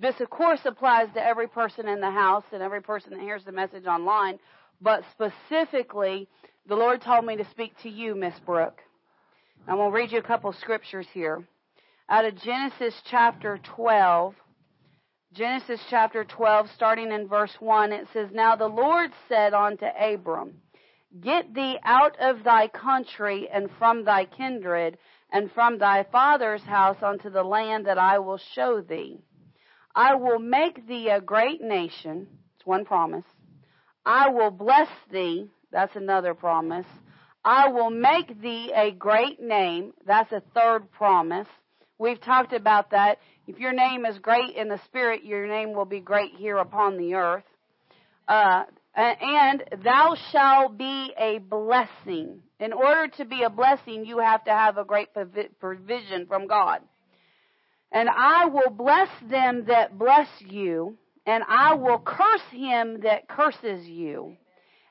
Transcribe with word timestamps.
this, 0.00 0.20
of 0.20 0.30
course, 0.30 0.60
applies 0.64 1.08
to 1.14 1.22
every 1.22 1.48
person 1.48 1.88
in 1.88 2.00
the 2.00 2.10
house 2.10 2.44
and 2.52 2.62
every 2.62 2.80
person 2.80 3.10
that 3.10 3.20
hears 3.20 3.44
the 3.44 3.52
message 3.52 3.86
online, 3.86 4.38
but 4.80 5.04
specifically, 5.12 6.28
the 6.66 6.74
Lord 6.74 7.02
told 7.02 7.24
me 7.24 7.36
to 7.36 7.44
speak 7.50 7.72
to 7.82 7.88
you, 7.88 8.14
Miss 8.14 8.38
Brooke. 8.40 8.80
I'm 9.68 9.76
going 9.76 9.90
to 9.90 9.96
read 9.96 10.12
you 10.12 10.18
a 10.18 10.22
couple 10.22 10.52
scriptures 10.52 11.06
here. 11.12 11.46
Out 12.08 12.24
of 12.24 12.36
Genesis 12.36 12.94
chapter 13.04 13.58
12, 13.76 14.34
Genesis 15.32 15.80
chapter 15.88 16.24
12, 16.24 16.70
starting 16.74 17.12
in 17.12 17.28
verse 17.28 17.54
1, 17.60 17.92
it 17.92 18.06
says, 18.12 18.28
Now 18.32 18.56
the 18.56 18.66
Lord 18.66 19.10
said 19.28 19.54
unto 19.54 19.86
Abram, 19.86 20.54
Get 21.20 21.54
thee 21.54 21.78
out 21.84 22.18
of 22.18 22.42
thy 22.42 22.68
country 22.68 23.48
and 23.52 23.70
from 23.78 24.04
thy 24.04 24.24
kindred 24.24 24.98
and 25.30 25.50
from 25.52 25.78
thy 25.78 26.04
father's 26.10 26.62
house 26.62 26.96
unto 27.02 27.30
the 27.30 27.42
land 27.42 27.86
that 27.86 27.98
I 27.98 28.18
will 28.18 28.38
show 28.54 28.80
thee. 28.80 29.20
I 29.94 30.14
will 30.14 30.38
make 30.38 30.86
thee 30.86 31.08
a 31.08 31.20
great 31.20 31.60
nation. 31.60 32.26
It's 32.56 32.66
one 32.66 32.84
promise. 32.84 33.24
I 34.04 34.30
will 34.30 34.50
bless 34.50 34.88
thee. 35.10 35.48
That's 35.70 35.96
another 35.96 36.34
promise. 36.34 36.86
I 37.44 37.68
will 37.68 37.90
make 37.90 38.40
thee 38.40 38.72
a 38.74 38.90
great 38.92 39.40
name. 39.40 39.92
That's 40.06 40.32
a 40.32 40.42
third 40.54 40.90
promise. 40.92 41.48
We've 41.98 42.20
talked 42.20 42.52
about 42.52 42.90
that. 42.90 43.18
If 43.46 43.58
your 43.58 43.72
name 43.72 44.06
is 44.06 44.18
great 44.18 44.54
in 44.56 44.68
the 44.68 44.80
spirit, 44.86 45.24
your 45.24 45.46
name 45.46 45.72
will 45.72 45.84
be 45.84 46.00
great 46.00 46.32
here 46.36 46.56
upon 46.58 46.96
the 46.96 47.14
earth. 47.14 47.44
Uh, 48.28 48.64
and 48.94 49.64
thou 49.82 50.16
shalt 50.30 50.78
be 50.78 51.12
a 51.18 51.38
blessing. 51.38 52.42
In 52.60 52.72
order 52.72 53.08
to 53.16 53.24
be 53.24 53.42
a 53.42 53.50
blessing, 53.50 54.04
you 54.04 54.18
have 54.18 54.44
to 54.44 54.50
have 54.50 54.78
a 54.78 54.84
great 54.84 55.08
provision 55.58 56.26
from 56.26 56.46
God. 56.46 56.80
And 57.92 58.08
I 58.08 58.46
will 58.46 58.70
bless 58.70 59.08
them 59.28 59.66
that 59.66 59.98
bless 59.98 60.28
you, 60.40 60.96
and 61.26 61.44
I 61.46 61.74
will 61.74 61.98
curse 61.98 62.50
him 62.50 63.00
that 63.02 63.28
curses 63.28 63.86
you. 63.86 64.36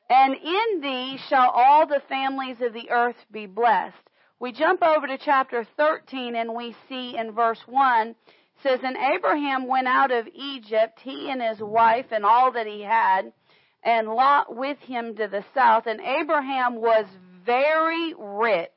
And 0.10 0.36
in 0.36 0.82
thee 0.82 1.18
shall 1.30 1.50
all 1.50 1.88
the 1.88 2.02
families 2.08 2.58
of 2.62 2.74
the 2.74 2.90
earth 2.92 3.16
be 3.32 3.48
blessed. 3.48 3.96
We 4.40 4.52
jump 4.52 4.84
over 4.84 5.08
to 5.08 5.18
chapter 5.18 5.66
13 5.78 6.36
and 6.36 6.54
we 6.54 6.76
see 6.90 7.16
in 7.18 7.32
verse 7.32 7.62
1 7.68 8.16
says, 8.64 8.80
And 8.84 8.98
Abraham 8.98 9.68
went 9.68 9.88
out 9.88 10.12
of 10.12 10.28
Egypt, 10.34 11.00
he 11.02 11.30
and 11.30 11.42
his 11.42 11.60
wife 11.60 12.08
and 12.12 12.26
all 12.26 12.52
that 12.54 12.68
he 12.68 12.82
had, 12.82 13.32
and 13.84 14.08
Lot 14.08 14.56
with 14.56 14.78
him 14.80 15.16
to 15.16 15.28
the 15.28 15.44
south. 15.54 15.86
And 15.86 16.02
Abraham 16.02 16.76
was 16.76 17.06
very 17.46 18.14
rich 18.18 18.70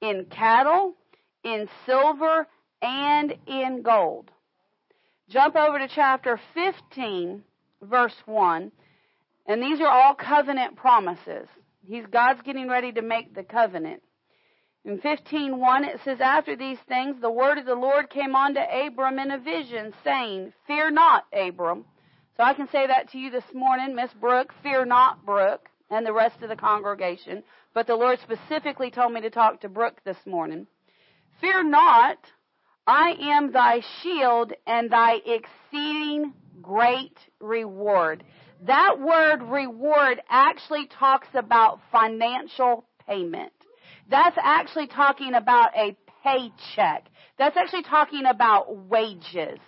in 0.00 0.26
cattle, 0.30 0.94
in 1.42 1.68
silver, 1.86 2.46
and 2.84 3.34
in 3.46 3.82
gold. 3.82 4.30
Jump 5.28 5.56
over 5.56 5.78
to 5.78 5.88
chapter 5.88 6.38
15, 6.52 7.42
verse 7.82 8.14
1. 8.26 8.70
And 9.46 9.62
these 9.62 9.80
are 9.80 9.88
all 9.88 10.14
covenant 10.14 10.76
promises. 10.76 11.48
He's 11.86 12.06
God's 12.06 12.42
getting 12.42 12.68
ready 12.68 12.92
to 12.92 13.02
make 13.02 13.34
the 13.34 13.42
covenant. 13.42 14.02
In 14.84 14.98
15:1 14.98 15.84
it 15.84 16.00
says 16.04 16.20
after 16.20 16.56
these 16.56 16.78
things 16.80 17.18
the 17.20 17.30
word 17.30 17.56
of 17.56 17.64
the 17.64 17.74
Lord 17.74 18.10
came 18.10 18.36
unto 18.36 18.60
Abram 18.60 19.18
in 19.18 19.30
a 19.30 19.38
vision 19.38 19.94
saying, 20.04 20.52
"Fear 20.66 20.90
not, 20.90 21.24
Abram." 21.32 21.86
So 22.36 22.42
I 22.42 22.52
can 22.52 22.68
say 22.68 22.86
that 22.86 23.08
to 23.10 23.18
you 23.18 23.30
this 23.30 23.54
morning, 23.54 23.94
Miss 23.94 24.12
Brooke, 24.12 24.52
fear 24.62 24.84
not, 24.84 25.24
Brooke, 25.24 25.70
and 25.88 26.04
the 26.04 26.12
rest 26.12 26.42
of 26.42 26.50
the 26.50 26.56
congregation, 26.56 27.44
but 27.72 27.86
the 27.86 27.96
Lord 27.96 28.18
specifically 28.20 28.90
told 28.90 29.12
me 29.12 29.22
to 29.22 29.30
talk 29.30 29.60
to 29.60 29.68
Brooke 29.68 30.02
this 30.04 30.26
morning. 30.26 30.66
Fear 31.40 31.64
not, 31.64 32.18
I 32.86 33.16
am 33.20 33.52
thy 33.52 33.80
shield 34.02 34.52
and 34.66 34.90
thy 34.90 35.14
exceeding 35.24 36.34
great 36.60 37.16
reward. 37.40 38.24
That 38.66 39.00
word 39.00 39.42
reward 39.42 40.20
actually 40.28 40.86
talks 40.86 41.28
about 41.34 41.80
financial 41.90 42.84
payment. 43.06 43.52
That's 44.10 44.36
actually 44.42 44.88
talking 44.88 45.34
about 45.34 45.76
a 45.76 45.96
paycheck. 46.22 47.06
That's 47.38 47.56
actually 47.56 47.82
talking 47.84 48.24
about 48.26 48.88
wages. 48.88 49.58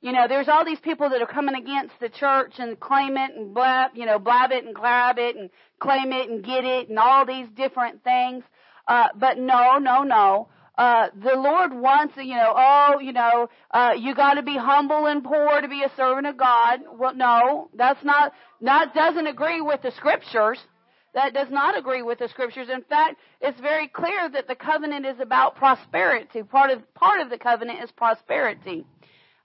You 0.00 0.12
know, 0.12 0.26
there's 0.28 0.48
all 0.48 0.64
these 0.64 0.78
people 0.78 1.10
that 1.10 1.20
are 1.20 1.26
coming 1.26 1.56
against 1.56 1.94
the 2.00 2.08
church 2.08 2.54
and 2.58 2.78
claim 2.78 3.16
it 3.16 3.32
and 3.36 3.52
blab, 3.52 3.92
you 3.94 4.06
know, 4.06 4.18
blab 4.18 4.52
it 4.52 4.64
and 4.64 4.74
grab 4.74 5.18
it 5.18 5.34
and 5.36 5.50
claim 5.80 6.12
it 6.12 6.30
and 6.30 6.44
get 6.44 6.64
it 6.64 6.88
and 6.88 6.98
all 6.98 7.26
these 7.26 7.48
different 7.56 8.04
things. 8.04 8.44
Uh, 8.86 9.08
but 9.16 9.38
no, 9.38 9.78
no, 9.78 10.02
no. 10.02 10.48
Uh, 10.78 11.08
the 11.12 11.34
Lord 11.34 11.74
wants, 11.74 12.14
you 12.16 12.36
know, 12.36 12.54
oh, 12.56 13.00
you 13.00 13.12
know, 13.12 13.48
uh, 13.72 13.94
you 13.98 14.14
got 14.14 14.34
to 14.34 14.44
be 14.44 14.56
humble 14.56 15.06
and 15.06 15.24
poor 15.24 15.60
to 15.60 15.66
be 15.66 15.82
a 15.82 15.90
servant 15.96 16.28
of 16.28 16.36
God. 16.36 16.80
Well, 16.96 17.16
no, 17.16 17.68
that's 17.74 18.02
not, 18.04 18.32
that 18.60 18.94
doesn't 18.94 19.26
agree 19.26 19.60
with 19.60 19.82
the 19.82 19.90
scriptures. 19.90 20.60
That 21.14 21.34
does 21.34 21.48
not 21.50 21.76
agree 21.76 22.02
with 22.02 22.20
the 22.20 22.28
scriptures. 22.28 22.68
In 22.72 22.82
fact, 22.82 23.16
it's 23.40 23.58
very 23.60 23.88
clear 23.88 24.28
that 24.32 24.46
the 24.46 24.54
covenant 24.54 25.04
is 25.04 25.18
about 25.18 25.56
prosperity. 25.56 26.44
Part 26.44 26.70
of, 26.70 26.94
part 26.94 27.20
of 27.22 27.28
the 27.28 27.38
covenant 27.38 27.82
is 27.82 27.90
prosperity. 27.90 28.86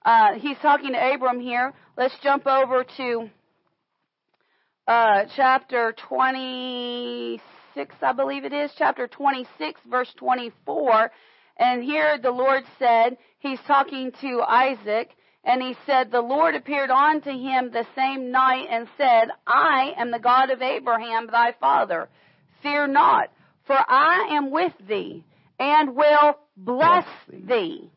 Uh, 0.05 0.33
he's 0.35 0.57
talking 0.61 0.91
to 0.91 1.13
Abram 1.13 1.39
here. 1.39 1.73
Let's 1.97 2.13
jump 2.21 2.45
over 2.45 2.85
to, 2.97 3.29
uh, 4.87 5.23
chapter 5.35 5.95
26 6.09 7.43
26, 7.73 7.95
I 8.01 8.13
believe 8.13 8.45
it 8.45 8.53
is, 8.53 8.71
chapter 8.77 9.07
26, 9.07 9.81
verse 9.89 10.11
24. 10.17 11.11
And 11.57 11.83
here 11.83 12.17
the 12.21 12.31
Lord 12.31 12.63
said, 12.77 13.17
He's 13.39 13.59
talking 13.67 14.11
to 14.21 14.41
Isaac, 14.47 15.09
and 15.43 15.61
He 15.61 15.75
said, 15.85 16.11
The 16.11 16.21
Lord 16.21 16.55
appeared 16.55 16.89
unto 16.89 17.31
him 17.31 17.71
the 17.71 17.85
same 17.95 18.31
night 18.31 18.67
and 18.69 18.87
said, 18.97 19.29
I 19.47 19.93
am 19.97 20.11
the 20.11 20.19
God 20.19 20.51
of 20.51 20.61
Abraham 20.61 21.27
thy 21.27 21.53
father. 21.59 22.09
Fear 22.61 22.87
not, 22.87 23.31
for 23.65 23.77
I 23.77 24.29
am 24.31 24.51
with 24.51 24.73
thee, 24.87 25.23
and 25.59 25.95
will 25.95 26.37
bless 26.55 27.07
thee. 27.29 27.89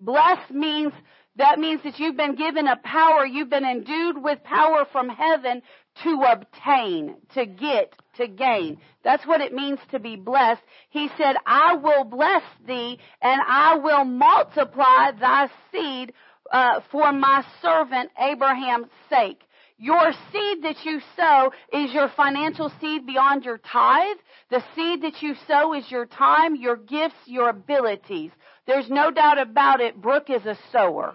Bless 0.00 0.38
means 0.50 0.92
that 1.36 1.58
means 1.58 1.82
that 1.84 1.98
you've 1.98 2.16
been 2.16 2.34
given 2.34 2.66
a 2.66 2.76
power, 2.76 3.26
you've 3.26 3.50
been 3.50 3.64
endued 3.64 4.22
with 4.22 4.42
power 4.42 4.86
from 4.90 5.08
heaven 5.08 5.62
to 6.02 6.22
obtain, 6.30 7.16
to 7.34 7.46
get, 7.46 7.94
to 8.16 8.26
gain. 8.26 8.78
That's 9.04 9.26
what 9.26 9.40
it 9.40 9.52
means 9.52 9.78
to 9.90 9.98
be 9.98 10.16
blessed. 10.16 10.62
He 10.90 11.08
said, 11.18 11.36
I 11.46 11.74
will 11.74 12.04
bless 12.04 12.42
thee 12.66 12.98
and 13.20 13.40
I 13.46 13.76
will 13.76 14.04
multiply 14.04 15.12
thy 15.12 15.48
seed 15.72 16.12
uh, 16.50 16.80
for 16.90 17.12
my 17.12 17.44
servant 17.60 18.10
Abraham's 18.18 18.88
sake. 19.10 19.42
Your 19.78 20.12
seed 20.32 20.62
that 20.62 20.84
you 20.84 21.00
sow 21.16 21.52
is 21.70 21.92
your 21.92 22.08
financial 22.16 22.72
seed 22.80 23.06
beyond 23.06 23.44
your 23.44 23.58
tithe. 23.58 24.16
The 24.48 24.64
seed 24.74 25.02
that 25.02 25.20
you 25.20 25.34
sow 25.46 25.74
is 25.74 25.90
your 25.90 26.06
time, 26.06 26.56
your 26.56 26.76
gifts, 26.76 27.16
your 27.26 27.50
abilities. 27.50 28.30
There's 28.66 28.88
no 28.88 29.10
doubt 29.10 29.38
about 29.38 29.82
it. 29.82 30.00
Brooke 30.00 30.30
is 30.30 30.46
a 30.46 30.56
sower. 30.72 31.14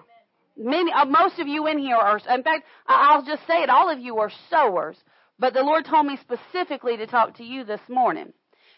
Many, 0.58 0.92
uh, 0.92 1.06
most 1.06 1.40
of 1.40 1.48
you 1.48 1.68
in 1.68 1.80
here 1.80 1.96
are, 1.96 2.18
in 2.18 2.44
fact, 2.44 2.66
I'll 2.88 3.24
just 3.24 3.46
say 3.48 3.64
it, 3.64 3.70
all 3.70 3.90
of 3.90 4.00
you 4.00 4.18
are 4.20 4.32
sowers. 4.50 4.98
But 5.40 5.54
the 5.54 5.64
Lord 5.64 5.86
told 5.86 6.06
me 6.06 6.18
specifically 6.22 6.98
to 6.98 7.08
talk 7.08 7.38
to 7.38 7.44
you 7.44 7.64
this 7.64 7.82
morning. 7.90 8.34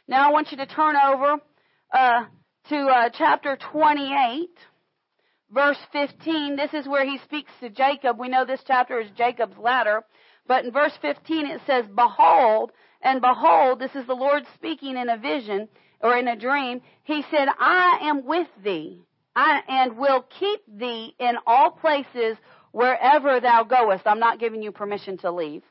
Now 0.08 0.28
I 0.28 0.32
want 0.32 0.52
you 0.52 0.58
to 0.58 0.66
turn 0.66 0.96
over 0.96 1.36
uh, 1.94 2.26
to 2.70 2.78
uh, 2.78 3.10
chapter 3.18 3.58
28, 3.72 4.50
verse 5.52 5.78
15. 5.92 6.56
This 6.56 6.74
is 6.74 6.88
where 6.88 7.06
he 7.06 7.18
speaks 7.26 7.52
to 7.60 7.70
Jacob. 7.70 8.20
We 8.20 8.30
know 8.30 8.46
this 8.46 8.64
chapter 8.66 9.00
is 9.00 9.10
Jacob's 9.18 9.58
ladder. 9.58 10.04
But 10.48 10.66
in 10.66 10.72
verse 10.72 10.94
15 11.02 11.46
it 11.48 11.62
says, 11.66 11.86
Behold, 11.94 12.72
and 13.02 13.22
behold, 13.22 13.80
this 13.80 13.96
is 13.96 14.06
the 14.08 14.14
Lord 14.14 14.44
speaking 14.56 14.96
in 14.98 15.10
a 15.10 15.18
vision 15.18 15.68
or 16.02 16.18
in 16.18 16.28
a 16.28 16.36
dream. 16.36 16.82
He 17.04 17.24
said, 17.32 17.48
I 17.60 18.00
am 18.04 18.26
with 18.26 18.48
thee 18.64 19.02
I, 19.36 19.62
and 19.68 19.98
will 19.98 20.26
keep 20.40 20.62
thee 20.68 21.16
in 21.20 21.36
all 21.48 21.72
places 21.72 22.38
wherever 22.72 23.40
thou 23.40 23.64
goest. 23.64 24.04
I'm 24.06 24.20
not 24.20 24.40
giving 24.40 24.62
you 24.62 24.72
permission 24.72 25.18
to 25.20 25.32
leave. 25.32 25.64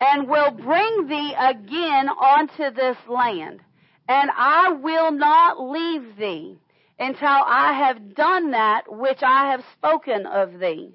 And 0.00 0.28
will 0.28 0.50
bring 0.50 1.08
thee 1.08 1.34
again 1.38 2.08
onto 2.08 2.70
this 2.70 2.96
land. 3.08 3.60
And 4.08 4.30
I 4.36 4.72
will 4.72 5.12
not 5.12 5.60
leave 5.60 6.16
thee 6.16 6.58
until 6.98 7.28
I 7.28 7.72
have 7.86 8.14
done 8.14 8.50
that 8.50 8.82
which 8.88 9.22
I 9.22 9.50
have 9.52 9.64
spoken 9.72 10.26
of 10.26 10.58
thee. 10.58 10.92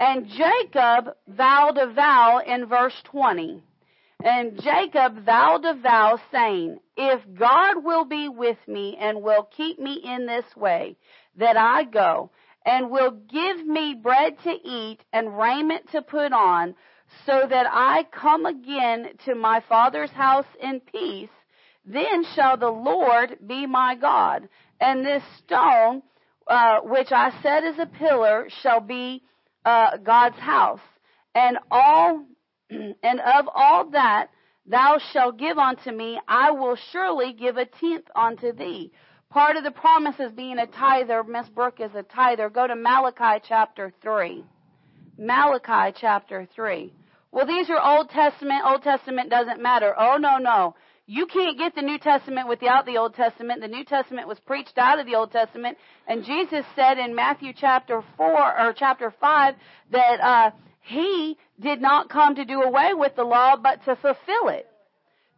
And 0.00 0.28
Jacob 0.28 1.14
vowed 1.28 1.78
a 1.78 1.92
vow 1.92 2.40
in 2.46 2.66
verse 2.66 3.00
20. 3.04 3.62
And 4.24 4.60
Jacob 4.60 5.24
vowed 5.24 5.64
a 5.64 5.74
vow 5.74 6.18
saying, 6.32 6.78
If 6.96 7.20
God 7.38 7.84
will 7.84 8.04
be 8.04 8.28
with 8.28 8.58
me 8.66 8.96
and 8.98 9.22
will 9.22 9.48
keep 9.56 9.78
me 9.78 10.00
in 10.02 10.26
this 10.26 10.44
way 10.56 10.96
that 11.36 11.56
I 11.56 11.84
go, 11.84 12.30
and 12.64 12.90
will 12.90 13.12
give 13.12 13.64
me 13.64 13.94
bread 13.94 14.36
to 14.42 14.50
eat 14.50 14.98
and 15.12 15.38
raiment 15.38 15.90
to 15.92 16.02
put 16.02 16.32
on, 16.32 16.74
so 17.24 17.46
that 17.48 17.66
I 17.70 18.04
come 18.10 18.46
again 18.46 19.10
to 19.26 19.34
my 19.34 19.62
father's 19.68 20.10
house 20.10 20.46
in 20.60 20.80
peace, 20.80 21.30
then 21.84 22.24
shall 22.34 22.56
the 22.56 22.70
Lord 22.70 23.38
be 23.46 23.66
my 23.66 23.94
God, 23.94 24.48
and 24.80 25.04
this 25.04 25.22
stone 25.44 26.02
uh, 26.48 26.80
which 26.80 27.12
I 27.12 27.30
set 27.42 27.64
as 27.64 27.78
a 27.78 27.86
pillar 27.86 28.48
shall 28.62 28.80
be 28.80 29.22
uh, 29.64 29.98
God's 29.98 30.38
house, 30.38 30.80
and 31.34 31.58
all 31.70 32.24
and 33.02 33.20
of 33.20 33.48
all 33.54 33.90
that 33.90 34.28
thou 34.66 34.98
shalt 35.12 35.38
give 35.38 35.58
unto 35.58 35.90
me, 35.90 36.20
I 36.26 36.50
will 36.50 36.76
surely 36.92 37.32
give 37.32 37.56
a 37.56 37.66
tenth 37.66 38.06
unto 38.14 38.52
thee. 38.52 38.92
Part 39.30 39.56
of 39.56 39.64
the 39.64 39.70
promise 39.70 40.18
is 40.18 40.32
being 40.32 40.58
a 40.58 40.66
tither. 40.66 41.22
Miss 41.24 41.48
Brooke 41.48 41.80
is 41.80 41.94
a 41.94 42.02
tither. 42.02 42.48
Go 42.48 42.66
to 42.66 42.76
Malachi 42.76 43.44
chapter 43.46 43.92
3. 44.02 44.44
Malachi 45.18 45.96
chapter 45.98 46.48
3. 46.54 46.92
Well, 47.32 47.46
these 47.46 47.68
are 47.68 47.80
Old 47.82 48.08
Testament. 48.10 48.64
Old 48.64 48.82
Testament 48.82 49.30
doesn't 49.30 49.60
matter. 49.60 49.94
Oh, 49.98 50.16
no, 50.16 50.38
no. 50.38 50.74
You 51.06 51.26
can't 51.26 51.58
get 51.58 51.74
the 51.74 51.82
New 51.82 51.98
Testament 51.98 52.48
without 52.48 52.86
the 52.86 52.96
Old 52.96 53.14
Testament. 53.14 53.60
The 53.60 53.68
New 53.68 53.84
Testament 53.84 54.26
was 54.26 54.40
preached 54.40 54.78
out 54.78 54.98
of 54.98 55.06
the 55.06 55.14
Old 55.14 55.32
Testament. 55.32 55.76
And 56.08 56.24
Jesus 56.24 56.64
said 56.74 56.98
in 56.98 57.14
Matthew 57.14 57.52
chapter 57.54 58.02
4 58.16 58.60
or 58.60 58.72
chapter 58.72 59.14
5 59.20 59.54
that, 59.90 60.20
uh, 60.20 60.50
he 60.86 61.36
did 61.60 61.80
not 61.80 62.08
come 62.08 62.36
to 62.36 62.44
do 62.44 62.62
away 62.62 62.94
with 62.94 63.16
the 63.16 63.24
law, 63.24 63.56
but 63.56 63.84
to 63.86 63.96
fulfill 63.96 64.48
it. 64.48 64.66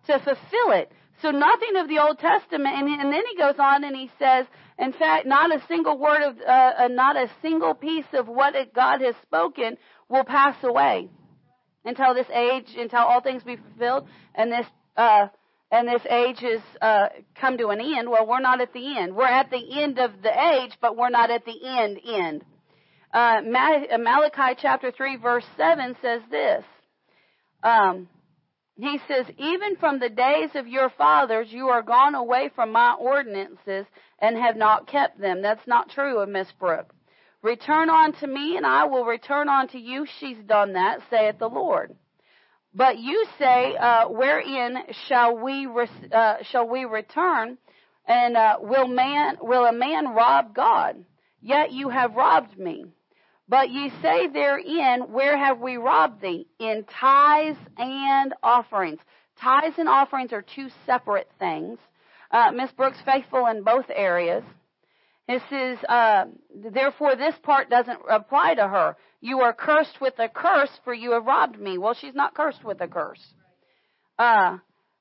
To 0.07 0.19
fulfill 0.19 0.73
it. 0.73 0.93
So 1.23 1.31
nothing 1.31 1.77
of 1.77 1.89
the 1.89 1.99
Old 1.99 2.19
Testament, 2.19 2.75
and, 2.77 2.89
and 2.89 3.13
then 3.13 3.23
he 3.31 3.37
goes 3.37 3.55
on 3.59 3.83
and 3.83 3.97
he 3.97 4.11
says, 4.19 4.47
in 4.79 4.93
fact, 4.93 5.27
not 5.27 5.55
a 5.55 5.67
single 5.67 5.99
word 5.99 6.23
of, 6.23 6.37
uh, 6.41 6.73
uh, 6.81 6.89
not 6.89 7.17
a 7.17 7.31
single 7.41 7.75
piece 7.75 8.05
of 8.13 8.29
what 8.29 8.55
God 8.75 9.01
has 9.01 9.15
spoken 9.23 9.79
will 10.09 10.25
pass 10.25 10.55
away 10.63 11.09
until 11.85 12.15
this 12.15 12.29
age, 12.31 12.75
until 12.77 13.01
all 13.01 13.23
things 13.23 13.43
be 13.43 13.57
fulfilled, 13.57 14.07
and 14.35 14.53
this, 14.53 14.67
uh, 14.97 15.29
and 15.73 15.89
this 15.89 16.03
age 16.11 16.41
has 16.41 16.61
uh, 16.83 17.09
come 17.35 17.57
to 17.57 17.69
an 17.69 17.81
end. 17.81 18.11
Well, 18.11 18.27
we're 18.27 18.41
not 18.41 18.61
at 18.61 18.75
the 18.75 18.99
end. 18.99 19.17
We're 19.17 19.25
at 19.25 19.51
the 19.51 19.83
end 19.83 19.99
of 19.99 20.23
the 20.23 20.53
age, 20.55 20.73
but 20.81 20.97
we're 20.97 21.11
not 21.11 21.31
at 21.31 21.47
the 21.47 21.59
end 21.65 21.99
end. 22.07 22.45
Uh, 23.13 23.41
uh 23.41 23.99
Malachi 23.99 24.59
chapter 24.61 24.91
3 24.91 25.17
verse 25.17 25.45
7 25.57 25.97
says 26.03 26.23
this. 26.31 26.65
Um, 27.63 28.09
he 28.77 29.01
says, 29.09 29.27
even 29.39 29.75
from 29.77 29.99
the 29.99 30.09
days 30.09 30.51
of 30.55 30.69
your 30.69 30.89
fathers, 30.91 31.49
you 31.51 31.67
are 31.69 31.83
gone 31.83 32.15
away 32.15 32.51
from 32.55 32.71
my 32.71 32.95
ordinances 32.95 33.87
and 34.21 34.37
have 34.37 34.57
not 34.57 34.87
kept 34.87 35.21
them. 35.21 35.43
That's 35.43 35.67
not 35.67 35.91
true 35.91 36.21
of 36.21 36.29
Miss 36.29 36.47
Brooke. 36.61 36.95
Return 37.43 37.91
unto 37.91 38.27
me 38.29 38.57
and 38.57 38.65
I 38.65 38.85
will 38.85 39.05
return 39.05 39.49
unto 39.49 39.79
you. 39.79 40.07
She's 40.21 40.39
done 40.47 40.75
that, 40.75 41.01
saith 41.11 41.41
the 41.41 41.49
Lord. 41.49 41.97
But 42.73 42.99
you 42.99 43.27
say, 43.39 43.75
uh, 43.77 44.09
wherein 44.09 44.79
shall 45.09 45.37
we, 45.37 45.67
re- 45.67 45.89
uh, 46.13 46.37
shall 46.43 46.69
we 46.69 46.85
return? 46.85 47.59
And, 48.07 48.37
uh, 48.37 48.59
will 48.61 48.87
man, 48.87 49.39
will 49.41 49.65
a 49.65 49.73
man 49.73 50.15
rob 50.15 50.55
God? 50.55 51.05
Yet 51.41 51.73
you 51.73 51.89
have 51.89 52.15
robbed 52.15 52.57
me. 52.57 52.85
But 53.49 53.71
ye 53.71 53.91
say 54.03 54.29
therein, 54.29 55.13
Where 55.13 55.37
have 55.37 55.59
we 55.61 55.77
robbed 55.77 56.21
thee? 56.21 56.47
In 56.59 56.85
tithes 56.85 57.59
and 57.77 58.35
offerings. 58.43 59.01
Tithes 59.41 59.79
and 59.79 59.89
offerings 59.89 60.33
are 60.33 60.43
two 60.43 60.69
separate 60.85 61.31
things. 61.39 61.79
Uh, 62.31 62.51
Miss 62.53 62.71
Brooks 62.73 62.99
faithful 63.05 63.47
in 63.47 63.63
both 63.63 63.87
areas. 63.89 64.45
This 65.27 65.43
is, 65.51 65.79
uh, 65.89 66.27
therefore 66.55 67.17
this 67.17 67.35
part 67.43 67.71
doesn't 67.71 67.99
apply 68.11 68.55
to 68.55 68.67
her. 68.67 68.97
You 69.21 69.41
are 69.41 69.53
cursed 69.53 70.01
with 70.01 70.19
a 70.19 70.29
curse 70.29 70.71
for 70.85 70.93
you 70.95 71.13
have 71.13 71.27
robbed 71.27 71.59
me. 71.59 71.79
Well, 71.79 71.95
she's 71.95 72.15
not 72.15 72.35
cursed 72.35 72.65
with 72.65 72.81
a 72.81 72.89
curse. 72.89 73.23
Uh, 74.19 74.59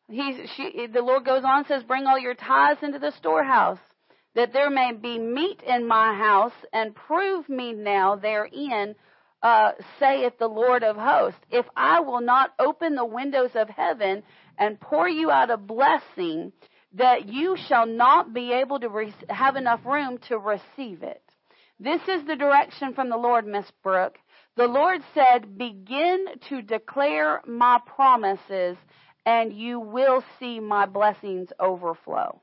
he's, 0.09 0.49
she, 0.55 0.88
the 0.88 1.01
Lord 1.01 1.25
goes 1.25 1.44
on 1.44 1.59
and 1.59 1.67
says, 1.67 1.83
bring 1.83 2.05
all 2.05 2.19
your 2.19 2.33
tithes 2.33 2.83
into 2.83 2.99
the 2.99 3.11
storehouse 3.17 3.79
that 4.35 4.53
there 4.53 4.69
may 4.69 4.94
be 4.94 5.18
meat 5.18 5.62
in 5.63 5.88
my 5.88 6.13
house, 6.15 6.53
and 6.74 6.95
prove 6.95 7.50
me 7.50 7.74
now 7.74 8.15
therein, 8.15 8.95
uh, 9.41 9.71
saith 10.00 10.38
the 10.38 10.47
Lord 10.47 10.83
of 10.83 10.95
hosts, 10.95 11.39
if 11.50 11.65
I 11.75 12.00
will 12.01 12.21
not 12.21 12.53
open 12.59 12.95
the 12.95 13.06
windows 13.06 13.51
of 13.56 13.69
heaven 13.69 14.24
and 14.57 14.79
pour 14.79 15.07
you 15.07 15.31
out 15.31 15.51
a 15.51 15.57
blessing, 15.57 16.51
that 16.94 17.27
you 17.27 17.56
shall 17.68 17.85
not 17.85 18.33
be 18.33 18.51
able 18.53 18.79
to 18.79 18.89
re- 18.89 19.13
have 19.29 19.56
enough 19.56 19.85
room 19.85 20.18
to 20.30 20.38
receive 20.38 21.03
it. 21.03 21.21
This 21.80 22.01
is 22.07 22.25
the 22.25 22.35
direction 22.35 22.94
from 22.94 23.09
the 23.09 23.18
Lord, 23.18 23.45
Miss 23.45 23.69
Brooke. 23.83 24.18
The 24.56 24.68
Lord 24.68 25.01
said, 25.13 25.57
begin 25.57 26.25
to 26.50 26.63
declare 26.63 27.41
my 27.45 27.80
promises 27.85 28.77
and 29.25 29.53
you 29.53 29.80
will 29.80 30.23
see 30.39 30.59
my 30.59 30.88
blessings 30.88 31.50
overflow. 31.59 32.41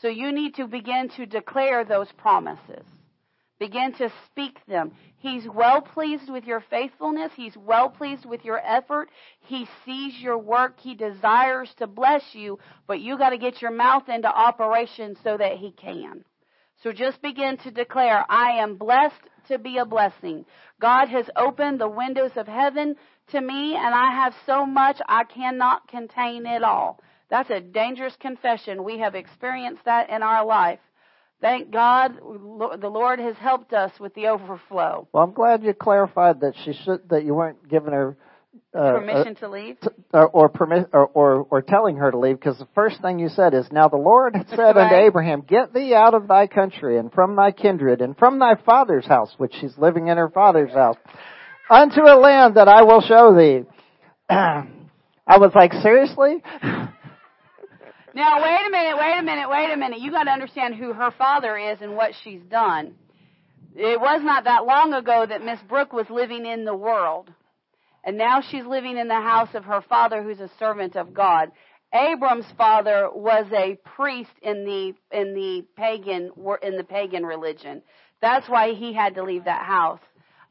So 0.00 0.08
you 0.08 0.32
need 0.32 0.54
to 0.56 0.66
begin 0.66 1.08
to 1.16 1.26
declare 1.26 1.84
those 1.84 2.10
promises. 2.12 2.84
Begin 3.58 3.94
to 3.94 4.12
speak 4.26 4.58
them. 4.66 4.92
He's 5.16 5.48
well 5.48 5.80
pleased 5.80 6.30
with 6.30 6.44
your 6.44 6.60
faithfulness. 6.60 7.32
He's 7.34 7.56
well 7.56 7.88
pleased 7.88 8.26
with 8.26 8.44
your 8.44 8.60
effort. 8.62 9.08
He 9.40 9.66
sees 9.84 10.14
your 10.20 10.36
work. 10.36 10.78
He 10.78 10.94
desires 10.94 11.72
to 11.78 11.86
bless 11.86 12.22
you, 12.34 12.58
but 12.86 13.00
you 13.00 13.16
got 13.16 13.30
to 13.30 13.38
get 13.38 13.62
your 13.62 13.70
mouth 13.70 14.10
into 14.10 14.28
operation 14.28 15.16
so 15.24 15.38
that 15.38 15.56
he 15.56 15.70
can. 15.72 16.24
So 16.82 16.92
just 16.92 17.22
begin 17.22 17.56
to 17.58 17.70
declare, 17.70 18.26
I 18.28 18.58
am 18.58 18.76
blessed 18.76 19.22
to 19.48 19.58
be 19.58 19.78
a 19.78 19.86
blessing. 19.86 20.44
God 20.78 21.08
has 21.08 21.30
opened 21.34 21.80
the 21.80 21.88
windows 21.88 22.32
of 22.36 22.46
heaven 22.46 22.96
to 23.28 23.40
me 23.40 23.74
and 23.74 23.94
I 23.94 24.10
have 24.10 24.34
so 24.44 24.66
much 24.66 24.98
I 25.08 25.24
cannot 25.24 25.88
contain 25.88 26.44
it 26.44 26.62
all. 26.62 27.00
That's 27.30 27.50
a 27.50 27.60
dangerous 27.60 28.14
confession. 28.20 28.84
We 28.84 28.98
have 28.98 29.14
experienced 29.14 29.84
that 29.84 30.10
in 30.10 30.22
our 30.22 30.44
life. 30.44 30.78
Thank 31.40 31.70
God 31.70 32.16
the 32.16 32.88
Lord 32.88 33.18
has 33.18 33.36
helped 33.36 33.72
us 33.72 33.92
with 34.00 34.14
the 34.14 34.28
overflow. 34.28 35.06
Well, 35.12 35.22
I'm 35.22 35.32
glad 35.32 35.62
you 35.62 35.74
clarified 35.74 36.40
that 36.40 36.54
she 36.64 36.72
should 36.72 37.08
that 37.10 37.24
you 37.24 37.34
weren't 37.34 37.68
giving 37.68 37.92
her 37.92 38.16
uh, 38.74 38.92
permission 38.92 39.36
uh, 39.36 39.40
to 39.40 39.48
leave 39.50 39.80
to, 39.80 39.92
or 40.14 40.28
or, 40.28 40.48
permi- 40.48 40.88
or 40.94 41.06
or 41.06 41.46
or 41.50 41.62
telling 41.62 41.96
her 41.96 42.10
to 42.10 42.18
leave 42.18 42.40
because 42.40 42.58
the 42.58 42.68
first 42.74 43.02
thing 43.02 43.18
you 43.18 43.28
said 43.28 43.52
is 43.52 43.66
now 43.70 43.88
the 43.88 43.96
Lord 43.98 44.34
said 44.48 44.58
right. 44.58 44.76
unto 44.76 44.94
Abraham 44.94 45.42
get 45.42 45.74
thee 45.74 45.94
out 45.94 46.14
of 46.14 46.26
thy 46.26 46.46
country 46.46 46.98
and 46.98 47.12
from 47.12 47.36
thy 47.36 47.50
kindred 47.50 48.00
and 48.00 48.16
from 48.16 48.38
thy 48.38 48.54
father's 48.64 49.06
house 49.06 49.34
which 49.36 49.52
she's 49.60 49.76
living 49.76 50.08
in 50.08 50.16
her 50.16 50.30
father's 50.30 50.72
house 50.72 50.96
unto 51.68 52.00
a 52.00 52.16
land 52.16 52.56
that 52.56 52.68
I 52.68 52.82
will 52.82 53.02
show 53.02 53.36
thee. 53.36 53.64
I 54.30 55.38
was 55.38 55.52
like 55.54 55.72
seriously 55.82 56.42
now, 58.16 58.42
wait 58.42 58.66
a 58.66 58.70
minute, 58.70 58.96
wait 58.96 59.18
a 59.18 59.22
minute, 59.22 59.50
wait 59.50 59.70
a 59.74 59.76
minute. 59.76 60.00
You 60.00 60.10
got 60.10 60.24
to 60.24 60.30
understand 60.30 60.74
who 60.74 60.94
her 60.94 61.10
father 61.18 61.58
is 61.58 61.82
and 61.82 61.94
what 61.96 62.12
she's 62.24 62.40
done. 62.50 62.94
It 63.74 64.00
was 64.00 64.22
not 64.22 64.44
that 64.44 64.64
long 64.64 64.94
ago 64.94 65.26
that 65.28 65.44
Miss 65.44 65.60
Brooke 65.68 65.92
was 65.92 66.08
living 66.08 66.46
in 66.46 66.64
the 66.64 66.74
world. 66.74 67.30
And 68.02 68.16
now 68.16 68.40
she's 68.40 68.64
living 68.64 68.96
in 68.96 69.08
the 69.08 69.20
house 69.20 69.50
of 69.52 69.64
her 69.64 69.82
father 69.82 70.22
who's 70.22 70.40
a 70.40 70.48
servant 70.58 70.96
of 70.96 71.12
God. 71.12 71.50
Abram's 71.92 72.50
father 72.56 73.10
was 73.12 73.44
a 73.52 73.78
priest 73.84 74.32
in 74.40 74.64
the 74.64 74.94
in 75.14 75.34
the 75.34 75.66
pagan 75.76 76.30
in 76.62 76.76
the 76.78 76.84
pagan 76.84 77.26
religion. 77.26 77.82
That's 78.22 78.48
why 78.48 78.72
he 78.72 78.94
had 78.94 79.16
to 79.16 79.24
leave 79.24 79.44
that 79.44 79.66
house. 79.66 80.00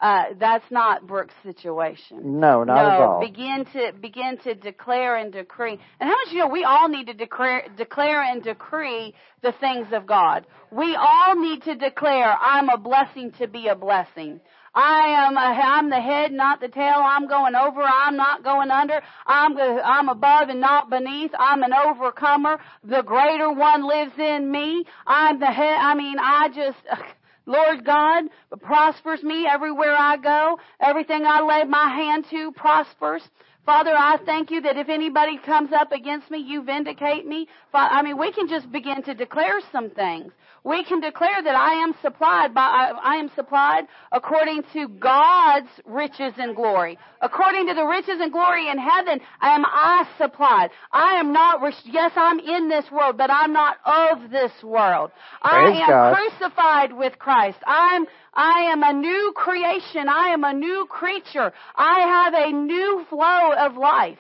Uh, 0.06 0.36
that's 0.40 0.70
not 0.70 1.08
Brooke's 1.08 1.34
situation. 1.42 2.40
No, 2.40 2.64
not 2.64 2.76
no, 2.76 2.92
at 2.92 3.02
all. 3.02 3.20
Begin 3.22 3.66
to 3.74 3.92
begin 4.00 4.38
to 4.44 4.54
declare 4.54 5.16
and 5.16 5.34
decree. 5.34 5.80
And 6.00 6.08
how 6.08 6.12
much 6.12 6.32
you 6.32 6.38
know 6.38 6.48
we 6.48 6.64
all 6.64 6.88
need 6.90 7.08
to 7.08 7.16
declare 7.16 7.64
declare 7.76 8.22
and 8.22 8.44
decree 8.44 9.16
the 9.42 9.52
things 9.54 9.88
of 9.94 10.06
God. 10.06 10.46
We 10.72 10.96
all 10.96 11.36
need 11.36 11.64
to 11.64 11.74
declare, 11.74 12.38
I'm 12.40 12.70
a 12.70 12.78
blessing 12.78 13.32
to 13.40 13.48
be 13.48 13.68
a 13.68 13.76
blessing. 13.76 14.42
I 14.76 15.26
am 15.26 15.38
a, 15.38 15.40
I'm 15.40 15.90
the 15.90 16.00
head, 16.00 16.32
not 16.32 16.62
the 16.62 16.68
tail. 16.68 17.02
I'm 17.04 17.28
going 17.28 17.56
over. 17.56 17.82
I'm 17.82 18.16
not 18.16 18.44
going 18.44 18.70
under. 18.70 19.02
I'm 19.26 19.58
I'm 19.58 20.10
above 20.10 20.50
and 20.50 20.62
not 20.62 20.92
beneath. 20.92 21.32
I'm 21.40 21.64
an 21.64 21.74
overcomer. 21.74 22.60
The 22.84 23.02
greater 23.02 23.52
one 23.52 23.88
lives 23.88 24.20
in 24.20 24.52
me. 24.52 24.86
I'm 25.08 25.40
the 25.40 25.48
head. 25.48 25.78
I 25.80 25.96
mean, 25.96 26.18
I 26.20 26.50
just 26.50 26.78
Lord 27.46 27.86
God 27.86 28.26
prospers 28.62 29.24
me 29.24 29.48
everywhere 29.48 29.96
I 29.96 30.18
go. 30.18 30.60
Everything 30.80 31.26
I 31.26 31.42
lay 31.42 31.64
my 31.66 31.90
hand 31.90 32.26
to 32.32 32.52
prospers. 32.54 33.22
Father, 33.66 33.94
I 33.96 34.18
thank 34.26 34.52
you 34.52 34.62
that 34.62 34.78
if 34.78 34.90
anybody 34.90 35.38
comes 35.38 35.72
up 35.74 35.92
against 35.92 36.30
me, 36.30 36.38
you 36.38 36.64
vindicate 36.64 37.26
me. 37.26 37.48
I 37.74 38.02
mean, 38.04 38.18
we 38.18 38.32
can 38.32 38.48
just 38.48 38.72
begin 38.72 39.02
to 39.04 39.14
declare 39.16 39.60
some 39.72 39.90
things 39.90 40.32
we 40.66 40.84
can 40.84 41.00
declare 41.00 41.44
that 41.44 41.56
I 41.56 41.84
am 41.84 41.94
supplied 42.02 42.54
by, 42.56 42.62
I, 42.62 43.14
I 43.14 43.16
am 43.18 43.30
supplied 43.36 43.84
according 44.12 44.64
to 44.74 44.88
God's 44.88 45.70
riches 45.86 46.34
and 46.38 46.56
glory. 46.56 46.98
According 47.22 47.68
to 47.68 47.76
the 47.76 47.86
riches 47.86 48.20
and 48.20 48.32
glory 48.32 48.68
in 48.68 48.80
heaven, 48.80 49.22
am 49.42 49.64
I 49.64 50.08
supplied. 50.18 50.72
I 50.92 51.20
am 51.20 51.32
not, 51.32 51.62
yes, 51.86 52.12
I'm 52.16 52.40
in 52.40 52.68
this 52.68 52.86
world, 52.92 53.16
but 53.16 53.30
I'm 53.30 53.54
not 53.54 53.78
of 53.86 54.32
this 54.32 54.52
world. 54.64 55.12
Praise 55.44 55.78
I 55.78 55.82
am 55.82 55.90
God. 55.90 56.16
crucified 56.16 56.94
with 56.94 57.20
Christ. 57.20 57.60
I'm, 57.68 58.08
I 58.34 58.72
am 58.72 58.82
a 58.82 58.94
new 58.94 59.34
creation. 59.36 60.10
I 60.10 60.30
am 60.30 60.44
a 60.44 60.54
new 60.54 60.88
creature. 60.90 61.54
I 61.76 62.00
have 62.00 62.34
a 62.34 62.52
new 62.52 63.06
flow 63.08 63.54
of 63.54 63.78
life. 63.78 64.18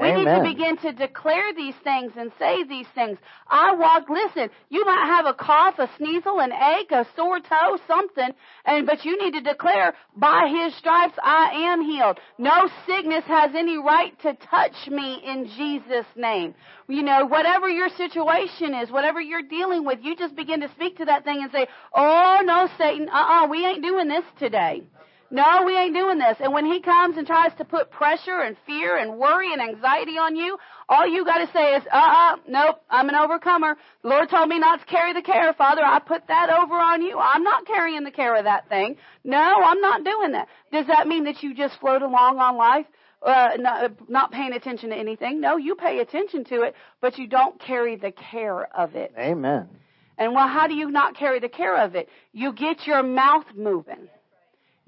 We 0.00 0.12
need 0.12 0.24
to 0.24 0.42
begin 0.42 0.76
to 0.78 0.92
declare 0.92 1.52
these 1.54 1.74
things 1.82 2.12
and 2.16 2.30
say 2.38 2.64
these 2.64 2.86
things. 2.94 3.18
I 3.48 3.74
walk, 3.74 4.08
listen, 4.08 4.50
you 4.70 4.84
might 4.84 5.06
have 5.06 5.26
a 5.26 5.34
cough, 5.34 5.78
a 5.78 5.88
sneasel, 5.98 6.42
an 6.42 6.52
ache, 6.52 6.90
a 6.92 7.06
sore 7.16 7.40
toe, 7.40 7.78
something, 7.86 8.30
and, 8.64 8.86
but 8.86 9.04
you 9.04 9.22
need 9.22 9.32
to 9.32 9.40
declare, 9.40 9.94
by 10.16 10.48
his 10.48 10.74
stripes 10.76 11.14
I 11.22 11.50
am 11.72 11.82
healed. 11.82 12.18
No 12.38 12.68
sickness 12.86 13.24
has 13.26 13.52
any 13.56 13.76
right 13.76 14.18
to 14.22 14.34
touch 14.34 14.88
me 14.88 15.22
in 15.24 15.46
Jesus' 15.56 16.06
name. 16.16 16.54
You 16.88 17.02
know, 17.02 17.26
whatever 17.26 17.68
your 17.68 17.88
situation 17.90 18.74
is, 18.74 18.90
whatever 18.90 19.20
you're 19.20 19.42
dealing 19.42 19.84
with, 19.84 19.98
you 20.02 20.16
just 20.16 20.36
begin 20.36 20.60
to 20.60 20.70
speak 20.70 20.96
to 20.98 21.04
that 21.06 21.24
thing 21.24 21.42
and 21.42 21.52
say, 21.52 21.66
oh 21.94 22.40
no, 22.44 22.68
Satan, 22.78 23.08
uh-uh, 23.08 23.46
we 23.48 23.66
ain't 23.66 23.82
doing 23.82 24.08
this 24.08 24.24
today. 24.38 24.84
No, 25.30 25.64
we 25.66 25.76
ain't 25.76 25.94
doing 25.94 26.18
this. 26.18 26.38
And 26.40 26.54
when 26.54 26.64
he 26.64 26.80
comes 26.80 27.18
and 27.18 27.26
tries 27.26 27.54
to 27.58 27.64
put 27.64 27.90
pressure 27.90 28.40
and 28.40 28.56
fear 28.66 28.96
and 28.96 29.18
worry 29.18 29.52
and 29.52 29.60
anxiety 29.60 30.16
on 30.16 30.36
you, 30.36 30.56
all 30.88 31.06
you 31.06 31.24
got 31.24 31.44
to 31.44 31.52
say 31.52 31.74
is, 31.74 31.82
uh-uh, 31.92 32.36
nope, 32.48 32.80
I'm 32.88 33.10
an 33.10 33.14
overcomer. 33.14 33.76
The 34.02 34.08
Lord 34.08 34.30
told 34.30 34.48
me 34.48 34.58
not 34.58 34.80
to 34.80 34.86
carry 34.86 35.12
the 35.12 35.20
care, 35.20 35.52
Father. 35.52 35.82
I 35.84 35.98
put 35.98 36.26
that 36.28 36.48
over 36.48 36.74
on 36.74 37.02
you. 37.02 37.18
I'm 37.18 37.42
not 37.42 37.66
carrying 37.66 38.04
the 38.04 38.10
care 38.10 38.36
of 38.36 38.44
that 38.44 38.70
thing. 38.70 38.96
No, 39.22 39.36
I'm 39.38 39.82
not 39.82 40.02
doing 40.02 40.32
that. 40.32 40.48
Does 40.72 40.86
that 40.86 41.06
mean 41.06 41.24
that 41.24 41.42
you 41.42 41.54
just 41.54 41.78
float 41.78 42.00
along 42.00 42.38
on 42.38 42.56
life? 42.56 42.86
Uh, 43.20 43.48
not, 43.58 43.90
not 44.08 44.32
paying 44.32 44.52
attention 44.52 44.90
to 44.90 44.96
anything. 44.96 45.40
No, 45.40 45.56
you 45.56 45.74
pay 45.74 45.98
attention 45.98 46.44
to 46.44 46.62
it, 46.62 46.74
but 47.02 47.18
you 47.18 47.26
don't 47.26 47.60
carry 47.60 47.96
the 47.96 48.12
care 48.12 48.64
of 48.74 48.94
it. 48.94 49.12
Amen. 49.18 49.68
And 50.16 50.32
well, 50.34 50.48
how 50.48 50.68
do 50.68 50.74
you 50.74 50.90
not 50.90 51.16
carry 51.16 51.38
the 51.38 51.48
care 51.48 51.84
of 51.84 51.96
it? 51.96 52.08
You 52.32 52.52
get 52.52 52.86
your 52.86 53.02
mouth 53.02 53.44
moving. 53.54 54.08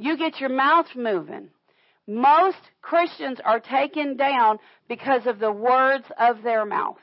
You 0.00 0.16
get 0.16 0.40
your 0.40 0.48
mouth 0.48 0.86
moving. 0.96 1.50
Most 2.08 2.56
Christians 2.80 3.38
are 3.44 3.60
taken 3.60 4.16
down 4.16 4.58
because 4.88 5.26
of 5.26 5.38
the 5.38 5.52
words 5.52 6.06
of 6.18 6.42
their 6.42 6.64
mouth. 6.64 6.96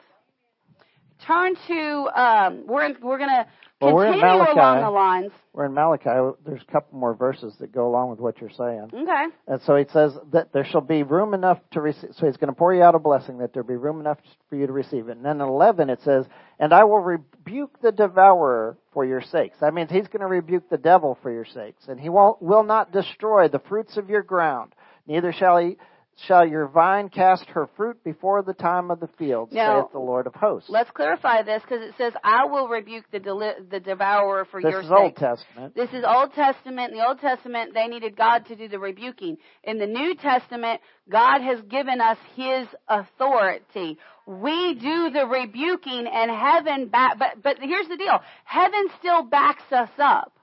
Turn 1.28 1.54
to, 1.68 2.10
um, 2.20 2.64
we're, 2.66 2.96
we're 3.00 3.20
going 3.20 3.46
Well, 3.80 3.94
we're 3.94 4.08
in 4.08 4.14
continue 4.14 4.36
along 4.36 4.56
Malachi. 4.56 4.82
the 4.82 4.90
lines. 4.90 5.32
We're 5.54 5.66
in 5.66 5.74
Malachi. 5.76 6.36
There's 6.46 6.62
a 6.68 6.72
couple 6.72 6.98
more 6.98 7.14
verses 7.14 7.54
that 7.60 7.72
go 7.72 7.88
along 7.88 8.10
with 8.10 8.20
what 8.20 8.42
you're 8.42 8.50
saying. 8.50 8.90
Okay. 8.92 9.26
And 9.48 9.62
so 9.62 9.76
it 9.76 9.92
says 9.92 10.18
that 10.32 10.52
there 10.52 10.66
shall 10.66 10.82
be 10.82 11.04
room 11.04 11.36
enough 11.36 11.60
to 11.72 11.82
receive. 11.82 12.10
So 12.14 12.26
he's 12.26 12.38
going 12.38 12.52
to 12.52 12.58
pour 12.58 12.74
you 12.74 12.82
out 12.82 12.96
a 12.96 13.00
blessing 13.00 13.38
that 13.38 13.54
there 13.54 13.62
be 13.62 13.76
room 13.76 14.00
enough 14.00 14.18
for 14.50 14.56
you 14.56 14.66
to 14.66 14.74
receive 14.74 15.10
it. 15.10 15.18
And 15.18 15.26
then 15.26 15.42
in 15.42 15.48
11 15.48 15.92
it 15.92 16.02
says, 16.04 16.26
and 16.60 16.74
I 16.74 16.86
will 16.86 17.00
rebuke 17.00 17.80
the 17.82 17.92
devourer 17.92 18.78
for 18.94 19.06
your 19.06 19.22
sakes. 19.22 19.58
That 19.62 19.76
means 19.76 19.92
he's 19.92 20.08
going 20.08 20.22
to 20.22 20.28
rebuke 20.28 20.70
the 20.72 20.78
devil 20.78 21.20
for 21.22 21.32
your 21.32 21.46
sakes. 21.46 21.88
And 21.88 22.00
he 22.00 22.10
won't, 22.10 22.42
will 22.42 22.64
not 22.64 22.92
destroy 22.92 23.48
the 23.48 23.60
fruits 23.60 23.96
of 23.98 24.10
your 24.10 24.24
ground. 24.24 24.74
Neither 25.06 25.32
shall 25.32 25.58
he, 25.58 25.78
shall 26.26 26.48
your 26.48 26.68
vine 26.68 27.10
cast 27.10 27.46
her 27.50 27.68
fruit 27.78 28.04
before 28.04 28.42
the 28.42 28.54
time 28.54 28.90
of 28.90 29.00
the 29.00 29.08
field, 29.20 29.52
Now, 29.52 29.82
saith 29.82 29.92
the 29.92 30.00
Lord 30.00 30.26
of 30.26 30.34
hosts. 30.34 30.70
Let's 30.70 30.90
clarify 30.92 31.44
this 31.44 31.62
because 31.62 31.82
it 31.82 31.94
says, 31.98 32.14
I 32.24 32.46
will 32.46 32.68
rebuke 32.68 33.06
the, 33.12 33.20
deli- 33.20 33.54
the 33.70 33.80
devourer 33.80 34.46
for 34.46 34.62
this 34.62 34.72
your 34.72 34.82
is. 34.82 34.92
Old 34.92 35.16
Testament. 35.16 35.76
This 35.76 35.90
is 35.92 36.04
Old 36.08 36.34
Testament. 36.34 36.92
In 36.92 36.98
the 36.98 37.06
Old 37.06 37.20
Testament, 37.20 37.74
they 37.74 37.88
needed 37.88 38.18
God 38.18 38.46
to 38.48 38.56
do 38.56 38.68
the 38.68 38.80
rebuking. 38.80 39.38
In 39.64 39.78
the 39.78 39.86
New 39.86 40.16
Testament, 40.16 40.82
God 41.10 41.42
has 41.42 41.62
given 41.70 42.02
us 42.02 42.18
His 42.36 42.68
authority. 42.88 43.98
We 44.26 44.74
do 44.74 45.10
the 45.12 45.26
rebuking 45.26 46.08
and 46.12 46.32
heaven 46.32 46.88
back, 46.88 47.18
but, 47.20 47.42
but 47.44 47.58
here's 47.62 47.88
the 47.88 47.98
deal. 47.98 48.20
Heaven 48.44 48.88
still 49.00 49.24
backs 49.24 49.72
us 49.72 49.90
up. 50.00 50.37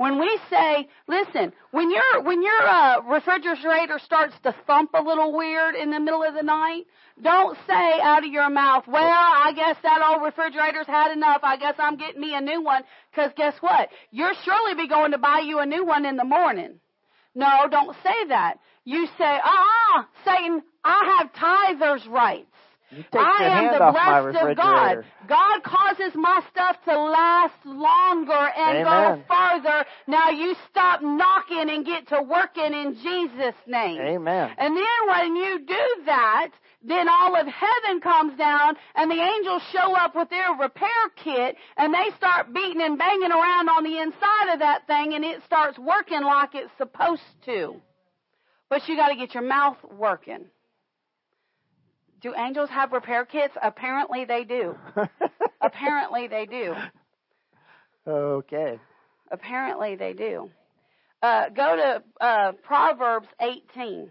When 0.00 0.18
we 0.18 0.40
say, 0.48 0.88
listen, 1.08 1.52
when 1.72 1.90
your 1.90 2.22
when 2.22 2.42
your 2.42 2.62
uh, 2.66 3.02
refrigerator 3.02 3.98
starts 3.98 4.32
to 4.44 4.54
thump 4.66 4.92
a 4.94 5.02
little 5.02 5.36
weird 5.36 5.74
in 5.74 5.90
the 5.90 6.00
middle 6.00 6.22
of 6.22 6.32
the 6.32 6.42
night, 6.42 6.84
don't 7.20 7.54
say 7.68 8.00
out 8.00 8.24
of 8.24 8.32
your 8.32 8.48
mouth, 8.48 8.84
"Well, 8.88 9.02
I 9.04 9.52
guess 9.54 9.76
that 9.82 10.00
old 10.00 10.22
refrigerator's 10.22 10.86
had 10.86 11.12
enough. 11.12 11.40
I 11.42 11.58
guess 11.58 11.74
I'm 11.78 11.98
getting 11.98 12.22
me 12.22 12.34
a 12.34 12.40
new 12.40 12.62
one." 12.62 12.82
Because 13.10 13.32
guess 13.36 13.52
what? 13.60 13.90
You'll 14.10 14.32
surely 14.42 14.74
be 14.74 14.88
going 14.88 15.10
to 15.10 15.18
buy 15.18 15.40
you 15.44 15.58
a 15.58 15.66
new 15.66 15.84
one 15.84 16.06
in 16.06 16.16
the 16.16 16.24
morning. 16.24 16.80
No, 17.34 17.68
don't 17.70 17.94
say 18.02 18.24
that. 18.28 18.54
You 18.86 19.06
say, 19.18 19.38
"Ah, 19.44 20.08
Satan, 20.24 20.62
I 20.82 21.18
have 21.18 21.34
tither's 21.34 22.06
rights." 22.06 22.49
I 23.12 23.44
am 23.44 23.72
the 23.72 23.92
blessed 23.92 24.44
of 24.44 24.56
God. 24.56 25.04
God 25.28 25.62
causes 25.62 26.12
my 26.14 26.42
stuff 26.50 26.76
to 26.84 26.98
last 26.98 27.54
longer 27.64 28.32
and 28.32 28.84
go 28.84 28.90
Amen. 28.90 29.24
farther. 29.28 29.84
Now 30.08 30.30
you 30.30 30.56
stop 30.70 31.00
knocking 31.02 31.70
and 31.70 31.86
get 31.86 32.08
to 32.08 32.22
working 32.22 32.74
in 32.74 32.94
Jesus' 32.94 33.54
name. 33.66 34.00
Amen. 34.00 34.50
And 34.58 34.76
then 34.76 35.00
when 35.06 35.36
you 35.36 35.60
do 35.60 36.02
that, 36.06 36.50
then 36.82 37.08
all 37.08 37.36
of 37.36 37.46
heaven 37.46 38.00
comes 38.00 38.36
down 38.36 38.74
and 38.96 39.10
the 39.10 39.22
angels 39.22 39.62
show 39.72 39.94
up 39.94 40.16
with 40.16 40.30
their 40.30 40.50
repair 40.52 40.88
kit 41.16 41.56
and 41.76 41.94
they 41.94 42.10
start 42.16 42.52
beating 42.52 42.82
and 42.82 42.98
banging 42.98 43.30
around 43.30 43.68
on 43.68 43.84
the 43.84 43.98
inside 43.98 44.52
of 44.52 44.58
that 44.58 44.86
thing 44.86 45.14
and 45.14 45.24
it 45.24 45.42
starts 45.44 45.78
working 45.78 46.22
like 46.22 46.54
it's 46.54 46.70
supposed 46.76 47.22
to. 47.44 47.76
But 48.68 48.88
you 48.88 48.96
gotta 48.96 49.16
get 49.16 49.34
your 49.34 49.42
mouth 49.44 49.76
working. 49.96 50.46
Do 52.20 52.34
angels 52.36 52.68
have 52.70 52.92
repair 52.92 53.24
kits? 53.24 53.54
Apparently 53.62 54.24
they 54.24 54.44
do. 54.44 54.76
Apparently 55.60 56.28
they 56.28 56.46
do. 56.46 56.74
okay. 58.06 58.78
Apparently 59.30 59.96
they 59.96 60.12
do. 60.12 60.50
Uh, 61.22 61.48
go 61.50 61.76
to 61.76 62.02
uh, 62.24 62.52
Proverbs 62.62 63.28
18. 63.40 64.10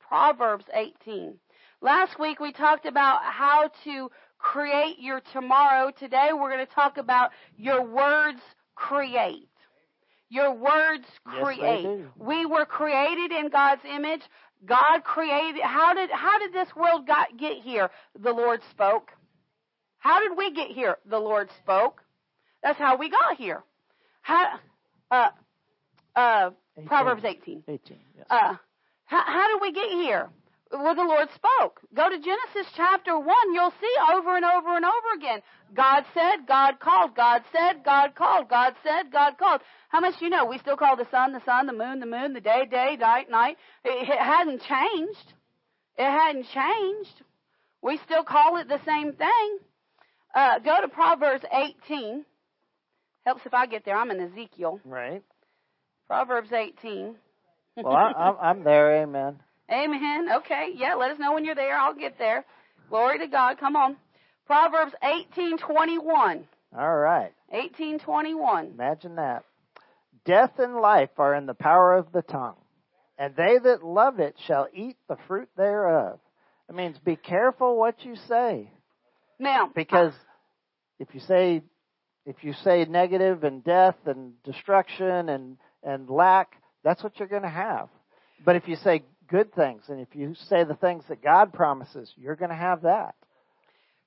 Proverbs 0.00 0.64
18. 0.72 1.34
Last 1.80 2.18
week 2.18 2.40
we 2.40 2.52
talked 2.52 2.86
about 2.86 3.20
how 3.24 3.70
to 3.84 4.10
create 4.38 4.98
your 4.98 5.20
tomorrow. 5.32 5.90
Today 5.98 6.30
we're 6.32 6.50
going 6.50 6.66
to 6.66 6.74
talk 6.74 6.96
about 6.96 7.30
your 7.56 7.84
words 7.84 8.40
create. 8.74 9.48
Your 10.28 10.54
words 10.54 11.04
create. 11.24 11.82
do. 11.82 12.08
we 12.18 12.46
were 12.46 12.64
created 12.64 13.32
in 13.32 13.50
God's 13.50 13.82
image. 13.84 14.22
God 14.64 15.04
created. 15.04 15.62
How 15.62 15.94
did 15.94 16.10
how 16.10 16.38
did 16.38 16.52
this 16.52 16.68
world 16.76 17.06
got, 17.06 17.36
get 17.36 17.58
here? 17.58 17.90
The 18.18 18.32
Lord 18.32 18.60
spoke. 18.70 19.10
How 19.98 20.20
did 20.20 20.36
we 20.36 20.52
get 20.52 20.68
here? 20.68 20.96
The 21.08 21.18
Lord 21.18 21.48
spoke. 21.62 22.02
That's 22.62 22.78
how 22.78 22.96
we 22.96 23.10
got 23.10 23.36
here. 23.36 23.62
How, 24.20 24.58
uh, 25.10 25.28
uh, 26.14 26.50
18. 26.76 26.88
Proverbs 26.88 27.24
18. 27.24 27.64
18. 27.66 27.98
Yes. 28.16 28.26
Uh, 28.30 28.54
how, 29.04 29.22
how 29.24 29.52
did 29.52 29.62
we 29.62 29.72
get 29.72 29.90
here? 29.90 30.28
Well, 30.72 30.94
the 30.94 31.02
Lord 31.02 31.28
spoke. 31.34 31.80
Go 31.94 32.08
to 32.08 32.16
Genesis 32.16 32.72
chapter 32.74 33.18
1. 33.18 33.26
You'll 33.52 33.74
see 33.78 33.94
over 34.14 34.36
and 34.36 34.44
over 34.44 34.74
and 34.74 34.84
over 34.86 35.14
again. 35.16 35.40
God 35.74 36.04
said, 36.14 36.46
God 36.48 36.80
called. 36.80 37.14
God 37.14 37.42
said, 37.52 37.84
God 37.84 38.14
called. 38.14 38.48
God 38.48 38.74
said, 38.82 39.12
God 39.12 39.36
called. 39.38 39.60
How 39.90 40.00
much 40.00 40.18
do 40.18 40.24
you 40.24 40.30
know? 40.30 40.46
We 40.46 40.58
still 40.58 40.76
call 40.78 40.96
the 40.96 41.06
sun, 41.10 41.32
the 41.32 41.44
sun, 41.44 41.66
the 41.66 41.74
moon, 41.74 42.00
the 42.00 42.06
moon, 42.06 42.32
the 42.32 42.40
day, 42.40 42.66
day, 42.70 42.96
night, 42.98 43.30
night. 43.30 43.58
It, 43.84 44.08
it 44.08 44.18
hadn't 44.18 44.62
changed. 44.62 45.34
It 45.98 46.10
hadn't 46.10 46.46
changed. 46.54 47.22
We 47.82 47.98
still 48.06 48.24
call 48.24 48.56
it 48.56 48.68
the 48.68 48.80
same 48.86 49.12
thing. 49.12 49.58
Uh, 50.34 50.58
go 50.60 50.80
to 50.80 50.88
Proverbs 50.88 51.44
18. 51.52 52.24
Helps 53.26 53.42
if 53.44 53.52
I 53.52 53.66
get 53.66 53.84
there. 53.84 53.96
I'm 53.96 54.10
in 54.10 54.20
Ezekiel. 54.20 54.80
right. 54.86 55.22
Proverbs 56.06 56.52
18. 56.52 57.14
Well, 57.76 57.94
I, 57.94 58.12
I'm, 58.18 58.36
I'm 58.40 58.64
there. 58.64 59.02
Amen. 59.02 59.36
Amen. 59.70 60.28
Okay. 60.38 60.70
Yeah, 60.74 60.94
let 60.94 61.12
us 61.12 61.18
know 61.18 61.34
when 61.34 61.44
you're 61.44 61.54
there. 61.54 61.76
I'll 61.76 61.94
get 61.94 62.18
there. 62.18 62.44
Glory 62.88 63.18
to 63.18 63.26
God. 63.26 63.58
Come 63.58 63.76
on. 63.76 63.96
Proverbs 64.46 64.92
18:21. 65.02 66.44
All 66.76 66.96
right. 66.96 67.32
18:21. 67.52 68.74
Imagine 68.74 69.16
that. 69.16 69.44
Death 70.24 70.58
and 70.58 70.76
life 70.76 71.10
are 71.18 71.34
in 71.34 71.46
the 71.46 71.54
power 71.54 71.94
of 71.96 72.12
the 72.12 72.22
tongue, 72.22 72.56
and 73.18 73.34
they 73.34 73.58
that 73.58 73.82
love 73.82 74.20
it 74.20 74.36
shall 74.46 74.68
eat 74.72 74.96
the 75.08 75.16
fruit 75.26 75.48
thereof. 75.56 76.20
It 76.68 76.74
means 76.74 76.98
be 76.98 77.16
careful 77.16 77.76
what 77.76 78.04
you 78.04 78.16
say, 78.16 78.70
Now, 79.38 79.70
because 79.74 80.12
if 80.98 81.08
you 81.14 81.20
say 81.20 81.62
if 82.24 82.36
you 82.42 82.52
say 82.52 82.84
negative 82.84 83.42
and 83.42 83.64
death 83.64 83.96
and 84.06 84.40
destruction 84.44 85.28
and 85.28 85.56
and 85.82 86.08
lack, 86.08 86.52
that's 86.84 87.02
what 87.02 87.18
you're 87.18 87.28
going 87.28 87.42
to 87.42 87.48
have. 87.48 87.88
But 88.44 88.56
if 88.56 88.68
you 88.68 88.76
say 88.76 89.02
good 89.32 89.54
things 89.54 89.82
and 89.88 89.98
if 89.98 90.14
you 90.14 90.34
say 90.48 90.62
the 90.62 90.74
things 90.74 91.02
that 91.08 91.22
God 91.22 91.54
promises, 91.54 92.12
you're 92.22 92.36
going 92.36 92.50
to 92.50 92.64
have 92.68 92.82
that. 92.82 93.14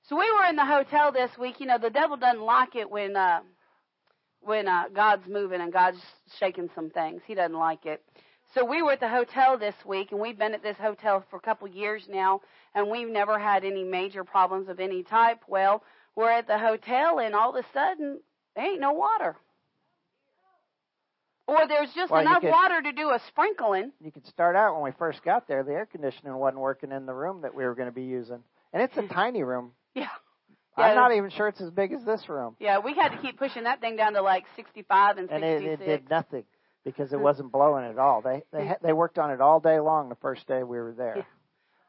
so 0.08 0.16
we 0.16 0.30
were 0.32 0.46
in 0.48 0.56
the 0.56 0.64
hotel 0.76 1.10
this 1.10 1.32
week. 1.36 1.56
You 1.58 1.66
know, 1.66 1.78
the 1.78 1.90
devil 1.90 2.16
doesn't 2.16 2.42
like 2.56 2.76
it 2.76 2.88
when 2.96 3.16
uh 3.16 3.40
when 4.40 4.68
uh 4.68 4.84
God's 4.94 5.26
moving 5.28 5.60
and 5.60 5.72
God's 5.72 5.98
shaking 6.38 6.68
some 6.76 6.90
things. 6.90 7.22
He 7.26 7.34
doesn't 7.34 7.58
like 7.68 7.84
it. 7.86 8.00
So 8.54 8.64
we 8.64 8.80
were 8.82 8.92
at 8.92 9.00
the 9.00 9.08
hotel 9.08 9.58
this 9.58 9.74
week, 9.84 10.12
and 10.12 10.20
we've 10.20 10.38
been 10.38 10.54
at 10.54 10.62
this 10.62 10.76
hotel 10.78 11.24
for 11.28 11.36
a 11.36 11.40
couple 11.48 11.66
years 11.68 12.02
now, 12.08 12.40
and 12.74 12.88
we've 12.88 13.08
never 13.20 13.36
had 13.38 13.64
any 13.64 13.84
major 13.84 14.22
problems 14.24 14.68
of 14.68 14.78
any 14.78 15.02
type. 15.02 15.40
Well, 15.48 15.82
we're 16.14 16.30
at 16.30 16.46
the 16.46 16.58
hotel, 16.58 17.18
and 17.18 17.34
all 17.34 17.50
of 17.50 17.64
a 17.64 17.66
sudden, 17.74 18.20
there 18.54 18.64
ain't 18.64 18.80
no 18.80 18.92
water. 18.92 19.36
Or 21.46 21.66
there's 21.68 21.92
just 21.94 22.10
Well, 22.10 22.20
enough 22.22 22.40
could- 22.40 22.50
water 22.50 22.82
to 22.82 22.92
do 22.92 23.10
a 23.10 23.18
sprinkling. 23.28 23.92
You 24.00 24.10
could 24.12 24.26
start 24.26 24.56
out 24.56 24.74
when 24.74 24.82
we 24.82 24.90
first 24.98 25.22
got 25.22 25.46
there. 25.48 25.62
The 25.62 25.72
air 25.72 25.86
conditioning 25.86 26.34
wasn't 26.34 26.60
working 26.60 26.92
in 26.92 27.06
the 27.06 27.14
room 27.14 27.42
that 27.42 27.54
we 27.54 27.64
were 27.64 27.74
going 27.74 27.88
to 27.88 27.94
be 27.94 28.04
using, 28.04 28.42
and 28.72 28.82
it's 28.82 28.96
a 28.96 29.02
tiny 29.08 29.42
room. 29.42 29.72
Yeah. 29.94 30.08
I'm 30.78 30.94
not 30.94 31.12
even 31.12 31.30
sure 31.30 31.48
it's 31.48 31.60
as 31.62 31.70
big 31.70 31.92
as 31.92 32.04
this 32.04 32.28
room, 32.28 32.54
Yeah, 32.60 32.80
we 32.80 32.92
had 32.94 33.08
to 33.12 33.16
keep 33.18 33.38
pushing 33.38 33.64
that 33.64 33.80
thing 33.80 33.96
down 33.96 34.12
to 34.12 34.20
like 34.20 34.44
65 34.56 35.16
and 35.16 35.28
66. 35.30 35.32
and 35.62 35.66
it, 35.66 35.80
it 35.80 35.86
did 35.86 36.10
nothing 36.10 36.44
because 36.84 37.14
it 37.14 37.18
wasn't 37.28 37.50
blowing 37.50 37.86
at 37.86 37.96
all. 37.98 38.20
They 38.20 38.42
they 38.52 38.74
they 38.82 38.92
worked 38.92 39.18
on 39.18 39.30
it 39.30 39.40
all 39.40 39.58
day 39.58 39.80
long 39.80 40.10
the 40.10 40.16
first 40.16 40.46
day 40.46 40.62
we 40.64 40.76
were 40.78 40.92
there. 40.92 41.26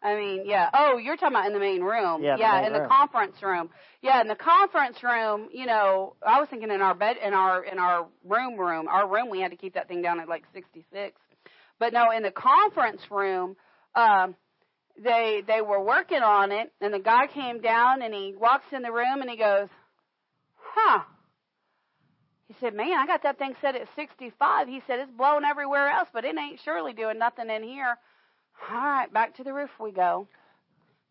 Yeah. 0.04 0.10
I 0.10 0.16
mean, 0.16 0.44
yeah. 0.46 0.70
Oh, 0.74 0.98
you're 0.98 1.16
talking 1.16 1.36
about 1.36 1.48
in 1.48 1.54
the 1.54 1.60
main 1.60 1.82
room. 1.82 2.24
Yeah, 2.24 2.38
the 2.38 2.44
main 2.44 2.66
in 2.66 2.74
the 2.74 2.88
conference 2.88 3.42
room. 3.42 3.70
Yeah, 4.02 4.22
in 4.22 4.28
the 4.28 4.36
conference 4.36 5.02
room, 5.04 5.50
you 5.52 5.66
know, 5.66 6.16
I 6.26 6.40
was 6.40 6.50
thinking 6.50 6.72
in 6.72 6.82
our 6.82 6.94
bed 6.94 7.18
in 7.24 7.34
our 7.34 7.64
in 7.64 7.80
our 7.80 8.08
room 8.24 8.58
room. 8.58 8.88
Our 8.88 9.08
room 9.08 9.30
we 9.30 9.42
had 9.42 9.52
to 9.52 9.58
keep 9.58 9.74
that 9.74 9.88
thing 9.88 10.02
down 10.02 10.20
at 10.20 10.30
like 10.30 10.44
66. 10.54 11.20
But 11.80 11.94
no, 11.94 12.12
in 12.12 12.24
the 12.24 12.32
conference 12.32 13.02
room, 13.10 13.56
um 13.96 14.36
they 15.04 15.44
they 15.46 15.62
were 15.62 15.84
working 15.84 16.22
on 16.22 16.52
it 16.52 16.72
and 16.82 16.94
the 16.94 17.00
guy 17.00 17.28
came 17.28 17.62
down 17.62 18.02
and 18.02 18.14
he 18.14 18.36
walks 18.40 18.66
in 18.72 18.82
the 18.82 18.92
room 18.92 19.22
and 19.22 19.30
he 19.30 19.38
goes, 19.38 19.68
"Huh." 20.56 21.04
He 22.48 22.56
said, 22.62 22.74
"Man, 22.74 22.98
I 22.98 23.06
got 23.06 23.24
that 23.24 23.38
thing 23.38 23.56
set 23.62 23.76
at 23.76 23.88
65." 23.96 24.68
He 24.68 24.82
said, 24.88 25.00
"It's 25.00 25.12
blowing 25.12 25.44
everywhere 25.44 25.90
else, 25.90 26.08
but 26.14 26.24
it 26.24 26.38
ain't 26.38 26.62
surely 26.64 26.94
doing 26.94 27.20
nothing 27.20 27.50
in 27.50 27.64
here." 27.64 27.98
All 28.72 28.76
right, 28.78 29.12
back 29.12 29.36
to 29.38 29.44
the 29.44 29.54
roof 29.54 29.70
we 29.80 29.92
go. 29.92 30.28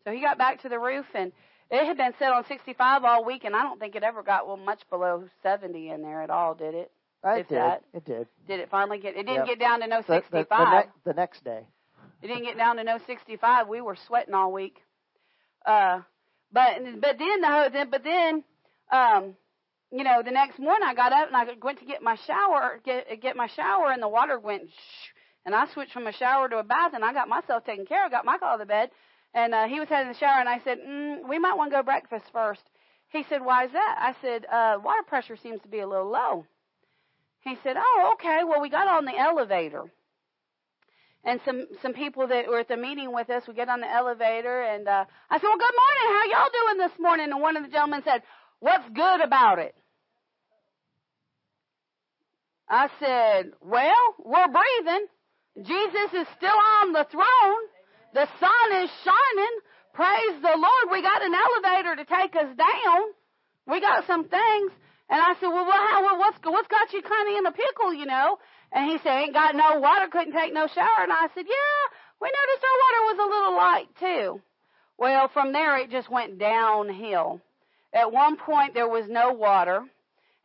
So 0.03 0.11
he 0.11 0.21
got 0.21 0.37
back 0.37 0.61
to 0.61 0.69
the 0.69 0.79
roof, 0.79 1.05
and 1.13 1.31
it 1.71 1.85
had 1.85 1.97
been 1.97 2.13
set 2.19 2.31
on 2.31 2.45
65 2.45 3.03
all 3.03 3.25
week, 3.25 3.43
and 3.43 3.55
I 3.55 3.63
don't 3.63 3.79
think 3.79 3.95
it 3.95 4.03
ever 4.03 4.23
got 4.23 4.47
well 4.47 4.57
much 4.57 4.81
below 4.89 5.23
70 5.43 5.89
in 5.89 6.01
there 6.01 6.21
at 6.21 6.29
all, 6.29 6.53
did 6.55 6.75
it? 6.75 6.91
I 7.23 7.37
did. 7.37 7.49
that. 7.49 7.83
It 7.93 8.05
did. 8.05 8.27
Did 8.47 8.59
it 8.59 8.69
finally 8.69 8.99
get? 8.99 9.15
It 9.15 9.25
didn't 9.25 9.47
Yep. 9.47 9.47
get 9.47 9.59
down 9.59 9.79
to 9.81 9.87
no 9.87 10.01
The, 10.01 10.07
the, 10.07 10.13
65. 10.13 10.47
the, 10.49 10.65
ne- 10.79 10.91
the 11.03 11.13
next 11.13 11.43
day. 11.43 11.65
It 12.21 12.27
didn't 12.27 12.43
get 12.43 12.57
down 12.57 12.77
to 12.77 12.83
no 12.83 12.99
65. 13.05 13.67
We 13.67 13.81
were 13.81 13.95
sweating 14.07 14.33
all 14.33 14.51
week. 14.53 14.77
Uh, 15.65 16.01
but 16.53 16.77
but 17.01 17.17
then 17.19 17.41
the 17.41 17.47
whole- 17.47 17.69
then 17.69 17.89
but 17.89 18.03
then 18.03 18.43
um, 18.91 19.35
you 19.91 20.03
know 20.05 20.21
the 20.23 20.31
next 20.31 20.57
morning 20.59 20.87
I 20.87 20.93
got 20.93 21.11
up 21.11 21.27
and 21.27 21.35
I 21.35 21.45
went 21.61 21.79
to 21.79 21.85
get 21.85 22.01
my 22.01 22.15
shower 22.15 22.79
get 22.85 23.21
get 23.21 23.35
my 23.35 23.47
shower 23.47 23.91
and 23.91 24.01
the 24.01 24.07
water 24.07 24.39
went 24.39 24.69
shh, 24.69 25.07
and 25.47 25.55
I 25.55 25.65
switched 25.73 25.93
from 25.93 26.07
a 26.07 26.11
shower 26.11 26.49
to 26.49 26.57
a 26.57 26.63
bath 26.63 26.91
and 26.93 27.05
I 27.05 27.13
got 27.13 27.29
myself 27.29 27.63
taken 27.63 27.85
care 27.85 28.05
of. 28.05 28.11
Got 28.11 28.25
Michael 28.25 28.49
out 28.49 28.55
of 28.55 28.59
the 28.59 28.65
bed 28.65 28.91
and 29.33 29.55
uh, 29.55 29.65
he 29.65 29.79
was 29.79 29.87
heading 29.87 30.11
the 30.11 30.19
shower 30.19 30.41
and 30.41 30.49
I 30.49 30.59
said 30.63 30.77
mm, 30.85 31.27
we 31.27 31.39
might 31.39 31.55
want 31.55 31.71
to 31.71 31.77
go 31.77 31.83
breakfast 31.83 32.25
first. 32.33 32.61
He 33.09 33.23
said 33.29 33.43
why 33.43 33.65
is 33.65 33.71
that? 33.71 33.95
I 33.97 34.15
said 34.21 34.45
uh, 34.45 34.77
water 34.83 35.03
pressure 35.07 35.37
seems 35.41 35.61
to 35.61 35.69
be 35.69 35.79
a 35.79 35.87
little 35.87 36.11
low. 36.11 36.45
He 37.39 37.55
said 37.63 37.77
oh 37.77 38.15
okay 38.15 38.41
well 38.43 38.61
we 38.61 38.69
got 38.69 38.89
on 38.89 39.05
the 39.05 39.17
elevator 39.17 39.85
and 41.23 41.39
some 41.45 41.65
some 41.81 41.93
people 41.93 42.27
that 42.27 42.47
were 42.47 42.59
at 42.59 42.67
the 42.67 42.77
meeting 42.77 43.13
with 43.13 43.29
us. 43.29 43.43
We 43.47 43.53
get 43.53 43.69
on 43.69 43.81
the 43.81 43.91
elevator, 43.91 44.61
and 44.61 44.87
uh, 44.87 45.03
I 45.29 45.37
said, 45.37 45.43
"Well, 45.47 45.57
good 45.57 45.75
morning. 45.83 46.07
How 46.15 46.25
y'all 46.31 46.49
doing 46.53 46.87
this 46.87 46.99
morning?" 46.99 47.31
And 47.31 47.41
one 47.41 47.57
of 47.57 47.63
the 47.63 47.69
gentlemen 47.69 48.01
said, 48.05 48.21
"What's 48.59 48.87
good 48.93 49.21
about 49.21 49.59
it?" 49.59 49.75
I 52.69 52.87
said, 52.99 53.51
"Well, 53.61 54.15
we're 54.23 54.47
breathing. 54.47 55.07
Jesus 55.63 56.09
is 56.13 56.27
still 56.37 56.59
on 56.81 56.93
the 56.93 57.05
throne. 57.09 57.61
The 58.13 58.27
sun 58.39 58.83
is 58.83 58.89
shining. 59.03 59.55
Praise 59.93 60.41
the 60.41 60.55
Lord. 60.55 60.85
We 60.91 61.01
got 61.01 61.21
an 61.23 61.33
elevator 61.33 61.95
to 61.95 62.05
take 62.05 62.35
us 62.35 62.55
down. 62.55 63.01
We 63.65 63.81
got 63.81 64.05
some 64.05 64.27
things." 64.27 64.71
And 65.09 65.21
I 65.21 65.33
said, 65.39 65.47
"Well, 65.47 65.65
how, 65.65 66.19
what's 66.19 66.37
what's 66.43 66.67
got 66.67 66.93
you 66.93 67.01
kind 67.01 67.29
of 67.29 67.37
in 67.37 67.45
a 67.45 67.51
pickle, 67.51 67.93
you 67.93 68.05
know?" 68.05 68.37
And 68.71 68.91
he 68.91 68.97
said, 68.97 69.17
ain't 69.17 69.33
got 69.33 69.55
no 69.55 69.79
water, 69.79 70.07
couldn't 70.11 70.33
take 70.33 70.53
no 70.53 70.67
shower. 70.67 71.03
And 71.03 71.11
I 71.11 71.27
said, 71.33 71.45
yeah, 71.47 71.81
we 72.21 72.27
noticed 72.27 72.65
our 72.65 72.79
water 72.83 73.01
was 73.05 73.19
a 73.19 73.29
little 73.29 73.55
light 73.55 73.87
too. 73.99 74.41
Well, 74.97 75.29
from 75.31 75.53
there 75.53 75.77
it 75.77 75.91
just 75.91 76.09
went 76.09 76.39
downhill. 76.39 77.41
At 77.93 78.11
one 78.11 78.35
point 78.35 78.73
there 78.73 78.89
was 78.89 79.05
no 79.07 79.31
water. 79.31 79.83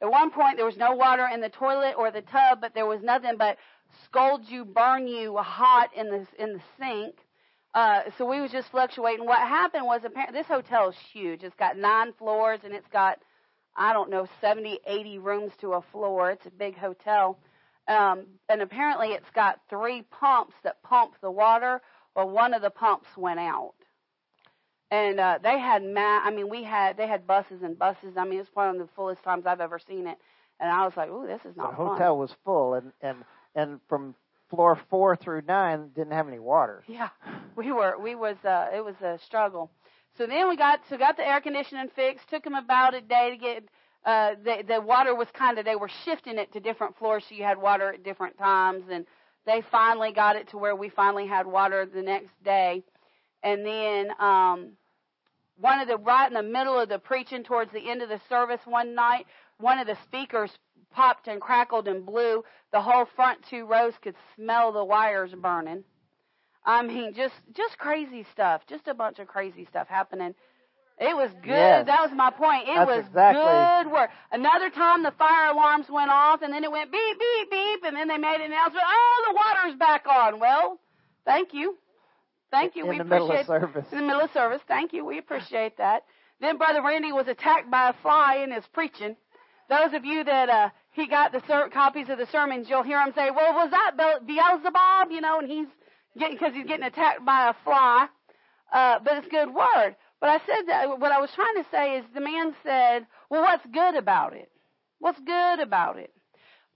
At 0.00 0.11
one 0.11 0.31
point 0.31 0.57
there 0.57 0.66
was 0.66 0.76
no 0.76 0.92
water 0.92 1.28
in 1.33 1.40
the 1.40 1.49
toilet 1.49 1.95
or 1.99 2.11
the 2.11 2.23
tub, 2.23 2.61
but 2.61 2.75
there 2.75 2.87
was 2.87 3.00
nothing 3.02 3.37
but 3.38 3.57
scold 4.04 4.49
you, 4.49 4.64
burn 4.64 5.06
you 5.06 5.37
hot 5.38 5.90
in 5.96 6.08
the 6.08 6.26
in 6.38 6.54
the 6.54 6.62
sink. 6.78 7.16
Uh, 7.75 8.02
so 8.19 8.26
we 8.28 8.40
was 8.40 8.50
just 8.50 8.71
fluctuating. 8.71 9.25
What 9.25 9.38
happened 9.38 9.86
was 9.86 10.02
apparently 10.04 10.38
this 10.38 10.47
hotel 10.47 10.90
is 10.90 10.97
huge. 11.12 11.43
It's 11.43 11.56
got 11.56 11.78
nine 11.78 12.12
floors 12.12 12.60
and 12.64 12.75
it's 12.75 12.88
got 12.88 13.19
I 13.76 13.93
don't 13.95 14.10
know 14.10 14.26
70, 14.40 14.80
80 14.86 15.19
rooms 15.19 15.52
to 15.60 15.73
a 15.73 15.82
floor. 15.82 16.30
It's 16.30 16.45
a 16.47 16.50
big 16.50 16.76
hotel. 16.76 17.38
Um, 17.88 18.26
and 18.49 18.60
apparently 18.60 19.08
it's 19.08 19.30
got 19.34 19.60
three 19.69 20.02
pumps 20.02 20.54
that 20.62 20.82
pump 20.82 21.14
the 21.21 21.30
water. 21.30 21.80
Well, 22.14 22.28
one 22.28 22.52
of 22.52 22.62
the 22.62 22.71
pumps 22.71 23.08
went 23.17 23.40
out. 23.40 23.75
And 24.90 25.19
uh, 25.19 25.38
they 25.43 25.58
had 25.58 25.82
ma- 25.82 26.21
I 26.23 26.30
mean, 26.30 26.50
we 26.50 26.64
had 26.64 26.99
they 26.99 27.06
had 27.06 27.26
buses 27.26 27.62
and 27.62 27.78
buses. 27.78 28.19
I 28.19 28.25
mean, 28.26 28.40
it's 28.40 28.50
one 28.52 28.69
of 28.69 28.78
the 28.78 28.88
fullest 28.95 29.23
times 29.25 29.47
I've 29.47 29.62
ever 29.62 29.78
seen 29.78 30.06
it. 30.06 30.19
And 30.60 30.71
I 30.71 30.84
was 30.84 30.93
like, 30.99 31.08
"Ooh, 31.08 31.26
this 31.26 31.40
is 31.47 31.56
not." 31.56 31.76
The 31.76 31.82
not 31.82 31.93
hotel 31.93 32.19
was 32.19 32.36
full, 32.45 32.75
and 32.75 32.93
and 33.00 33.25
and 33.54 33.80
from 33.88 34.15
floor 34.50 34.78
four 34.91 35.17
through 35.17 35.43
nine 35.49 35.91
didn't 35.95 36.12
have 36.12 36.28
any 36.28 36.38
water. 36.38 36.82
Yeah, 36.86 37.08
we 37.56 37.73
were. 37.73 37.99
We 37.99 38.15
was. 38.15 38.36
Uh, 38.45 38.69
it 38.75 38.84
was 38.84 38.97
a 39.02 39.19
struggle. 39.25 39.71
So 40.19 40.26
then 40.26 40.49
we 40.49 40.56
got 40.56 40.80
so 40.88 40.99
got 40.99 41.17
the 41.17 41.26
air 41.26 41.41
conditioning 41.41 41.88
fixed. 41.95 42.28
Took 42.28 42.45
them 42.45 42.54
about 42.54 42.95
a 42.95 43.00
day 43.00 43.30
to 43.30 43.36
get. 43.36 43.65
Uh, 44.04 44.34
the 44.45 44.65
the 44.67 44.80
water 44.80 45.15
was 45.15 45.28
kind 45.32 45.58
of 45.58 45.65
they 45.65 45.76
were 45.76 45.91
shifting 46.04 46.38
it 46.38 46.52
to 46.52 46.60
different 46.60 46.97
floors, 46.99 47.25
so 47.28 47.34
you 47.34 47.45
had 47.45 47.56
water 47.56 47.93
at 47.93 48.02
different 48.02 48.36
times, 48.36 48.84
and 48.91 49.06
they 49.47 49.62
finally 49.71 50.12
got 50.12 50.36
it 50.36 50.49
to 50.50 50.58
where 50.58 50.76
we 50.76 50.88
finally 50.88 51.26
had 51.26 51.47
water 51.47 51.86
the 51.86 52.02
next 52.02 52.32
day. 52.45 52.82
And 53.43 53.65
then 53.65 54.10
um, 54.21 54.73
one 55.56 55.80
of 55.80 55.88
the 55.88 55.97
right 55.97 56.26
in 56.26 56.34
the 56.34 56.43
middle 56.43 56.78
of 56.78 56.88
the 56.88 56.99
preaching 56.99 57.43
towards 57.43 57.73
the 57.73 57.91
end 57.91 58.02
of 58.02 58.08
the 58.08 58.21
service 58.28 58.60
one 58.65 58.95
night, 58.95 59.26
one 59.58 59.78
of 59.78 59.86
the 59.86 59.97
speakers 60.04 60.50
popped 60.93 61.28
and 61.28 61.41
crackled 61.41 61.89
and 61.89 62.05
blew. 62.07 62.45
The 62.73 62.81
whole 62.81 63.05
front 63.17 63.41
two 63.49 63.67
rows 63.67 63.95
could 64.02 64.15
smell 64.37 64.73
the 64.73 64.85
wires 64.85 65.33
burning. 65.33 65.85
I 66.65 66.83
mean, 66.83 67.15
just 67.15 67.35
just 67.57 67.76
crazy 67.78 68.25
stuff, 68.33 68.63
just 68.69 68.87
a 68.89 68.95
bunch 68.95 69.19
of 69.19 69.26
crazy 69.26 69.65
stuff 69.65 69.89
happening. 69.89 70.35
It 70.99 71.17
was 71.17 71.31
good. 71.43 71.49
Yes. 71.50 71.87
That 71.87 72.00
was 72.02 72.13
my 72.15 72.31
point. 72.31 72.69
It 72.69 72.76
That's 72.76 72.87
was 72.89 73.07
exactly- 73.07 73.43
good 73.43 73.93
work. 73.93 74.11
Another 74.31 74.71
time 74.71 75.02
the 75.02 75.11
fire 75.13 75.50
alarms 75.50 75.87
went 75.91 76.11
off 76.11 76.43
and 76.43 76.52
then 76.52 76.63
it 76.63 76.71
went 76.71 76.93
beep, 76.93 77.19
beep, 77.19 77.50
beep 77.50 77.85
and 77.85 77.97
then 77.97 78.07
they 78.07 78.19
made 78.19 78.37
an 78.37 78.52
announcement, 78.52 78.85
oh, 78.87 79.25
the 79.28 79.35
water's 79.35 79.78
back 79.78 80.07
on. 80.07 80.39
Well, 80.39 80.78
thank 81.25 81.55
you. 81.55 81.76
Thank 82.52 82.76
you. 82.76 82.85
in 82.85 82.91
we 82.91 82.99
the 82.99 83.05
middle 83.05 83.26
appreciate 83.33 83.52
of 83.57 83.63
service. 83.63 83.87
in 83.91 83.99
the 83.99 84.05
middle 84.05 84.21
of 84.21 84.31
service. 84.33 84.61
Thank 84.69 84.93
you. 84.93 85.05
We 85.05 85.19
appreciate 85.19 85.78
that. 85.78 86.05
Then 86.41 86.59
Brother 86.59 86.83
Randy 86.83 87.11
was 87.11 87.26
attacked 87.26 87.71
by 87.71 87.89
a 87.89 87.95
fly 87.95 88.37
in 88.45 88.52
his 88.52 88.67
preaching. 88.73 89.17
Those 89.69 89.95
of 89.95 90.05
you 90.05 90.23
that 90.23 90.49
uh, 90.50 90.69
he 90.93 91.07
got 91.09 91.33
the 91.33 91.43
ser- 91.47 91.71
copies 91.71 92.09
of 92.09 92.19
the 92.19 92.26
sermons, 92.26 92.69
you'll 92.69 92.83
hear 92.83 93.00
him 93.00 93.13
say, 93.15 93.31
"Well, 93.31 93.55
was 93.55 93.71
that 93.71 93.97
Be- 93.97 94.35
Beelzebub?" 94.35 95.11
You 95.11 95.21
know, 95.21 95.39
and 95.39 95.49
he's 95.50 95.67
getting 96.19 96.37
because 96.37 96.55
he's 96.55 96.67
getting 96.67 96.87
attacked 96.87 97.25
by 97.25 97.49
a 97.49 97.55
fly. 97.65 98.09
Uh, 98.73 98.99
but 99.05 99.19
it's 99.19 99.26
a 99.26 99.31
good 99.31 99.52
word. 99.55 99.97
But 100.21 100.31
I 100.31 100.39
said 100.47 100.67
that 100.69 100.99
what 100.99 101.13
I 101.13 101.21
was 101.21 101.31
trying 101.35 101.63
to 101.63 101.71
say 101.71 101.97
is 101.99 102.05
the 102.15 102.21
man 102.21 102.55
said, 102.63 103.07
"Well, 103.31 103.43
what's 103.43 103.67
good 103.67 103.97
about 103.97 104.35
it? 104.35 104.50
What's 104.99 105.19
good 105.21 105.61
about 105.61 105.99
it?" 105.99 106.13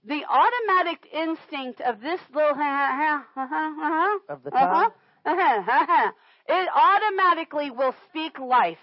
The 0.03 0.23
automatic 0.25 1.07
instinct 1.11 1.81
of 1.81 2.01
this 2.01 2.19
little 2.33 2.53
ha 2.53 3.23
ha 3.35 3.47
ha 3.47 3.47
ha 3.47 4.19
Of 4.29 4.43
the 4.43 4.53
uh-huh, 4.55 4.65
tongue? 4.65 4.91
uh-huh, 5.25 6.11
it 6.47 6.69
automatically 6.73 7.71
will 7.71 7.93
speak 8.09 8.39
life. 8.39 8.77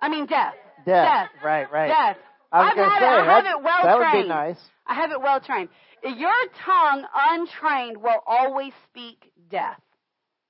I 0.00 0.08
mean 0.08 0.26
death. 0.26 0.54
Death. 0.84 1.30
Death. 1.30 1.44
Right, 1.44 1.70
right. 1.72 1.88
Death. 1.88 2.16
I 2.52 2.58
was 2.60 2.68
I've 2.70 2.76
going 2.76 2.88
to 2.88 2.94
had 2.94 3.00
say 3.00 3.06
I 3.06 3.34
have 3.34 3.44
that, 3.44 3.50
it 3.58 3.62
well 3.62 3.82
that 3.82 3.98
would 3.98 4.10
trained. 4.10 4.24
be 4.24 4.28
nice. 4.28 4.58
I 4.86 4.94
have 4.94 5.10
it 5.10 5.20
well 5.20 5.40
trained. 5.40 5.68
Your 6.04 6.34
tongue 6.64 7.06
untrained 7.14 7.96
will 8.02 8.20
always 8.26 8.72
speak 8.90 9.32
death. 9.50 9.80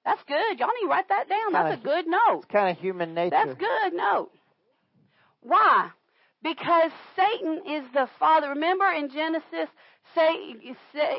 That's 0.04 0.22
good. 0.24 0.58
Y'all 0.58 0.68
need 0.80 0.86
to 0.86 0.90
write 0.90 1.08
that 1.10 1.28
down. 1.28 1.52
That's 1.52 1.80
a 1.80 1.84
good 1.84 2.06
note. 2.08 2.38
It's 2.38 2.46
kind 2.46 2.76
of 2.76 2.82
human 2.82 3.14
nature. 3.14 3.30
That's 3.30 3.58
good. 3.58 3.92
Note. 3.94 4.30
Why? 5.42 5.90
Because 6.42 6.90
Satan 7.16 7.62
is 7.68 7.84
the 7.94 8.08
father. 8.18 8.48
Remember 8.48 8.86
in 8.90 9.10
Genesis, 9.10 9.68
say 10.14 10.56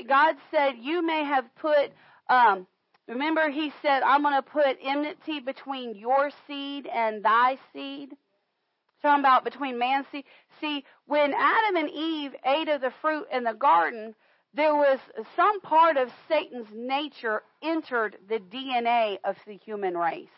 God 0.07 0.35
said, 0.51 0.73
"You 0.81 1.01
may 1.05 1.23
have 1.23 1.45
put." 1.55 1.91
Um, 2.29 2.67
remember, 3.07 3.49
He 3.49 3.71
said, 3.81 4.03
"I'm 4.03 4.21
going 4.21 4.35
to 4.35 4.41
put 4.41 4.77
enmity 4.83 5.39
between 5.39 5.95
your 5.95 6.29
seed 6.47 6.87
and 6.87 7.23
thy 7.23 7.57
seed." 7.71 8.17
Talking 9.03 9.19
about 9.19 9.43
between 9.43 9.77
man. 9.77 10.05
seed. 10.11 10.23
See, 10.59 10.83
when 11.05 11.33
Adam 11.33 11.75
and 11.75 11.89
Eve 11.89 12.33
ate 12.45 12.69
of 12.69 12.81
the 12.81 12.93
fruit 13.01 13.27
in 13.31 13.43
the 13.43 13.53
garden, 13.53 14.15
there 14.55 14.75
was 14.75 14.97
some 15.35 15.61
part 15.61 15.97
of 15.97 16.09
Satan's 16.27 16.69
nature 16.73 17.43
entered 17.61 18.17
the 18.27 18.39
DNA 18.39 19.17
of 19.23 19.35
the 19.45 19.57
human 19.57 19.95
race 19.95 20.29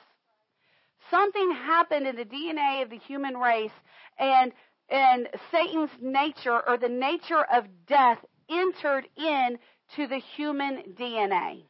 something 1.09 1.51
happened 1.51 2.07
in 2.07 2.15
the 2.15 2.25
DNA 2.25 2.81
of 2.83 2.89
the 2.89 2.97
human 2.97 3.35
race 3.37 3.71
and 4.17 4.51
and 4.89 5.27
Satan's 5.51 5.89
nature 5.99 6.61
or 6.67 6.77
the 6.77 6.89
nature 6.89 7.43
of 7.51 7.65
death 7.87 8.19
entered 8.49 9.07
in 9.17 9.57
to 9.95 10.05
the 10.07 10.19
human 10.35 10.83
DNA. 10.95 11.63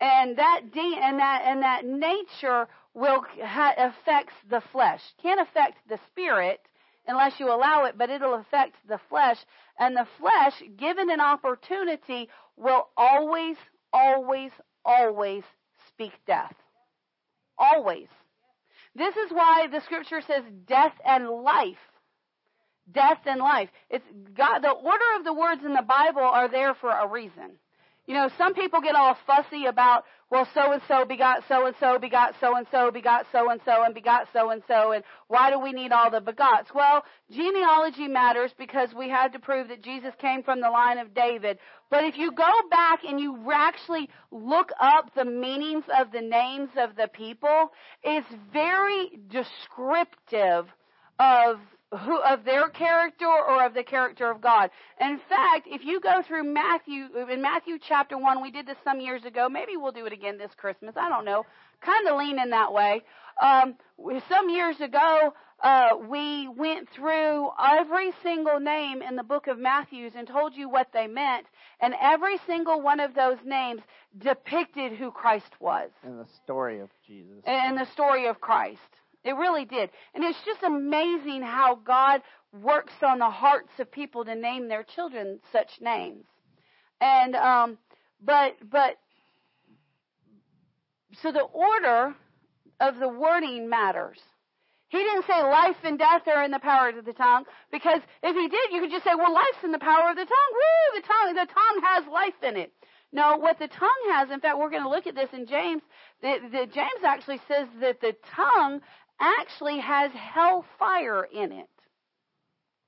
And 0.00 0.36
that 0.38 0.60
D, 0.72 0.96
and 1.00 1.18
that 1.18 1.42
and 1.44 1.62
that 1.62 1.84
nature 1.84 2.68
will 2.94 3.24
ha, 3.42 3.74
affects 3.76 4.34
the 4.48 4.62
flesh. 4.72 5.00
Can't 5.20 5.40
affect 5.40 5.76
the 5.88 5.98
spirit 6.10 6.60
unless 7.06 7.38
you 7.38 7.48
allow 7.52 7.84
it, 7.84 7.98
but 7.98 8.10
it'll 8.10 8.34
affect 8.34 8.76
the 8.88 9.00
flesh. 9.08 9.36
And 9.78 9.96
the 9.96 10.06
flesh, 10.18 10.62
given 10.78 11.10
an 11.10 11.20
opportunity, 11.20 12.28
will 12.56 12.88
always, 12.96 13.56
always, 13.92 14.52
always 14.84 15.42
speak 15.88 16.12
death. 16.26 16.54
Always. 17.58 18.08
This 18.94 19.16
is 19.16 19.30
why 19.32 19.66
the 19.70 19.80
scripture 19.80 20.20
says 20.20 20.44
death 20.66 20.94
and 21.04 21.28
life. 21.28 21.76
Death 22.90 23.20
and 23.26 23.40
life. 23.40 23.70
It's 23.90 24.04
God, 24.34 24.60
the 24.60 24.70
order 24.70 25.04
of 25.16 25.24
the 25.24 25.32
words 25.32 25.62
in 25.64 25.72
the 25.72 25.82
Bible 25.82 26.22
are 26.22 26.48
there 26.48 26.74
for 26.74 26.90
a 26.90 27.08
reason. 27.08 27.58
You 28.06 28.14
know, 28.14 28.28
some 28.36 28.52
people 28.52 28.82
get 28.82 28.94
all 28.94 29.16
fussy 29.26 29.64
about, 29.64 30.04
well, 30.30 30.46
so 30.52 30.72
and 30.72 30.82
so 30.86 31.06
begot 31.06 31.42
so 31.48 31.66
and 31.66 31.74
so, 31.80 31.98
begot 31.98 32.34
so 32.38 32.56
and 32.56 32.66
so, 32.70 32.90
begot 32.90 33.26
so 33.32 33.48
and 33.50 33.60
so, 33.64 33.82
and 33.82 33.94
begot 33.94 34.28
so 34.32 34.50
and 34.50 34.62
so, 34.68 34.92
and 34.92 35.02
why 35.28 35.50
do 35.50 35.58
we 35.58 35.72
need 35.72 35.90
all 35.90 36.10
the 36.10 36.20
begots? 36.20 36.74
Well, 36.74 37.02
genealogy 37.30 38.08
matters 38.08 38.52
because 38.58 38.90
we 38.94 39.08
had 39.08 39.32
to 39.32 39.38
prove 39.38 39.68
that 39.68 39.82
Jesus 39.82 40.12
came 40.20 40.42
from 40.42 40.60
the 40.60 40.68
line 40.68 40.98
of 40.98 41.14
David. 41.14 41.58
But 41.90 42.04
if 42.04 42.18
you 42.18 42.32
go 42.32 42.50
back 42.70 43.04
and 43.04 43.18
you 43.18 43.50
actually 43.52 44.10
look 44.30 44.70
up 44.80 45.14
the 45.14 45.24
meanings 45.24 45.84
of 45.98 46.12
the 46.12 46.20
names 46.20 46.70
of 46.76 46.96
the 46.96 47.08
people, 47.08 47.72
it's 48.02 48.26
very 48.52 49.12
descriptive 49.30 50.66
of 51.18 51.58
who 51.96 52.20
of 52.22 52.44
their 52.44 52.68
character 52.68 53.26
or 53.26 53.64
of 53.64 53.74
the 53.74 53.82
character 53.82 54.30
of 54.30 54.40
God. 54.40 54.70
In 55.00 55.18
fact, 55.28 55.66
if 55.66 55.84
you 55.84 56.00
go 56.00 56.22
through 56.22 56.44
Matthew 56.44 57.08
in 57.30 57.42
Matthew 57.42 57.78
chapter 57.78 58.16
1, 58.16 58.42
we 58.42 58.50
did 58.50 58.66
this 58.66 58.76
some 58.84 59.00
years 59.00 59.24
ago. 59.24 59.48
Maybe 59.48 59.76
we'll 59.76 59.92
do 59.92 60.06
it 60.06 60.12
again 60.12 60.38
this 60.38 60.52
Christmas. 60.56 60.94
I 60.96 61.08
don't 61.08 61.24
know. 61.24 61.44
Kind 61.80 62.08
of 62.08 62.18
lean 62.18 62.38
in 62.38 62.50
that 62.50 62.72
way. 62.72 63.02
Um, 63.40 63.74
some 64.28 64.48
years 64.48 64.80
ago, 64.80 65.34
uh, 65.62 65.90
we 66.08 66.48
went 66.48 66.88
through 66.90 67.48
every 67.58 68.12
single 68.22 68.60
name 68.60 69.02
in 69.02 69.16
the 69.16 69.22
book 69.22 69.46
of 69.46 69.58
Matthews 69.58 70.12
and 70.16 70.26
told 70.26 70.54
you 70.54 70.68
what 70.68 70.88
they 70.92 71.06
meant, 71.06 71.46
and 71.80 71.94
every 72.00 72.38
single 72.46 72.80
one 72.80 73.00
of 73.00 73.14
those 73.14 73.38
names 73.44 73.80
depicted 74.18 74.92
who 74.92 75.10
Christ 75.10 75.52
was. 75.60 75.90
In 76.04 76.18
the 76.18 76.26
story 76.44 76.80
of 76.80 76.90
Jesus. 77.06 77.42
And 77.46 77.78
the 77.78 77.86
story 77.86 78.26
of 78.26 78.40
Christ. 78.40 78.80
It 79.24 79.32
really 79.32 79.64
did. 79.64 79.90
And 80.14 80.22
it's 80.22 80.38
just 80.44 80.62
amazing 80.62 81.42
how 81.42 81.76
God 81.76 82.20
works 82.62 82.92
on 83.02 83.18
the 83.18 83.30
hearts 83.30 83.70
of 83.78 83.90
people 83.90 84.24
to 84.24 84.34
name 84.34 84.68
their 84.68 84.84
children 84.84 85.40
such 85.50 85.80
names. 85.80 86.24
And 87.00 87.34
um 87.34 87.78
but 88.22 88.56
but 88.70 88.96
so 91.22 91.32
the 91.32 91.40
order 91.40 92.14
of 92.80 92.98
the 92.98 93.08
wording 93.08 93.68
matters. 93.68 94.18
He 94.88 94.98
didn't 94.98 95.26
say 95.26 95.42
life 95.42 95.76
and 95.82 95.98
death 95.98 96.22
are 96.28 96.44
in 96.44 96.52
the 96.52 96.60
power 96.60 96.90
of 96.90 97.04
the 97.04 97.12
tongue 97.12 97.44
because 97.72 98.00
if 98.22 98.36
he 98.36 98.48
did, 98.48 98.72
you 98.72 98.80
could 98.80 98.90
just 98.90 99.02
say, 99.02 99.14
well, 99.16 99.32
life's 99.32 99.64
in 99.64 99.72
the 99.72 99.78
power 99.78 100.10
of 100.10 100.16
the 100.16 100.24
tongue. 100.24 100.52
Woo! 100.52 101.00
The 101.00 101.06
tongue, 101.06 101.34
the 101.34 101.52
tongue 101.52 101.82
has 101.82 102.04
life 102.12 102.42
in 102.42 102.56
it. 102.56 102.72
No, 103.12 103.36
what 103.36 103.58
the 103.58 103.68
tongue 103.68 104.04
has, 104.12 104.30
in 104.30 104.40
fact, 104.40 104.58
we're 104.58 104.70
going 104.70 104.82
to 104.82 104.88
look 104.88 105.06
at 105.06 105.14
this 105.14 105.30
in 105.32 105.46
James. 105.46 105.82
The, 106.20 106.38
the 106.50 106.66
James 106.66 107.02
actually 107.04 107.40
says 107.48 107.68
that 107.80 108.00
the 108.00 108.14
tongue 108.34 108.80
actually 109.20 109.78
has 109.80 110.10
hellfire 110.12 111.24
in 111.24 111.52
it. 111.52 111.68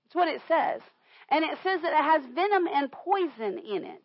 That's 0.05 0.15
what 0.15 0.29
it 0.29 0.41
says. 0.49 0.81
And 1.31 1.45
it 1.45 1.59
says 1.62 1.83
that 1.83 1.93
it 1.93 2.05
has 2.05 2.23
venom 2.35 2.67
and 2.73 2.91
poison 2.93 3.59
in 3.59 3.85
it. 3.85 4.03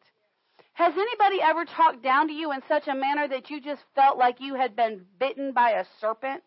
Has 0.74 0.94
anybody 0.94 1.42
ever 1.42 1.66
talked 1.66 2.02
down 2.02 2.28
to 2.28 2.34
you 2.34 2.52
in 2.52 2.62
such 2.68 2.88
a 2.88 2.96
manner 2.96 3.28
that 3.28 3.50
you 3.50 3.62
just 3.62 3.82
felt 3.94 4.18
like 4.18 4.40
you 4.40 4.56
had 4.56 4.76
been 4.76 5.06
bitten 5.20 5.52
by 5.52 5.72
a 5.72 5.86
serpent? 6.00 6.44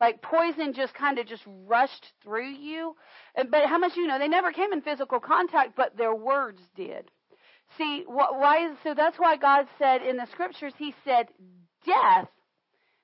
Like 0.00 0.22
poison 0.22 0.72
just 0.74 0.94
kind 0.94 1.18
of 1.18 1.26
just 1.26 1.42
rushed 1.46 2.12
through 2.22 2.50
you? 2.50 2.94
But 3.34 3.66
how 3.66 3.78
much 3.78 3.96
you 3.96 4.06
know? 4.06 4.18
They 4.18 4.28
never 4.28 4.52
came 4.52 4.72
in 4.72 4.80
physical 4.80 5.18
contact, 5.20 5.76
but 5.76 5.96
their 5.96 6.14
words 6.14 6.62
did. 6.76 7.10
See, 7.76 8.04
why? 8.06 8.74
So 8.84 8.94
that's 8.94 9.18
why 9.18 9.36
God 9.36 9.66
said 9.78 10.02
in 10.02 10.16
the 10.16 10.26
scriptures, 10.30 10.72
He 10.78 10.94
said, 11.04 11.26
death 11.84 12.28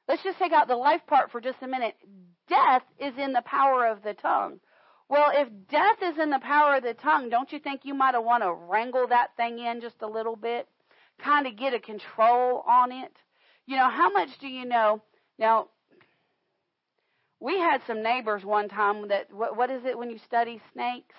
Let's 0.08 0.22
just 0.22 0.38
take 0.38 0.52
out 0.52 0.68
the 0.68 0.76
life 0.76 1.00
part 1.06 1.30
for 1.30 1.40
just 1.40 1.62
a 1.62 1.68
minute. 1.68 1.94
Death 2.48 2.82
is 2.98 3.14
in 3.18 3.32
the 3.32 3.42
power 3.42 3.86
of 3.86 4.02
the 4.02 4.14
tongue. 4.14 4.60
Well, 5.08 5.30
if 5.34 5.48
death 5.70 6.02
is 6.02 6.18
in 6.18 6.30
the 6.30 6.40
power 6.40 6.76
of 6.76 6.82
the 6.82 6.94
tongue, 6.94 7.28
don't 7.28 7.52
you 7.52 7.58
think 7.58 7.82
you 7.84 7.94
might 7.94 8.18
want 8.18 8.42
to 8.42 8.52
wrangle 8.52 9.06
that 9.08 9.36
thing 9.36 9.58
in 9.58 9.80
just 9.80 10.02
a 10.02 10.06
little 10.06 10.36
bit? 10.36 10.68
Kind 11.18 11.46
of 11.46 11.56
get 11.56 11.74
a 11.74 11.80
control 11.80 12.64
on 12.66 12.92
it? 12.92 13.12
You 13.66 13.76
know, 13.76 13.88
how 13.88 14.10
much 14.10 14.38
do 14.40 14.48
you 14.48 14.64
know? 14.64 15.02
Now, 15.38 15.68
we 17.40 17.58
had 17.58 17.82
some 17.86 18.02
neighbors 18.02 18.44
one 18.44 18.68
time 18.68 19.08
that, 19.08 19.32
what, 19.32 19.56
what 19.56 19.70
is 19.70 19.84
it 19.84 19.98
when 19.98 20.10
you 20.10 20.18
study 20.18 20.60
snakes? 20.72 21.14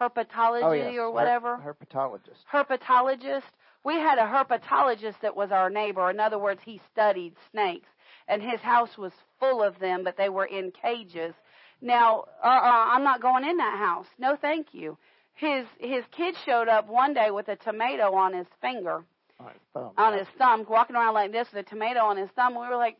Herpetology 0.00 0.96
oh, 0.96 1.04
or 1.04 1.10
whatever? 1.10 1.56
Her- 1.56 1.74
herpetologist. 1.74 2.44
Herpetologist. 2.52 3.42
We 3.84 3.94
had 3.94 4.18
a 4.18 4.22
herpetologist 4.22 5.20
that 5.22 5.36
was 5.36 5.50
our 5.50 5.70
neighbor. 5.70 6.10
In 6.10 6.20
other 6.20 6.38
words, 6.38 6.60
he 6.64 6.80
studied 6.92 7.34
snakes 7.50 7.88
and 8.28 8.42
his 8.42 8.60
house 8.60 8.96
was 8.96 9.12
full 9.40 9.62
of 9.62 9.78
them, 9.78 10.04
but 10.04 10.16
they 10.16 10.28
were 10.28 10.44
in 10.44 10.70
cages. 10.70 11.34
Now, 11.80 12.24
uh, 12.42 12.46
uh, 12.46 12.86
I'm 12.90 13.02
not 13.02 13.22
going 13.22 13.44
in 13.44 13.56
that 13.56 13.78
house. 13.78 14.06
No, 14.18 14.36
thank 14.36 14.68
you. 14.72 14.98
His 15.34 15.66
his 15.78 16.04
kid 16.10 16.34
showed 16.44 16.68
up 16.68 16.88
one 16.88 17.14
day 17.14 17.30
with 17.30 17.48
a 17.48 17.56
tomato 17.56 18.12
on 18.14 18.34
his 18.34 18.46
finger, 18.60 19.04
on 19.38 19.46
his 19.46 19.62
thumb, 19.72 19.90
on 19.96 20.18
his 20.18 20.26
thumb 20.36 20.66
walking 20.68 20.96
around 20.96 21.14
like 21.14 21.30
this 21.30 21.48
with 21.52 21.66
a 21.66 21.68
tomato 21.68 22.00
on 22.00 22.16
his 22.16 22.28
thumb. 22.30 22.54
We 22.54 22.66
were 22.66 22.76
like, 22.76 22.96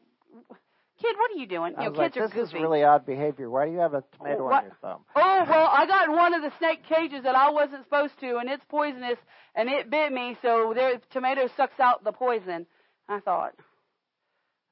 "Kid, 1.00 1.16
what 1.16 1.30
are 1.30 1.38
you 1.38 1.46
doing?" 1.46 1.74
I 1.76 1.84
you 1.84 1.90
know, 1.90 1.98
kids 2.00 2.16
like, 2.16 2.16
are 2.16 2.28
this 2.28 2.34
goofy. 2.34 2.56
is 2.56 2.62
really 2.62 2.84
odd 2.84 3.06
behavior. 3.06 3.48
Why 3.50 3.66
do 3.66 3.72
you 3.72 3.78
have 3.78 3.94
a 3.94 4.02
tomato 4.16 4.44
what? 4.44 4.54
on 4.54 4.64
your 4.64 4.76
thumb? 4.80 5.04
Oh 5.14 5.44
well, 5.48 5.70
I 5.72 5.86
got 5.86 6.08
in 6.08 6.16
one 6.16 6.34
of 6.34 6.42
the 6.42 6.52
snake 6.58 6.84
cages 6.88 7.22
that 7.22 7.34
I 7.34 7.50
wasn't 7.50 7.84
supposed 7.84 8.18
to, 8.20 8.38
and 8.38 8.48
it's 8.48 8.64
poisonous, 8.68 9.18
and 9.54 9.68
it 9.68 9.90
bit 9.90 10.12
me. 10.12 10.36
So 10.42 10.72
the 10.74 11.00
tomato 11.10 11.48
sucks 11.56 11.78
out 11.80 12.04
the 12.04 12.12
poison. 12.12 12.66
I 13.08 13.20
thought, 13.20 13.54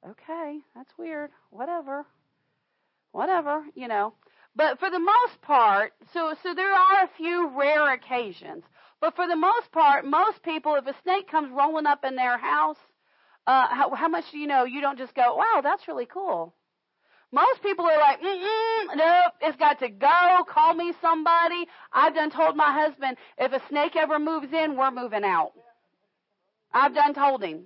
okay, 0.07 0.59
that's 0.75 0.93
weird. 0.99 1.31
Whatever. 1.51 2.05
Whatever, 3.13 3.65
you 3.75 3.89
know. 3.89 4.15
But 4.55 4.79
for 4.79 4.91
the 4.91 4.99
most 4.99 5.41
part, 5.43 5.93
so 6.13 6.35
so 6.43 6.55
there 6.55 6.73
are 6.73 7.05
a 7.05 7.11
few 7.17 7.49
rare 7.57 7.93
occasions. 7.93 8.65
But 9.01 9.15
for 9.15 9.27
the 9.27 9.37
most 9.37 9.71
part, 9.73 10.07
most 10.07 10.43
people, 10.43 10.75
if 10.75 10.87
a 10.87 10.95
snake 11.03 11.31
comes 11.31 11.51
rolling 11.53 11.87
up 11.87 12.05
in 12.05 12.17
their 12.17 12.39
house, 12.39 12.79
uh, 13.47 13.69
how, 13.69 13.95
how 13.95 14.09
much 14.09 14.25
do 14.33 14.39
you 14.39 14.47
know? 14.47 14.65
You 14.65 14.81
don't 14.81 14.99
just 14.99 15.15
go, 15.15 15.37
"Wow, 15.37 15.61
that's 15.63 15.89
really 15.89 16.07
cool." 16.07 16.55
Most 17.33 17.61
people 17.63 17.85
are 17.85 17.99
like, 17.99 18.21
mm 18.21 18.97
nope, 18.97 19.33
it's 19.41 19.57
got 19.59 19.81
to 19.81 19.89
go. 19.89 20.45
Call 20.49 20.75
me 20.75 20.93
somebody. 21.01 21.67
I've 21.93 22.15
done 22.15 22.31
told 22.31 22.57
my 22.57 22.73
husband, 22.73 23.17
if 23.37 23.53
a 23.53 23.61
snake 23.69 23.97
ever 23.97 24.19
moves 24.19 24.53
in, 24.53 24.77
we're 24.77 24.93
moving 24.93 25.25
out. 25.25 25.53
I've 26.73 26.95
done 26.95 27.15
told 27.15 27.43
him, 27.43 27.65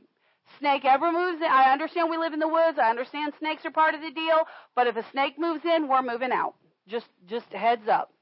snake 0.58 0.84
ever 0.84 1.12
moves 1.12 1.42
in, 1.42 1.48
I 1.48 1.72
understand 1.72 2.10
we 2.10 2.16
live 2.16 2.32
in 2.32 2.40
the 2.40 2.48
woods. 2.48 2.78
I 2.82 2.90
understand 2.90 3.34
snakes 3.38 3.64
are 3.64 3.70
part 3.70 3.94
of 3.94 4.00
the 4.00 4.10
deal. 4.10 4.38
But 4.74 4.86
if 4.86 4.96
a 4.96 5.04
snake 5.12 5.38
moves 5.38 5.64
in, 5.64 5.88
we're 5.88 6.02
moving 6.02 6.32
out. 6.32 6.54
Just, 6.88 7.06
just 7.28 7.46
heads 7.52 7.86
up. 7.86 8.12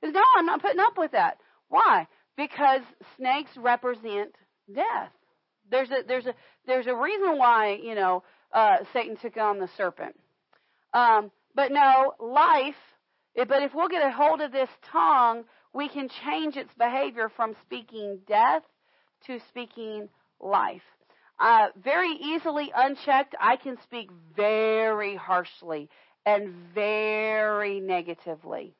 Because 0.00 0.14
no, 0.14 0.22
I'm 0.36 0.46
not 0.46 0.60
putting 0.60 0.80
up 0.80 0.98
with 0.98 1.12
that. 1.12 1.38
Why? 1.68 2.08
Because 2.36 2.82
snakes 3.16 3.50
represent 3.56 4.34
death. 4.74 5.12
There's 5.70 5.90
a, 5.90 6.02
there's 6.06 6.26
a, 6.26 6.34
there's 6.66 6.86
a 6.86 6.94
reason 6.94 7.38
why, 7.38 7.78
you 7.82 7.94
know, 7.94 8.22
uh, 8.52 8.78
Satan 8.92 9.16
took 9.16 9.36
on 9.36 9.58
the 9.58 9.68
serpent. 9.76 10.18
Um, 10.92 11.30
but 11.54 11.70
no, 11.70 12.14
life, 12.18 12.74
but 13.36 13.62
if 13.62 13.74
we'll 13.74 13.88
get 13.88 14.04
a 14.04 14.10
hold 14.10 14.40
of 14.40 14.52
this 14.52 14.68
tongue, 14.90 15.44
we 15.72 15.88
can 15.88 16.08
change 16.24 16.56
its 16.56 16.72
behavior 16.78 17.30
from 17.34 17.54
speaking 17.64 18.18
death 18.26 18.62
to 19.26 19.38
speaking 19.48 20.08
life. 20.40 20.82
Uh, 21.38 21.68
very 21.82 22.10
easily 22.10 22.70
unchecked, 22.74 23.34
I 23.40 23.56
can 23.56 23.78
speak 23.84 24.10
very 24.36 25.16
harshly 25.16 25.88
and 26.26 26.54
very 26.74 27.80
negatively. 27.80 28.74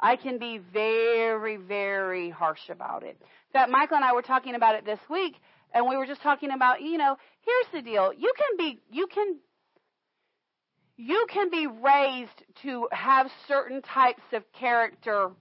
I 0.00 0.16
can 0.16 0.38
be 0.38 0.58
very, 0.72 1.56
very 1.56 2.30
harsh 2.30 2.70
about 2.70 3.02
it. 3.02 3.16
In 3.20 3.52
fact, 3.52 3.70
Michael 3.70 3.96
and 3.96 4.04
I 4.04 4.14
were 4.14 4.22
talking 4.22 4.54
about 4.54 4.74
it 4.74 4.84
this 4.84 4.98
week, 5.10 5.36
and 5.74 5.88
we 5.88 5.96
were 5.96 6.06
just 6.06 6.22
talking 6.22 6.50
about, 6.50 6.82
you 6.82 6.98
know, 6.98 7.16
here's 7.40 7.72
the 7.72 7.88
deal. 7.88 8.12
You 8.12 8.32
can 8.36 8.56
be, 8.58 8.80
you 8.90 9.06
can, 9.06 9.36
you 10.96 11.26
can 11.28 11.50
be 11.50 11.66
raised 11.66 12.44
to 12.62 12.88
have 12.92 13.30
certain 13.48 13.82
types 13.82 14.22
of 14.32 14.44
characteristics, 14.52 15.34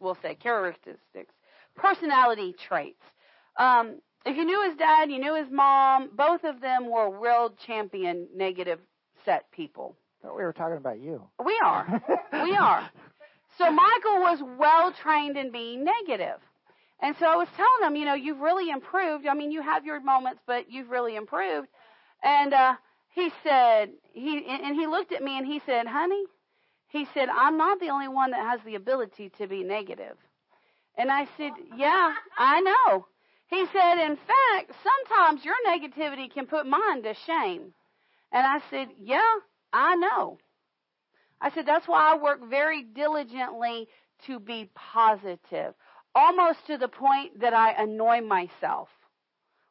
we'll 0.00 0.18
say, 0.22 0.34
characteristics, 0.34 1.34
personality 1.76 2.54
traits. 2.68 3.02
Um, 3.56 4.00
if 4.26 4.36
you 4.36 4.44
knew 4.44 4.68
his 4.68 4.76
dad, 4.76 5.10
you 5.10 5.18
knew 5.18 5.34
his 5.34 5.50
mom. 5.50 6.10
Both 6.14 6.44
of 6.44 6.60
them 6.60 6.90
were 6.90 7.08
world 7.08 7.54
champion 7.66 8.28
negative 8.34 8.78
set 9.24 9.50
people. 9.52 9.96
I 10.20 10.26
thought 10.26 10.36
we 10.36 10.42
were 10.42 10.52
talking 10.52 10.76
about 10.76 11.00
you. 11.00 11.22
We 11.44 11.58
are. 11.64 12.02
we 12.32 12.54
are. 12.56 12.90
So 13.56 13.70
Michael 13.70 14.20
was 14.20 14.38
well 14.58 14.92
trained 14.92 15.36
in 15.36 15.50
being 15.50 15.84
negative. 15.84 16.38
And 17.00 17.16
so 17.18 17.26
I 17.26 17.36
was 17.36 17.48
telling 17.56 17.90
him, 17.90 17.96
you 17.96 18.04
know, 18.04 18.14
you've 18.14 18.40
really 18.40 18.70
improved. 18.70 19.26
I 19.26 19.34
mean, 19.34 19.52
you 19.52 19.62
have 19.62 19.84
your 19.86 20.00
moments, 20.00 20.40
but 20.46 20.70
you've 20.70 20.90
really 20.90 21.16
improved. 21.16 21.68
And 22.22 22.52
uh 22.52 22.74
he 23.10 23.30
said 23.42 23.90
he 24.12 24.44
and 24.46 24.74
he 24.76 24.86
looked 24.86 25.12
at 25.12 25.22
me 25.22 25.38
and 25.38 25.46
he 25.46 25.60
said, 25.66 25.86
"Honey," 25.86 26.24
he 26.88 27.06
said, 27.14 27.28
"I'm 27.28 27.56
not 27.56 27.80
the 27.80 27.90
only 27.90 28.08
one 28.08 28.30
that 28.32 28.40
has 28.40 28.60
the 28.64 28.74
ability 28.74 29.30
to 29.38 29.46
be 29.46 29.62
negative." 29.62 30.16
And 30.96 31.10
I 31.10 31.26
said, 31.36 31.52
"Yeah, 31.76 32.14
I 32.36 32.60
know." 32.60 33.06
He 33.48 33.64
said, 33.66 33.98
"In 33.98 34.16
fact, 34.16 34.72
sometimes 34.82 35.44
your 35.44 35.54
negativity 35.66 36.32
can 36.32 36.46
put 36.46 36.66
mine 36.66 37.02
to 37.02 37.14
shame." 37.14 37.74
And 38.32 38.46
I 38.46 38.60
said, 38.70 38.88
"Yeah, 38.98 39.34
I 39.72 39.94
know." 39.96 40.38
I 41.40 41.50
said, 41.50 41.66
"That's 41.66 41.86
why 41.88 42.12
I 42.12 42.16
work 42.16 42.42
very 42.42 42.82
diligently 42.82 43.88
to 44.26 44.38
be 44.40 44.70
positive." 44.74 45.74
Almost 46.18 46.66
to 46.66 46.76
the 46.76 46.88
point 46.88 47.40
that 47.40 47.54
I 47.54 47.70
annoy 47.80 48.20
myself. 48.20 48.88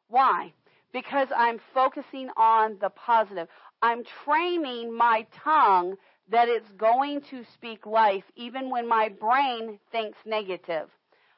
Why? 0.08 0.54
Because 0.94 1.28
I'm 1.36 1.60
focusing 1.74 2.30
on 2.38 2.78
the 2.80 2.88
positive. 2.88 3.48
I'm 3.82 4.02
training 4.24 4.96
my 4.96 5.26
tongue 5.44 5.96
that 6.30 6.48
it's 6.48 6.70
going 6.78 7.20
to 7.30 7.44
speak 7.52 7.84
life 7.84 8.24
even 8.34 8.70
when 8.70 8.88
my 8.88 9.10
brain 9.10 9.78
thinks 9.92 10.16
negative. 10.24 10.88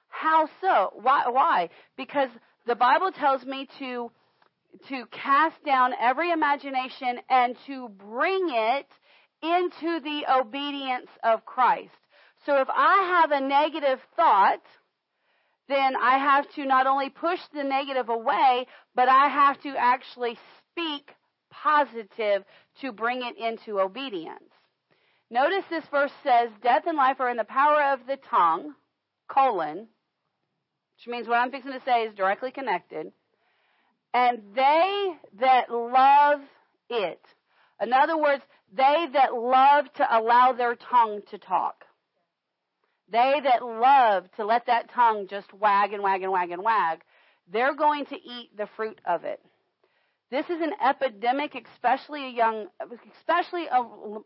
How 0.09 0.49
so? 0.61 0.92
Why? 1.03 1.29
Why? 1.29 1.70
Because 1.96 2.29
the 2.66 2.77
Bible 2.77 3.11
tells 3.11 3.44
me 3.44 3.68
to 3.81 4.12
to 4.88 5.05
cast 5.11 5.57
down 5.64 5.92
every 6.01 6.31
imagination 6.31 7.18
and 7.29 7.57
to 7.66 7.88
bring 7.88 8.46
it 8.51 8.87
into 9.42 9.99
the 10.01 10.23
obedience 10.33 11.11
of 11.25 11.44
Christ. 11.44 11.99
So 12.46 12.61
if 12.61 12.68
I 12.70 13.20
have 13.20 13.33
a 13.33 13.46
negative 13.46 13.99
thought, 14.14 14.62
then 15.71 15.95
I 15.97 16.19
have 16.19 16.51
to 16.55 16.65
not 16.65 16.87
only 16.87 17.11
push 17.11 17.41
the 17.55 17.65
negative 17.65 18.09
away, 18.09 18.67
but 18.95 19.09
I 19.09 19.29
have 19.29 19.61
to 19.63 19.75
actually 19.77 20.39
speak 20.71 21.11
positive 21.51 22.45
to 22.81 22.93
bring 22.93 23.23
it 23.23 23.37
into 23.37 23.81
obedience. 23.81 24.51
Notice 25.31 25.65
this 25.71 25.85
verse 25.91 26.13
says, 26.25 26.51
Death 26.63 26.85
and 26.87 26.97
life 26.97 27.21
are 27.21 27.31
in 27.31 27.37
the 27.37 27.45
power 27.45 27.93
of 27.93 28.01
the 28.07 28.17
tongue, 28.17 28.75
colon, 29.29 29.87
which 30.97 31.07
means 31.07 31.29
what 31.29 31.39
I'm 31.39 31.51
fixing 31.51 31.73
to 31.73 31.81
say 31.85 32.03
is 32.03 32.15
directly 32.15 32.51
connected. 32.51 33.13
And 34.13 34.43
they 34.55 35.13
that 35.39 35.71
love 35.71 36.41
it. 36.89 37.21
In 37.81 37.93
other 37.93 38.19
words, 38.19 38.43
they 38.73 39.07
that 39.13 39.35
love 39.35 39.93
to 39.95 40.19
allow 40.19 40.53
their 40.53 40.75
tongue 40.75 41.21
to 41.31 41.39
talk. 41.39 41.85
They 43.11 43.40
that 43.44 43.64
love 43.64 44.25
to 44.37 44.44
let 44.44 44.66
that 44.66 44.90
tongue 44.94 45.27
just 45.29 45.53
wag 45.53 45.92
and 45.92 46.03
wag 46.03 46.23
and 46.23 46.33
wag 46.33 46.51
and 46.51 46.62
wag, 46.62 47.01
they're 47.53 47.75
going 47.75 48.07
to 48.07 48.14
eat 48.14 48.57
the 48.57 48.68
fruit 48.77 49.01
of 49.05 49.25
it. 49.25 49.40
This 50.31 50.46
is 50.46 50.61
an 50.61 50.73
epidemic, 50.85 51.61
especially 51.75 52.27
a 52.27 52.31
young, 52.31 52.66
especially 53.18 53.66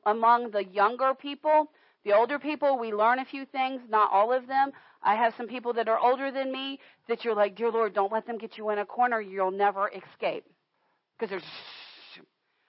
among 0.04 0.50
the 0.50 0.64
younger 0.64 1.14
people. 1.14 1.70
The 2.04 2.12
older 2.12 2.38
people, 2.38 2.78
we 2.78 2.92
learn 2.92 3.18
a 3.18 3.24
few 3.24 3.46
things, 3.46 3.80
not 3.88 4.12
all 4.12 4.30
of 4.30 4.46
them. 4.46 4.72
I 5.02 5.14
have 5.14 5.32
some 5.38 5.46
people 5.46 5.72
that 5.74 5.88
are 5.88 5.98
older 5.98 6.30
than 6.30 6.52
me 6.52 6.78
that 7.08 7.24
you're 7.24 7.34
like, 7.34 7.56
dear 7.56 7.70
Lord, 7.70 7.94
don't 7.94 8.12
let 8.12 8.26
them 8.26 8.36
get 8.36 8.58
you 8.58 8.68
in 8.70 8.78
a 8.78 8.84
corner. 8.84 9.18
You'll 9.20 9.50
never 9.50 9.88
escape. 9.88 10.44
Because 11.18 11.30
there's 11.30 11.42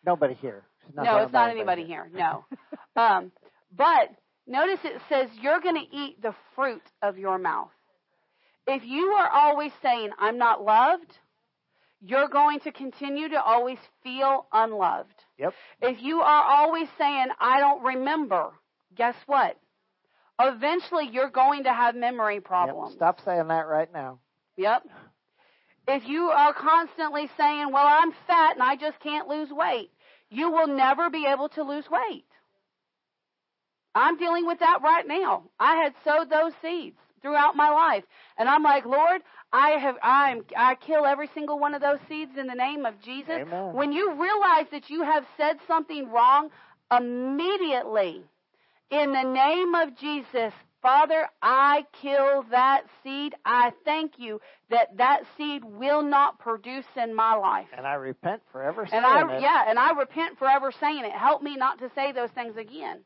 nobody 0.05 0.35
here. 0.35 0.63
no, 0.95 1.17
it's 1.17 1.33
not 1.33 1.49
anybody 1.49 1.83
here. 1.83 2.07
here. 2.09 2.17
No. 2.17 2.45
um, 3.01 3.31
but 3.75 4.11
Notice 4.47 4.79
it 4.83 5.01
says 5.09 5.29
you're 5.41 5.59
going 5.59 5.75
to 5.75 5.95
eat 5.95 6.21
the 6.21 6.35
fruit 6.55 6.83
of 7.01 7.17
your 7.17 7.37
mouth. 7.37 7.71
If 8.67 8.83
you 8.85 9.07
are 9.07 9.29
always 9.29 9.71
saying, 9.81 10.09
I'm 10.19 10.37
not 10.37 10.63
loved, 10.63 11.17
you're 12.01 12.27
going 12.27 12.59
to 12.61 12.71
continue 12.71 13.29
to 13.29 13.41
always 13.41 13.77
feel 14.03 14.47
unloved. 14.51 15.23
Yep. 15.37 15.53
If 15.81 16.01
you 16.01 16.21
are 16.21 16.43
always 16.43 16.87
saying, 16.97 17.27
I 17.39 17.59
don't 17.59 17.83
remember, 17.83 18.51
guess 18.95 19.15
what? 19.25 19.57
Eventually 20.39 21.09
you're 21.11 21.29
going 21.29 21.63
to 21.63 21.73
have 21.73 21.95
memory 21.95 22.39
problems. 22.39 22.91
Yep. 22.91 22.97
Stop 22.97 23.21
saying 23.23 23.47
that 23.47 23.67
right 23.67 23.91
now. 23.91 24.19
Yep. 24.57 24.83
If 25.87 26.07
you 26.07 26.29
are 26.29 26.53
constantly 26.53 27.29
saying, 27.37 27.71
Well, 27.71 27.85
I'm 27.87 28.11
fat 28.27 28.53
and 28.53 28.63
I 28.63 28.75
just 28.75 28.99
can't 28.99 29.27
lose 29.27 29.49
weight, 29.51 29.91
you 30.29 30.51
will 30.51 30.67
never 30.67 31.09
be 31.09 31.25
able 31.27 31.49
to 31.49 31.63
lose 31.63 31.85
weight. 31.89 32.25
I'm 33.95 34.17
dealing 34.17 34.45
with 34.45 34.59
that 34.59 34.79
right 34.83 35.07
now. 35.07 35.43
I 35.59 35.77
had 35.77 35.93
sowed 36.03 36.29
those 36.29 36.51
seeds 36.61 36.97
throughout 37.21 37.55
my 37.55 37.69
life. 37.69 38.03
And 38.37 38.47
I'm 38.49 38.61
like, 38.61 38.85
Lord, 38.85 39.21
I 39.51 39.69
have 39.71 39.95
I'm 40.03 40.43
I 40.55 40.75
kill 40.75 41.05
every 41.05 41.29
single 41.33 41.57
one 41.57 41.73
of 41.73 41.81
those 41.81 41.99
seeds 42.07 42.33
in 42.37 42.47
the 42.47 42.53
name 42.53 42.85
of 42.85 43.01
Jesus. 43.01 43.41
Amen. 43.41 43.73
When 43.73 43.91
you 43.93 44.11
realize 44.11 44.67
that 44.71 44.89
you 44.89 45.03
have 45.03 45.25
said 45.37 45.57
something 45.65 46.11
wrong, 46.11 46.49
immediately 46.91 48.21
in 48.91 49.13
the 49.13 49.23
name 49.23 49.73
of 49.73 49.97
Jesus, 49.97 50.53
Father, 50.81 51.27
I 51.41 51.85
kill 51.99 52.43
that 52.51 52.83
seed. 53.01 53.33
I 53.43 53.71
thank 53.85 54.19
you 54.19 54.39
that 54.69 54.97
that 54.97 55.21
seed 55.35 55.63
will 55.63 56.03
not 56.03 56.37
produce 56.37 56.85
in 56.95 57.15
my 57.15 57.33
life. 57.35 57.67
And 57.75 57.87
I 57.87 57.95
repent 57.95 58.43
forever 58.51 58.85
saying 58.85 59.03
and 59.03 59.31
I, 59.31 59.37
it. 59.37 59.41
Yeah, 59.41 59.63
and 59.67 59.79
I 59.79 59.93
repent 59.93 60.37
forever 60.37 60.71
saying 60.79 61.05
it. 61.05 61.11
Help 61.11 61.41
me 61.41 61.55
not 61.55 61.79
to 61.79 61.89
say 61.95 62.11
those 62.11 62.29
things 62.31 62.55
again. 62.57 62.99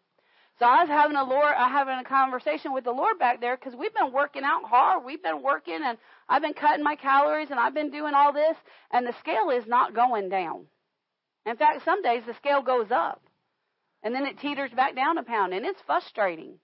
So 0.60 0.66
I 0.66 0.82
was 0.84 0.90
having 0.90 1.16
a 1.16 1.24
Lord, 1.24 1.54
I 1.58 1.70
having 1.70 1.98
a 1.98 2.04
conversation 2.04 2.74
with 2.74 2.84
the 2.84 2.92
Lord 2.92 3.18
back 3.18 3.40
there 3.40 3.56
because 3.56 3.80
we've 3.80 3.94
been 3.94 4.12
working 4.12 4.44
out 4.44 4.66
hard. 4.66 5.06
We've 5.06 5.24
been 5.24 5.42
working 5.42 5.80
and 5.82 5.98
I've 6.28 6.42
been 6.42 6.54
cutting 6.54 6.84
my 6.84 6.96
calories 6.96 7.48
and 7.50 7.58
I've 7.58 7.74
been 7.74 7.92
doing 7.92 8.14
all 8.14 8.34
this 8.34 8.58
and 8.92 9.08
the 9.08 9.14
scale 9.22 9.50
is 9.52 9.66
not 9.68 9.96
going 9.96 10.28
down. 10.28 10.66
In 11.46 11.56
fact, 11.56 11.86
some 11.86 12.02
days 12.02 12.24
the 12.28 12.34
scale 12.34 12.62
goes 12.62 12.88
up 12.92 13.24
and 14.04 14.14
then 14.14 14.26
it 14.26 14.38
teeters 14.40 14.72
back 14.72 14.96
down 14.96 15.18
a 15.18 15.24
pound 15.24 15.54
and 15.54 15.66
it's 15.66 15.80
frustrating. 15.86 16.60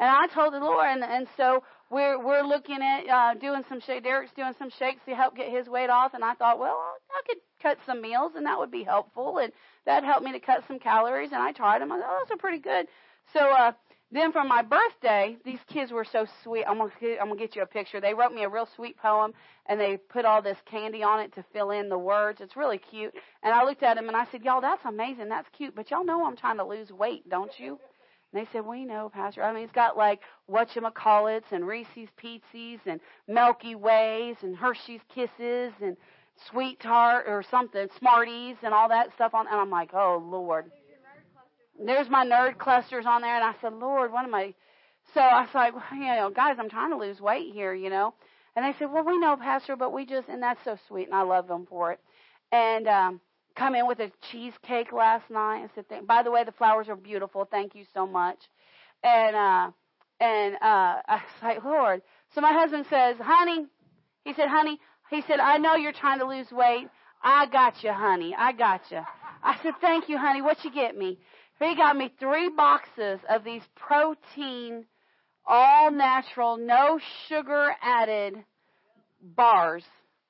And 0.00 0.08
I 0.08 0.26
told 0.34 0.54
the 0.54 0.58
Lord, 0.58 0.88
and, 0.88 1.04
and 1.04 1.28
so 1.36 1.62
we're 1.90 2.18
we're 2.18 2.42
looking 2.42 2.78
at 2.80 3.06
uh, 3.06 3.34
doing 3.34 3.62
some 3.68 3.80
shake. 3.80 4.02
Derek's 4.02 4.32
doing 4.34 4.54
some 4.58 4.70
shakes 4.78 5.02
to 5.06 5.14
help 5.14 5.36
get 5.36 5.52
his 5.52 5.68
weight 5.68 5.90
off, 5.90 6.14
and 6.14 6.24
I 6.24 6.32
thought, 6.32 6.58
well, 6.58 6.80
I 7.10 7.20
could 7.28 7.36
cut 7.62 7.76
some 7.84 8.00
meals, 8.00 8.32
and 8.34 8.46
that 8.46 8.58
would 8.58 8.70
be 8.70 8.82
helpful, 8.82 9.36
and 9.36 9.52
that 9.84 10.02
helped 10.02 10.24
me 10.24 10.32
to 10.32 10.40
cut 10.40 10.64
some 10.66 10.78
calories. 10.78 11.32
And 11.32 11.42
I 11.42 11.52
tried 11.52 11.82
them. 11.82 11.92
I 11.92 11.98
thought, 11.98 12.08
oh, 12.08 12.24
those 12.24 12.34
are 12.34 12.38
pretty 12.38 12.60
good. 12.60 12.86
So 13.32 13.40
uh, 13.40 13.72
then 14.12 14.32
for 14.32 14.44
my 14.44 14.62
birthday, 14.62 15.36
these 15.44 15.60
kids 15.68 15.92
were 15.92 16.04
so 16.04 16.26
sweet. 16.42 16.64
I'm 16.64 16.78
gonna 16.78 16.90
I'm 17.20 17.28
gonna 17.28 17.36
get 17.36 17.54
you 17.54 17.62
a 17.62 17.66
picture. 17.66 18.00
They 18.00 18.14
wrote 18.14 18.32
me 18.32 18.42
a 18.42 18.48
real 18.48 18.68
sweet 18.74 18.96
poem, 18.96 19.32
and 19.66 19.80
they 19.80 19.96
put 19.96 20.24
all 20.24 20.42
this 20.42 20.58
candy 20.66 21.02
on 21.02 21.20
it 21.20 21.32
to 21.34 21.44
fill 21.52 21.70
in 21.70 21.88
the 21.88 21.98
words. 21.98 22.40
It's 22.40 22.56
really 22.56 22.78
cute. 22.78 23.14
And 23.42 23.54
I 23.54 23.64
looked 23.64 23.82
at 23.82 23.94
them 23.94 24.08
and 24.08 24.16
I 24.16 24.26
said, 24.32 24.42
"Y'all, 24.44 24.60
that's 24.60 24.84
amazing. 24.84 25.28
That's 25.28 25.48
cute. 25.56 25.74
But 25.76 25.90
y'all 25.90 26.04
know 26.04 26.24
I'm 26.26 26.36
trying 26.36 26.56
to 26.56 26.64
lose 26.64 26.90
weight, 26.90 27.28
don't 27.28 27.52
you?" 27.58 27.78
And 28.32 28.44
they 28.44 28.50
said, 28.52 28.66
"We 28.66 28.84
know, 28.84 29.10
Pastor. 29.12 29.44
I 29.44 29.52
mean, 29.52 29.64
it's 29.64 29.72
got 29.72 29.96
like 29.96 30.20
whatchamacallits 30.50 31.52
and 31.52 31.66
Reese's 31.66 32.08
Pieces 32.16 32.80
and 32.86 33.00
Milky 33.28 33.76
Ways 33.76 34.36
and 34.42 34.56
Hershey's 34.56 35.02
Kisses 35.14 35.72
and 35.80 35.96
Sweet 36.50 36.80
Tart 36.80 37.26
or 37.28 37.44
something, 37.48 37.88
Smarties 37.98 38.56
and 38.62 38.74
all 38.74 38.88
that 38.88 39.12
stuff 39.14 39.34
on." 39.34 39.46
And 39.46 39.56
I'm 39.56 39.70
like, 39.70 39.94
"Oh 39.94 40.20
Lord." 40.24 40.72
There's 41.86 42.08
my 42.08 42.24
nerd 42.24 42.58
clusters 42.58 43.06
on 43.06 43.22
there, 43.22 43.34
and 43.34 43.44
I 43.44 43.54
said, 43.60 43.72
Lord, 43.74 44.12
what 44.12 44.24
am 44.24 44.34
I? 44.34 44.54
So 45.14 45.20
I 45.20 45.42
was 45.42 45.50
like, 45.54 45.74
well, 45.74 45.84
you 45.92 46.06
know, 46.06 46.30
guys, 46.30 46.56
I'm 46.58 46.68
trying 46.70 46.90
to 46.90 46.96
lose 46.96 47.20
weight 47.20 47.52
here, 47.52 47.74
you 47.74 47.90
know. 47.90 48.14
And 48.56 48.64
they 48.64 48.76
said, 48.78 48.92
well, 48.92 49.04
we 49.04 49.18
know, 49.18 49.36
Pastor, 49.36 49.76
but 49.76 49.92
we 49.92 50.04
just, 50.04 50.28
and 50.28 50.42
that's 50.42 50.62
so 50.64 50.76
sweet, 50.88 51.06
and 51.06 51.14
I 51.14 51.22
love 51.22 51.48
them 51.48 51.66
for 51.68 51.92
it. 51.92 52.00
And 52.52 52.86
um, 52.88 53.20
come 53.56 53.74
in 53.74 53.86
with 53.86 54.00
a 54.00 54.10
cheesecake 54.30 54.92
last 54.92 55.30
night. 55.30 55.64
I 55.64 55.68
said, 55.74 56.06
by 56.06 56.22
the 56.22 56.30
way, 56.30 56.44
the 56.44 56.52
flowers 56.52 56.88
are 56.88 56.96
beautiful. 56.96 57.46
Thank 57.50 57.74
you 57.74 57.84
so 57.94 58.06
much. 58.06 58.38
And 59.02 59.36
uh, 59.36 59.70
and 60.20 60.54
uh, 60.56 61.00
I 61.08 61.14
was 61.14 61.42
like, 61.42 61.64
Lord. 61.64 62.02
So 62.34 62.40
my 62.40 62.52
husband 62.52 62.86
says, 62.90 63.16
honey, 63.20 63.66
he 64.24 64.34
said, 64.34 64.48
honey, 64.48 64.78
he 65.10 65.22
said, 65.22 65.40
I 65.40 65.56
know 65.56 65.76
you're 65.76 65.92
trying 65.92 66.18
to 66.18 66.26
lose 66.26 66.50
weight. 66.52 66.88
I 67.22 67.46
got 67.46 67.82
you, 67.82 67.92
honey. 67.92 68.34
I 68.36 68.52
got 68.52 68.82
you. 68.90 69.00
I 69.42 69.58
said, 69.62 69.74
thank 69.80 70.08
you, 70.08 70.18
honey. 70.18 70.42
What 70.42 70.64
you 70.64 70.70
get 70.72 70.96
me? 70.96 71.18
He 71.60 71.76
got 71.76 71.96
me 71.96 72.12
three 72.18 72.48
boxes 72.48 73.20
of 73.28 73.44
these 73.44 73.62
protein, 73.76 74.86
all 75.46 75.90
natural, 75.90 76.56
no 76.56 76.98
sugar 77.28 77.74
added 77.82 78.34
bars. 79.22 79.84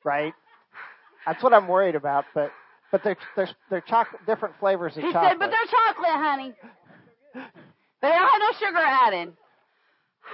Right. 0.05 0.35
That's 1.27 1.43
what 1.43 1.53
I'm 1.53 1.69
worried 1.69 1.95
about, 1.95 2.25
but 2.35 2.51
but 2.91 3.05
they're 3.05 3.17
they're 3.37 3.49
they're 3.71 3.81
chocolate 3.81 4.27
different 4.27 4.57
flavors 4.59 4.97
of 4.97 5.05
he 5.05 5.13
chocolate. 5.13 5.33
said, 5.33 5.39
but 5.39 5.51
they're 5.51 5.71
chocolate, 5.71 6.11
honey. 6.11 6.53
They 8.03 8.09
don't 8.09 8.19
have 8.19 8.41
no 8.41 8.53
sugar 8.59 8.79
added. 8.79 9.33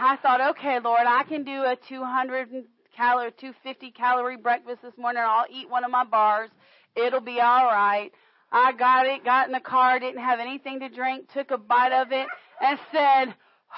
I 0.00 0.16
thought, 0.16 0.40
okay, 0.50 0.78
Lord, 0.80 1.02
I 1.06 1.24
can 1.24 1.44
do 1.44 1.62
a 1.62 1.76
200 1.88 2.48
calorie, 2.96 3.32
250 3.32 3.90
calorie 3.90 4.36
breakfast 4.36 4.82
this 4.82 4.96
morning. 4.96 5.22
I'll 5.26 5.46
eat 5.50 5.68
one 5.68 5.84
of 5.84 5.90
my 5.90 6.04
bars. 6.04 6.50
It'll 6.94 7.20
be 7.20 7.40
all 7.40 7.66
right. 7.66 8.12
I 8.50 8.72
got 8.72 9.06
it, 9.06 9.24
got 9.24 9.46
in 9.46 9.52
the 9.52 9.60
car, 9.60 9.98
didn't 9.98 10.22
have 10.22 10.40
anything 10.40 10.80
to 10.80 10.88
drink, 10.88 11.32
took 11.32 11.50
a 11.50 11.58
bite 11.58 11.92
of 11.92 12.12
it, 12.12 12.26
and 12.60 12.78
said, 12.92 13.34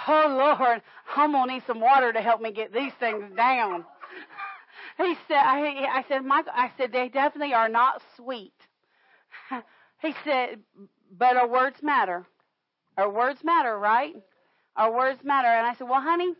Oh 0.07 0.57
Lord, 0.59 0.83
I'm 1.17 1.33
gonna 1.33 1.55
need 1.55 1.63
some 1.67 1.81
water 1.81 2.13
to 2.13 2.21
help 2.21 2.41
me 2.41 2.53
get 2.53 2.73
these 2.73 2.93
things 3.01 3.25
down. 3.37 3.85
He 4.97 5.15
said, 5.29 5.37
I, 5.37 5.87
I 5.93 6.05
said, 6.09 6.25
Michael, 6.25 6.53
I 6.57 6.73
said, 6.77 6.91
they 6.91 7.09
definitely 7.09 7.55
are 7.55 7.69
not 7.69 8.03
sweet. 8.17 8.55
He 10.01 10.15
said, 10.25 10.61
but 11.17 11.37
our 11.37 11.49
words 11.49 11.83
matter. 11.83 12.25
Our 12.97 13.11
words 13.11 13.41
matter, 13.43 13.77
right? 13.77 14.15
Our 14.77 14.93
words 14.93 15.21
matter. 15.25 15.49
And 15.49 15.67
I 15.67 15.75
said, 15.75 15.89
well, 15.89 16.01
honey, 16.01 16.35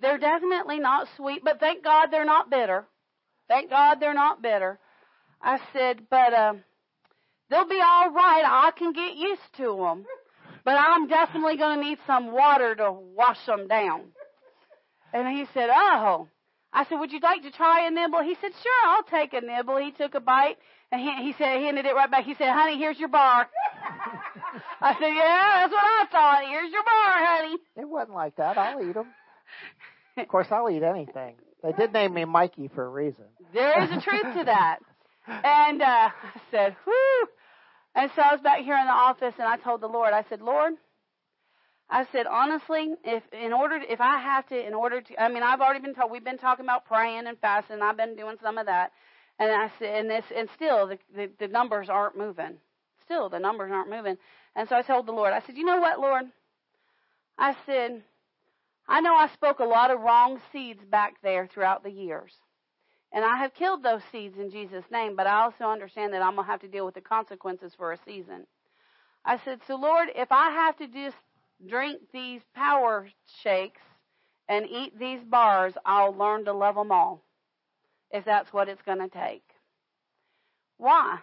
they're 0.00 0.18
definitely 0.18 0.78
not 0.78 1.08
sweet, 1.16 1.42
but 1.44 1.60
thank 1.60 1.84
God 1.84 2.08
they're 2.10 2.24
not 2.24 2.50
bitter. 2.50 2.86
Thank 3.48 3.70
God 3.70 4.00
they're 4.00 4.14
not 4.14 4.40
bitter. 4.42 4.78
I 5.42 5.58
said, 5.72 6.02
but 6.10 6.32
uh, 6.32 6.54
they'll 7.52 7.68
be 7.68 7.80
all 7.80 8.10
right. 8.10 8.42
I 8.44 8.70
can 8.76 8.92
get 8.92 9.16
used 9.16 9.56
to 9.58 9.76
them. 9.76 10.04
But 10.64 10.76
I'm 10.78 11.08
definitely 11.08 11.56
going 11.56 11.80
to 11.80 11.84
need 11.84 11.98
some 12.06 12.32
water 12.32 12.74
to 12.76 12.92
wash 12.92 13.44
them 13.46 13.66
down. 13.68 14.12
And 15.12 15.28
he 15.28 15.46
said, 15.52 15.68
oh. 15.72 16.28
I 16.72 16.84
said, 16.86 16.98
would 16.98 17.12
you 17.12 17.20
like 17.20 17.42
to 17.42 17.50
try 17.50 17.86
a 17.86 17.90
nibble? 17.90 18.22
He 18.22 18.34
said, 18.40 18.50
sure, 18.62 18.88
I'll 18.88 19.02
take 19.02 19.34
a 19.34 19.44
nibble. 19.44 19.76
He 19.76 19.90
took 19.90 20.14
a 20.14 20.20
bite 20.20 20.56
and 20.90 21.00
he, 21.00 21.26
he 21.26 21.34
said, 21.36 21.58
he 21.58 21.66
handed 21.66 21.84
it 21.84 21.94
right 21.94 22.10
back. 22.10 22.24
He 22.24 22.34
said, 22.34 22.50
honey, 22.50 22.78
here's 22.78 22.98
your 22.98 23.10
bar. 23.10 23.46
I 24.80 24.94
said, 24.94 25.08
yeah, 25.08 25.60
that's 25.60 25.72
what 25.72 25.84
I 25.84 26.06
thought. 26.10 26.44
Here's 26.48 26.72
your 26.72 26.82
bar, 26.82 27.26
honey. 27.26 27.56
It 27.76 27.88
wasn't 27.88 28.14
like 28.14 28.36
that. 28.36 28.56
I'll 28.56 28.88
eat 28.88 28.94
them. 28.94 29.08
Of 30.16 30.28
course, 30.28 30.46
I'll 30.50 30.70
eat 30.70 30.82
anything. 30.82 31.34
They 31.62 31.72
did 31.72 31.92
name 31.92 32.14
me 32.14 32.24
Mikey 32.24 32.68
for 32.74 32.84
a 32.84 32.88
reason. 32.88 33.24
There 33.52 33.82
is 33.84 33.90
a 33.90 34.00
truth 34.00 34.34
to 34.38 34.44
that. 34.44 34.78
And 35.24 35.80
uh, 35.80 36.10
I 36.10 36.40
said, 36.50 36.74
whew. 36.84 37.28
And 37.94 38.10
so 38.16 38.22
I 38.22 38.32
was 38.32 38.40
back 38.40 38.60
here 38.60 38.76
in 38.76 38.86
the 38.86 38.92
office, 38.92 39.34
and 39.38 39.46
I 39.46 39.56
told 39.56 39.80
the 39.82 39.88
Lord, 39.88 40.12
I 40.14 40.24
said, 40.28 40.40
Lord, 40.40 40.74
I 41.90 42.06
said 42.10 42.26
honestly, 42.26 42.94
if 43.04 43.22
in 43.32 43.52
order 43.52 43.78
to, 43.78 43.92
if 43.92 44.00
I 44.00 44.18
have 44.18 44.46
to, 44.48 44.66
in 44.66 44.72
order 44.72 45.02
to, 45.02 45.22
I 45.22 45.28
mean, 45.28 45.42
I've 45.42 45.60
already 45.60 45.80
been 45.80 45.94
told 45.94 46.10
we've 46.10 46.24
been 46.24 46.38
talking 46.38 46.64
about 46.64 46.86
praying 46.86 47.26
and 47.26 47.38
fasting. 47.38 47.74
And 47.74 47.84
I've 47.84 47.98
been 47.98 48.16
doing 48.16 48.36
some 48.42 48.56
of 48.56 48.64
that, 48.66 48.92
and 49.38 49.50
I 49.50 49.70
said, 49.78 50.00
and 50.00 50.10
this, 50.10 50.24
and 50.34 50.48
still 50.54 50.86
the, 50.86 50.98
the 51.14 51.30
the 51.38 51.48
numbers 51.48 51.90
aren't 51.90 52.16
moving. 52.16 52.56
Still, 53.04 53.28
the 53.28 53.38
numbers 53.38 53.70
aren't 53.70 53.90
moving. 53.90 54.16
And 54.56 54.68
so 54.68 54.76
I 54.76 54.82
told 54.82 55.06
the 55.06 55.12
Lord, 55.12 55.34
I 55.34 55.40
said, 55.40 55.58
you 55.58 55.64
know 55.64 55.80
what, 55.80 56.00
Lord? 56.00 56.24
I 57.36 57.54
said, 57.66 58.02
I 58.88 59.00
know 59.00 59.14
I 59.14 59.28
spoke 59.28 59.58
a 59.58 59.64
lot 59.64 59.90
of 59.90 60.00
wrong 60.00 60.40
seeds 60.50 60.82
back 60.84 61.16
there 61.22 61.46
throughout 61.46 61.82
the 61.82 61.90
years. 61.90 62.32
And 63.12 63.24
I 63.24 63.36
have 63.38 63.54
killed 63.54 63.82
those 63.82 64.00
seeds 64.10 64.38
in 64.38 64.50
Jesus' 64.50 64.84
name, 64.90 65.16
but 65.16 65.26
I 65.26 65.42
also 65.42 65.64
understand 65.64 66.14
that 66.14 66.22
I'm 66.22 66.34
going 66.34 66.46
to 66.46 66.50
have 66.50 66.60
to 66.62 66.68
deal 66.68 66.86
with 66.86 66.94
the 66.94 67.02
consequences 67.02 67.72
for 67.76 67.92
a 67.92 67.98
season. 68.06 68.46
I 69.24 69.38
said, 69.44 69.60
So 69.66 69.76
Lord, 69.76 70.08
if 70.14 70.32
I 70.32 70.50
have 70.50 70.76
to 70.78 70.86
just 70.86 71.16
drink 71.68 72.00
these 72.12 72.40
power 72.54 73.08
shakes 73.42 73.82
and 74.48 74.66
eat 74.68 74.98
these 74.98 75.22
bars, 75.22 75.74
I'll 75.84 76.14
learn 76.14 76.46
to 76.46 76.52
love 76.52 76.74
them 76.74 76.90
all, 76.90 77.22
if 78.10 78.24
that's 78.24 78.52
what 78.52 78.68
it's 78.68 78.82
going 78.82 78.98
to 78.98 79.08
take. 79.08 79.44
Why? 80.78 81.18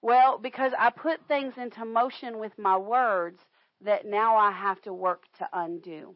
Well, 0.00 0.38
because 0.38 0.72
I 0.78 0.90
put 0.90 1.20
things 1.26 1.54
into 1.56 1.84
motion 1.84 2.38
with 2.38 2.52
my 2.58 2.76
words 2.76 3.40
that 3.84 4.06
now 4.06 4.36
I 4.36 4.52
have 4.52 4.80
to 4.82 4.92
work 4.92 5.24
to 5.38 5.48
undo. 5.52 6.14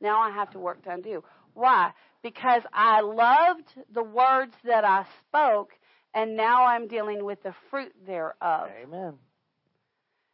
Now 0.00 0.20
I 0.20 0.30
have 0.30 0.50
to 0.52 0.58
work 0.58 0.82
to 0.84 0.90
undo. 0.92 1.24
Why? 1.54 1.92
Because 2.22 2.62
I 2.72 3.00
loved 3.00 3.68
the 3.92 4.02
words 4.02 4.52
that 4.64 4.84
I 4.84 5.06
spoke, 5.26 5.70
and 6.14 6.36
now 6.36 6.66
I'm 6.66 6.86
dealing 6.86 7.24
with 7.24 7.42
the 7.42 7.54
fruit 7.70 7.92
thereof. 8.06 8.68
Amen. 8.82 9.14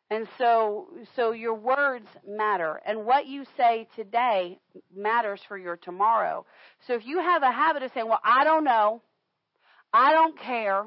And 0.09 0.29
so, 0.38 0.88
so 1.16 1.33
your 1.33 1.55
words 1.55 2.07
matter, 2.27 2.81
and 2.87 3.05
what 3.05 3.27
you 3.27 3.44
say 3.57 3.88
today 3.96 4.61
matters 4.94 5.40
for 5.49 5.59
your 5.59 5.77
tomorrow. 5.77 6.46
So 6.87 6.94
if 6.94 7.05
you 7.05 7.18
have 7.18 7.42
a 7.42 7.51
habit 7.51 7.83
of 7.83 7.90
saying, 7.92 8.09
"Well, 8.09 8.20
I 8.22 8.44
don't 8.44 8.62
know, 8.62 9.03
I 9.92 10.12
don't 10.12 10.38
care, 10.38 10.85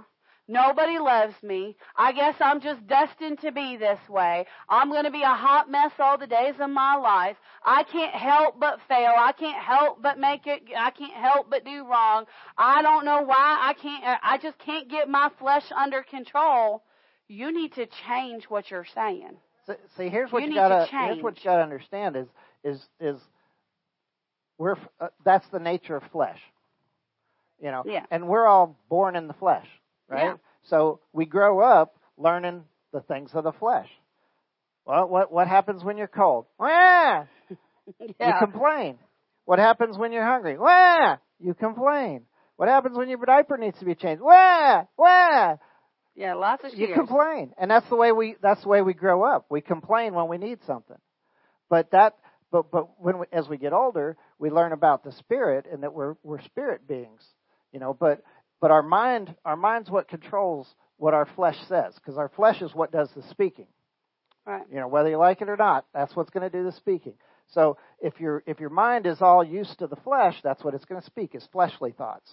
Nobody 0.50 0.98
loves 0.98 1.36
me. 1.44 1.76
I 1.96 2.12
guess 2.12 2.34
I'm 2.40 2.60
just 2.60 2.86
destined 2.88 3.40
to 3.42 3.52
be 3.52 3.78
this 3.78 4.00
way. 4.10 4.48
I'm 4.68 4.90
going 4.90 5.04
to 5.04 5.12
be 5.12 5.22
a 5.22 5.28
hot 5.28 5.70
mess 5.70 5.92
all 6.00 6.18
the 6.18 6.26
days 6.26 6.56
of 6.60 6.72
my 6.72 6.96
life. 6.96 7.38
I 7.64 7.84
can't 7.84 8.16
help 8.16 8.60
but 8.60 8.80
fail. 8.88 9.14
I 9.16 9.32
can't 9.32 9.64
help 9.64 10.02
but 10.02 10.18
make 10.18 10.48
it, 10.48 10.64
I 10.76 10.90
can't 10.90 11.14
help 11.14 11.52
but 11.52 11.64
do 11.64 11.86
wrong. 11.88 12.26
I 12.58 12.82
don't 12.82 13.06
know 13.06 13.22
why 13.22 13.60
I 13.62 13.74
can't, 13.80 14.04
I 14.24 14.40
just 14.40 14.58
can't 14.58 14.90
get 14.90 15.08
my 15.08 15.30
flesh 15.38 15.66
under 15.72 16.02
control. 16.02 16.82
You 17.28 17.54
need 17.54 17.74
to 17.74 17.86
change 18.08 18.46
what 18.46 18.72
you're 18.72 18.88
saying. 18.96 19.38
So, 19.68 19.76
see, 19.98 20.10
here's 20.10 20.32
what 20.32 20.42
you, 20.42 20.50
you 20.50 20.56
gotta, 20.56 20.88
here's 20.90 21.22
what 21.22 21.38
you 21.38 21.44
gotta 21.44 21.62
understand 21.62 22.16
is, 22.16 22.28
is, 22.64 22.82
is, 23.00 23.22
we're, 24.58 24.78
uh, 25.00 25.10
that's 25.24 25.48
the 25.52 25.60
nature 25.60 25.98
of 25.98 26.04
flesh. 26.12 26.40
You 27.62 27.70
know, 27.70 27.84
yeah. 27.86 28.06
and 28.10 28.28
we're 28.28 28.48
all 28.48 28.76
born 28.90 29.16
in 29.16 29.28
the 29.28 29.34
flesh 29.34 29.68
right? 30.10 30.24
Yeah. 30.24 30.34
So 30.70 31.00
we 31.14 31.26
grow 31.26 31.60
up 31.62 31.96
learning 32.18 32.64
the 32.92 33.02
things 33.02 33.32
of 33.34 33.44
the 33.44 33.52
flesh. 33.52 33.88
Well, 34.86 35.08
what 35.08 35.32
what 35.32 35.48
happens 35.48 35.84
when 35.84 35.98
you're 35.98 36.08
cold? 36.08 36.46
Wah! 36.60 36.68
yeah. 36.68 37.26
You 38.20 38.34
complain. 38.40 38.98
What 39.46 39.60
happens 39.60 39.98
when 39.98 40.12
you're 40.12 40.26
hungry? 40.26 40.58
Wah! 40.58 41.18
You 41.40 41.54
complain. 41.54 42.24
What 42.58 42.70
happens 42.70 42.98
when 42.98 43.08
your 43.08 43.18
diaper 43.26 43.58
needs 43.58 43.80
to 43.80 43.86
be 43.86 43.96
changed? 43.96 44.22
Wah! 44.22 44.84
Wah! 44.98 45.56
Yeah, 46.16 46.34
lots 46.34 46.66
of 46.66 46.78
You 46.78 46.94
complain, 46.94 47.54
and 47.58 47.72
that's 47.72 47.88
the 47.90 47.96
way 47.96 48.12
we 48.12 48.36
that's 48.42 48.62
the 48.64 48.68
way 48.68 48.82
we 48.82 48.94
grow 48.94 49.24
up. 49.24 49.46
We 49.50 49.62
complain 49.62 50.14
when 50.14 50.28
we 50.28 50.38
need 50.38 50.60
something, 50.68 50.98
but 51.70 51.92
that 51.92 52.18
but 52.52 52.70
but 52.72 53.00
when 53.00 53.20
we, 53.20 53.26
as 53.32 53.48
we 53.48 53.58
get 53.58 53.72
older, 53.72 54.18
we 54.38 54.50
learn 54.50 54.74
about 54.74 55.04
the 55.04 55.14
spirit 55.14 55.66
and 55.72 55.84
that 55.84 55.94
we're 55.94 56.16
we're 56.24 56.42
spirit 56.42 56.88
beings, 56.88 57.22
you 57.72 57.80
know. 57.80 57.96
But 57.98 58.22
but 58.62 58.72
our 58.72 58.84
mind, 58.84 59.36
our 59.46 59.56
mind's 59.56 59.90
what 59.90 60.08
controls 60.08 60.68
what 60.98 61.14
our 61.14 61.26
flesh 61.26 61.58
says, 61.68 61.96
because 61.96 62.18
our 62.18 62.30
flesh 62.30 62.62
is 62.62 62.74
what 62.74 62.92
does 62.92 63.10
the 63.16 63.24
speaking. 63.30 63.68
Right. 64.46 64.64
You 64.72 64.80
know, 64.80 64.88
whether 64.88 65.10
you 65.10 65.18
like 65.18 65.42
it 65.42 65.50
or 65.50 65.58
not, 65.58 65.86
that's 65.94 66.16
what's 66.16 66.30
going 66.30 66.50
to 66.50 66.58
do 66.58 66.64
the 66.64 66.72
speaking. 66.72 67.14
So 67.54 67.78
if 68.00 68.20
your 68.20 68.44
if 68.46 68.60
your 68.60 68.70
mind 68.70 69.06
is 69.06 69.22
all 69.22 69.44
used 69.44 69.80
to 69.80 69.88
the 69.88 69.96
flesh, 69.98 70.36
that's 70.44 70.64
what 70.64 70.74
it's 70.74 70.86
going 70.86 71.02
to 71.02 71.06
speak 71.06 71.36
is 71.36 71.48
fleshly 71.52 71.92
thoughts. 71.92 72.32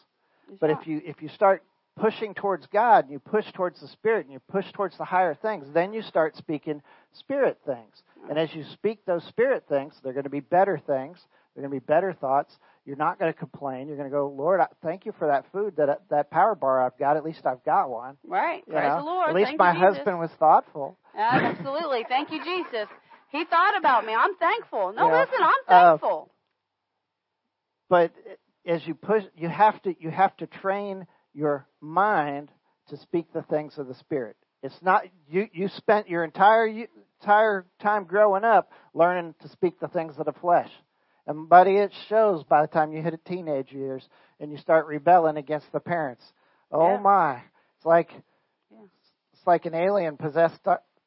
But 0.61 0.71
if 0.71 0.87
you 0.87 1.01
if 1.05 1.23
you 1.23 1.29
start 1.29 1.63
pushing 1.99 2.35
towards 2.35 2.67
God, 2.67 3.05
and 3.05 3.13
you 3.13 3.19
push 3.19 3.51
towards 3.53 3.81
the 3.81 3.89
Spirit, 3.89 4.27
and 4.27 4.33
you 4.33 4.41
push 4.51 4.71
towards 4.73 4.99
the 4.99 5.05
higher 5.05 5.35
things, 5.35 5.67
then 5.73 5.93
you 5.93 6.03
start 6.03 6.37
speaking 6.37 6.83
Spirit 7.13 7.59
things. 7.65 8.03
And 8.29 8.39
as 8.39 8.55
you 8.55 8.65
speak 8.73 9.05
those 9.07 9.25
Spirit 9.25 9.65
things, 9.69 9.95
they're 10.03 10.13
going 10.13 10.25
to 10.25 10.31
be 10.31 10.41
better 10.41 10.79
things. 10.79 11.19
They're 11.55 11.63
going 11.63 11.75
to 11.75 11.81
be 11.81 11.87
better 11.87 12.13
thoughts. 12.13 12.55
You're 12.87 12.97
not 12.97 13.19
going 13.19 13.33
to 13.33 13.39
complain. 13.39 13.89
You're 13.89 13.97
going 13.97 14.09
to 14.09 14.15
go, 14.15 14.29
Lord, 14.29 14.61
I, 14.61 14.69
thank 14.83 15.07
you 15.07 15.13
for 15.19 15.27
that 15.27 15.45
food, 15.53 15.75
that 15.77 16.03
that 16.11 16.31
power 16.31 16.55
bar 16.55 16.87
I've 16.87 16.97
got. 16.97 17.17
At 17.17 17.25
least 17.25 17.45
I've 17.45 17.65
got 17.65 17.91
one. 17.91 18.17
Right. 18.25 18.63
You 18.67 18.75
Praise 18.75 18.89
know? 18.91 18.99
the 18.99 19.05
Lord. 19.05 19.29
At 19.31 19.35
least 19.35 19.49
thank 19.49 19.59
my 19.59 19.75
husband 19.75 20.21
was 20.21 20.31
thoughtful. 20.39 20.97
Absolutely. 21.19 22.07
thank 22.09 22.31
you, 22.31 22.43
Jesus. 22.45 22.89
He 23.33 23.45
thought 23.45 23.77
about 23.77 24.07
me. 24.07 24.15
I'm 24.15 24.37
thankful. 24.37 24.93
No, 24.97 25.09
Yeah. 25.09 25.21
listen, 25.21 25.39
I'm 25.41 25.53
Uh, 25.67 25.89
thankful. 25.91 26.31
But 27.89 28.13
as 28.65 28.87
you 28.87 28.95
push, 28.95 29.25
you 29.35 29.49
have 29.49 29.83
to 29.83 29.95
you 30.01 30.11
have 30.11 30.37
to 30.37 30.47
train 30.47 31.07
your 31.35 31.67
mind 31.81 32.51
to 32.89 32.97
speak 32.99 33.33
the 33.33 33.43
things 33.43 33.79
of 33.79 33.89
the 33.89 33.95
Spirit. 33.95 34.37
It's 34.63 34.81
not 34.81 35.03
you. 35.29 35.49
You 35.53 35.69
spent 35.69 36.09
your 36.09 36.23
entire 36.23 36.67
entire 37.21 37.67
time 37.81 38.05
growing 38.05 38.45
up 38.45 38.71
learning 38.95 39.35
to 39.41 39.49
speak 39.49 39.81
the 39.81 39.89
things 39.89 40.15
of 40.19 40.27
the 40.27 40.33
flesh. 40.33 40.71
And 41.27 41.49
buddy, 41.49 41.77
it 41.77 41.93
shows 42.09 42.45
by 42.45 42.63
the 42.63 42.69
time 42.69 42.93
you 42.93 43.03
hit 43.03 43.15
a 43.15 43.29
teenage 43.29 43.73
years 43.73 44.07
and 44.39 44.51
you 44.53 44.59
start 44.59 44.87
rebelling 44.87 45.37
against 45.37 45.71
the 45.73 45.81
parents. 45.81 46.23
Oh 46.71 46.93
Yeah. 46.95 46.99
my! 47.01 47.43
It's 47.77 47.87
like 47.87 48.11
Yeah. 48.71 48.85
it's 49.33 49.47
like 49.47 49.67
an 49.67 49.75
alien 49.75 50.17
possessed 50.17 50.61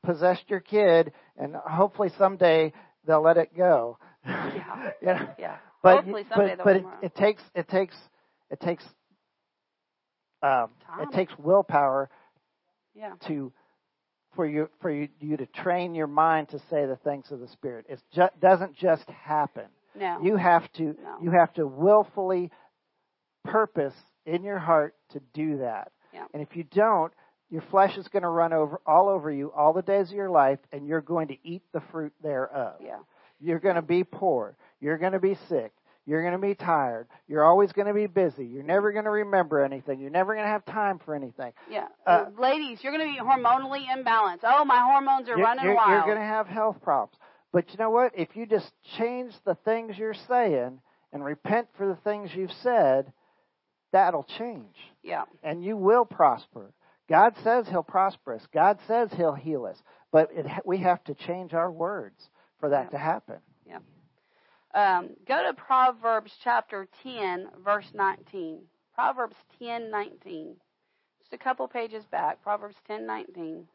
possessed 0.04 0.50
your 0.50 0.60
kid, 0.60 1.14
and 1.38 1.56
hopefully 1.56 2.10
someday 2.18 2.74
they'll 3.06 3.22
let 3.22 3.38
it 3.38 3.56
go. 3.56 3.98
Yeah. 4.26 4.92
You 5.02 5.08
know? 5.08 5.30
Yeah. 5.38 5.58
But 5.82 5.96
Hopefully 6.04 6.26
someday 6.30 6.56
but, 6.58 6.74
they'll 6.74 6.84
but 6.84 7.04
it, 7.04 7.06
it 7.06 7.16
takes 7.16 7.42
it 7.56 7.68
takes 7.70 7.96
it 8.50 8.60
takes 8.60 8.84
um, 10.42 10.70
it 11.00 11.12
takes 11.14 11.32
willpower 11.38 12.10
Yeah. 12.94 13.14
to 13.28 13.52
for 14.36 14.46
you 14.46 14.70
for 14.82 14.92
you, 14.92 15.10
you 15.20 15.38
to 15.38 15.46
train 15.46 15.96
your 15.96 16.08
mind 16.08 16.50
to 16.50 16.60
say 16.70 16.86
the 16.86 16.98
things 17.04 17.32
of 17.32 17.40
the 17.40 17.48
spirit. 17.50 17.86
It 17.90 18.02
ju- 18.14 18.28
doesn't 18.42 18.76
just 18.76 19.08
happen. 19.10 19.66
No. 20.00 20.20
You 20.24 20.36
have 20.38 20.72
to 20.74 20.84
No. 21.04 21.18
you 21.22 21.32
have 21.32 21.54
to 21.56 21.68
willfully 21.68 22.52
purpose 23.44 23.94
in 24.26 24.44
your 24.44 24.60
heart 24.60 24.96
to 25.12 25.20
do 25.34 25.58
that. 25.60 25.92
Yeah. 26.14 26.26
And 26.34 26.42
if 26.42 26.56
you 26.56 26.64
don't, 26.64 27.14
your 27.50 27.62
flesh 27.72 27.98
is 27.98 28.08
going 28.08 28.24
to 28.24 28.30
run 28.30 28.54
over 28.54 28.80
all 28.86 29.10
over 29.10 29.32
you 29.32 29.52
all 29.52 29.74
the 29.74 29.82
days 29.82 30.10
of 30.10 30.16
your 30.16 30.30
life, 30.30 30.60
and 30.72 30.88
you're 30.88 31.02
going 31.02 31.30
to 31.30 31.38
eat 31.44 31.64
the 31.74 31.82
fruit 31.92 32.14
thereof. 32.22 32.76
yeah. 32.82 33.00
You're 33.42 33.60
going 33.60 33.76
to 33.76 33.82
be 33.82 34.04
poor. 34.04 34.58
You're 34.82 34.98
going 34.98 35.14
to 35.14 35.20
be 35.20 35.36
sick. 35.48 35.72
You're 36.06 36.22
going 36.22 36.34
to 36.34 36.46
be 36.46 36.56
tired. 36.56 37.08
You're 37.28 37.46
always 37.46 37.72
going 37.72 37.88
to 37.88 37.94
be 37.94 38.06
busy. 38.08 38.46
You're 38.46 38.64
never 38.64 38.92
going 38.92 39.06
to 39.06 39.12
remember 39.12 39.64
anything. 39.64 40.00
You're 40.00 40.10
never 40.10 40.34
going 40.34 40.46
to 40.46 40.52
have 40.52 40.66
time 40.66 41.00
for 41.06 41.16
anything. 41.16 41.54
Yeah. 41.72 41.88
Uh, 42.06 42.26
Ladies, 42.38 42.80
you're 42.82 42.92
going 42.92 43.08
to 43.08 43.14
be 43.14 43.20
hormonally 43.24 43.86
imbalanced. 43.86 44.40
Oh, 44.44 44.66
my 44.66 44.80
hormones 44.80 45.30
are 45.30 45.38
You're, 45.38 45.46
running 45.46 45.66
you're, 45.66 45.76
wild. 45.76 45.92
you're 45.92 46.02
going 46.04 46.18
to 46.18 46.24
have 46.24 46.48
health 46.48 46.82
problems. 46.82 47.16
But 47.52 47.72
you 47.72 47.78
know 47.78 47.90
what? 47.90 48.12
If 48.16 48.36
you 48.36 48.46
just 48.46 48.72
change 48.98 49.34
the 49.46 49.56
things 49.66 49.98
you're 49.98 50.14
saying 50.28 50.80
and 51.12 51.24
repent 51.24 51.68
for 51.78 51.88
the 51.88 51.96
things 52.04 52.30
you've 52.36 52.52
said, 52.62 53.12
that'll 53.92 54.28
change. 54.38 54.76
Yeah. 55.04 55.24
And 55.44 55.64
you 55.64 55.76
will 55.76 56.06
prosper. 56.06 56.74
God 57.10 57.34
says 57.44 57.68
He'll 57.68 57.82
prosper 57.82 58.36
us. 58.36 58.46
God 58.54 58.78
says 58.88 59.10
He'll 59.16 59.34
heal 59.34 59.66
us. 59.66 59.78
But 60.12 60.30
it, 60.32 60.46
we 60.66 60.78
have 60.80 61.04
to 61.06 61.16
change 61.16 61.54
our 61.54 61.72
words 61.72 62.30
for 62.60 62.70
that 62.70 62.86
Yeah. 62.86 62.90
to 62.92 62.98
happen. 62.98 63.38
Yeah. 63.66 63.80
Um, 64.76 65.10
go 65.28 65.42
to 65.44 65.54
Proverbs 65.56 66.32
chapter 66.44 66.88
10, 67.02 67.50
verse 67.64 67.88
19. 67.94 68.62
Proverbs 68.94 69.36
10, 69.58 69.90
19. 69.90 70.56
Just 71.22 71.34
a 71.34 71.38
couple 71.38 71.68
pages 71.68 72.06
back. 72.12 72.44
Proverbs 72.44 72.76
10, 72.86 73.08
19. 73.08 73.68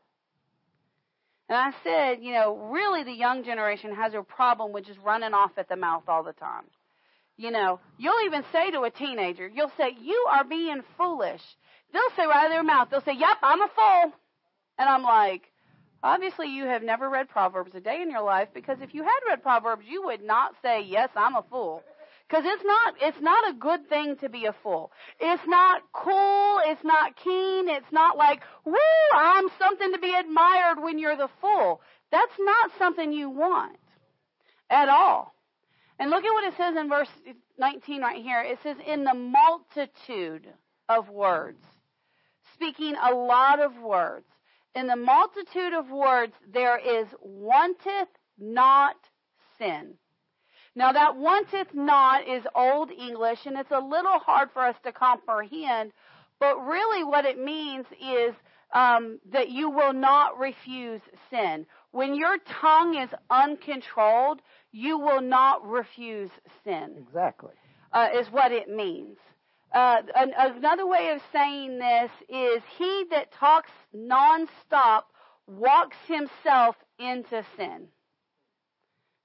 And 1.48 1.58
I 1.58 1.72
said, 1.82 2.22
you 2.22 2.32
know, 2.32 2.56
really 2.70 3.02
the 3.04 3.12
young 3.12 3.44
generation 3.44 3.94
has 3.94 4.14
a 4.14 4.22
problem 4.22 4.72
with 4.72 4.86
just 4.86 4.98
running 5.00 5.34
off 5.34 5.52
at 5.58 5.68
the 5.68 5.76
mouth 5.76 6.04
all 6.08 6.22
the 6.22 6.32
time. 6.32 6.64
You 7.36 7.50
know, 7.50 7.80
you'll 7.98 8.24
even 8.24 8.44
say 8.52 8.70
to 8.70 8.82
a 8.82 8.90
teenager, 8.90 9.48
you'll 9.48 9.72
say, 9.76 9.94
you 10.00 10.26
are 10.30 10.44
being 10.44 10.82
foolish. 10.96 11.42
They'll 11.92 12.02
say 12.16 12.26
right 12.26 12.44
out 12.44 12.46
of 12.46 12.52
their 12.52 12.62
mouth, 12.62 12.88
they'll 12.90 13.02
say, 13.02 13.16
yep, 13.18 13.38
I'm 13.42 13.60
a 13.60 13.68
fool. 13.68 14.12
And 14.78 14.88
I'm 14.88 15.02
like, 15.02 15.42
obviously 16.02 16.48
you 16.48 16.64
have 16.64 16.82
never 16.82 17.10
read 17.10 17.28
Proverbs 17.28 17.74
a 17.74 17.80
day 17.80 18.00
in 18.02 18.10
your 18.10 18.22
life 18.22 18.48
because 18.54 18.78
if 18.80 18.94
you 18.94 19.02
had 19.02 19.20
read 19.28 19.42
Proverbs, 19.42 19.84
you 19.88 20.04
would 20.04 20.22
not 20.22 20.54
say, 20.62 20.82
yes, 20.82 21.10
I'm 21.16 21.36
a 21.36 21.44
fool. 21.50 21.82
Because 22.28 22.44
it's 22.46 22.64
not, 22.64 22.94
it's 23.00 23.20
not 23.20 23.50
a 23.50 23.58
good 23.58 23.88
thing 23.88 24.16
to 24.20 24.28
be 24.28 24.46
a 24.46 24.54
fool. 24.62 24.90
It's 25.20 25.42
not 25.46 25.82
cool. 25.92 26.58
It's 26.64 26.82
not 26.82 27.16
keen. 27.16 27.68
It's 27.68 27.92
not 27.92 28.16
like, 28.16 28.40
woo, 28.64 28.74
I'm 29.14 29.44
something 29.58 29.92
to 29.92 29.98
be 29.98 30.14
admired 30.14 30.82
when 30.82 30.98
you're 30.98 31.16
the 31.16 31.28
fool. 31.40 31.82
That's 32.10 32.32
not 32.38 32.70
something 32.78 33.12
you 33.12 33.28
want 33.28 33.76
at 34.70 34.88
all. 34.88 35.34
And 35.98 36.10
look 36.10 36.24
at 36.24 36.32
what 36.32 36.44
it 36.44 36.56
says 36.56 36.74
in 36.76 36.88
verse 36.88 37.08
19 37.58 38.00
right 38.00 38.22
here. 38.22 38.40
It 38.40 38.58
says, 38.62 38.76
in 38.86 39.04
the 39.04 39.14
multitude 39.14 40.46
of 40.88 41.08
words, 41.10 41.62
speaking 42.54 42.94
a 42.96 43.14
lot 43.14 43.60
of 43.60 43.76
words. 43.76 44.26
In 44.74 44.86
the 44.88 44.96
multitude 44.96 45.72
of 45.72 45.90
words, 45.90 46.32
there 46.52 46.78
is 46.78 47.06
wanteth 47.20 48.08
not 48.38 48.96
sin. 49.58 49.94
Now 50.76 50.92
that 50.92 51.16
wanteth 51.16 51.72
not 51.74 52.26
is 52.26 52.42
Old 52.54 52.90
English 52.90 53.46
and 53.46 53.56
it's 53.56 53.70
a 53.70 53.78
little 53.80 54.18
hard 54.18 54.50
for 54.52 54.62
us 54.62 54.76
to 54.84 54.92
comprehend, 54.92 55.92
but 56.40 56.56
really 56.58 57.04
what 57.04 57.24
it 57.24 57.38
means 57.38 57.86
is 58.00 58.34
um, 58.72 59.20
that 59.32 59.50
you 59.50 59.70
will 59.70 59.92
not 59.92 60.38
refuse 60.38 61.00
sin. 61.30 61.64
When 61.92 62.14
your 62.16 62.38
tongue 62.60 62.96
is 62.96 63.08
uncontrolled, 63.30 64.40
you 64.72 64.98
will 64.98 65.20
not 65.20 65.64
refuse 65.66 66.30
sin 66.64 66.96
Exactly. 66.98 67.52
uh, 67.92 68.08
is 68.16 68.26
what 68.32 68.50
it 68.50 68.68
means. 68.68 69.16
Uh, 69.72 70.02
an, 70.16 70.32
another 70.36 70.86
way 70.86 71.10
of 71.14 71.20
saying 71.32 71.78
this 71.78 72.10
is 72.28 72.62
he 72.78 73.04
that 73.10 73.32
talks 73.32 73.70
nonstop 73.96 75.02
walks 75.46 75.96
himself 76.08 76.74
into 76.98 77.44
sin. 77.56 77.86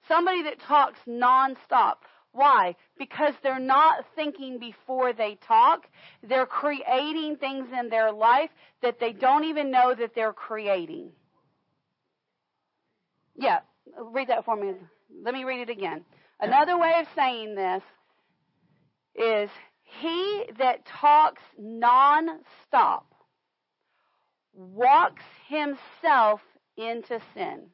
Somebody 0.10 0.44
that 0.44 0.60
talks 0.60 1.00
nonstop. 1.08 1.98
Why? 2.32 2.76
Because 2.98 3.34
they're 3.42 3.60
not 3.60 4.06
thinking 4.16 4.60
before 4.60 5.14
they 5.14 5.38
talk. 5.48 5.88
They're 6.28 6.46
creating 6.46 7.38
things 7.38 7.68
in 7.80 7.90
their 7.90 8.12
life 8.12 8.50
that 8.82 9.00
they 9.00 9.14
don't 9.14 9.46
even 9.46 9.72
know 9.72 9.96
that 9.98 10.16
they're 10.16 10.34
creating. 10.34 11.12
Yeah, 13.38 13.60
read 13.98 14.28
that 14.30 14.46
for 14.46 14.56
me. 14.56 14.74
Let 15.24 15.34
me 15.34 15.44
read 15.44 15.62
it 15.62 15.70
again. 15.70 16.04
Another 16.42 16.78
way 16.78 16.94
of 17.00 17.08
saying 17.16 17.56
this 17.56 17.84
is 19.16 19.50
he 19.84 20.46
that 20.58 20.86
talks 20.86 21.42
non-stop 21.58 23.06
walks 24.54 25.24
himself 25.48 26.42
into 26.78 27.20
sin. 27.34 27.68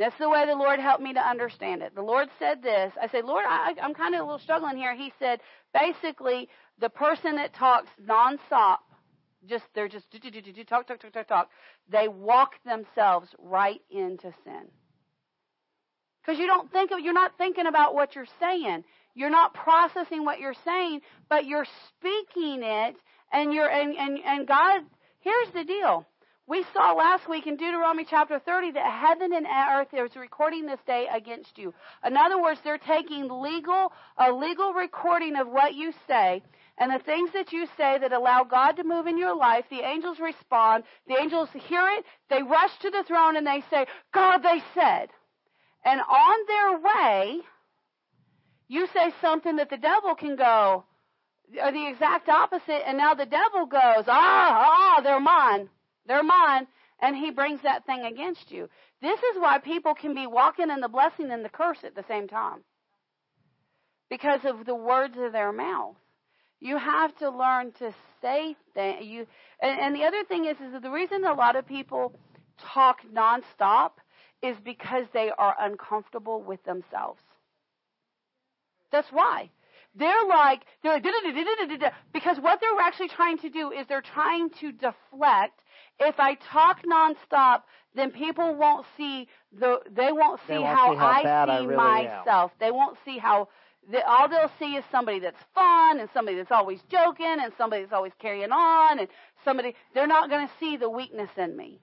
That's 0.00 0.16
the 0.18 0.30
way 0.30 0.46
the 0.46 0.54
Lord 0.54 0.80
helped 0.80 1.02
me 1.02 1.12
to 1.12 1.20
understand 1.20 1.82
it. 1.82 1.94
The 1.94 2.00
Lord 2.00 2.28
said 2.38 2.62
this. 2.62 2.90
I 3.00 3.06
said, 3.08 3.26
Lord, 3.26 3.44
I, 3.46 3.74
I'm 3.82 3.92
kind 3.92 4.14
of 4.14 4.22
a 4.22 4.24
little 4.24 4.38
struggling 4.38 4.78
here. 4.78 4.96
He 4.96 5.12
said, 5.18 5.40
basically, 5.74 6.48
the 6.80 6.88
person 6.88 7.36
that 7.36 7.52
talks 7.52 7.90
nonstop, 8.02 8.78
just 9.46 9.64
they're 9.74 9.88
just 9.88 10.10
talk, 10.70 10.86
talk, 10.86 11.00
talk, 11.00 11.12
talk, 11.12 11.28
talk. 11.28 11.50
They 11.90 12.08
walk 12.08 12.52
themselves 12.64 13.28
right 13.38 13.82
into 13.90 14.32
sin. 14.42 14.68
Because 16.22 16.40
you 16.40 16.46
don't 16.46 16.72
think 16.72 16.92
of, 16.92 17.00
you're 17.00 17.12
not 17.12 17.36
thinking 17.36 17.66
about 17.66 17.94
what 17.94 18.14
you're 18.14 18.24
saying. 18.40 18.84
You're 19.14 19.28
not 19.28 19.52
processing 19.52 20.24
what 20.24 20.40
you're 20.40 20.54
saying, 20.64 21.02
but 21.28 21.44
you're 21.44 21.66
speaking 21.88 22.62
it, 22.62 22.96
and 23.34 23.52
you're 23.52 23.68
and 23.68 23.94
and, 23.98 24.18
and 24.24 24.48
God. 24.48 24.80
Here's 25.20 25.52
the 25.52 25.64
deal. 25.64 26.06
We 26.50 26.64
saw 26.74 26.94
last 26.94 27.28
week 27.28 27.46
in 27.46 27.54
Deuteronomy 27.56 28.04
chapter 28.10 28.40
30 28.40 28.72
that 28.72 29.06
heaven 29.06 29.32
and 29.32 29.46
earth 29.46 29.94
is 29.94 30.16
recording 30.16 30.66
this 30.66 30.80
day 30.84 31.06
against 31.14 31.56
you. 31.56 31.72
In 32.04 32.16
other 32.16 32.42
words, 32.42 32.58
they're 32.64 32.76
taking 32.76 33.28
legal 33.40 33.92
a 34.18 34.32
legal 34.32 34.72
recording 34.72 35.36
of 35.36 35.46
what 35.46 35.76
you 35.76 35.92
say 36.08 36.42
and 36.76 36.90
the 36.90 37.04
things 37.04 37.30
that 37.34 37.52
you 37.52 37.68
say 37.76 37.98
that 38.00 38.12
allow 38.12 38.42
God 38.42 38.72
to 38.72 38.82
move 38.82 39.06
in 39.06 39.16
your 39.16 39.36
life. 39.36 39.64
The 39.70 39.88
angels 39.88 40.18
respond. 40.18 40.82
The 41.06 41.14
angels 41.14 41.50
hear 41.52 41.86
it. 41.88 42.04
They 42.28 42.42
rush 42.42 42.76
to 42.80 42.90
the 42.90 43.04
throne 43.06 43.36
and 43.36 43.46
they 43.46 43.62
say, 43.70 43.86
"God, 44.12 44.38
they 44.38 44.60
said." 44.74 45.10
And 45.84 46.00
on 46.00 46.46
their 46.48 46.78
way, 46.80 47.40
you 48.66 48.88
say 48.88 49.12
something 49.20 49.54
that 49.54 49.70
the 49.70 49.76
devil 49.76 50.16
can 50.16 50.34
go, 50.34 50.84
or 51.62 51.70
the 51.70 51.86
exact 51.86 52.28
opposite, 52.28 52.88
and 52.88 52.98
now 52.98 53.14
the 53.14 53.26
devil 53.26 53.66
goes, 53.66 54.04
ah, 54.08 54.96
ah, 54.98 55.00
they're 55.02 55.20
mine. 55.20 55.70
They're 56.06 56.22
mine. 56.22 56.66
And 57.02 57.16
he 57.16 57.30
brings 57.30 57.62
that 57.62 57.86
thing 57.86 58.04
against 58.04 58.50
you. 58.50 58.68
This 59.00 59.18
is 59.18 59.38
why 59.38 59.58
people 59.58 59.94
can 59.94 60.14
be 60.14 60.26
walking 60.26 60.70
in 60.70 60.80
the 60.80 60.88
blessing 60.88 61.30
and 61.30 61.44
the 61.44 61.48
curse 61.48 61.78
at 61.82 61.94
the 61.94 62.04
same 62.08 62.28
time. 62.28 62.60
Because 64.10 64.40
of 64.44 64.66
the 64.66 64.74
words 64.74 65.16
of 65.18 65.32
their 65.32 65.52
mouth. 65.52 65.96
You 66.60 66.76
have 66.76 67.16
to 67.18 67.30
learn 67.30 67.72
to 67.78 67.94
say 68.20 68.54
that 68.74 69.04
you 69.04 69.26
and, 69.62 69.80
and 69.80 69.94
the 69.94 70.04
other 70.04 70.24
thing 70.24 70.44
is 70.44 70.58
is 70.60 70.72
that 70.72 70.82
the 70.82 70.90
reason 70.90 71.24
a 71.24 71.32
lot 71.32 71.56
of 71.56 71.66
people 71.66 72.12
talk 72.74 72.98
nonstop 73.10 73.92
is 74.42 74.56
because 74.62 75.06
they 75.14 75.30
are 75.36 75.56
uncomfortable 75.58 76.42
with 76.42 76.62
themselves. 76.64 77.22
That's 78.92 79.08
why. 79.10 79.50
They're 79.94 80.26
like, 80.28 80.62
they're 80.82 80.94
like, 80.94 81.92
because 82.12 82.36
what 82.38 82.60
they're 82.60 82.80
actually 82.80 83.08
trying 83.08 83.38
to 83.38 83.50
do 83.50 83.72
is 83.72 83.86
they're 83.88 84.02
trying 84.02 84.50
to 84.60 84.70
deflect. 84.72 85.60
If 86.00 86.18
I 86.18 86.34
talk 86.34 86.82
nonstop, 86.82 87.62
then 87.94 88.10
people 88.10 88.54
won't 88.54 88.86
see 88.96 89.28
the, 89.52 89.80
they 89.90 90.12
won't 90.12 90.40
see 90.46 90.54
They 90.54 90.58
won't 90.58 90.76
how, 90.76 90.92
see 90.92 90.98
how 90.98 91.06
I 91.06 91.22
see 91.22 91.28
I 91.28 91.58
really 91.60 91.70
am. 91.72 91.76
myself. 91.76 92.52
They 92.58 92.70
won't 92.70 92.96
see 93.04 93.18
how, 93.18 93.48
the, 93.90 94.06
all 94.06 94.28
they'll 94.28 94.50
see 94.58 94.76
is 94.76 94.84
somebody 94.90 95.18
that's 95.18 95.42
fun 95.54 96.00
and 96.00 96.08
somebody 96.14 96.36
that's 96.36 96.52
always 96.52 96.80
joking 96.90 97.36
and 97.40 97.52
somebody 97.58 97.82
that's 97.82 97.92
always 97.92 98.12
carrying 98.18 98.52
on 98.52 98.98
and 98.98 99.08
somebody, 99.44 99.74
they're 99.94 100.06
not 100.06 100.30
going 100.30 100.46
to 100.46 100.52
see 100.58 100.76
the 100.76 100.88
weakness 100.88 101.30
in 101.36 101.56
me. 101.56 101.80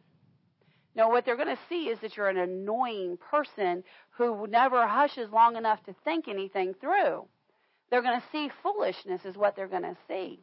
No, 0.95 1.09
what 1.09 1.25
they're 1.25 1.35
going 1.35 1.55
to 1.55 1.59
see 1.69 1.89
is 1.89 1.99
that 1.99 2.17
you're 2.17 2.29
an 2.29 2.37
annoying 2.37 3.17
person 3.29 3.83
who 4.17 4.47
never 4.47 4.87
hushes 4.87 5.29
long 5.31 5.55
enough 5.55 5.83
to 5.83 5.93
think 6.03 6.27
anything 6.27 6.73
through. 6.81 7.27
They're 7.91 8.01
going 8.01 8.19
to 8.19 8.27
see 8.31 8.49
foolishness, 8.63 9.23
is 9.23 9.37
what 9.37 9.55
they're 9.55 9.67
going 9.67 9.83
to 9.83 9.97
see. 10.07 10.39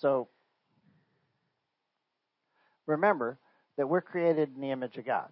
So 0.00 0.28
remember 2.86 3.38
that 3.76 3.88
we're 3.88 4.00
created 4.00 4.54
in 4.54 4.60
the 4.60 4.70
image 4.70 4.96
of 4.96 5.06
God. 5.06 5.28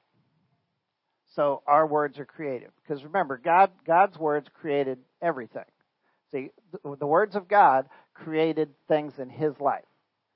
So 1.34 1.62
our 1.66 1.86
words 1.86 2.18
are 2.18 2.24
creative. 2.24 2.70
Because 2.82 3.04
remember, 3.04 3.38
God 3.42 3.70
God's 3.86 4.18
words 4.18 4.48
created 4.60 4.98
everything. 5.20 5.64
See, 6.32 6.50
the, 6.72 6.96
the 6.96 7.06
words 7.06 7.36
of 7.36 7.48
God 7.48 7.86
created 8.14 8.70
things 8.88 9.14
in 9.18 9.28
His 9.28 9.58
life. 9.60 9.84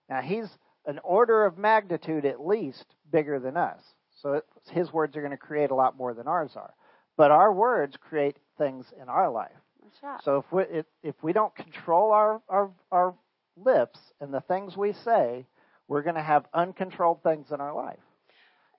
Now 0.09 0.21
He's 0.21 0.49
an 0.87 0.99
order 1.03 1.45
of 1.45 1.59
magnitude 1.59 2.25
at 2.25 2.45
least 2.45 2.85
bigger 3.11 3.39
than 3.39 3.57
us. 3.57 3.81
So 4.21 4.35
it, 4.35 4.45
His 4.71 4.93
words 4.93 5.17
are 5.17 5.21
going 5.21 5.33
to 5.33 5.37
create 5.37 5.71
a 5.71 5.75
lot 5.75 5.97
more 5.97 6.15
than 6.15 6.29
ours 6.29 6.53
are. 6.57 6.75
But 7.17 7.31
our 7.31 7.53
words 7.53 7.97
create 7.97 8.37
things 8.59 8.87
in 9.01 9.09
our 9.09 9.31
life. 9.31 9.51
So 10.25 10.39
if 10.39 10.53
we 10.53 10.63
if, 10.79 10.87
if 11.03 11.15
we 11.23 11.33
don't 11.33 11.55
control 11.55 12.13
our, 12.13 12.41
our 12.49 12.71
our 12.91 13.15
lips 13.57 13.99
and 14.21 14.33
the 14.33 14.41
things 14.41 14.77
we 14.77 14.93
say, 14.93 15.47
we're 15.89 16.03
going 16.03 16.17
to 16.17 16.23
have 16.23 16.47
uncontrolled 16.55 17.23
things 17.23 17.49
in 17.51 17.61
our 17.61 17.75
life. 17.75 17.99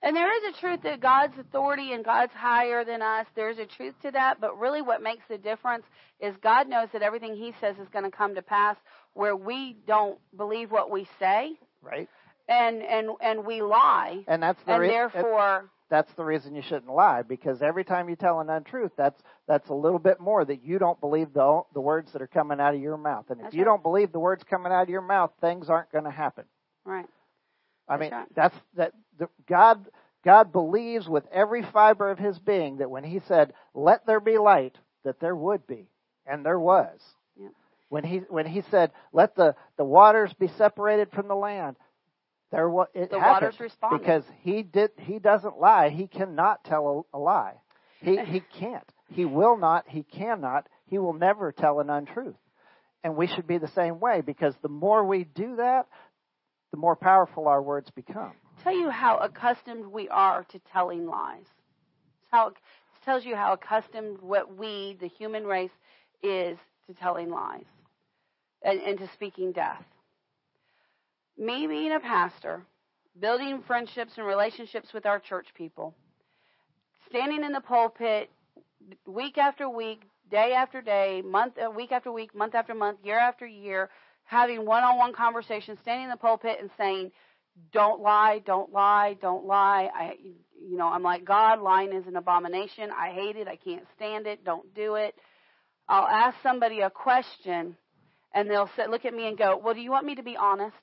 And 0.02 0.14
there 0.14 0.30
is 0.36 0.54
a 0.54 0.60
truth 0.60 0.80
that 0.82 1.00
God's 1.00 1.38
authority 1.38 1.92
and 1.92 2.04
God's 2.04 2.32
higher 2.34 2.84
than 2.84 3.00
us. 3.00 3.26
There's 3.34 3.58
a 3.58 3.64
truth 3.64 3.94
to 4.02 4.10
that, 4.10 4.38
but 4.38 4.58
really 4.58 4.82
what 4.82 5.02
makes 5.02 5.22
the 5.30 5.38
difference 5.38 5.84
is 6.20 6.34
God 6.42 6.68
knows 6.68 6.88
that 6.92 7.02
everything 7.02 7.34
He 7.36 7.54
says 7.60 7.76
is 7.78 7.88
going 7.88 8.04
to 8.04 8.10
come 8.10 8.34
to 8.34 8.42
pass 8.42 8.76
where 9.14 9.34
we 9.34 9.76
don't 9.86 10.18
believe 10.36 10.70
what 10.70 10.90
we 10.90 11.06
say. 11.18 11.52
Right? 11.80 12.08
and 12.48 12.82
and 12.82 13.10
and 13.20 13.46
we 13.46 13.62
lie, 13.62 14.24
and 14.26 14.42
that's 14.42 14.62
the 14.64 14.72
and 14.72 14.80
re- 14.82 14.88
therefore 14.88 15.70
that's 15.90 16.12
the 16.14 16.24
reason 16.24 16.54
you 16.54 16.62
shouldn't 16.62 16.88
lie 16.92 17.22
because 17.22 17.62
every 17.62 17.84
time 17.84 18.08
you 18.08 18.16
tell 18.16 18.40
an 18.40 18.50
untruth, 18.50 18.92
that's 18.96 19.20
that's 19.46 19.68
a 19.68 19.74
little 19.74 19.98
bit 19.98 20.20
more 20.20 20.44
that 20.44 20.64
you 20.64 20.78
don't 20.78 21.00
believe 21.00 21.32
the 21.32 21.62
the 21.74 21.80
words 21.80 22.12
that 22.12 22.22
are 22.22 22.26
coming 22.26 22.60
out 22.60 22.74
of 22.74 22.80
your 22.80 22.96
mouth, 22.96 23.26
and 23.30 23.40
if 23.40 23.44
That's 23.44 23.54
you 23.54 23.60
right. 23.60 23.66
don't 23.66 23.82
believe 23.82 24.12
the 24.12 24.18
words 24.18 24.42
coming 24.48 24.72
out 24.72 24.82
of 24.84 24.88
your 24.88 25.02
mouth, 25.02 25.30
things 25.40 25.68
aren't 25.68 25.92
going 25.92 26.04
to 26.04 26.10
happen. 26.10 26.44
right. 26.84 27.06
I 27.88 27.96
That's 27.96 28.00
mean, 28.00 28.10
right. 28.12 28.34
that's 28.34 28.56
that 28.76 28.92
the, 29.18 29.28
God 29.48 29.86
God 30.24 30.52
believes 30.52 31.06
with 31.06 31.24
every 31.30 31.62
fiber 31.62 32.10
of 32.10 32.18
his 32.18 32.38
being 32.38 32.78
that 32.78 32.90
when 32.90 33.04
he 33.04 33.20
said, 33.28 33.52
"Let 33.74 34.06
there 34.06 34.20
be 34.20 34.38
light," 34.38 34.76
that 35.04 35.20
there 35.20 35.36
would 35.36 35.66
be, 35.66 35.86
and 36.26 36.44
there 36.46 36.58
was. 36.58 36.98
Yep. 37.38 37.50
When 37.90 38.04
he 38.04 38.18
when 38.30 38.46
he 38.46 38.62
said, 38.70 38.90
"Let 39.12 39.34
the 39.36 39.54
the 39.76 39.84
waters 39.84 40.32
be 40.32 40.48
separated 40.48 41.10
from 41.12 41.28
the 41.28 41.34
land," 41.36 41.76
there 42.54 42.68
was 42.68 42.88
it 42.94 43.10
The 43.10 43.18
happened 43.18 43.42
waters 43.46 43.60
responded. 43.60 43.98
because 44.00 44.24
he 44.42 44.62
did 44.62 44.90
he 44.98 45.18
doesn't 45.18 45.58
lie. 45.58 45.88
He 45.90 46.06
cannot 46.06 46.64
tell 46.64 47.06
a, 47.12 47.16
a 47.16 47.20
lie. 47.20 47.54
He 48.00 48.16
he 48.24 48.40
can't. 48.58 48.88
He 49.10 49.24
will 49.24 49.56
not. 49.56 49.84
He 49.88 50.02
cannot. 50.02 50.68
He 50.86 50.98
will 50.98 51.12
never 51.12 51.52
tell 51.52 51.80
an 51.80 51.90
untruth. 51.90 52.36
And 53.02 53.16
we 53.16 53.26
should 53.26 53.46
be 53.46 53.58
the 53.58 53.68
same 53.68 54.00
way 54.00 54.22
because 54.24 54.54
the 54.62 54.68
more 54.68 55.04
we 55.04 55.24
do 55.24 55.56
that, 55.56 55.86
the 56.70 56.78
more 56.78 56.96
powerful 56.96 57.48
our 57.48 57.62
words 57.62 57.90
become. 57.90 58.32
tell 58.62 58.74
you 58.74 58.88
how 58.90 59.18
accustomed 59.18 59.86
we 59.86 60.08
are 60.08 60.44
to 60.52 60.58
telling 60.72 61.06
lies. 61.06 61.40
It's 61.42 62.30
how 62.30 62.48
it 62.48 62.54
tells 63.04 63.24
you 63.24 63.36
how 63.36 63.52
accustomed 63.52 64.22
what 64.22 64.56
we, 64.56 64.96
the 65.00 65.08
human 65.08 65.44
race, 65.44 65.70
is 66.22 66.56
to 66.86 66.94
telling 66.94 67.30
lies 67.30 67.66
and, 68.62 68.80
and 68.80 68.98
to 68.98 69.08
speaking 69.12 69.52
death. 69.52 69.82
Me 71.36 71.66
being 71.66 71.92
a 71.92 72.00
pastor, 72.00 72.62
building 73.18 73.62
friendships 73.66 74.12
and 74.16 74.26
relationships 74.26 74.92
with 74.92 75.04
our 75.04 75.18
church 75.18 75.48
people, 75.56 75.94
standing 77.08 77.42
in 77.42 77.52
the 77.52 77.60
pulpit 77.60 78.30
week 79.06 79.36
after 79.36 79.68
week, 79.68 80.02
day 80.30 80.52
after 80.52 80.80
day, 80.80 81.22
month 81.24 81.54
uh, 81.58 81.70
week 81.70 81.90
after 81.90 82.12
week, 82.12 82.34
month 82.34 82.54
after 82.54 82.74
month, 82.74 82.98
year 83.02 83.18
after 83.18 83.46
year, 83.46 83.90
having 84.24 84.64
one-on-one 84.64 85.12
conversations, 85.12 85.78
standing 85.82 86.04
in 86.04 86.10
the 86.10 86.16
pulpit 86.16 86.58
and 86.60 86.70
saying, 86.78 87.10
"Don't 87.72 88.00
lie, 88.00 88.40
don't 88.46 88.72
lie, 88.72 89.16
don't 89.20 89.44
lie." 89.44 89.90
I, 89.92 90.16
you 90.60 90.76
know, 90.78 90.86
I'm 90.86 91.02
like 91.02 91.24
God. 91.24 91.60
Lying 91.60 91.92
is 91.92 92.06
an 92.06 92.16
abomination. 92.16 92.90
I 92.96 93.10
hate 93.10 93.36
it. 93.36 93.48
I 93.48 93.56
can't 93.56 93.84
stand 93.96 94.28
it. 94.28 94.44
Don't 94.44 94.72
do 94.72 94.94
it. 94.94 95.16
I'll 95.88 96.06
ask 96.06 96.36
somebody 96.44 96.80
a 96.80 96.90
question, 96.90 97.76
and 98.32 98.48
they'll 98.48 98.70
sit, 98.76 98.88
look 98.88 99.04
at 99.04 99.12
me 99.14 99.26
and 99.26 99.36
go, 99.36 99.56
"Well, 99.56 99.74
do 99.74 99.80
you 99.80 99.90
want 99.90 100.06
me 100.06 100.14
to 100.14 100.22
be 100.22 100.36
honest?" 100.36 100.76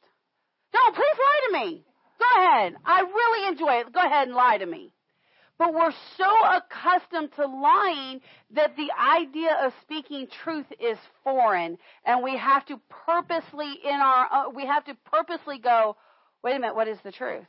No, 0.74 0.92
please 0.92 1.18
lie 1.20 1.40
to 1.48 1.66
me. 1.66 1.84
Go 2.20 2.44
ahead. 2.44 2.76
I 2.86 3.02
really 3.02 3.48
enjoy 3.48 3.80
it. 3.80 3.94
Go 3.94 4.00
ahead 4.00 4.28
and 4.28 4.36
lie 4.36 4.58
to 4.58 4.66
me. 4.66 4.94
But 5.58 5.76
we're 5.76 5.94
so 6.18 6.26
accustomed 6.56 7.34
to 7.36 7.46
lying 7.46 8.22
that 8.56 8.76
the 8.76 8.90
idea 9.00 9.56
of 9.64 9.74
speaking 9.82 10.28
truth 10.44 10.66
is 10.80 10.98
foreign, 11.24 11.78
and 12.04 12.24
we 12.24 12.36
have 12.36 12.66
to 12.66 12.82
purposely 12.90 13.74
in 13.84 13.94
our 13.94 14.28
uh, 14.32 14.50
we 14.50 14.66
have 14.66 14.86
to 14.86 14.96
purposely 15.06 15.60
go. 15.60 15.96
Wait 16.44 16.56
a 16.56 16.60
minute, 16.60 16.76
what 16.76 16.88
is 16.88 16.98
the 17.04 17.12
truth? 17.12 17.46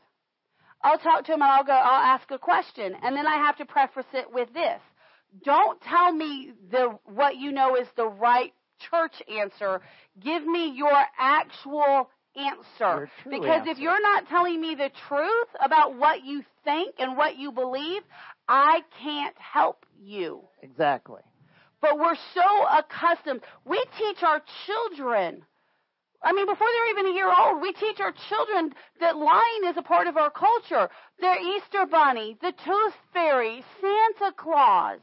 I'll 0.83 0.99
talk 0.99 1.25
to 1.25 1.33
him 1.33 1.41
and 1.41 1.51
I'll 1.51 1.65
go. 1.65 1.73
I'll 1.73 2.17
ask 2.17 2.31
a 2.31 2.39
question, 2.39 2.95
and 3.03 3.17
then 3.17 3.27
I 3.27 3.37
have 3.37 3.57
to 3.57 3.65
preface 3.65 4.13
it 4.13 4.31
with 4.31 4.53
this: 4.53 4.81
Don't 5.43 5.81
tell 5.81 6.13
me 6.13 6.53
the 6.71 6.99
what 7.07 7.37
you 7.37 7.51
know 7.51 7.77
is 7.77 7.89
the 7.97 8.09
right 8.09 8.53
church 8.91 9.23
answer. 9.27 9.81
Give 10.21 10.45
me 10.47 10.75
your 10.77 11.03
actual 11.19 12.11
answer. 12.37 13.11
Because 13.29 13.67
if 13.67 13.79
you're 13.79 14.01
not 14.01 14.29
telling 14.29 14.61
me 14.61 14.75
the 14.75 14.91
truth 15.09 15.49
about 15.65 15.97
what 15.97 16.25
you 16.25 16.43
think 16.65 16.97
and 16.99 17.17
what 17.17 17.37
you 17.37 17.53
believe, 17.53 18.03
I 18.49 18.83
can't 19.03 19.37
help 19.39 19.85
you. 20.01 20.43
Exactly. 20.63 21.23
But 21.81 21.99
we're 21.99 22.17
so 22.35 22.67
accustomed. 22.79 23.41
We 23.65 23.83
teach 23.99 24.23
our 24.23 24.41
children. 24.67 25.43
I 26.23 26.33
mean, 26.33 26.47
before 26.47 26.69
they're 26.69 26.91
even 26.91 27.13
a 27.13 27.15
year 27.15 27.33
old, 27.37 27.61
we 27.61 27.73
teach 27.73 27.99
our 27.99 28.15
children 28.29 28.73
that 29.01 29.17
lying 29.17 29.65
is 29.67 29.77
a 29.77 29.83
part 29.83 30.07
of 30.07 30.17
our 30.17 30.31
culture. 30.31 30.89
The 31.19 31.35
Easter 31.41 31.87
Bunny, 31.91 32.37
the 32.41 32.53
Tooth 32.65 32.95
Fairy, 33.13 33.65
Santa 33.81 34.33
Claus. 34.37 35.01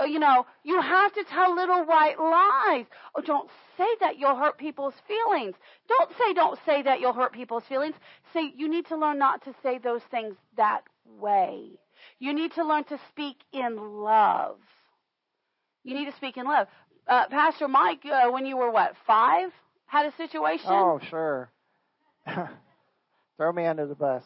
Uh, 0.00 0.04
You 0.04 0.18
know, 0.18 0.46
you 0.64 0.80
have 0.80 1.12
to 1.14 1.24
tell 1.24 1.54
little 1.54 1.84
white 1.84 2.18
lies. 2.18 2.86
Oh, 3.14 3.20
don't 3.22 3.50
say 3.76 3.86
that 4.00 4.18
you'll 4.18 4.36
hurt 4.36 4.58
people's 4.58 4.94
feelings. 5.06 5.54
Don't 5.88 6.10
say 6.18 6.32
don't 6.34 6.58
say 6.66 6.82
that 6.82 7.00
you'll 7.00 7.12
hurt 7.12 7.32
people's 7.32 7.64
feelings. 7.68 7.94
Say 8.32 8.52
you 8.56 8.68
need 8.68 8.86
to 8.86 8.96
learn 8.96 9.18
not 9.18 9.44
to 9.44 9.54
say 9.62 9.78
those 9.78 10.02
things 10.10 10.34
that 10.56 10.82
way. 11.18 11.70
You 12.18 12.32
need 12.32 12.52
to 12.52 12.64
learn 12.64 12.84
to 12.84 12.98
speak 13.10 13.36
in 13.52 13.76
love. 14.02 14.58
You 15.84 15.94
need 15.94 16.06
to 16.10 16.16
speak 16.16 16.36
in 16.36 16.46
love. 16.46 16.66
Uh, 17.06 17.26
Pastor 17.28 17.68
Mike, 17.68 18.04
uh, 18.04 18.30
when 18.30 18.44
you 18.46 18.56
were 18.56 18.70
what 18.70 18.94
five, 19.06 19.50
had 19.86 20.06
a 20.06 20.12
situation. 20.16 20.66
Oh, 20.70 21.00
sure. 21.08 21.50
Throw 23.36 23.52
me 23.52 23.66
under 23.66 23.86
the 23.86 23.94
bus. 23.94 24.22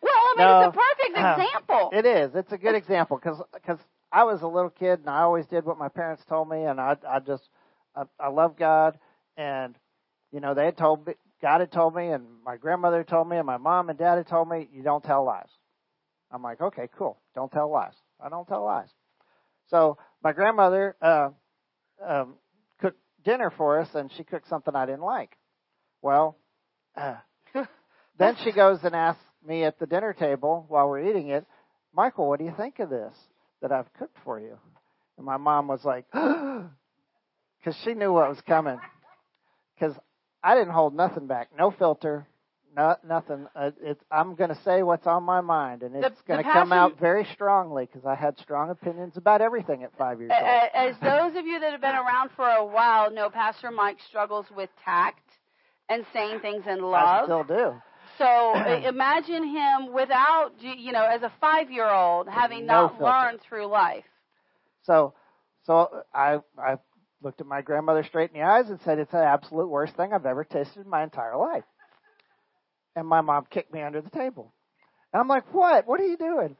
well, 0.00 0.12
I 0.12 0.34
mean, 0.36 0.46
No. 0.46 0.60
it's 0.68 0.76
a 0.76 0.78
perfect 0.78 1.16
example. 1.40 1.90
It 1.92 2.06
is. 2.06 2.34
It's 2.34 2.52
a 2.52 2.58
good 2.58 2.74
example 2.74 3.18
because 3.22 3.78
I 4.16 4.24
was 4.24 4.40
a 4.40 4.46
little 4.46 4.70
kid 4.70 5.00
and 5.00 5.10
I 5.10 5.20
always 5.20 5.44
did 5.44 5.66
what 5.66 5.76
my 5.76 5.90
parents 5.90 6.24
told 6.26 6.48
me, 6.48 6.62
and 6.62 6.80
I 6.80 6.96
I 7.06 7.18
just 7.18 7.46
I, 7.94 8.04
I 8.18 8.28
love 8.28 8.56
God, 8.56 8.98
and 9.36 9.76
you 10.32 10.40
know 10.40 10.54
they 10.54 10.64
had 10.64 10.78
told 10.78 11.06
me 11.06 11.12
God 11.42 11.60
had 11.60 11.70
told 11.70 11.94
me, 11.94 12.08
and 12.08 12.24
my 12.42 12.56
grandmother 12.56 13.04
told 13.04 13.28
me, 13.28 13.36
and 13.36 13.44
my 13.44 13.58
mom 13.58 13.90
and 13.90 13.98
dad 13.98 14.16
had 14.16 14.26
told 14.26 14.48
me 14.48 14.70
you 14.72 14.82
don't 14.82 15.04
tell 15.04 15.22
lies. 15.26 15.50
I'm 16.32 16.42
like, 16.42 16.62
okay, 16.62 16.88
cool, 16.96 17.18
don't 17.34 17.52
tell 17.52 17.70
lies. 17.70 17.92
I 18.18 18.30
don't 18.30 18.48
tell 18.48 18.64
lies. 18.64 18.88
So 19.68 19.98
my 20.24 20.32
grandmother 20.32 20.96
uh, 21.02 21.28
um, 22.02 22.36
cooked 22.80 22.98
dinner 23.22 23.52
for 23.54 23.80
us, 23.80 23.88
and 23.94 24.10
she 24.16 24.24
cooked 24.24 24.48
something 24.48 24.74
I 24.74 24.86
didn't 24.86 25.02
like. 25.02 25.36
Well, 26.00 26.38
uh, 26.96 27.16
then 28.18 28.36
she 28.44 28.52
goes 28.52 28.78
and 28.82 28.96
asks 28.96 29.20
me 29.46 29.64
at 29.64 29.78
the 29.78 29.86
dinner 29.86 30.14
table 30.14 30.64
while 30.68 30.88
we're 30.88 31.06
eating 31.06 31.28
it, 31.28 31.44
Michael, 31.94 32.30
what 32.30 32.38
do 32.38 32.46
you 32.46 32.54
think 32.56 32.78
of 32.78 32.88
this 32.88 33.14
that 33.62 33.72
I've 33.72 33.92
cooked 33.94 34.16
for 34.24 34.40
you? 34.40 34.58
And 35.16 35.26
my 35.26 35.36
mom 35.36 35.68
was 35.68 35.84
like, 35.84 36.04
because 36.12 37.76
she 37.84 37.94
knew 37.94 38.12
what 38.12 38.28
was 38.28 38.40
coming. 38.42 38.78
Because 39.74 39.96
I 40.42 40.54
didn't 40.54 40.72
hold 40.72 40.94
nothing 40.94 41.26
back, 41.26 41.48
no 41.56 41.70
filter, 41.70 42.26
no, 42.76 42.96
nothing. 43.06 43.46
Uh, 43.54 43.70
it's, 43.82 44.02
I'm 44.10 44.34
going 44.34 44.50
to 44.50 44.58
say 44.62 44.82
what's 44.82 45.06
on 45.06 45.22
my 45.22 45.40
mind, 45.40 45.82
and 45.82 45.96
it's 45.96 46.20
going 46.28 46.44
to 46.44 46.50
come 46.50 46.72
out 46.72 46.98
very 47.00 47.26
strongly 47.32 47.86
because 47.86 48.06
I 48.06 48.14
had 48.14 48.38
strong 48.38 48.70
opinions 48.70 49.16
about 49.16 49.40
everything 49.40 49.82
at 49.82 49.96
five 49.96 50.20
years 50.20 50.32
old. 50.38 50.46
As 50.74 50.94
those 51.00 51.38
of 51.38 51.46
you 51.46 51.58
that 51.60 51.72
have 51.72 51.80
been 51.80 51.94
around 51.94 52.30
for 52.36 52.46
a 52.46 52.64
while 52.64 53.10
know, 53.10 53.30
Pastor 53.30 53.70
Mike 53.70 53.96
struggles 54.06 54.46
with 54.54 54.68
tact 54.84 55.22
and 55.88 56.04
saying 56.12 56.40
things 56.40 56.64
in 56.68 56.82
love. 56.82 57.22
I 57.22 57.24
still 57.24 57.44
do. 57.44 57.74
So 58.18 58.54
imagine 58.88 59.44
him 59.44 59.92
without, 59.92 60.52
you 60.60 60.92
know, 60.92 61.04
as 61.04 61.22
a 61.22 61.32
five-year-old, 61.40 62.28
having 62.28 62.66
no 62.66 62.82
not 62.82 62.98
filter. 62.98 63.04
learned 63.04 63.40
through 63.42 63.66
life. 63.66 64.04
So, 64.84 65.14
so 65.64 66.02
I 66.14 66.38
I 66.58 66.76
looked 67.22 67.40
at 67.40 67.46
my 67.46 67.62
grandmother 67.62 68.04
straight 68.04 68.30
in 68.32 68.40
the 68.40 68.46
eyes 68.46 68.70
and 68.70 68.80
said, 68.82 68.98
"It's 68.98 69.12
the 69.12 69.18
absolute 69.18 69.68
worst 69.68 69.96
thing 69.96 70.12
I've 70.12 70.26
ever 70.26 70.44
tasted 70.44 70.84
in 70.84 70.88
my 70.90 71.02
entire 71.02 71.36
life." 71.36 71.64
And 72.94 73.06
my 73.06 73.20
mom 73.20 73.46
kicked 73.50 73.72
me 73.72 73.82
under 73.82 74.00
the 74.00 74.10
table, 74.10 74.54
and 75.12 75.20
I'm 75.20 75.28
like, 75.28 75.52
"What? 75.52 75.86
What 75.86 76.00
are 76.00 76.06
you 76.06 76.16
doing?" 76.16 76.56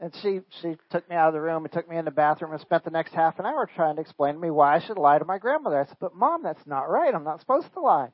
And 0.00 0.14
she 0.16 0.40
she 0.60 0.76
took 0.90 1.08
me 1.08 1.16
out 1.16 1.28
of 1.28 1.34
the 1.34 1.40
room 1.40 1.64
and 1.64 1.72
took 1.72 1.88
me 1.88 1.96
in 1.96 2.04
the 2.04 2.10
bathroom 2.10 2.52
and 2.52 2.60
spent 2.60 2.84
the 2.84 2.90
next 2.90 3.12
half 3.14 3.38
an 3.38 3.46
hour 3.46 3.66
trying 3.66 3.96
to 3.96 4.00
explain 4.02 4.34
to 4.34 4.40
me 4.40 4.50
why 4.50 4.76
I 4.76 4.80
should 4.80 4.98
lie 4.98 5.18
to 5.18 5.24
my 5.24 5.38
grandmother. 5.38 5.80
I 5.80 5.84
said, 5.84 5.98
"But 6.00 6.14
mom, 6.14 6.42
that's 6.42 6.66
not 6.66 6.88
right. 6.90 7.14
I'm 7.14 7.24
not 7.24 7.40
supposed 7.40 7.72
to 7.74 7.80
lie." 7.80 8.12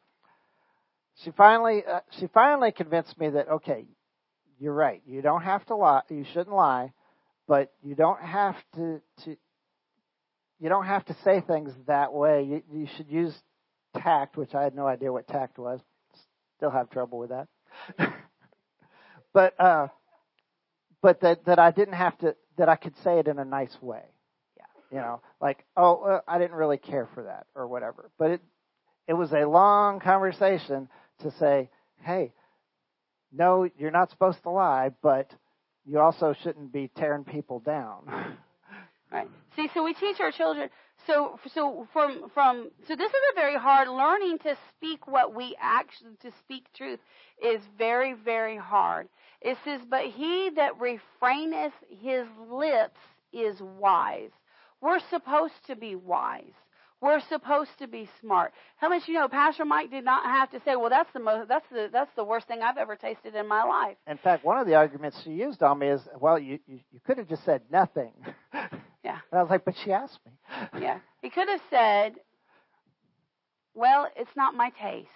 She 1.24 1.30
finally 1.32 1.82
uh, 1.86 2.00
she 2.18 2.28
finally 2.28 2.72
convinced 2.72 3.18
me 3.18 3.28
that 3.30 3.48
okay, 3.48 3.86
you're 4.58 4.74
right. 4.74 5.02
You 5.06 5.22
don't 5.22 5.42
have 5.42 5.64
to 5.66 5.76
lie. 5.76 6.02
You 6.08 6.24
shouldn't 6.32 6.54
lie, 6.54 6.92
but 7.46 7.72
you 7.82 7.94
don't 7.94 8.20
have 8.20 8.56
to 8.76 9.00
to 9.24 9.36
you 10.60 10.68
don't 10.68 10.86
have 10.86 11.04
to 11.06 11.16
say 11.24 11.40
things 11.40 11.72
that 11.86 12.12
way. 12.12 12.44
You, 12.44 12.62
you 12.72 12.86
should 12.96 13.08
use 13.08 13.34
tact, 13.96 14.36
which 14.36 14.54
I 14.54 14.62
had 14.62 14.74
no 14.74 14.86
idea 14.86 15.12
what 15.12 15.26
tact 15.26 15.58
was. 15.58 15.80
Still 16.56 16.70
have 16.70 16.90
trouble 16.90 17.18
with 17.18 17.30
that. 17.30 17.48
but 19.32 19.58
uh, 19.60 19.88
but 21.02 21.20
that 21.20 21.44
that 21.46 21.58
I 21.58 21.70
didn't 21.70 21.94
have 21.94 22.16
to 22.18 22.34
that 22.56 22.68
I 22.68 22.76
could 22.76 22.94
say 23.02 23.18
it 23.18 23.28
in 23.28 23.38
a 23.38 23.44
nice 23.44 23.76
way. 23.82 24.04
Yeah. 24.56 24.98
You 24.98 24.98
know, 24.98 25.20
like 25.40 25.64
oh, 25.76 26.02
uh, 26.02 26.20
I 26.26 26.38
didn't 26.38 26.56
really 26.56 26.78
care 26.78 27.08
for 27.14 27.24
that 27.24 27.46
or 27.54 27.66
whatever. 27.68 28.10
But 28.18 28.30
it 28.30 28.42
it 29.06 29.14
was 29.14 29.32
a 29.32 29.44
long 29.44 30.00
conversation 30.00 30.88
to 31.22 31.30
say, 31.38 31.68
hey, 32.02 32.32
no, 33.32 33.68
you're 33.78 33.90
not 33.90 34.10
supposed 34.10 34.42
to 34.42 34.50
lie, 34.50 34.90
but 35.02 35.30
you 35.84 35.98
also 36.00 36.34
shouldn't 36.42 36.72
be 36.72 36.90
tearing 36.96 37.24
people 37.24 37.60
down. 37.60 38.36
Right. 39.12 39.28
See, 39.56 39.68
so 39.74 39.82
we 39.82 39.92
teach 39.94 40.20
our 40.20 40.30
children. 40.30 40.68
So 41.06 41.40
so 41.52 41.88
from 41.92 42.30
from 42.32 42.70
so 42.86 42.94
this 42.94 43.10
is 43.10 43.22
a 43.32 43.34
very 43.34 43.56
hard 43.56 43.88
learning 43.88 44.38
to 44.44 44.56
speak 44.76 45.08
what 45.08 45.34
we 45.34 45.56
actually 45.60 46.14
to 46.22 46.30
speak 46.38 46.66
truth 46.76 47.00
is 47.42 47.60
very 47.76 48.12
very 48.12 48.56
hard. 48.56 49.08
It 49.40 49.56
says, 49.64 49.80
but 49.88 50.04
he 50.04 50.50
that 50.54 50.78
refraineth 50.78 51.72
his 51.88 52.26
lips 52.48 53.00
is 53.32 53.60
wise. 53.60 54.30
We're 54.80 55.00
supposed 55.10 55.66
to 55.66 55.76
be 55.76 55.96
wise. 55.96 56.54
We're 57.00 57.20
supposed 57.28 57.70
to 57.78 57.88
be 57.88 58.08
smart. 58.20 58.52
How 58.76 58.90
much 58.90 59.08
you 59.08 59.14
know? 59.14 59.26
Pastor 59.26 59.64
Mike 59.64 59.90
did 59.90 60.04
not 60.04 60.24
have 60.24 60.50
to 60.50 60.60
say, 60.64 60.76
"Well, 60.76 60.90
that's 60.90 61.10
the 61.14 61.20
most, 61.20 61.48
that's 61.48 61.64
the, 61.70 61.88
that's 61.90 62.10
the 62.14 62.24
worst 62.24 62.46
thing 62.46 62.60
I've 62.60 62.76
ever 62.76 62.94
tasted 62.94 63.34
in 63.34 63.48
my 63.48 63.64
life." 63.64 63.96
In 64.06 64.18
fact, 64.18 64.44
one 64.44 64.58
of 64.58 64.66
the 64.66 64.74
arguments 64.74 65.18
she 65.24 65.30
used 65.30 65.62
on 65.62 65.78
me 65.78 65.88
is, 65.88 66.06
"Well, 66.18 66.38
you 66.38 66.58
you, 66.66 66.80
you 66.92 67.00
could 67.06 67.16
have 67.16 67.28
just 67.28 67.44
said 67.44 67.62
nothing." 67.70 68.12
Yeah. 69.02 69.16
And 69.32 69.38
I 69.38 69.42
was 69.42 69.50
like, 69.50 69.64
"But 69.64 69.76
she 69.82 69.92
asked 69.92 70.18
me." 70.26 70.32
Yeah. 70.82 70.98
He 71.22 71.30
could 71.30 71.48
have 71.48 71.62
said, 71.70 72.16
"Well, 73.72 74.06
it's 74.14 74.36
not 74.36 74.54
my 74.54 74.70
taste." 74.78 75.08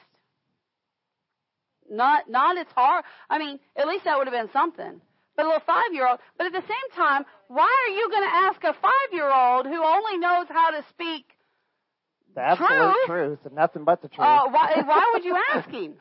Not, 1.91 2.31
not 2.31 2.57
it's 2.57 2.73
hard. 2.73 3.05
I 3.29 3.39
mean, 3.39 3.61
at 3.77 3.87
least 3.87 4.05
that 4.05 4.17
would 4.17 4.27
have 4.27 4.33
been 4.33 4.51
something. 4.55 5.03
But 5.37 5.45
a 5.45 5.49
little 5.49 5.63
five 5.67 5.93
year 5.93 6.09
old. 6.09 6.19
But 6.39 6.47
at 6.47 6.53
the 6.53 6.63
same 6.63 6.91
time, 6.97 7.27
why 7.49 7.69
are 7.69 7.95
you 7.95 8.09
going 8.11 8.23
to 8.23 8.35
ask 8.35 8.65
a 8.65 8.73
five 8.81 9.11
year 9.13 9.31
old 9.31 9.67
who 9.67 9.85
only 9.85 10.17
knows 10.17 10.47
how 10.49 10.71
to 10.71 10.83
speak 10.89 11.34
The 12.35 12.41
absolute 12.41 12.69
Truth? 12.69 13.07
truth 13.07 13.39
and 13.45 13.55
nothing 13.55 13.85
but 13.85 14.03
the 14.03 14.09
truth. 14.09 14.27
Uh, 14.27 14.49
why, 14.49 14.83
why 14.85 15.11
would 15.15 15.25
you 15.25 15.37
ask 15.55 15.69
him? 15.71 15.95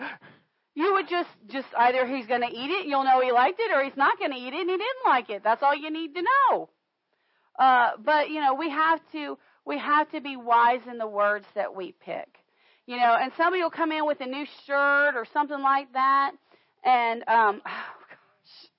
You 0.76 0.94
would 0.94 1.08
just, 1.08 1.30
just 1.52 1.68
either 1.78 2.08
he's 2.08 2.26
going 2.26 2.42
to 2.42 2.48
eat 2.48 2.72
it, 2.72 2.88
you'll 2.88 3.04
know 3.04 3.22
he 3.22 3.32
liked 3.32 3.60
it, 3.60 3.72
or 3.72 3.84
he's 3.84 3.96
not 3.96 4.18
going 4.18 4.32
to 4.32 4.38
eat 4.38 4.54
it 4.54 4.62
and 4.62 4.70
he 4.70 4.78
didn't 4.78 5.06
like 5.06 5.30
it. 5.30 5.44
That's 5.44 5.62
all 5.62 5.76
you 5.76 5.92
need 5.92 6.16
to 6.16 6.22
know. 6.24 6.70
Uh, 7.60 7.92
but 8.04 8.30
you 8.30 8.42
know, 8.42 8.56
we 8.56 8.70
have 8.70 9.00
to, 9.12 9.38
we 9.66 9.78
have 9.78 10.10
to 10.12 10.22
be 10.22 10.36
wise 10.36 10.82
in 10.90 10.98
the 10.98 11.08
words 11.08 11.46
that 11.56 11.76
we 11.76 11.94
pick. 12.04 12.28
You 12.86 12.98
know, 12.98 13.16
and 13.20 13.32
somebody 13.38 13.62
will 13.62 13.70
come 13.70 13.92
in 13.92 14.06
with 14.06 14.20
a 14.20 14.26
new 14.26 14.46
shirt 14.66 15.16
or 15.16 15.26
something 15.32 15.62
like 15.62 15.94
that, 15.94 16.32
and 16.84 17.24
um, 17.30 17.62
oh 17.66 17.94
gosh, 18.10 18.70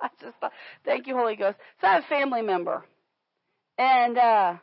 I 0.00 0.08
just 0.24 0.36
thank 0.84 1.06
you, 1.06 1.14
Holy 1.14 1.36
Ghost. 1.36 1.58
So 1.80 1.86
I 1.88 1.94
have 1.94 2.04
a 2.04 2.06
family 2.06 2.40
member, 2.40 2.84
and 3.76 4.16
uh, 4.16 4.54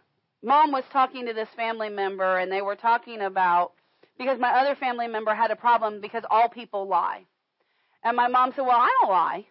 mom 0.43 0.71
was 0.71 0.83
talking 0.91 1.25
to 1.27 1.33
this 1.33 1.49
family 1.55 1.89
member, 1.89 2.37
and 2.37 2.51
they 2.51 2.61
were 2.61 2.75
talking 2.75 3.21
about 3.21 3.73
because 4.17 4.39
my 4.39 4.49
other 4.49 4.75
family 4.75 5.07
member 5.07 5.33
had 5.33 5.51
a 5.51 5.55
problem 5.55 6.01
because 6.01 6.23
all 6.29 6.49
people 6.49 6.87
lie. 6.87 7.23
And 8.03 8.15
my 8.15 8.27
mom 8.27 8.51
said, 8.55 8.61
Well, 8.61 8.71
I 8.71 8.89
don't 9.01 9.11
lie. 9.11 9.45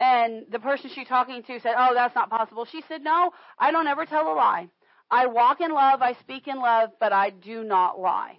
And 0.00 0.46
the 0.50 0.58
person 0.58 0.90
she's 0.94 1.08
talking 1.08 1.42
to 1.42 1.60
said, 1.60 1.74
Oh, 1.76 1.94
that's 1.94 2.14
not 2.14 2.30
possible. 2.30 2.66
She 2.70 2.82
said, 2.88 3.02
No, 3.02 3.30
I 3.58 3.70
don't 3.70 3.86
ever 3.86 4.06
tell 4.06 4.32
a 4.32 4.34
lie. 4.34 4.68
I 5.10 5.26
walk 5.26 5.60
in 5.60 5.70
love, 5.70 6.02
I 6.02 6.14
speak 6.14 6.48
in 6.48 6.58
love, 6.58 6.90
but 6.98 7.12
I 7.12 7.30
do 7.30 7.62
not 7.62 8.00
lie. 8.00 8.38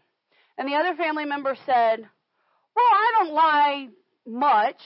And 0.57 0.67
the 0.67 0.75
other 0.75 0.95
family 0.95 1.25
member 1.25 1.55
said, 1.65 1.99
Well, 2.75 2.85
I 2.91 3.13
don't 3.17 3.33
lie 3.33 3.87
much. 4.27 4.81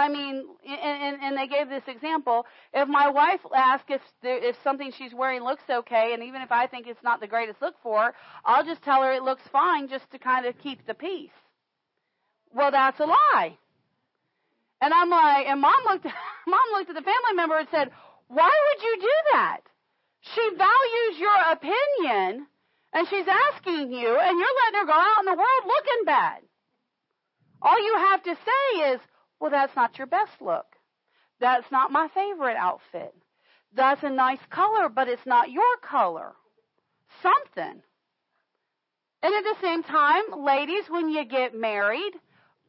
I 0.00 0.08
mean, 0.08 0.46
and, 0.66 1.22
and, 1.22 1.36
they 1.36 1.46
gave 1.46 1.68
this 1.68 1.82
example. 1.86 2.46
If 2.72 2.88
my 2.88 3.10
wife 3.10 3.40
asks 3.54 3.90
if 3.90 4.00
there, 4.22 4.42
if 4.42 4.56
something 4.64 4.90
she's 4.96 5.12
wearing 5.12 5.42
looks 5.42 5.64
okay, 5.68 6.14
and 6.14 6.22
even 6.22 6.40
if 6.40 6.50
I 6.50 6.66
think 6.66 6.86
it's 6.86 7.02
not 7.02 7.20
the 7.20 7.26
greatest 7.26 7.60
look 7.60 7.74
for 7.82 8.04
her, 8.04 8.14
I'll 8.46 8.64
just 8.64 8.82
tell 8.82 9.02
her 9.02 9.12
it 9.12 9.22
looks 9.22 9.42
fine, 9.52 9.88
just 9.88 10.10
to 10.12 10.18
kind 10.18 10.46
of 10.46 10.58
keep 10.58 10.86
the 10.86 10.94
peace. 10.94 11.36
Well, 12.54 12.70
that's 12.70 12.98
a 12.98 13.04
lie. 13.04 13.58
And 14.80 14.94
I'm 14.94 15.10
like, 15.10 15.46
and 15.48 15.60
mom 15.60 15.84
looked, 15.84 16.06
mom 16.46 16.66
looked 16.72 16.88
at 16.88 16.96
the 16.96 17.02
family 17.02 17.34
member 17.36 17.58
and 17.58 17.68
said, 17.70 17.90
"Why 18.28 18.50
would 18.50 18.82
you 18.82 18.96
do 19.02 19.16
that? 19.32 19.60
She 20.22 20.48
values 20.56 21.20
your 21.20 21.40
opinion, 21.52 22.46
and 22.94 23.08
she's 23.08 23.28
asking 23.28 23.92
you, 23.92 24.08
and 24.16 24.38
you're 24.38 24.56
letting 24.64 24.80
her 24.80 24.86
go 24.86 24.96
out 24.96 25.20
in 25.20 25.26
the 25.26 25.36
world 25.36 25.64
looking 25.66 26.04
bad. 26.06 26.40
All 27.60 27.78
you 27.84 27.96
have 27.98 28.22
to 28.22 28.34
say 28.34 28.92
is." 28.94 29.00
Well, 29.40 29.50
that's 29.50 29.74
not 29.74 29.98
your 29.98 30.06
best 30.06 30.40
look. 30.40 30.66
That's 31.40 31.70
not 31.72 31.90
my 31.90 32.08
favorite 32.14 32.56
outfit. 32.56 33.14
That's 33.74 34.02
a 34.02 34.10
nice 34.10 34.40
color, 34.50 34.88
but 34.88 35.08
it's 35.08 35.26
not 35.26 35.50
your 35.50 35.76
color. 35.82 36.32
Something. 37.22 37.82
And 39.22 39.34
at 39.34 39.44
the 39.44 39.56
same 39.62 39.82
time, 39.82 40.22
ladies, 40.44 40.84
when 40.88 41.08
you 41.08 41.24
get 41.24 41.54
married, 41.54 42.12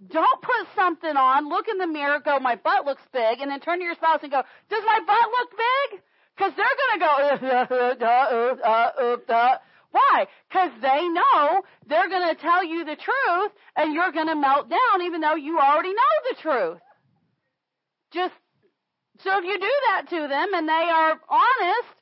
don't 0.09 0.41
put 0.41 0.67
something 0.75 1.15
on, 1.15 1.49
look 1.49 1.67
in 1.67 1.77
the 1.77 1.87
mirror, 1.87 2.19
go, 2.23 2.39
my 2.39 2.55
butt 2.55 2.85
looks 2.85 3.03
big, 3.13 3.39
and 3.39 3.51
then 3.51 3.59
turn 3.59 3.79
to 3.79 3.85
your 3.85 3.95
spouse 3.95 4.19
and 4.23 4.31
go, 4.31 4.41
does 4.69 4.83
my 4.85 4.99
butt 5.05 5.29
look 5.39 5.51
big? 5.51 6.01
Because 6.35 6.53
they're 6.55 6.65
going 6.81 6.99
to 6.99 7.05
go, 7.05 7.13
uh, 7.47 8.05
uh, 8.05 8.55
uh, 8.65 9.17
uh, 9.29 9.33
uh. 9.33 9.57
Why? 9.91 10.27
Because 10.49 10.71
they 10.81 11.07
know 11.09 11.61
they're 11.87 12.09
going 12.09 12.35
to 12.35 12.41
tell 12.41 12.63
you 12.63 12.85
the 12.85 12.95
truth 12.95 13.51
and 13.75 13.93
you're 13.93 14.11
going 14.11 14.27
to 14.27 14.35
melt 14.35 14.69
down 14.69 15.01
even 15.03 15.21
though 15.21 15.35
you 15.35 15.59
already 15.59 15.89
know 15.89 16.13
the 16.29 16.35
truth. 16.41 16.79
Just, 18.11 18.33
so 19.23 19.37
if 19.37 19.45
you 19.45 19.59
do 19.59 19.73
that 19.89 20.09
to 20.09 20.27
them 20.27 20.53
and 20.53 20.67
they 20.67 20.89
are 20.89 21.19
honest, 21.29 21.95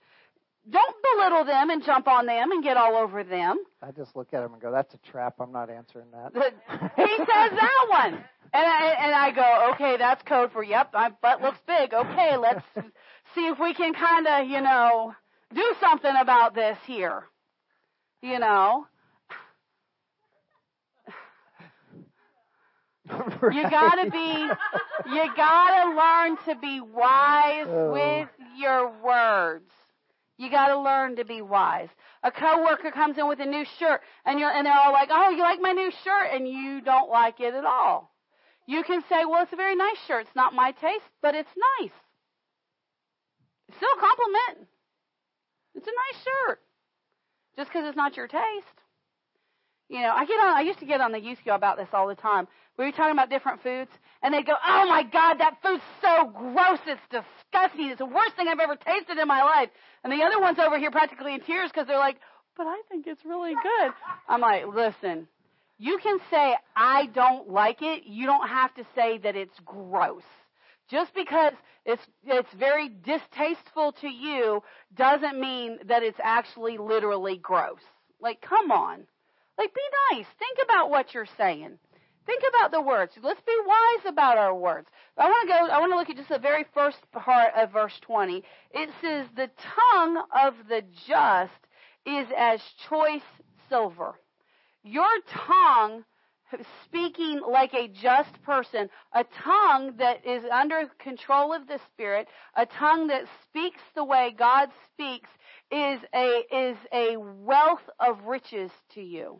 don't 0.70 0.96
belittle 1.16 1.46
them 1.46 1.70
and 1.70 1.84
jump 1.84 2.08
on 2.08 2.26
them 2.26 2.52
and 2.52 2.64
get 2.64 2.78
all 2.78 2.96
over 2.96 3.24
them. 3.24 3.58
I 3.82 3.92
just 3.92 4.16
look 4.16 4.34
at 4.34 4.42
them 4.42 4.54
and 4.54 4.62
go, 4.62 4.72
"That's 4.72 4.94
a 4.94 4.98
trap. 4.98 5.36
I'm 5.40 5.52
not 5.52 5.70
answering 5.70 6.08
that." 6.12 6.34
he 6.96 7.18
says 7.18 7.28
that 7.28 7.86
one. 7.90 8.24
And 8.52 8.66
I, 8.66 8.96
and 9.00 9.14
I 9.14 9.32
go, 9.32 9.72
okay, 9.74 9.98
that's 9.98 10.24
code 10.24 10.52
for, 10.52 10.64
yep, 10.64 10.92
my 10.92 11.12
butt 11.22 11.42
looks 11.42 11.60
big. 11.68 11.94
Okay, 11.94 12.36
let's 12.38 12.66
see 13.36 13.42
if 13.42 13.60
we 13.60 13.76
can 13.76 13.94
kind 13.94 14.26
of, 14.26 14.48
you 14.48 14.60
know, 14.62 15.14
do 15.54 15.76
something 15.80 16.14
about 16.20 16.56
this 16.56 16.78
here. 16.88 17.26
You 18.22 18.38
know, 18.40 18.86
you 23.10 23.64
gotta 23.70 24.10
be, 24.12 24.50
you 25.12 25.26
gotta 25.36 25.96
learn 25.96 26.38
to 26.46 26.56
be 26.62 26.82
wise 26.82 27.66
Oh. 27.68 27.92
with 27.94 28.30
your 28.58 28.92
words. 29.02 29.72
You 30.38 30.50
gotta 30.52 30.78
learn 30.80 31.16
to 31.18 31.26
be 31.26 31.42
wise. 31.42 31.90
A 32.24 32.32
coworker 32.32 32.92
comes 32.92 33.18
in 33.18 33.28
with 33.28 33.40
a 33.40 33.46
new 33.46 33.66
shirt, 33.80 34.02
and 34.26 34.40
you're, 34.40 34.52
and 34.52 34.66
they're 34.66 34.74
all 34.78 34.92
like, 34.94 35.10
"Oh, 35.12 35.30
you 35.30 35.42
like 35.42 35.60
my 35.62 35.72
new 35.72 35.92
shirt?" 36.04 36.30
and 36.34 36.48
you 36.48 36.82
don't 36.82 37.10
like 37.10 37.40
it 37.40 37.54
at 37.54 37.66
all. 37.66 38.14
You 38.68 38.84
can 38.84 39.02
say, 39.10 39.26
"Well, 39.26 39.44
it's 39.44 39.54
a 39.54 39.58
very 39.58 39.76
nice 39.76 39.98
shirt. 40.08 40.28
It's 40.28 40.36
not 40.36 40.54
my 40.54 40.72
taste, 40.72 41.06
but 41.22 41.36
it's 41.36 41.50
nice." 41.80 41.92
It's 43.70 43.78
still 43.78 43.90
a 43.98 44.00
compliment. 44.00 44.68
It's 45.76 45.88
a 45.88 45.92
nice 45.92 46.24
shirt, 46.24 46.62
just 47.60 47.70
because 47.70 47.86
it's 47.86 47.98
not 47.98 48.16
your 48.16 48.28
taste. 48.28 48.78
You 49.90 50.00
know, 50.00 50.14
I 50.16 50.26
get 50.26 50.40
on. 50.40 50.56
I 50.56 50.62
used 50.62 50.80
to 50.80 50.86
get 50.86 51.02
on 51.02 51.12
the 51.12 51.20
youth 51.20 51.40
go 51.44 51.54
about 51.56 51.76
this 51.76 51.90
all 51.92 52.08
the 52.08 52.16
time. 52.16 52.48
We 52.78 52.86
were 52.86 52.92
talking 52.94 53.12
about 53.12 53.30
different 53.30 53.62
foods, 53.62 53.92
and 54.24 54.34
they 54.34 54.44
go, 54.44 54.54
"Oh 54.66 54.86
my 54.88 55.04
God, 55.04 55.40
that 55.40 55.58
food's 55.62 55.84
so 56.00 56.28
gross! 56.28 56.80
It's 56.88 57.02
disgusting! 57.12 57.90
It's 57.90 57.98
the 57.98 58.06
worst 58.06 58.38
thing 58.38 58.48
I've 58.48 58.62
ever 58.62 58.78
tasted 58.78 59.18
in 59.18 59.28
my 59.28 59.44
life." 59.44 59.70
And 60.06 60.14
the 60.14 60.24
other 60.24 60.40
one's 60.40 60.58
over 60.58 60.80
here 60.80 60.90
practically 60.90 61.34
in 61.34 61.42
tears 61.42 61.70
because 61.70 61.86
they're 61.86 61.98
like, 61.98 62.16
"But 62.56 62.68
I 62.68 62.82
think 62.88 63.08
it's 63.08 63.26
really 63.26 63.56
good." 63.56 63.92
I'm 64.30 64.40
like, 64.40 64.66
"Listen, 64.68 65.28
you 65.78 65.98
can 65.98 66.20
say 66.30 66.56
I 66.78 67.08
don't 67.08 67.50
like 67.50 67.82
it. 67.82 68.04
You 68.06 68.26
don't 68.26 68.48
have 68.48 68.74
to 68.76 68.86
say 68.96 69.18
that 69.18 69.36
it's 69.36 69.60
gross. 69.66 70.24
Just 70.90 71.14
because 71.14 71.54
it's 71.86 72.06
it's 72.24 72.52
very 72.54 72.90
distasteful 72.90 73.94
to 74.02 74.08
you 74.08 74.62
doesn't 74.96 75.40
mean 75.40 75.80
that 75.86 76.04
it's 76.04 76.20
actually 76.22 76.78
literally 76.78 77.38
gross. 77.38 77.82
Like, 78.20 78.42
come 78.42 78.72
on." 78.72 79.06
Like, 79.60 79.74
be 79.74 79.82
nice. 80.14 80.26
Think 80.40 80.58
about 80.64 80.90
what 80.90 81.14
you're 81.14 81.28
saying. 81.38 81.78
Think 82.26 82.44
about 82.48 82.72
the 82.72 82.82
words. 82.82 83.12
Let's 83.22 83.42
be 83.42 83.58
wise 83.66 84.06
about 84.08 84.38
our 84.38 84.56
words. 84.56 84.88
I 85.18 85.26
want 85.26 85.50
to 85.50 85.54
go, 85.54 85.74
I 85.74 85.80
want 85.80 85.92
to 85.92 85.98
look 85.98 86.10
at 86.10 86.16
just 86.16 86.30
the 86.30 86.40
very 86.40 86.66
first 86.74 87.00
part 87.12 87.54
of 87.58 87.74
verse 87.74 88.00
20. 88.02 88.42
It 88.72 88.90
says, 89.02 89.26
The 89.36 89.50
tongue 89.92 90.24
of 90.34 90.54
the 90.70 90.84
just 91.08 91.52
is 92.06 92.28
as 92.38 92.62
choice 92.88 93.22
silver. 93.68 94.14
Your 94.84 95.10
tongue, 95.28 96.06
speaking 96.86 97.42
like 97.50 97.74
a 97.74 97.88
just 97.88 98.42
person, 98.44 98.90
a 99.14 99.24
tongue 99.44 99.94
that 99.98 100.26
is 100.26 100.44
under 100.52 100.84
control 101.00 101.54
of 101.54 101.68
the 101.68 101.80
Spirit, 101.94 102.28
a 102.56 102.66
tongue 102.66 103.08
that 103.08 103.24
speaks 103.44 103.82
the 103.96 104.04
way 104.04 104.34
God 104.38 104.70
speaks, 104.94 105.30
is 105.72 106.00
a, 106.16 106.44
is 106.52 106.78
a 106.92 107.18
wealth 107.18 107.88
of 108.00 108.24
riches 108.26 108.72
to 108.96 109.02
you. 109.02 109.40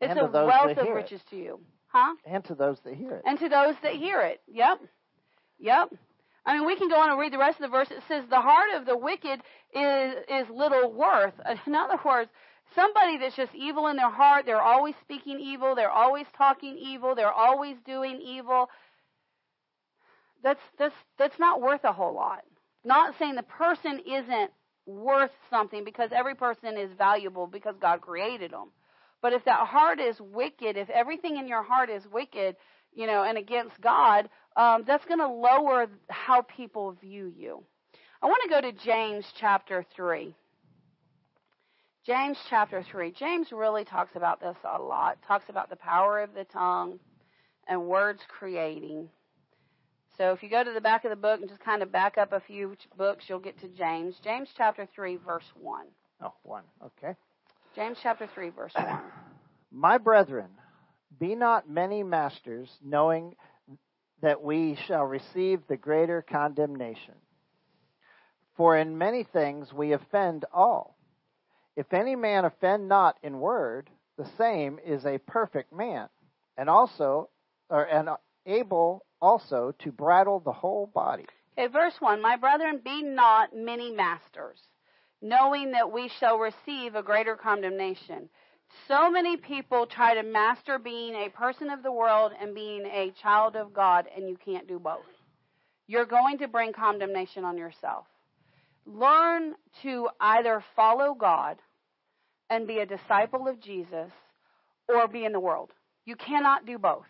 It's 0.00 0.10
And 0.10 0.20
a 0.20 0.24
wealth 0.30 0.76
of 0.76 0.84
hear 0.84 0.94
it. 0.94 1.02
riches 1.02 1.20
to 1.30 1.36
you. 1.36 1.60
Huh? 1.88 2.14
and 2.26 2.44
to 2.46 2.56
those 2.56 2.78
that 2.84 2.94
hear 2.94 3.12
it. 3.12 3.22
And 3.24 3.38
to 3.38 3.48
those 3.48 3.76
that 3.84 3.92
hear 3.92 4.20
it. 4.20 4.40
Yep. 4.48 4.80
Yep. 5.60 5.94
I 6.44 6.58
mean, 6.58 6.66
we 6.66 6.76
can 6.76 6.88
go 6.88 6.96
on 6.96 7.10
and 7.10 7.18
read 7.18 7.32
the 7.32 7.38
rest 7.38 7.56
of 7.60 7.62
the 7.62 7.68
verse. 7.68 7.88
It 7.90 8.02
says, 8.08 8.24
the 8.28 8.40
heart 8.40 8.70
of 8.76 8.84
the 8.84 8.96
wicked 8.96 9.40
is, 9.74 10.14
is 10.28 10.46
little 10.52 10.92
worth. 10.92 11.34
In 11.66 11.74
other 11.74 11.98
words, 12.04 12.30
somebody 12.74 13.18
that's 13.18 13.36
just 13.36 13.54
evil 13.54 13.88
in 13.88 13.96
their 13.96 14.10
heart, 14.10 14.46
they're 14.46 14.62
always 14.62 14.94
speaking 15.02 15.38
evil, 15.40 15.74
they're 15.74 15.90
always 15.90 16.26
talking 16.36 16.76
evil, 16.78 17.14
they're 17.14 17.32
always 17.32 17.76
doing 17.86 18.20
evil. 18.20 18.68
That's, 20.42 20.60
that's, 20.78 20.94
that's 21.18 21.38
not 21.38 21.60
worth 21.60 21.84
a 21.84 21.92
whole 21.92 22.14
lot. 22.14 22.42
Not 22.84 23.14
saying 23.18 23.34
the 23.34 23.42
person 23.42 24.00
isn't 24.06 24.50
worth 24.86 25.30
something 25.50 25.84
because 25.84 26.10
every 26.14 26.34
person 26.34 26.76
is 26.76 26.90
valuable 26.96 27.46
because 27.46 27.76
God 27.80 28.00
created 28.00 28.50
them. 28.50 28.70
But 29.22 29.32
if 29.32 29.44
that 29.46 29.66
heart 29.66 30.00
is 30.00 30.20
wicked, 30.20 30.76
if 30.76 30.90
everything 30.90 31.38
in 31.38 31.48
your 31.48 31.62
heart 31.62 31.88
is 31.88 32.02
wicked, 32.12 32.56
you 32.94 33.06
know, 33.06 33.22
and 33.24 33.38
against 33.38 33.80
God, 33.80 34.28
um, 34.56 34.84
that's 34.86 35.04
going 35.06 35.20
to 35.20 35.28
lower 35.28 35.86
how 36.10 36.42
people 36.42 36.92
view 36.92 37.32
you. 37.34 37.64
I 38.22 38.26
want 38.26 38.42
to 38.44 38.50
go 38.50 38.60
to 38.60 38.72
James 38.72 39.24
chapter 39.40 39.84
3. 39.96 40.34
James 42.06 42.36
chapter 42.50 42.82
3. 42.82 43.12
James 43.12 43.50
really 43.50 43.84
talks 43.84 44.14
about 44.14 44.38
this 44.38 44.56
a 44.62 44.80
lot. 44.80 45.16
Talks 45.26 45.48
about 45.48 45.70
the 45.70 45.76
power 45.76 46.20
of 46.20 46.34
the 46.34 46.44
tongue 46.44 46.98
and 47.66 47.86
words 47.86 48.20
creating. 48.28 49.08
So 50.18 50.32
if 50.32 50.42
you 50.42 50.50
go 50.50 50.62
to 50.62 50.72
the 50.72 50.82
back 50.82 51.04
of 51.04 51.10
the 51.10 51.16
book 51.16 51.40
and 51.40 51.48
just 51.48 51.62
kind 51.62 51.82
of 51.82 51.90
back 51.90 52.18
up 52.18 52.32
a 52.32 52.40
few 52.40 52.76
books, 52.98 53.24
you'll 53.26 53.38
get 53.38 53.58
to 53.60 53.68
James. 53.68 54.16
James 54.22 54.50
chapter 54.54 54.86
3, 54.94 55.16
verse 55.16 55.50
1. 55.58 55.86
Oh, 56.22 56.34
1. 56.42 56.62
Okay. 56.84 57.14
James 57.74 57.96
chapter 58.02 58.28
3, 58.34 58.50
verse 58.50 58.72
1. 58.74 59.00
My 59.72 59.96
brethren, 59.96 60.50
be 61.18 61.34
not 61.34 61.70
many 61.70 62.02
masters, 62.02 62.68
knowing 62.84 63.34
that 64.20 64.42
we 64.42 64.76
shall 64.86 65.04
receive 65.04 65.60
the 65.68 65.76
greater 65.76 66.22
condemnation. 66.22 67.14
For 68.56 68.76
in 68.76 68.98
many 68.98 69.24
things 69.24 69.72
we 69.72 69.92
offend 69.92 70.44
all. 70.52 70.93
If 71.76 71.92
any 71.92 72.14
man 72.16 72.44
offend 72.44 72.88
not 72.88 73.18
in 73.22 73.40
word, 73.40 73.90
the 74.16 74.28
same 74.38 74.78
is 74.84 75.04
a 75.04 75.18
perfect 75.18 75.72
man, 75.72 76.08
and 76.56 76.70
also 76.70 77.30
or 77.68 77.84
and 77.84 78.08
able 78.46 79.04
also 79.20 79.74
to 79.80 79.90
bridle 79.90 80.40
the 80.40 80.52
whole 80.52 80.86
body. 80.86 81.26
Okay, 81.58 81.66
verse 81.68 81.94
1 82.00 82.20
My 82.20 82.36
brethren, 82.36 82.80
be 82.84 83.02
not 83.02 83.56
many 83.56 83.90
masters, 83.90 84.58
knowing 85.22 85.72
that 85.72 85.90
we 85.90 86.08
shall 86.20 86.38
receive 86.38 86.94
a 86.94 87.02
greater 87.02 87.36
condemnation. 87.36 88.28
So 88.88 89.10
many 89.10 89.36
people 89.36 89.86
try 89.86 90.14
to 90.14 90.22
master 90.22 90.78
being 90.78 91.14
a 91.14 91.30
person 91.30 91.70
of 91.70 91.82
the 91.82 91.92
world 91.92 92.32
and 92.40 92.54
being 92.54 92.84
a 92.86 93.12
child 93.22 93.56
of 93.56 93.72
God, 93.72 94.06
and 94.14 94.28
you 94.28 94.36
can't 94.36 94.66
do 94.66 94.78
both. 94.78 95.06
You're 95.86 96.06
going 96.06 96.38
to 96.38 96.48
bring 96.48 96.72
condemnation 96.72 97.44
on 97.44 97.56
yourself. 97.56 98.06
Learn 98.86 99.54
to 99.82 100.08
either 100.20 100.62
follow 100.76 101.14
God 101.14 101.58
and 102.50 102.66
be 102.66 102.78
a 102.78 102.86
disciple 102.86 103.48
of 103.48 103.60
Jesus 103.60 104.10
or 104.88 105.08
be 105.08 105.24
in 105.24 105.32
the 105.32 105.40
world. 105.40 105.70
You 106.04 106.16
cannot 106.16 106.66
do 106.66 106.78
both. 106.78 107.06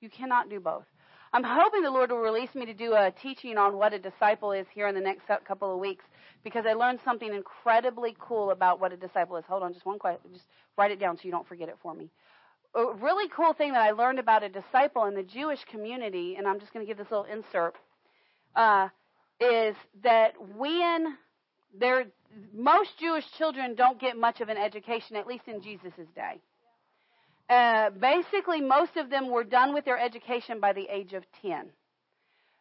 You 0.00 0.10
cannot 0.10 0.50
do 0.50 0.60
both. 0.60 0.84
I'm 1.32 1.42
hoping 1.44 1.82
the 1.82 1.90
Lord 1.90 2.12
will 2.12 2.18
release 2.18 2.54
me 2.54 2.64
to 2.66 2.74
do 2.74 2.94
a 2.94 3.10
teaching 3.10 3.58
on 3.58 3.76
what 3.76 3.92
a 3.92 3.98
disciple 3.98 4.52
is 4.52 4.66
here 4.72 4.86
in 4.86 4.94
the 4.94 5.00
next 5.00 5.24
couple 5.44 5.72
of 5.72 5.80
weeks 5.80 6.04
because 6.44 6.64
I 6.64 6.74
learned 6.74 7.00
something 7.04 7.32
incredibly 7.32 8.14
cool 8.20 8.52
about 8.52 8.80
what 8.80 8.92
a 8.92 8.96
disciple 8.96 9.36
is. 9.36 9.44
Hold 9.48 9.64
on, 9.64 9.72
just 9.72 9.84
one 9.84 9.98
question. 9.98 10.30
Just 10.32 10.46
write 10.78 10.92
it 10.92 11.00
down 11.00 11.16
so 11.16 11.22
you 11.24 11.32
don't 11.32 11.48
forget 11.48 11.68
it 11.68 11.76
for 11.82 11.92
me. 11.92 12.08
A 12.76 12.92
really 12.92 13.28
cool 13.34 13.52
thing 13.52 13.72
that 13.72 13.82
I 13.82 13.90
learned 13.92 14.20
about 14.20 14.44
a 14.44 14.48
disciple 14.48 15.06
in 15.06 15.14
the 15.14 15.22
Jewish 15.24 15.64
community, 15.64 16.36
and 16.36 16.46
I'm 16.46 16.60
just 16.60 16.72
going 16.72 16.84
to 16.84 16.88
give 16.88 16.98
this 16.98 17.10
little 17.10 17.24
insert, 17.24 17.74
uh, 18.54 18.88
is 19.40 19.74
that 20.02 20.32
when 20.56 21.16
there, 21.78 22.06
most 22.52 22.90
Jewish 22.98 23.24
children 23.36 23.74
don't 23.74 24.00
get 24.00 24.16
much 24.16 24.40
of 24.40 24.48
an 24.48 24.56
education, 24.56 25.16
at 25.16 25.26
least 25.26 25.44
in 25.46 25.62
Jesus' 25.62 26.08
day. 26.14 26.40
Uh, 27.48 27.90
basically, 27.90 28.60
most 28.60 28.96
of 28.96 29.10
them 29.10 29.30
were 29.30 29.44
done 29.44 29.74
with 29.74 29.84
their 29.84 29.98
education 29.98 30.60
by 30.60 30.72
the 30.72 30.86
age 30.90 31.12
of 31.12 31.24
10. 31.42 31.70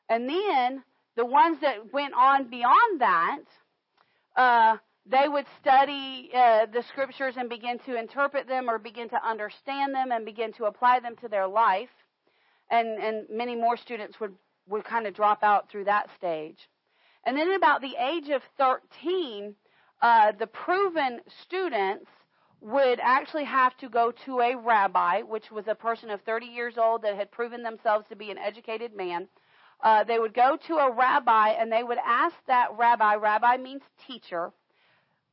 And 0.09 0.27
then 0.27 0.83
the 1.15 1.25
ones 1.25 1.57
that 1.61 1.93
went 1.93 2.13
on 2.13 2.49
beyond 2.49 3.01
that, 3.01 3.39
uh, 4.35 4.77
they 5.05 5.27
would 5.27 5.45
study 5.61 6.29
uh, 6.33 6.65
the 6.71 6.83
scriptures 6.89 7.35
and 7.37 7.49
begin 7.49 7.79
to 7.85 7.97
interpret 7.97 8.47
them 8.47 8.69
or 8.69 8.77
begin 8.77 9.09
to 9.09 9.27
understand 9.27 9.93
them 9.93 10.11
and 10.11 10.25
begin 10.25 10.53
to 10.53 10.65
apply 10.65 10.99
them 10.99 11.15
to 11.17 11.27
their 11.27 11.47
life. 11.47 11.89
And, 12.69 13.01
and 13.01 13.27
many 13.29 13.55
more 13.55 13.77
students 13.77 14.19
would, 14.19 14.33
would 14.67 14.83
kind 14.83 15.07
of 15.07 15.13
drop 15.13 15.43
out 15.43 15.69
through 15.69 15.85
that 15.85 16.09
stage. 16.17 16.69
And 17.25 17.37
then 17.37 17.53
about 17.53 17.81
the 17.81 17.95
age 17.99 18.29
of 18.29 18.41
13, 18.57 19.55
uh, 20.01 20.31
the 20.37 20.47
proven 20.47 21.21
students 21.43 22.07
would 22.61 22.99
actually 23.01 23.43
have 23.43 23.75
to 23.77 23.89
go 23.89 24.11
to 24.25 24.39
a 24.39 24.55
rabbi, 24.55 25.21
which 25.21 25.51
was 25.51 25.67
a 25.67 25.75
person 25.75 26.09
of 26.09 26.21
30 26.21 26.45
years 26.45 26.77
old 26.77 27.01
that 27.01 27.15
had 27.15 27.31
proven 27.31 27.63
themselves 27.63 28.05
to 28.09 28.15
be 28.15 28.31
an 28.31 28.37
educated 28.37 28.95
man. 28.95 29.27
Uh, 29.81 30.03
they 30.03 30.17
would 30.17 30.33
go 30.33 30.57
to 30.67 30.75
a 30.75 30.91
rabbi 30.91 31.49
and 31.49 31.71
they 31.71 31.83
would 31.83 31.97
ask 32.05 32.35
that 32.47 32.69
rabbi, 32.77 33.15
rabbi 33.15 33.57
means 33.57 33.81
teacher. 34.07 34.51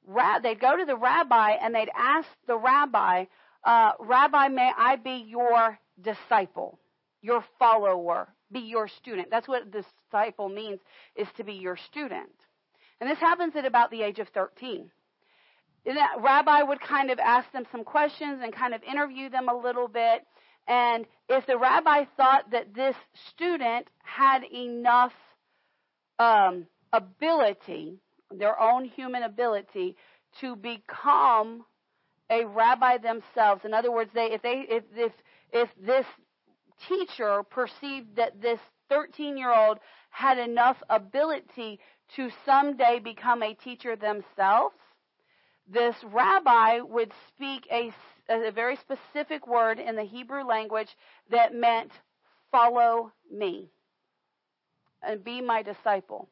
Ra- 0.07 0.41
they'd 0.41 0.61
go 0.61 0.77
to 0.77 0.85
the 0.85 0.97
rabbi 0.97 1.53
and 1.53 1.73
they'd 1.73 1.91
ask 1.97 2.29
the 2.49 2.57
rabbi, 2.57 3.27
uh, 3.63 3.93
Rabbi, 4.01 4.49
may 4.49 4.73
I 4.77 4.97
be 4.97 5.25
your 5.29 5.79
disciple, 6.01 6.79
your 7.23 7.45
follower, 7.59 8.29
be 8.53 8.61
your 8.61 8.89
student. 8.89 9.29
That's 9.31 9.49
what 9.49 9.71
disciple 9.71 10.49
means, 10.49 10.81
is 11.17 11.29
to 11.37 11.45
be 11.45 11.55
your 11.55 11.77
student. 11.77 12.31
And 13.01 13.11
this 13.11 13.19
happens 13.19 13.55
at 13.57 13.65
about 13.65 13.91
the 13.91 14.03
age 14.03 14.19
of 14.19 14.29
13 14.29 14.91
And 15.87 15.97
that 15.97 16.17
rabbi 16.21 16.63
would 16.63 16.81
kind 16.81 17.11
of 17.11 17.19
ask 17.19 17.51
them 17.53 17.65
some 17.73 17.85
questions 17.85 18.41
and 18.43 18.55
kind 18.55 18.75
of 18.75 18.83
interview 18.83 19.31
them 19.31 19.49
a 19.49 19.57
little 19.57 19.89
bit. 19.89 20.27
And 20.69 21.07
if 21.29 21.47
the 21.47 21.57
rabbi 21.57 22.05
thought 22.17 22.51
that 22.53 22.75
this 22.75 22.95
student 23.31 23.89
had 24.03 24.43
enough 24.45 25.13
um, 26.19 26.67
ability, 26.93 27.95
their 28.31 28.61
own 28.61 28.85
human 28.85 29.23
ability, 29.23 29.97
to 30.41 30.55
become 30.55 31.65
a 32.31 32.45
rabbi 32.45 32.99
themselves, 32.99 33.65
in 33.65 33.75
other 33.75 33.91
words, 33.91 34.11
they, 34.15 34.27
if 34.27 34.43
they 34.43 34.65
if 34.69 34.85
if 34.95 35.13
if 35.53 35.69
this 35.85 36.07
teacher 36.89 37.43
perceived 37.43 38.17
that 38.17 38.41
this 38.41 38.61
13 38.89 39.37
year 39.37 39.53
old 39.55 39.79
had 40.11 40.39
enough 40.39 40.77
ability 40.91 41.79
to 42.17 42.31
someday 42.45 42.99
become 42.99 43.43
a 43.43 43.55
teacher 43.55 43.97
themselves, 43.97 44.75
this 45.69 45.95
rabbi 46.05 46.81
would 46.81 47.13
speak 47.29 47.67
a, 47.71 47.93
a 48.29 48.51
very 48.51 48.77
specific 48.77 49.47
word 49.47 49.79
in 49.79 49.95
the 49.95 50.05
Hebrew 50.05 50.43
language 50.43 50.97
that 51.31 51.55
meant, 51.55 51.93
follow 52.51 53.13
me 53.31 53.71
and 55.03 55.23
be 55.23 55.41
my 55.41 55.63
disciple. 55.63 56.29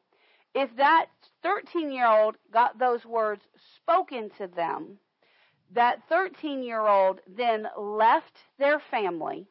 If 0.53 0.75
that 0.77 1.05
13 1.43 1.91
year 1.91 2.07
old 2.07 2.35
got 2.51 2.77
those 2.77 3.05
words 3.05 3.41
spoken 3.75 4.29
to 4.37 4.47
them, 4.47 4.97
that 5.71 6.01
13 6.09 6.63
year 6.63 6.85
old 6.85 7.19
then 7.27 7.67
left 7.77 8.37
their 8.57 8.81
family. 8.91 9.47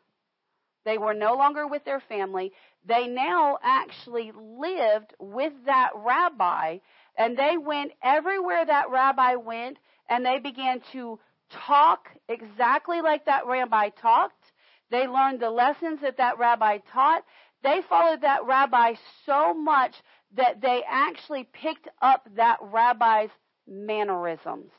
They 0.88 0.98
were 0.98 1.14
no 1.14 1.34
longer 1.34 1.66
with 1.66 1.84
their 1.84 2.00
family. 2.00 2.52
They 2.86 3.06
now 3.06 3.58
actually 3.62 4.32
lived 4.34 5.14
with 5.20 5.52
that 5.66 5.90
rabbi 5.94 6.78
and 7.18 7.36
they 7.36 7.58
went 7.58 7.92
everywhere 8.02 8.64
that 8.64 8.90
rabbi 8.90 9.34
went, 9.34 9.78
and 10.08 10.24
they 10.24 10.38
began 10.38 10.80
to 10.92 11.18
talk 11.50 12.08
exactly 12.28 13.02
like 13.02 13.26
that 13.26 13.46
rabbi 13.46 13.88
talked. 13.90 14.52
They 14.90 15.06
learned 15.08 15.40
the 15.40 15.50
lessons 15.50 16.00
that 16.02 16.16
that 16.18 16.38
rabbi 16.38 16.78
taught. 16.92 17.24
They 17.62 17.82
followed 17.88 18.20
that 18.20 18.46
rabbi 18.46 18.94
so 19.26 19.52
much 19.52 19.96
that 20.36 20.60
they 20.60 20.82
actually 20.88 21.48
picked 21.52 21.88
up 22.00 22.28
that 22.36 22.58
rabbi's 22.62 23.30
mannerisms. 23.66 24.70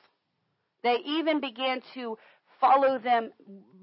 They 0.82 1.00
even 1.06 1.42
began 1.42 1.82
to 1.94 2.18
follow 2.62 3.00
them 3.00 3.32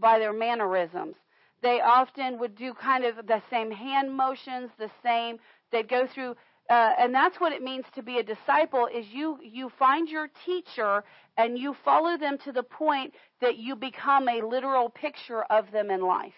by 0.00 0.18
their 0.18 0.32
mannerisms. 0.32 1.16
They 1.62 1.80
often 1.80 2.38
would 2.38 2.54
do 2.54 2.74
kind 2.74 3.04
of 3.04 3.26
the 3.26 3.42
same 3.50 3.70
hand 3.70 4.14
motions, 4.14 4.70
the 4.78 4.90
same, 5.02 5.38
they'd 5.70 5.88
go 5.88 6.06
through 6.06 6.36
uh, 6.68 6.92
and 6.98 7.14
that's 7.14 7.38
what 7.38 7.52
it 7.52 7.62
means 7.62 7.84
to 7.94 8.02
be 8.02 8.18
a 8.18 8.22
disciple 8.24 8.88
is 8.92 9.06
you 9.12 9.38
you 9.42 9.70
find 9.78 10.08
your 10.08 10.28
teacher 10.44 11.04
and 11.36 11.56
you 11.56 11.76
follow 11.84 12.16
them 12.18 12.38
to 12.38 12.50
the 12.52 12.62
point 12.62 13.14
that 13.40 13.56
you 13.56 13.76
become 13.76 14.28
a 14.28 14.42
literal 14.42 14.88
picture 14.88 15.42
of 15.44 15.70
them 15.70 15.90
in 15.90 16.00
life. 16.00 16.34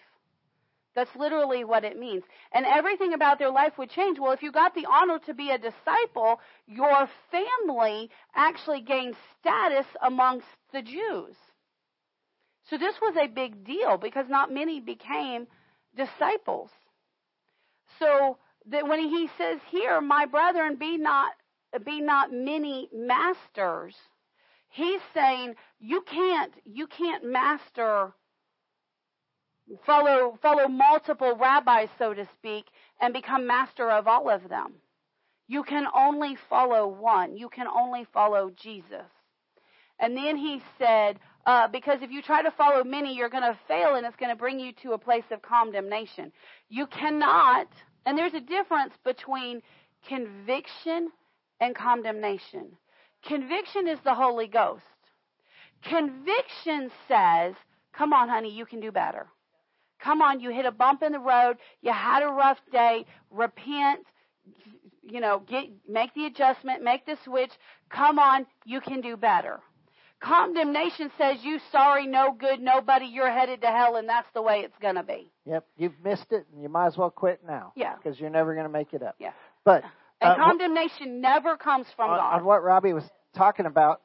That's 0.95 1.15
literally 1.15 1.63
what 1.63 1.83
it 1.83 1.97
means. 1.97 2.23
And 2.51 2.65
everything 2.65 3.13
about 3.13 3.39
their 3.39 3.51
life 3.51 3.77
would 3.77 3.89
change. 3.89 4.19
Well 4.19 4.31
if 4.33 4.43
you 4.43 4.51
got 4.51 4.75
the 4.75 4.85
honor 4.85 5.17
to 5.25 5.33
be 5.33 5.49
a 5.49 5.57
disciple 5.57 6.39
your 6.67 7.09
family 7.31 8.11
actually 8.35 8.81
gained 8.81 9.15
status 9.39 9.87
amongst 10.01 10.47
the 10.71 10.83
jews 10.83 11.35
so 12.69 12.77
this 12.77 12.95
was 13.01 13.15
a 13.17 13.27
big 13.27 13.65
deal 13.65 13.97
because 13.97 14.25
not 14.29 14.53
many 14.53 14.79
became 14.79 15.47
disciples 15.95 16.69
so 17.99 18.37
that 18.67 18.87
when 18.87 18.99
he 18.99 19.29
says 19.37 19.59
here, 19.69 20.01
my 20.01 20.25
brethren, 20.25 20.75
be 20.75 20.97
not 20.97 21.33
be 21.85 22.01
not 22.01 22.31
many 22.31 22.89
masters, 22.93 23.95
he's 24.69 25.01
saying 25.13 25.55
you 25.79 26.01
can't 26.01 26.53
you 26.65 26.87
can't 26.87 27.23
master 27.23 28.13
follow 29.85 30.37
follow 30.41 30.67
multiple 30.67 31.35
rabbis, 31.35 31.89
so 31.97 32.13
to 32.13 32.27
speak, 32.37 32.65
and 33.01 33.13
become 33.13 33.45
master 33.45 33.89
of 33.91 34.07
all 34.07 34.29
of 34.29 34.49
them. 34.49 34.75
You 35.47 35.63
can 35.63 35.87
only 35.95 36.37
follow 36.49 36.87
one. 36.87 37.35
You 37.35 37.49
can 37.49 37.67
only 37.67 38.05
follow 38.13 38.51
Jesus. 38.51 39.09
And 39.99 40.15
then 40.15 40.37
he 40.37 40.61
said, 40.77 41.19
uh, 41.49 41.67
because 41.67 41.97
if 42.03 42.11
you 42.11 42.21
try 42.21 42.43
to 42.43 42.51
follow 42.51 42.83
many, 42.83 43.15
you're 43.15 43.27
going 43.27 43.41
to 43.41 43.57
fail 43.67 43.95
and 43.95 44.05
it's 44.05 44.15
going 44.17 44.29
to 44.29 44.37
bring 44.37 44.59
you 44.59 44.71
to 44.83 44.91
a 44.91 44.99
place 44.99 45.23
of 45.31 45.41
condemnation. 45.41 46.31
You 46.69 46.85
cannot, 46.85 47.67
and 48.05 48.15
there's 48.15 48.35
a 48.35 48.39
difference 48.39 48.93
between 49.03 49.63
conviction 50.07 51.09
and 51.59 51.75
condemnation. 51.75 52.67
Conviction 53.25 53.87
is 53.87 53.97
the 54.03 54.13
Holy 54.13 54.45
Ghost. 54.45 54.83
Conviction 55.81 56.91
says, 57.07 57.55
come 57.93 58.13
on, 58.13 58.29
honey, 58.29 58.53
you 58.53 58.67
can 58.67 58.79
do 58.79 58.91
better. 58.91 59.25
Come 59.99 60.21
on, 60.21 60.41
you 60.41 60.51
hit 60.51 60.67
a 60.67 60.71
bump 60.71 61.01
in 61.01 61.13
the 61.13 61.19
road, 61.19 61.57
you 61.81 61.91
had 61.91 62.21
a 62.21 62.27
rough 62.27 62.59
day, 62.71 63.07
repent, 63.31 64.05
you 65.01 65.19
know, 65.19 65.41
get, 65.49 65.65
make 65.87 66.13
the 66.13 66.27
adjustment, 66.27 66.83
make 66.83 67.07
the 67.07 67.17
switch. 67.25 67.51
Come 67.89 68.19
on, 68.19 68.45
you 68.65 68.81
can 68.81 69.01
do 69.01 69.17
better. 69.17 69.61
Condemnation 70.21 71.11
says 71.17 71.37
you 71.43 71.59
sorry, 71.71 72.05
no 72.05 72.35
good, 72.37 72.59
nobody, 72.59 73.05
you're 73.05 73.31
headed 73.31 73.61
to 73.61 73.67
hell, 73.67 73.95
and 73.95 74.07
that's 74.07 74.27
the 74.33 74.41
way 74.41 74.59
it's 74.59 74.77
going 74.81 74.95
to 74.95 75.03
be. 75.03 75.31
Yep, 75.45 75.65
you've 75.77 76.03
missed 76.03 76.31
it, 76.31 76.45
and 76.51 76.61
you 76.61 76.67
might 76.67 76.87
as 76.87 76.97
well 76.97 77.09
quit 77.09 77.39
now. 77.47 77.71
Yeah. 77.75 77.95
Because 77.95 78.19
you're 78.19 78.29
never 78.29 78.53
going 78.53 78.65
to 78.65 78.71
make 78.71 78.93
it 78.93 79.01
up. 79.01 79.15
Yeah. 79.19 79.31
But 79.63 79.83
and 80.21 80.31
uh, 80.31 80.35
condemnation 80.35 81.21
never 81.21 81.55
comes 81.55 81.87
from 81.95 82.09
on, 82.09 82.17
God. 82.17 82.35
on 82.39 82.45
what 82.45 82.63
Robbie 82.63 82.93
was 82.93 83.05
talking 83.35 83.65
about, 83.65 84.01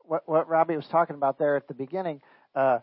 what 0.00 0.28
what 0.28 0.48
Robbie 0.48 0.76
was 0.76 0.86
talking 0.86 1.16
about 1.16 1.38
there 1.38 1.56
at 1.56 1.68
the 1.68 1.74
beginning, 1.74 2.20
uh, 2.54 2.80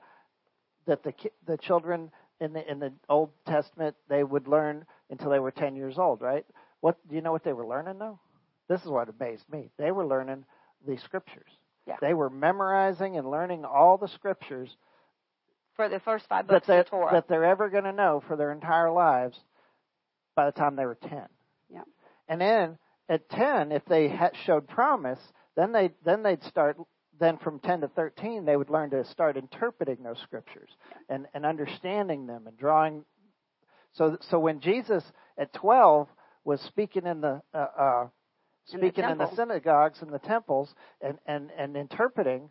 that 0.88 1.04
the 1.04 1.12
ki- 1.12 1.32
the 1.46 1.58
children 1.58 2.12
in 2.40 2.54
the 2.54 2.70
in 2.70 2.80
the 2.80 2.92
Old 3.08 3.30
Testament 3.48 3.96
they 4.10 4.24
would 4.24 4.48
learn 4.48 4.86
until 5.12 5.30
they 5.30 5.40
were 5.40 5.52
ten 5.52 5.76
years 5.76 5.98
old, 5.98 6.22
right? 6.22 6.46
What 6.82 6.98
do 7.08 7.16
you 7.16 7.22
know 7.22 7.32
what 7.32 7.44
they 7.44 7.54
were 7.54 7.68
learning 7.68 8.00
though? 8.00 8.20
This 8.68 8.82
is 8.82 8.88
what 8.88 9.10
amazed 9.10 9.44
me. 9.52 9.70
They 9.78 9.92
were 9.92 10.06
learning 10.06 10.46
the 10.88 10.98
scriptures. 10.98 11.52
Yeah. 11.86 11.96
They 12.02 12.14
were 12.14 12.30
memorizing 12.30 13.18
and 13.18 13.30
learning 13.30 13.66
all 13.66 13.98
the 13.98 14.08
scriptures 14.08 14.76
for 15.76 15.90
the 15.90 16.00
first 16.00 16.28
five 16.28 16.48
that 16.48 16.54
books 16.54 16.68
they, 16.68 16.80
of 16.80 16.86
Torah. 16.88 17.12
that 17.12 17.28
they're 17.28 17.46
ever 17.46 17.70
going 17.70 17.84
to 17.84 17.92
know 17.92 18.24
for 18.28 18.36
their 18.36 18.52
entire 18.52 18.92
lives 18.92 19.38
by 20.36 20.46
the 20.46 20.52
time 20.52 20.76
they 20.76 20.86
were 20.86 20.96
10. 20.96 21.24
Yeah. 21.70 21.82
And 22.28 22.40
then 22.40 22.78
at 23.10 23.30
10, 23.30 23.72
if 23.72 23.84
they 23.86 24.08
had 24.08 24.32
showed 24.46 24.68
promise, 24.68 25.20
then 25.56 25.72
they 25.72 25.92
then 26.06 26.24
they'd 26.24 26.44
start 26.44 26.78
then 27.20 27.38
from 27.38 27.60
10 27.60 27.82
to 27.82 27.88
13 27.90 28.46
they 28.46 28.58
would 28.58 28.70
learn 28.70 28.90
to 28.90 29.06
start 29.06 29.38
interpreting 29.38 30.04
those 30.04 30.20
scriptures 30.20 30.70
and 31.10 31.28
and 31.34 31.46
understanding 31.46 32.26
them 32.26 32.48
and 32.48 32.58
drawing 32.58 33.06
so 33.94 34.18
so 34.30 34.40
when 34.40 34.60
Jesus 34.60 35.04
at 35.38 35.54
12 35.54 36.08
was 36.44 36.60
speaking 36.62 37.06
in 37.06 37.22
the 37.22 37.42
uh, 37.54 37.58
uh 37.58 38.08
In 38.72 38.80
the 38.80 38.88
speaking 38.88 39.10
in 39.10 39.18
the 39.18 39.34
synagogues 39.36 40.02
and 40.02 40.12
the 40.12 40.20
temples 40.20 40.74
and 41.02 41.18
and 41.26 41.52
and 41.58 41.76
interpreting 41.76 42.50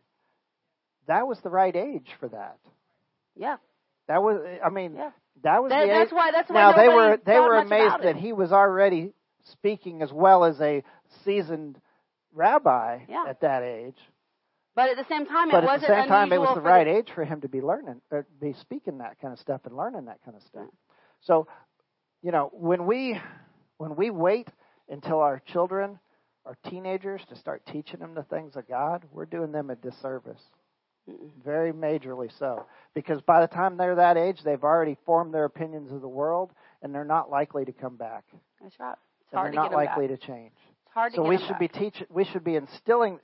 that 1.07 1.27
was 1.27 1.41
the 1.41 1.49
right 1.51 1.75
age 1.75 2.09
for 2.21 2.29
that 2.29 2.59
yeah. 3.35 3.57
that 4.09 4.23
was 4.23 4.41
i 4.65 4.69
mean 4.69 4.95
Yeah. 4.95 5.11
that 5.43 5.63
was 5.63 5.71
That- 5.71 5.87
the 5.87 5.93
that's 5.93 6.13
why. 6.13 6.31
That's 6.31 6.51
why 6.51 6.55
now 6.55 6.73
they 6.73 6.89
were 6.89 7.17
they 7.25 7.39
were 7.39 7.57
amazed 7.57 8.03
that 8.03 8.17
he 8.17 8.33
was 8.33 8.53
already 8.53 9.13
speaking 9.45 10.03
as 10.03 10.13
well 10.13 10.45
as 10.45 10.61
a 10.61 10.83
seasoned 11.25 11.81
rabbi 12.33 13.01
Yeah. 13.09 13.25
at 13.27 13.41
that 13.41 13.63
age. 13.63 13.99
But 14.75 14.89
at 14.91 14.97
the 14.97 15.05
same 15.05 15.27
time, 15.27 15.51
But 15.51 15.65
it 15.65 15.67
wasn't 15.67 15.89
the 15.89 16.01
same 16.03 16.09
time, 16.09 16.33
it 16.33 16.39
was 16.41 16.55
the 16.55 16.63
right 16.63 16.87
age 16.87 17.11
for 17.15 17.25
him 17.25 17.43
to 17.43 17.49
be 17.49 17.61
learning, 17.61 18.01
or 18.11 18.27
be 18.41 18.55
speaking 18.55 18.99
that 18.99 19.19
kind 19.21 19.33
of 19.33 19.39
stuff 19.39 19.61
and 19.67 19.77
learning 19.77 20.07
that 20.07 20.23
kind 20.25 20.35
of 20.37 20.43
stuff. 20.45 20.69
So, 21.21 21.47
you 22.23 22.33
know, 22.33 22.51
when 22.55 22.87
we 22.87 23.21
when 23.77 23.97
we 23.97 24.09
wait 24.11 24.49
until 24.93 25.19
our 25.21 25.41
children 25.53 25.99
are 26.47 26.57
teenagers 26.69 27.23
to 27.29 27.37
start 27.37 27.63
teaching 27.67 28.01
them 28.01 28.15
the 28.15 28.23
things 28.25 28.57
of 28.57 28.69
God, 28.69 29.05
we're 29.13 29.27
doing 29.27 29.53
them 29.53 29.71
a 29.71 29.77
disservice. 29.77 30.41
Very 31.45 31.73
majorly 31.73 32.31
so. 32.39 32.67
Because 32.95 33.21
by 33.23 33.41
the 33.41 33.49
time 33.49 33.77
they're 33.77 33.97
that 33.97 34.17
age, 34.17 34.39
they've 34.45 34.63
already 34.63 34.97
formed 35.05 35.35
their 35.35 35.45
opinions 35.45 35.91
of 35.91 36.01
the 36.01 36.09
world, 36.09 36.53
and 36.83 36.95
they're 36.95 37.05
not 37.05 37.29
likely 37.31 37.65
to 37.65 37.73
come 37.73 37.97
back. 37.97 38.25
That's 38.61 38.79
right. 38.79 38.95
It's 39.23 39.33
And 39.33 39.39
hard 39.39 39.47
they're 39.47 39.51
to 39.53 39.57
not 39.57 39.71
get 39.71 39.77
likely 39.77 40.07
back. 40.09 40.21
to 40.21 40.27
change. 40.27 40.53
It's 40.87 40.95
hard 40.95 41.13
to 41.13 41.17
So 41.17 41.29
we 41.29 41.39
should 41.39 41.49
back. 41.59 41.61
be 41.61 41.69
teaching. 41.69 42.07
We 42.09 42.25
should 42.25 42.45
be 42.45 42.55
instilling. 42.55 43.19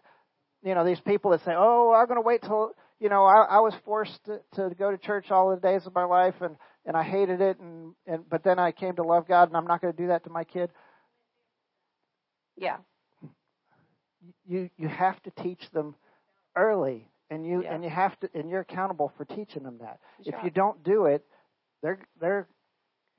You 0.64 0.74
know, 0.74 0.84
these 0.84 0.98
people 1.00 1.30
that 1.32 1.44
say, 1.44 1.52
"Oh, 1.56 1.92
I'm 1.94 2.06
going 2.06 2.16
to 2.18 2.26
wait 2.26 2.42
till." 2.42 2.72
You 3.00 3.08
know, 3.08 3.24
I, 3.26 3.42
I 3.44 3.60
was 3.60 3.74
forced 3.84 4.18
to, 4.24 4.40
to 4.56 4.74
go 4.76 4.90
to 4.90 4.98
church 4.98 5.30
all 5.30 5.50
the 5.50 5.60
days 5.60 5.86
of 5.86 5.94
my 5.94 6.02
life, 6.04 6.34
and 6.40 6.56
and 6.84 6.96
I 6.96 7.04
hated 7.04 7.40
it, 7.40 7.60
and 7.60 7.94
and 8.08 8.28
but 8.28 8.42
then 8.42 8.58
I 8.58 8.72
came 8.72 8.96
to 8.96 9.04
love 9.04 9.28
God, 9.28 9.46
and 9.48 9.56
I'm 9.56 9.66
not 9.68 9.80
going 9.80 9.92
to 9.92 9.96
do 9.96 10.08
that 10.08 10.24
to 10.24 10.30
my 10.30 10.42
kid. 10.42 10.70
Yeah. 12.58 12.78
You 14.46 14.68
you 14.76 14.88
have 14.88 15.22
to 15.22 15.30
teach 15.42 15.70
them 15.70 15.94
early, 16.56 17.08
and 17.30 17.46
you 17.46 17.62
Yeah. 17.62 17.74
and 17.74 17.84
you 17.84 17.90
have 17.90 18.18
to, 18.20 18.30
and 18.34 18.50
you're 18.50 18.60
accountable 18.60 19.12
for 19.16 19.24
teaching 19.24 19.62
them 19.62 19.78
that. 19.78 20.00
That's 20.18 20.36
if 20.36 20.44
you 20.44 20.50
don't 20.50 20.82
do 20.82 21.06
it, 21.06 21.24
they're 21.82 22.00
they're 22.20 22.48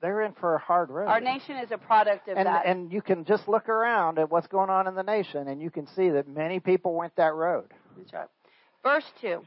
they're 0.00 0.22
in 0.22 0.32
for 0.34 0.54
a 0.54 0.58
hard 0.58 0.90
road. 0.90 1.08
Our 1.08 1.20
nation 1.20 1.56
is 1.56 1.70
a 1.70 1.78
product 1.78 2.28
of 2.28 2.36
and 2.36 2.46
that. 2.46 2.66
and 2.66 2.92
you 2.92 3.02
can 3.02 3.24
just 3.24 3.48
look 3.48 3.68
around 3.68 4.18
at 4.18 4.30
what's 4.30 4.46
going 4.46 4.70
on 4.70 4.86
in 4.86 4.94
the 4.94 5.02
nation, 5.02 5.48
and 5.48 5.60
you 5.60 5.70
can 5.70 5.86
see 5.86 6.10
that 6.10 6.28
many 6.28 6.60
people 6.60 6.94
went 6.94 7.16
that 7.16 7.34
road. 7.34 7.72
That's 7.96 8.12
right. 8.12 8.28
Verse 8.82 9.04
2. 9.20 9.42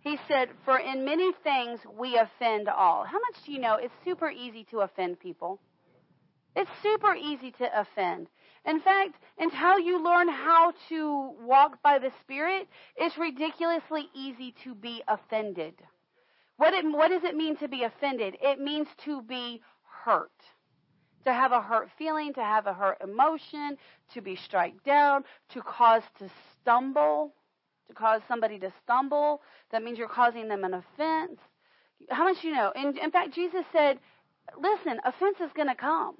He 0.00 0.18
said, 0.28 0.50
For 0.66 0.78
in 0.78 1.04
many 1.06 1.32
things 1.42 1.80
we 1.98 2.18
offend 2.18 2.68
all. 2.68 3.04
How 3.04 3.18
much 3.18 3.42
do 3.44 3.52
you 3.52 3.58
know 3.58 3.76
it's 3.76 3.94
super 4.04 4.30
easy 4.30 4.64
to 4.70 4.80
offend 4.80 5.18
people? 5.18 5.58
It's 6.54 6.70
super 6.82 7.14
easy 7.14 7.50
to 7.52 7.80
offend. 7.80 8.28
In 8.66 8.80
fact, 8.80 9.16
until 9.38 9.78
you 9.78 10.02
learn 10.02 10.28
how 10.28 10.72
to 10.88 11.32
walk 11.40 11.82
by 11.82 11.98
the 11.98 12.10
Spirit, 12.20 12.66
it's 12.96 13.18
ridiculously 13.18 14.08
easy 14.14 14.54
to 14.64 14.74
be 14.74 15.02
offended. 15.06 15.74
What, 16.56 16.72
it, 16.72 16.84
what 16.84 17.08
does 17.08 17.24
it 17.24 17.36
mean 17.36 17.56
to 17.56 17.68
be 17.68 17.82
offended? 17.82 18.36
It 18.40 18.60
means 18.60 18.88
to 19.04 19.22
be 19.22 19.60
hurt. 20.04 20.30
To 21.24 21.32
have 21.32 21.52
a 21.52 21.60
hurt 21.60 21.90
feeling, 21.98 22.32
to 22.34 22.42
have 22.42 22.66
a 22.66 22.72
hurt 22.72 22.98
emotion, 23.02 23.76
to 24.12 24.20
be 24.20 24.36
struck 24.36 24.70
down, 24.84 25.24
to 25.50 25.62
cause 25.62 26.02
to 26.18 26.30
stumble, 26.60 27.34
to 27.88 27.94
cause 27.94 28.20
somebody 28.28 28.58
to 28.58 28.72
stumble. 28.82 29.42
That 29.72 29.82
means 29.82 29.98
you're 29.98 30.08
causing 30.08 30.48
them 30.48 30.64
an 30.64 30.74
offense. 30.74 31.40
How 32.10 32.24
much 32.24 32.44
you 32.44 32.52
know? 32.52 32.72
In, 32.76 32.96
in 32.98 33.10
fact, 33.10 33.34
Jesus 33.34 33.64
said, 33.72 33.98
listen, 34.58 35.00
offense 35.04 35.38
is 35.40 35.52
going 35.54 35.68
to 35.68 35.74
come. 35.74 36.16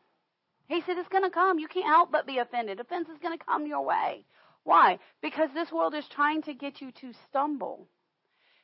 He 0.68 0.80
said 0.80 0.96
it's 0.98 1.08
going 1.08 1.24
to 1.24 1.30
come. 1.30 1.58
You 1.58 1.68
can't 1.68 1.86
help 1.86 2.10
but 2.10 2.26
be 2.26 2.38
offended. 2.38 2.80
Offense 2.80 3.08
is 3.08 3.18
going 3.18 3.36
to 3.38 3.44
come 3.44 3.66
your 3.66 3.84
way. 3.84 4.24
Why? 4.64 4.98
Because 5.20 5.50
this 5.52 5.70
world 5.70 5.94
is 5.94 6.06
trying 6.08 6.42
to 6.42 6.54
get 6.54 6.80
you 6.80 6.90
to 6.92 7.12
stumble. 7.28 7.86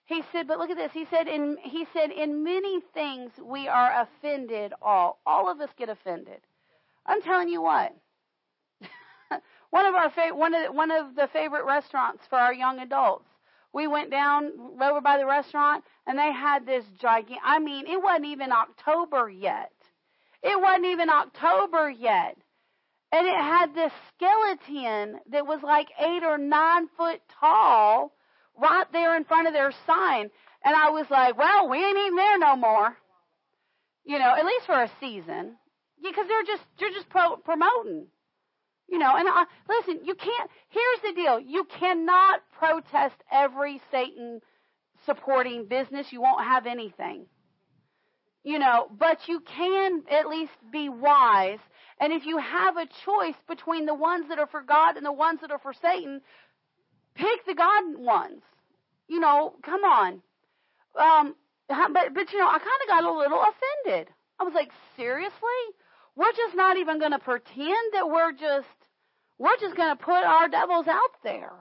He 0.06 0.22
said, 0.32 0.48
but 0.48 0.58
look 0.58 0.70
at 0.70 0.76
this. 0.76 0.92
He 0.92 1.04
said, 1.04 1.28
in 1.28 1.56
he 1.62 1.86
said, 1.92 2.10
in 2.10 2.42
many 2.42 2.80
things 2.94 3.30
we 3.40 3.68
are 3.68 4.02
offended. 4.02 4.72
All, 4.82 5.20
all 5.24 5.48
of 5.50 5.60
us 5.60 5.70
get 5.78 5.88
offended. 5.88 6.40
I'm 7.06 7.22
telling 7.22 7.48
you 7.48 7.62
what. 7.62 7.94
one 9.70 9.86
of 9.86 9.94
our 9.94 10.10
fa- 10.10 10.34
one 10.34 10.54
of 10.54 10.66
the, 10.66 10.72
one 10.72 10.90
of 10.90 11.14
the 11.14 11.28
favorite 11.32 11.64
restaurants 11.64 12.24
for 12.28 12.36
our 12.36 12.52
young 12.52 12.80
adults. 12.80 13.28
We 13.72 13.86
went 13.86 14.10
down 14.10 14.50
over 14.82 15.00
by 15.00 15.16
the 15.16 15.26
restaurant, 15.26 15.84
and 16.06 16.18
they 16.18 16.32
had 16.32 16.66
this 16.66 16.84
gigantic. 17.00 17.38
I 17.44 17.60
mean, 17.60 17.86
it 17.86 18.02
wasn't 18.02 18.26
even 18.26 18.50
October 18.50 19.30
yet. 19.30 19.70
It 20.42 20.60
wasn't 20.60 20.86
even 20.86 21.10
October 21.10 21.90
yet. 21.90 22.36
And 23.12 23.26
it 23.26 23.34
had 23.34 23.74
this 23.74 23.92
skeleton 24.14 25.18
that 25.32 25.46
was 25.46 25.60
like 25.62 25.88
eight 25.98 26.22
or 26.22 26.38
nine 26.38 26.88
foot 26.96 27.20
tall 27.40 28.12
right 28.56 28.86
there 28.92 29.16
in 29.16 29.24
front 29.24 29.48
of 29.48 29.52
their 29.52 29.72
sign. 29.86 30.30
And 30.64 30.76
I 30.76 30.90
was 30.90 31.06
like, 31.10 31.36
well, 31.36 31.68
we 31.68 31.84
ain't 31.84 31.98
even 31.98 32.16
there 32.16 32.38
no 32.38 32.56
more. 32.56 32.96
You 34.04 34.18
know, 34.18 34.34
at 34.34 34.44
least 34.46 34.66
for 34.66 34.80
a 34.80 34.90
season. 35.00 35.56
Because 36.02 36.26
they're 36.28 36.44
just, 36.44 36.62
they're 36.78 36.90
just 36.90 37.08
pro- 37.10 37.36
promoting. 37.36 38.06
You 38.88 38.98
know, 38.98 39.14
and 39.14 39.28
I, 39.28 39.44
listen, 39.68 40.00
you 40.04 40.14
can't, 40.14 40.50
here's 40.68 41.14
the 41.14 41.20
deal. 41.20 41.40
You 41.40 41.64
cannot 41.78 42.40
protest 42.58 43.16
every 43.30 43.80
Satan 43.90 44.40
supporting 45.04 45.66
business. 45.66 46.06
You 46.10 46.22
won't 46.22 46.44
have 46.44 46.66
anything 46.66 47.26
you 48.44 48.58
know, 48.58 48.88
but 48.98 49.18
you 49.28 49.40
can 49.40 50.02
at 50.10 50.28
least 50.28 50.52
be 50.72 50.88
wise. 50.88 51.58
And 52.00 52.12
if 52.12 52.24
you 52.24 52.38
have 52.38 52.76
a 52.76 52.86
choice 53.04 53.36
between 53.46 53.86
the 53.86 53.94
ones 53.94 54.28
that 54.28 54.38
are 54.38 54.46
for 54.46 54.62
God 54.62 54.96
and 54.96 55.04
the 55.04 55.12
ones 55.12 55.40
that 55.42 55.50
are 55.50 55.58
for 55.58 55.74
Satan, 55.74 56.22
pick 57.14 57.44
the 57.46 57.54
God 57.54 57.98
ones. 57.98 58.42
You 59.08 59.20
know, 59.20 59.54
come 59.62 59.84
on. 59.84 60.22
Um, 60.98 61.34
but 61.68 62.14
but 62.14 62.32
you 62.32 62.38
know, 62.38 62.48
I 62.48 62.58
kind 62.58 62.82
of 62.82 62.88
got 62.88 63.04
a 63.04 63.12
little 63.12 63.42
offended. 63.42 64.08
I 64.38 64.44
was 64.44 64.54
like, 64.54 64.70
seriously? 64.96 65.60
We're 66.16 66.32
just 66.32 66.56
not 66.56 66.76
even 66.78 66.98
going 66.98 67.12
to 67.12 67.18
pretend 67.18 67.92
that 67.92 68.08
we're 68.08 68.32
just 68.32 68.66
we're 69.38 69.56
just 69.60 69.76
going 69.76 69.96
to 69.96 70.02
put 70.02 70.24
our 70.24 70.48
devils 70.48 70.86
out 70.88 71.10
there. 71.22 71.52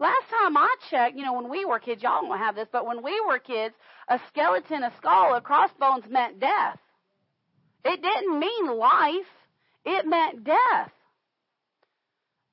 Last 0.00 0.30
time 0.30 0.56
I 0.56 0.74
checked, 0.88 1.16
you 1.16 1.24
know, 1.24 1.34
when 1.34 1.50
we 1.50 1.66
were 1.66 1.78
kids, 1.78 2.02
y'all 2.02 2.22
don't 2.22 2.38
have 2.38 2.54
this, 2.54 2.68
but 2.72 2.86
when 2.86 3.02
we 3.02 3.20
were 3.20 3.38
kids, 3.38 3.74
a 4.08 4.18
skeleton, 4.28 4.82
a 4.82 4.92
skull, 4.96 5.34
a 5.34 5.42
crossbones 5.42 6.04
meant 6.08 6.40
death. 6.40 6.78
It 7.84 8.02
didn't 8.02 8.38
mean 8.38 8.78
life. 8.78 9.28
It 9.84 10.06
meant 10.06 10.42
death. 10.42 10.90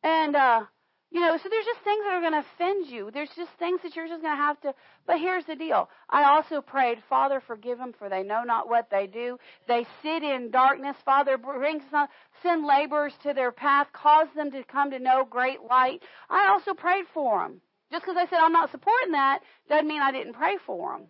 And 0.04 0.36
uh 0.36 0.66
you 1.10 1.22
know, 1.22 1.38
so 1.38 1.48
there's 1.50 1.66
just 1.66 1.80
things 1.82 2.04
that 2.04 2.14
are 2.14 2.22
going 2.22 2.34
to 2.34 2.46
offend 2.56 2.88
you. 2.88 3.10
There's 3.14 3.30
just 3.36 3.52
things 3.58 3.80
that 3.84 3.96
you're 3.96 4.10
just 4.10 4.22
going 4.22 4.36
to 4.36 4.44
have 4.44 4.60
to. 4.62 4.74
But 5.06 5.20
here's 5.20 5.46
the 5.46 5.56
deal. 5.56 5.90
I 6.10 6.26
also 6.26 6.60
prayed, 6.60 6.98
Father, 7.10 7.42
forgive 7.46 7.78
them, 7.78 7.94
for 7.98 8.10
they 8.10 8.24
know 8.24 8.44
not 8.44 8.68
what 8.68 8.90
they 8.92 9.08
do. 9.08 9.38
They 9.68 9.86
sit 10.04 10.22
in 10.22 10.52
darkness. 10.52 10.98
Father, 11.06 11.38
bring 11.38 11.82
some, 11.90 12.08
send 12.44 12.66
laborers 12.66 13.14
to 13.24 13.34
their 13.34 13.54
path, 13.54 13.88
cause 13.94 14.28
them 14.36 14.52
to 14.52 14.64
come 14.66 14.92
to 14.92 15.00
know 15.00 15.26
great 15.30 15.60
light. 15.70 16.04
I 16.30 16.50
also 16.50 16.74
prayed 16.74 17.06
for 17.14 17.40
them. 17.40 17.62
Just 17.90 18.04
because 18.04 18.18
I 18.18 18.30
said 18.30 18.40
I'm 18.42 18.52
not 18.52 18.72
supporting 18.72 19.14
that 19.14 19.40
doesn't 19.70 19.88
mean 19.88 20.02
I 20.02 20.12
didn't 20.12 20.34
pray 20.34 20.58
for 20.66 20.92
them. 20.92 21.08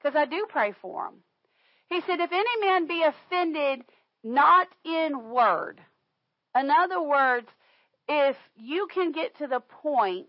Because 0.00 0.16
I 0.16 0.26
do 0.26 0.46
pray 0.48 0.72
for 0.80 1.06
them. 1.06 1.22
He 1.88 2.00
said, 2.02 2.20
if 2.20 2.30
any 2.30 2.60
man 2.60 2.86
be 2.86 3.02
offended, 3.02 3.84
not 4.22 4.68
in 4.84 5.30
word. 5.30 5.80
In 6.56 6.70
other 6.70 7.02
words, 7.02 7.48
if 8.08 8.36
you 8.56 8.88
can 8.92 9.12
get 9.12 9.36
to 9.38 9.46
the 9.46 9.60
point 9.60 10.26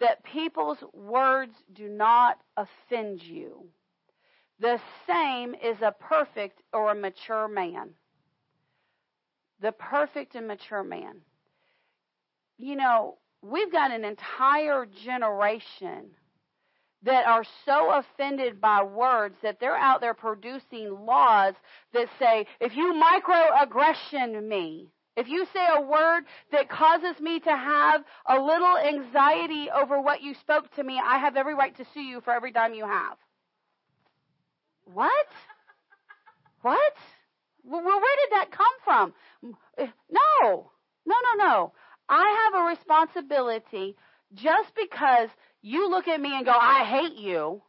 that 0.00 0.24
people's 0.24 0.82
words 0.92 1.52
do 1.74 1.88
not 1.88 2.38
offend 2.56 3.22
you, 3.22 3.66
the 4.60 4.80
same 5.06 5.54
is 5.54 5.76
a 5.82 5.92
perfect 5.92 6.62
or 6.72 6.90
a 6.90 6.94
mature 6.94 7.48
man. 7.48 7.90
The 9.60 9.72
perfect 9.72 10.34
and 10.34 10.46
mature 10.46 10.84
man. 10.84 11.20
You 12.58 12.76
know, 12.76 13.18
we've 13.42 13.72
got 13.72 13.90
an 13.90 14.04
entire 14.04 14.86
generation 15.04 16.10
that 17.02 17.26
are 17.26 17.44
so 17.66 17.90
offended 17.92 18.60
by 18.60 18.82
words 18.82 19.36
that 19.42 19.60
they're 19.60 19.76
out 19.76 20.00
there 20.00 20.14
producing 20.14 21.04
laws 21.04 21.54
that 21.92 22.08
say, 22.18 22.46
if 22.60 22.74
you 22.74 22.94
microaggression 22.94 24.42
me, 24.46 24.93
if 25.16 25.28
you 25.28 25.46
say 25.52 25.66
a 25.76 25.80
word 25.80 26.24
that 26.50 26.68
causes 26.68 27.20
me 27.20 27.40
to 27.40 27.50
have 27.50 28.02
a 28.26 28.38
little 28.38 28.76
anxiety 28.76 29.68
over 29.70 30.00
what 30.00 30.22
you 30.22 30.34
spoke 30.40 30.72
to 30.74 30.82
me, 30.82 31.00
I 31.02 31.18
have 31.18 31.36
every 31.36 31.54
right 31.54 31.76
to 31.76 31.84
sue 31.94 32.00
you 32.00 32.20
for 32.20 32.32
every 32.32 32.50
dime 32.50 32.74
you 32.74 32.84
have. 32.84 33.16
What? 34.92 35.26
What? 36.62 36.94
Well, 37.64 37.82
where 37.82 37.94
did 37.94 38.32
that 38.32 38.50
come 38.50 38.74
from? 38.84 39.14
No. 39.78 40.70
No, 41.06 41.16
no, 41.36 41.44
no. 41.44 41.72
I 42.08 42.50
have 42.52 42.62
a 42.62 42.66
responsibility 42.66 43.96
just 44.34 44.72
because 44.74 45.28
you 45.62 45.88
look 45.88 46.08
at 46.08 46.20
me 46.20 46.34
and 46.34 46.44
go, 46.44 46.52
I 46.52 46.84
hate 46.84 47.18
you. 47.18 47.62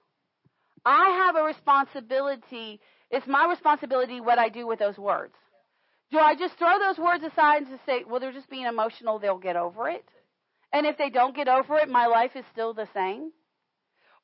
I 0.86 1.10
have 1.26 1.36
a 1.36 1.44
responsibility. 1.44 2.80
It's 3.12 3.28
my 3.28 3.48
responsibility 3.50 4.20
what 4.20 4.40
I 4.40 4.50
do 4.50 4.68
with 4.68 4.80
those 4.80 4.98
words. 4.98 5.36
Do 6.12 6.20
I 6.20 6.36
just 6.36 6.58
throw 6.58 6.78
those 6.80 6.98
words 6.98 7.24
aside 7.24 7.64
and 7.64 7.68
just 7.68 7.86
say, 7.86 8.04
well, 8.08 8.20
they're 8.20 8.32
just 8.32 8.50
being 8.50 8.66
emotional, 8.66 9.20
they'll 9.20 9.38
get 9.38 9.56
over 9.56 9.90
it? 9.90 10.06
And 10.72 10.86
if 10.86 10.98
they 10.98 11.10
don't 11.10 11.36
get 11.36 11.48
over 11.48 11.78
it, 11.78 11.90
my 11.90 12.06
life 12.06 12.32
is 12.36 12.46
still 12.52 12.74
the 12.74 12.88
same? 12.94 13.32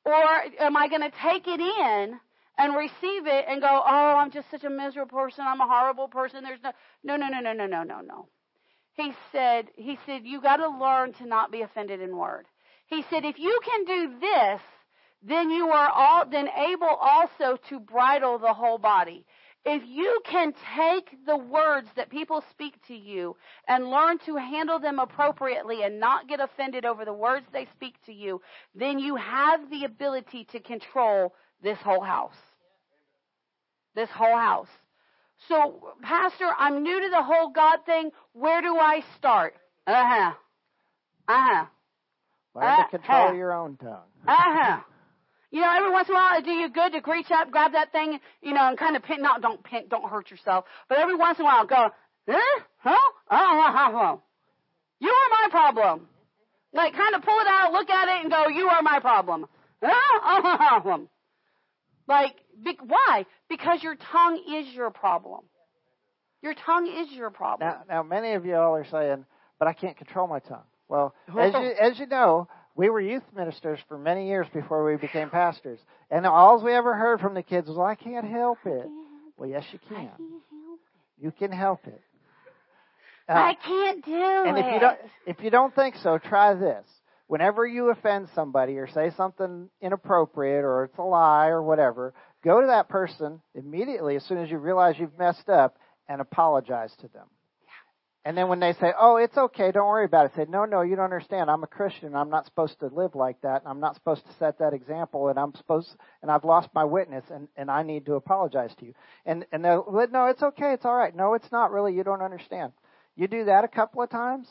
Or 0.04 0.14
am 0.60 0.76
I 0.76 0.88
going 0.88 1.02
to 1.02 1.12
take 1.22 1.46
it 1.46 1.60
in 1.60 2.20
and 2.58 2.76
receive 2.76 3.26
it 3.26 3.44
and 3.48 3.60
go, 3.60 3.68
oh, 3.68 4.16
I'm 4.16 4.30
just 4.30 4.50
such 4.50 4.64
a 4.64 4.70
miserable 4.70 5.16
person, 5.16 5.44
I'm 5.46 5.60
a 5.60 5.66
horrible 5.66 6.08
person, 6.08 6.44
there's 6.44 6.62
no, 6.62 6.72
no, 7.02 7.16
no, 7.16 7.28
no, 7.28 7.40
no, 7.40 7.52
no, 7.52 7.66
no, 7.66 7.82
no, 7.82 8.00
no. 8.00 8.28
He 8.94 9.12
said, 9.30 9.68
he 9.74 9.98
said, 10.04 10.22
you 10.24 10.40
got 10.42 10.58
to 10.58 10.68
learn 10.68 11.14
to 11.14 11.26
not 11.26 11.50
be 11.50 11.62
offended 11.62 12.00
in 12.00 12.16
word. 12.16 12.46
He 12.86 13.04
said, 13.08 13.24
if 13.24 13.38
you 13.38 13.58
can 13.64 13.84
do 13.84 14.20
this, 14.20 14.60
then 15.22 15.50
you 15.50 15.68
are 15.68 15.88
all, 15.88 16.28
then 16.28 16.48
able 16.48 16.88
also 16.88 17.56
to 17.68 17.80
bridle 17.80 18.38
the 18.38 18.52
whole 18.52 18.78
body. 18.78 19.24
If 19.64 19.82
you 19.86 20.20
can 20.28 20.52
take 20.76 21.24
the 21.24 21.36
words 21.36 21.88
that 21.94 22.10
people 22.10 22.42
speak 22.50 22.74
to 22.88 22.94
you 22.94 23.36
and 23.68 23.90
learn 23.90 24.18
to 24.26 24.34
handle 24.36 24.80
them 24.80 24.98
appropriately 24.98 25.84
and 25.84 26.00
not 26.00 26.28
get 26.28 26.40
offended 26.40 26.84
over 26.84 27.04
the 27.04 27.12
words 27.12 27.46
they 27.52 27.68
speak 27.76 27.94
to 28.06 28.12
you, 28.12 28.40
then 28.74 28.98
you 28.98 29.14
have 29.14 29.70
the 29.70 29.84
ability 29.84 30.48
to 30.50 30.58
control 30.58 31.32
this 31.62 31.78
whole 31.78 32.00
house. 32.00 32.34
This 33.94 34.08
whole 34.10 34.36
house. 34.36 34.68
So, 35.48 35.92
Pastor, 36.02 36.50
I'm 36.58 36.82
new 36.82 37.00
to 37.00 37.10
the 37.10 37.22
whole 37.22 37.50
God 37.50 37.78
thing. 37.86 38.10
Where 38.32 38.62
do 38.62 38.76
I 38.76 39.02
start? 39.16 39.54
Uh 39.86 39.92
huh. 39.94 40.32
Uh 41.28 41.46
huh. 41.46 41.64
Learn 42.54 42.64
uh-huh. 42.64 42.82
to 42.84 42.98
control 42.98 43.34
your 43.34 43.52
own 43.52 43.76
tongue. 43.76 44.10
Uh 44.26 44.36
huh. 44.36 44.80
You 45.52 45.60
know, 45.60 45.70
every 45.70 45.90
once 45.90 46.08
in 46.08 46.14
a 46.14 46.18
while, 46.18 46.38
it 46.38 46.44
do 46.46 46.50
you 46.50 46.70
good 46.70 46.92
to 46.92 47.10
reach 47.10 47.30
up, 47.30 47.50
grab 47.50 47.72
that 47.72 47.92
thing, 47.92 48.18
you 48.40 48.54
know, 48.54 48.68
and 48.68 48.78
kind 48.78 48.96
of 48.96 49.02
pin. 49.02 49.20
Not 49.20 49.42
don't 49.42 49.62
pin, 49.62 49.84
don't 49.88 50.08
hurt 50.08 50.30
yourself. 50.30 50.64
But 50.88 50.98
every 50.98 51.14
once 51.14 51.38
in 51.38 51.44
a 51.44 51.44
while, 51.44 51.66
go, 51.66 51.90
eh, 52.26 52.60
huh, 52.78 52.96
oh, 53.30 54.22
you 54.98 55.10
are 55.10 55.28
my 55.30 55.48
problem. 55.50 56.08
Like, 56.72 56.94
kind 56.94 57.14
of 57.14 57.22
pull 57.22 57.38
it 57.38 57.46
out, 57.46 57.70
look 57.72 57.90
at 57.90 58.08
it, 58.08 58.22
and 58.22 58.30
go, 58.30 58.48
you 58.48 58.66
are 58.68 58.80
my 58.80 58.98
problem. 59.00 59.44
Huh 59.82 60.20
ha 60.22 61.00
Like, 62.08 62.36
be, 62.64 62.78
why? 62.86 63.26
Because 63.50 63.82
your 63.82 63.96
tongue 63.96 64.42
is 64.56 64.74
your 64.74 64.90
problem. 64.90 65.40
Your 66.40 66.54
tongue 66.54 66.86
is 66.86 67.14
your 67.14 67.28
problem. 67.30 67.68
Now, 67.68 67.96
now, 67.96 68.02
many 68.02 68.32
of 68.32 68.46
you 68.46 68.56
all 68.56 68.74
are 68.74 68.86
saying, 68.90 69.26
but 69.58 69.68
I 69.68 69.74
can't 69.74 69.98
control 69.98 70.26
my 70.26 70.38
tongue. 70.38 70.64
Well, 70.88 71.14
as 71.38 71.52
you, 71.54 71.72
as 71.80 71.98
you 71.98 72.06
know, 72.06 72.48
we 72.74 72.88
were 72.88 73.00
youth 73.00 73.22
ministers 73.36 73.78
for 73.88 73.98
many 73.98 74.28
years 74.28 74.46
before 74.52 74.84
we 74.84 74.96
became 74.96 75.28
pastors. 75.30 75.78
And 76.10 76.26
all 76.26 76.62
we 76.62 76.72
ever 76.72 76.94
heard 76.94 77.20
from 77.20 77.34
the 77.34 77.42
kids 77.42 77.68
was, 77.68 77.78
I 77.78 77.94
can't 77.94 78.26
help 78.26 78.58
it. 78.64 78.86
Well, 79.36 79.48
yes, 79.48 79.64
you 79.72 79.78
can. 79.88 80.10
You 81.20 81.32
can 81.32 81.52
help 81.52 81.86
it. 81.86 82.00
Uh, 83.28 83.32
I 83.32 83.54
can't 83.54 84.04
do 84.04 84.44
and 84.46 84.58
it. 84.58 84.64
if 84.64 84.74
you 84.74 84.80
don't, 84.80 84.98
if 85.26 85.36
you 85.44 85.50
don't 85.50 85.74
think 85.74 85.96
so, 86.02 86.18
try 86.18 86.54
this. 86.54 86.84
Whenever 87.28 87.66
you 87.66 87.90
offend 87.90 88.28
somebody 88.34 88.78
or 88.78 88.88
say 88.88 89.10
something 89.16 89.70
inappropriate 89.80 90.64
or 90.64 90.84
it's 90.84 90.98
a 90.98 91.02
lie 91.02 91.46
or 91.46 91.62
whatever, 91.62 92.12
go 92.44 92.60
to 92.60 92.66
that 92.66 92.88
person 92.88 93.40
immediately 93.54 94.16
as 94.16 94.24
soon 94.24 94.38
as 94.38 94.50
you 94.50 94.58
realize 94.58 94.96
you've 94.98 95.18
messed 95.18 95.48
up 95.48 95.78
and 96.08 96.20
apologize 96.20 96.92
to 97.00 97.08
them. 97.08 97.26
And 98.24 98.38
then 98.38 98.48
when 98.48 98.60
they 98.60 98.72
say, 98.74 98.92
"Oh, 98.96 99.16
it's 99.16 99.36
okay, 99.36 99.72
don't 99.72 99.88
worry 99.88 100.04
about 100.04 100.26
it," 100.26 100.34
say, 100.34 100.46
"No, 100.48 100.64
no, 100.64 100.82
you 100.82 100.94
don't 100.94 101.06
understand. 101.06 101.50
I'm 101.50 101.64
a 101.64 101.68
Christian. 101.68 102.14
I'm 102.14 102.30
not 102.30 102.44
supposed 102.44 102.78
to 102.80 102.86
live 102.86 103.16
like 103.16 103.40
that. 103.40 103.62
And 103.62 103.68
I'm 103.68 103.80
not 103.80 103.96
supposed 103.96 104.24
to 104.26 104.32
set 104.34 104.58
that 104.58 104.74
example. 104.74 105.28
And 105.28 105.38
I'm 105.38 105.54
supposed, 105.54 105.96
and 106.22 106.30
I've 106.30 106.44
lost 106.44 106.68
my 106.74 106.84
witness, 106.84 107.24
and 107.30 107.48
and 107.56 107.70
I 107.70 107.82
need 107.82 108.06
to 108.06 108.14
apologize 108.14 108.74
to 108.76 108.86
you." 108.86 108.94
And 109.26 109.44
and 109.50 109.64
they'll, 109.64 109.84
"No, 110.10 110.26
it's 110.26 110.42
okay. 110.42 110.72
It's 110.72 110.84
all 110.84 110.96
right. 110.96 111.14
No, 111.14 111.34
it's 111.34 111.50
not 111.50 111.72
really. 111.72 111.94
You 111.94 112.04
don't 112.04 112.22
understand." 112.22 112.72
You 113.16 113.28
do 113.28 113.44
that 113.44 113.64
a 113.64 113.68
couple 113.68 114.02
of 114.02 114.08
times, 114.08 114.48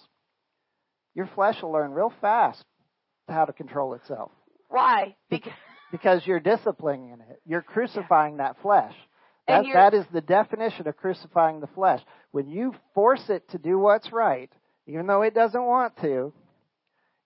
your 1.16 1.26
flesh 1.28 1.62
will 1.62 1.72
learn 1.72 1.94
real 1.94 2.14
fast 2.22 2.64
how 3.28 3.46
to 3.46 3.54
control 3.54 3.94
itself. 3.94 4.32
Why? 4.68 5.16
Because 5.30 5.54
because 5.92 6.26
you're 6.26 6.40
disciplining 6.40 7.20
it. 7.30 7.42
You're 7.46 7.62
crucifying 7.62 8.38
that 8.38 8.62
flesh. 8.62 8.96
That, 9.48 9.66
that 9.74 9.94
is 9.94 10.06
the 10.14 10.22
definition 10.22 10.88
of 10.88 10.96
crucifying 10.98 11.60
the 11.60 11.68
flesh. 11.68 12.02
When 12.32 12.48
you 12.48 12.74
force 12.94 13.30
it 13.30 13.50
to 13.50 13.58
do 13.58 13.78
what's 13.78 14.12
right, 14.12 14.52
even 14.88 15.08
though 15.08 15.24
it 15.24 15.34
doesn't 15.34 15.66
want 15.66 15.98
to, 16.02 16.34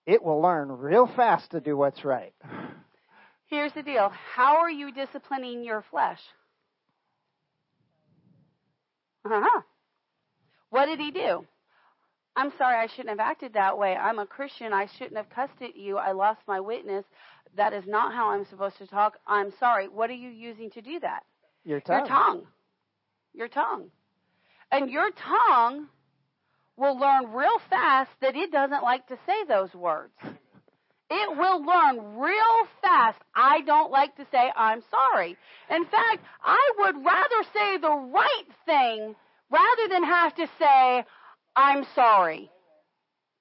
it 0.06 0.22
will 0.22 0.40
learn 0.40 0.70
real 0.70 1.06
fast 1.06 1.50
to 1.50 1.60
do 1.60 1.76
what's 1.76 2.04
right. 2.04 2.32
Here's 3.48 3.72
the 3.72 3.82
deal 3.82 4.10
how 4.34 4.56
are 4.56 4.70
you 4.70 4.92
disciplining 4.92 5.62
your 5.62 5.84
flesh? 5.90 6.20
Uh 9.24 9.40
huh. 9.42 9.62
What 10.70 10.86
did 10.86 10.98
he 10.98 11.10
do? 11.10 11.46
I'm 12.36 12.52
sorry, 12.58 12.76
I 12.76 12.86
shouldn't 12.88 13.08
have 13.08 13.20
acted 13.20 13.54
that 13.54 13.78
way. 13.78 13.96
I'm 13.96 14.18
a 14.18 14.26
Christian. 14.26 14.72
I 14.72 14.86
shouldn't 14.98 15.16
have 15.16 15.30
cussed 15.30 15.62
at 15.62 15.76
you. 15.76 15.96
I 15.96 16.12
lost 16.12 16.40
my 16.46 16.60
witness. 16.60 17.04
That 17.56 17.72
is 17.72 17.84
not 17.86 18.12
how 18.14 18.30
I'm 18.30 18.44
supposed 18.44 18.76
to 18.78 18.86
talk. 18.86 19.14
I'm 19.26 19.52
sorry. 19.58 19.88
What 19.88 20.10
are 20.10 20.14
you 20.14 20.28
using 20.28 20.70
to 20.72 20.82
do 20.82 21.00
that? 21.00 21.22
Your 21.66 21.80
tongue. 21.80 21.98
Your 21.98 22.06
tongue. 22.06 22.46
Your 23.34 23.48
tongue. 23.48 23.90
And 24.70 24.88
your 24.88 25.10
tongue 25.10 25.88
will 26.76 26.96
learn 26.96 27.32
real 27.32 27.58
fast 27.68 28.10
that 28.20 28.36
it 28.36 28.52
doesn't 28.52 28.84
like 28.84 29.08
to 29.08 29.18
say 29.26 29.44
those 29.48 29.74
words. 29.74 30.12
It 31.10 31.36
will 31.36 31.64
learn 31.64 32.18
real 32.18 32.66
fast, 32.82 33.18
I 33.34 33.62
don't 33.62 33.90
like 33.90 34.14
to 34.16 34.26
say 34.30 34.50
I'm 34.56 34.82
sorry. 34.90 35.36
In 35.68 35.84
fact, 35.86 36.22
I 36.44 36.70
would 36.78 37.04
rather 37.04 37.42
say 37.52 37.78
the 37.78 38.10
right 38.12 38.46
thing 38.64 39.16
rather 39.50 39.88
than 39.88 40.04
have 40.04 40.34
to 40.36 40.46
say 40.60 41.04
I'm 41.56 41.84
sorry. 41.96 42.48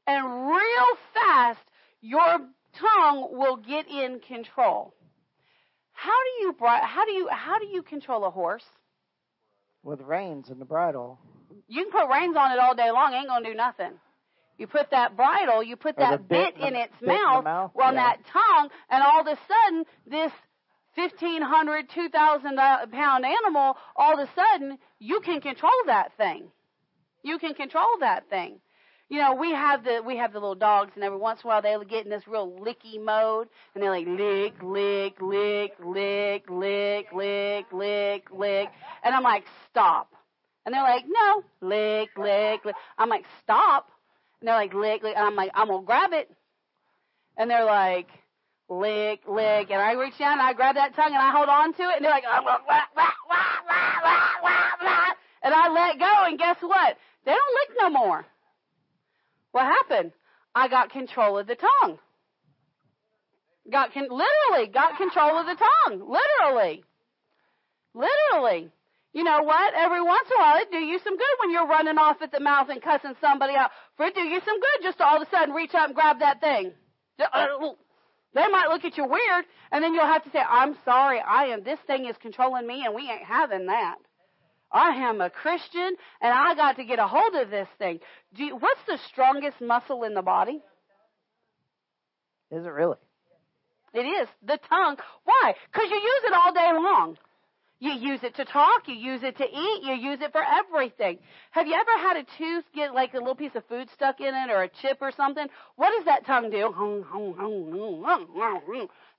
And 0.07 0.47
real 0.47 0.97
fast, 1.13 1.59
your 2.01 2.39
tongue 2.73 3.37
will 3.37 3.57
get 3.57 3.87
in 3.87 4.19
control. 4.19 4.95
How 5.95 6.11
do 6.11 6.43
you 6.43 6.55
how 6.59 7.05
do 7.05 7.11
you 7.11 7.27
how 7.31 7.59
do 7.59 7.65
you 7.65 7.81
control 7.81 8.25
a 8.25 8.29
horse? 8.29 8.65
With 9.83 10.01
reins 10.01 10.49
and 10.49 10.59
the 10.59 10.65
bridle. 10.65 11.19
You 11.67 11.83
can 11.83 11.91
put 11.91 12.13
reins 12.13 12.35
on 12.37 12.51
it 12.51 12.59
all 12.59 12.75
day 12.75 12.91
long, 12.91 13.13
ain't 13.13 13.27
gonna 13.27 13.45
do 13.45 13.55
nothing. 13.55 13.93
You 14.57 14.67
put 14.67 14.91
that 14.91 15.17
bridle, 15.17 15.63
you 15.63 15.75
put 15.75 15.97
that 15.97 16.27
bit, 16.27 16.55
bit, 16.55 16.67
in 16.67 16.75
its 16.75 16.93
bit 16.99 17.07
mouth, 17.09 17.39
in 17.39 17.43
mouth 17.43 17.71
on 17.81 17.95
yeah. 17.95 18.03
that 18.03 18.19
tongue, 18.31 18.69
and 18.89 19.03
all 19.03 19.21
of 19.21 19.27
a 19.27 19.37
sudden, 19.47 19.83
this 20.07 20.31
1,500, 20.95 21.89
2,000 21.89 22.59
uh, 22.59 22.85
pound 22.87 23.25
animal, 23.25 23.75
all 23.97 24.13
of 24.13 24.19
a 24.19 24.29
sudden, 24.33 24.77
you 24.99 25.19
can 25.19 25.41
control 25.41 25.73
that 25.87 26.15
thing. 26.15 26.47
You 27.21 27.37
can 27.37 27.53
control 27.53 27.99
that 27.99 28.29
thing. 28.29 28.59
You 29.07 29.19
know, 29.19 29.35
we 29.35 29.51
have 29.51 29.83
the 29.83 30.01
we 30.03 30.17
have 30.17 30.33
the 30.33 30.39
little 30.39 30.55
dogs, 30.55 30.93
and 30.95 31.03
every 31.03 31.19
once 31.19 31.41
in 31.43 31.47
a 31.47 31.49
while 31.49 31.61
they 31.61 31.75
get 31.85 32.05
in 32.05 32.09
this 32.09 32.27
real 32.27 32.49
licky 32.59 32.99
mode, 32.99 33.47
and 33.73 33.83
they're 33.83 33.91
like 33.91 34.07
lick, 34.07 34.63
lick, 34.63 35.21
lick, 35.21 35.73
lick, 35.79 36.49
lick, 36.49 37.13
lick, 37.13 37.65
lick, 37.71 38.31
lick, 38.31 38.69
and 39.03 39.15
I'm 39.15 39.21
like, 39.21 39.45
stop. 39.69 40.11
And 40.65 40.73
they're 40.73 40.81
like, 40.81 41.05
no, 41.07 41.43
lick, 41.61 42.09
lick, 42.17 42.65
lick. 42.65 42.75
I'm 42.97 43.09
like, 43.09 43.25
stop. 43.43 43.91
And 44.41 44.47
they're 44.47 44.55
like, 44.55 44.73
lick, 44.73 45.03
lick. 45.03 45.15
And 45.15 45.27
I'm 45.27 45.35
like, 45.35 45.51
I'm 45.53 45.67
gonna 45.67 45.85
grab 45.85 46.11
it. 46.13 46.31
And 47.37 47.47
they're 47.47 47.63
like, 47.63 48.07
lick, 48.69 49.21
lick. 49.27 49.69
And 49.69 49.79
I 49.79 49.91
reach 49.91 50.17
down 50.17 50.39
and 50.39 50.41
I 50.41 50.53
grab 50.53 50.75
that 50.75 50.95
tongue 50.95 51.13
and 51.13 51.21
I 51.21 51.29
hold 51.29 51.47
on 51.47 51.73
to 51.73 51.83
it, 51.83 51.97
and 51.97 52.03
they're 52.03 52.11
like, 52.11 52.23
wah, 52.23 52.41
wah, 52.43 52.57
wah, 52.67 52.81
wah, 52.95 53.11
wah, 53.29 53.91
wah, 54.01 54.69
wah, 54.81 55.13
and 55.43 55.53
I 55.53 55.69
let 55.69 55.99
go, 55.99 56.23
and 56.25 56.39
guess 56.39 56.57
what? 56.59 56.97
They 57.23 57.31
don't 57.31 57.69
lick 57.69 57.77
no 57.79 57.89
more. 57.91 58.25
What 59.55 59.67
happened? 59.67 60.11
I 60.53 60.67
got 60.67 60.89
control 60.89 61.37
of 61.37 61.47
the 61.47 61.55
tongue. 61.55 61.97
Got 63.71 63.93
con- 63.93 64.09
literally 64.11 64.67
got 64.67 64.97
control 64.97 65.39
of 65.39 65.45
the 65.45 65.55
tongue. 65.55 66.03
Literally. 66.03 66.83
Literally. 67.93 68.69
You 69.13 69.23
know 69.23 69.43
what? 69.43 69.73
Every 69.73 70.01
once 70.01 70.27
in 70.29 70.35
a 70.35 70.43
while, 70.43 70.61
it 70.61 70.71
do 70.71 70.77
you 70.79 70.99
some 70.99 71.15
good 71.15 71.35
when 71.39 71.51
you're 71.51 71.67
running 71.67 71.97
off 71.97 72.21
at 72.21 72.33
the 72.33 72.41
mouth 72.41 72.67
and 72.67 72.81
cussing 72.81 73.13
somebody 73.21 73.55
out. 73.55 73.71
For 73.95 74.07
it 74.07 74.15
do 74.15 74.23
you 74.23 74.41
some 74.45 74.59
good 74.59 74.83
just 74.83 74.97
to 74.97 75.05
all 75.05 75.21
of 75.21 75.25
a 75.25 75.31
sudden 75.31 75.55
reach 75.55 75.73
up 75.73 75.85
and 75.85 75.95
grab 75.95 76.19
that 76.19 76.41
thing. 76.41 76.73
Uh, 77.17 77.23
uh, 77.31 77.71
they 78.33 78.47
might 78.49 78.67
look 78.67 78.83
at 78.83 78.97
you 78.97 79.05
weird, 79.05 79.45
and 79.71 79.81
then 79.81 79.93
you'll 79.93 80.03
have 80.03 80.25
to 80.25 80.31
say, 80.31 80.39
"I'm 80.39 80.75
sorry. 80.83 81.21
I 81.21 81.45
am. 81.45 81.63
This 81.63 81.79
thing 81.87 82.07
is 82.07 82.17
controlling 82.21 82.67
me, 82.67 82.83
and 82.85 82.93
we 82.93 83.09
ain't 83.09 83.23
having 83.23 83.67
that." 83.67 83.99
I 84.71 84.89
am 85.07 85.21
a 85.21 85.29
Christian 85.29 85.95
and 86.21 86.33
I 86.33 86.55
got 86.55 86.75
to 86.77 86.83
get 86.83 86.99
a 86.99 87.07
hold 87.07 87.35
of 87.35 87.49
this 87.49 87.67
thing. 87.77 87.99
You, 88.35 88.55
what's 88.57 88.81
the 88.87 88.97
strongest 89.09 89.61
muscle 89.61 90.03
in 90.03 90.13
the 90.13 90.21
body? 90.21 90.61
Is 92.51 92.65
it 92.65 92.69
really? 92.69 92.97
It 93.93 94.05
is 94.05 94.27
the 94.45 94.59
tongue. 94.69 94.97
Why? 95.23 95.53
Because 95.71 95.89
you 95.89 95.95
use 95.95 96.23
it 96.25 96.33
all 96.33 96.53
day 96.53 96.71
long. 96.73 97.17
You 97.79 97.91
use 97.91 98.21
it 98.23 98.35
to 98.35 98.45
talk, 98.45 98.87
you 98.87 98.95
use 98.95 99.21
it 99.21 99.37
to 99.37 99.43
eat, 99.43 99.83
you 99.83 99.93
use 99.93 100.19
it 100.21 100.31
for 100.31 100.41
everything. 100.41 101.19
Have 101.51 101.67
you 101.67 101.73
ever 101.73 102.07
had 102.07 102.17
a 102.17 102.23
tooth 102.37 102.63
get 102.73 102.93
like 102.93 103.13
a 103.13 103.17
little 103.17 103.35
piece 103.35 103.53
of 103.55 103.65
food 103.65 103.89
stuck 103.93 104.21
in 104.21 104.33
it 104.33 104.49
or 104.49 104.63
a 104.63 104.69
chip 104.69 104.99
or 105.01 105.11
something? 105.11 105.47
What 105.75 105.91
does 105.95 106.05
that 106.05 106.25
tongue 106.25 106.49
do? 106.49 106.73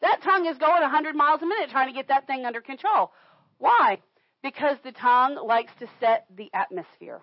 That 0.00 0.22
tongue 0.22 0.46
is 0.46 0.56
going 0.56 0.80
100 0.82 1.14
miles 1.14 1.42
a 1.42 1.46
minute 1.46 1.70
trying 1.70 1.88
to 1.88 1.94
get 1.94 2.08
that 2.08 2.26
thing 2.26 2.46
under 2.46 2.62
control. 2.62 3.12
Why? 3.58 3.98
Because 4.42 4.76
the 4.84 4.92
tongue 4.92 5.36
likes 5.46 5.72
to 5.80 5.86
set 6.00 6.26
the 6.36 6.50
atmosphere. 6.54 7.20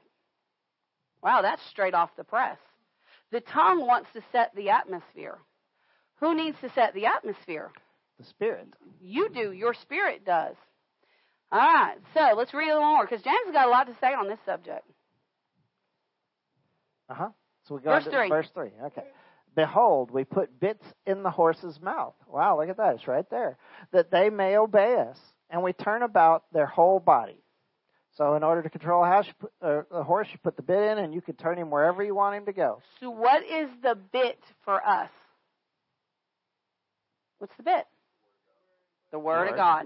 Wow, 1.21 1.41
that's 1.41 1.61
straight 1.69 1.93
off 1.93 2.15
the 2.17 2.23
press. 2.23 2.57
The 3.31 3.39
tongue 3.41 3.85
wants 3.85 4.09
to 4.13 4.21
set 4.31 4.53
the 4.55 4.69
atmosphere. 4.69 5.37
Who 6.19 6.35
needs 6.35 6.57
to 6.61 6.69
set 6.73 6.93
the 6.93 7.05
atmosphere? 7.05 7.71
The 8.19 8.25
Spirit. 8.25 8.67
You 9.01 9.29
do. 9.29 9.51
Your 9.51 9.73
spirit 9.73 10.25
does. 10.25 10.55
All 11.51 11.59
right. 11.59 11.97
So 12.13 12.35
let's 12.35 12.53
read 12.53 12.69
a 12.69 12.73
little 12.73 12.89
more 12.89 13.05
because 13.05 13.23
James 13.23 13.45
has 13.45 13.53
got 13.53 13.67
a 13.67 13.71
lot 13.71 13.87
to 13.87 13.95
say 13.99 14.13
on 14.13 14.27
this 14.27 14.39
subject. 14.45 14.85
Uh 17.09 17.13
huh. 17.15 17.29
So 17.67 17.75
we 17.75 17.81
go 17.81 17.91
Verse 17.91 18.05
three. 18.05 18.29
verse 18.29 18.49
three. 18.53 18.71
Okay. 18.85 19.03
Behold, 19.55 20.11
we 20.11 20.23
put 20.23 20.59
bits 20.59 20.83
in 21.05 21.23
the 21.23 21.29
horse's 21.29 21.79
mouth. 21.81 22.15
Wow, 22.27 22.59
look 22.59 22.69
at 22.69 22.77
that. 22.77 22.95
It's 22.95 23.07
right 23.07 23.29
there. 23.29 23.57
That 23.91 24.09
they 24.09 24.29
may 24.29 24.57
obey 24.57 24.95
us. 24.97 25.17
And 25.53 25.61
we 25.61 25.71
turn 25.71 26.01
about 26.01 26.45
their 26.51 26.65
whole 26.65 26.99
body. 26.99 27.37
So 28.17 28.33
in 28.33 28.43
order 28.43 28.63
to 28.63 28.69
control 28.71 29.03
a, 29.03 29.07
house, 29.07 29.27
you 29.27 29.33
put, 29.39 29.51
uh, 29.61 29.83
a 29.99 30.03
horse, 30.03 30.27
you 30.31 30.39
put 30.43 30.55
the 30.55 30.63
bit 30.63 30.79
in 30.79 30.97
and 30.97 31.13
you 31.13 31.21
can 31.21 31.35
turn 31.35 31.59
him 31.59 31.69
wherever 31.69 32.03
you 32.03 32.15
want 32.15 32.35
him 32.35 32.45
to 32.47 32.53
go. 32.53 32.81
So 32.99 33.11
what 33.11 33.43
is 33.43 33.69
the 33.83 33.95
bit 34.11 34.39
for 34.65 34.83
us? 34.83 35.11
What's 37.37 37.55
the 37.55 37.63
bit? 37.63 37.85
The 39.11 39.19
Word 39.19 39.43
of 39.43 39.51
Word. 39.51 39.57
God. 39.57 39.85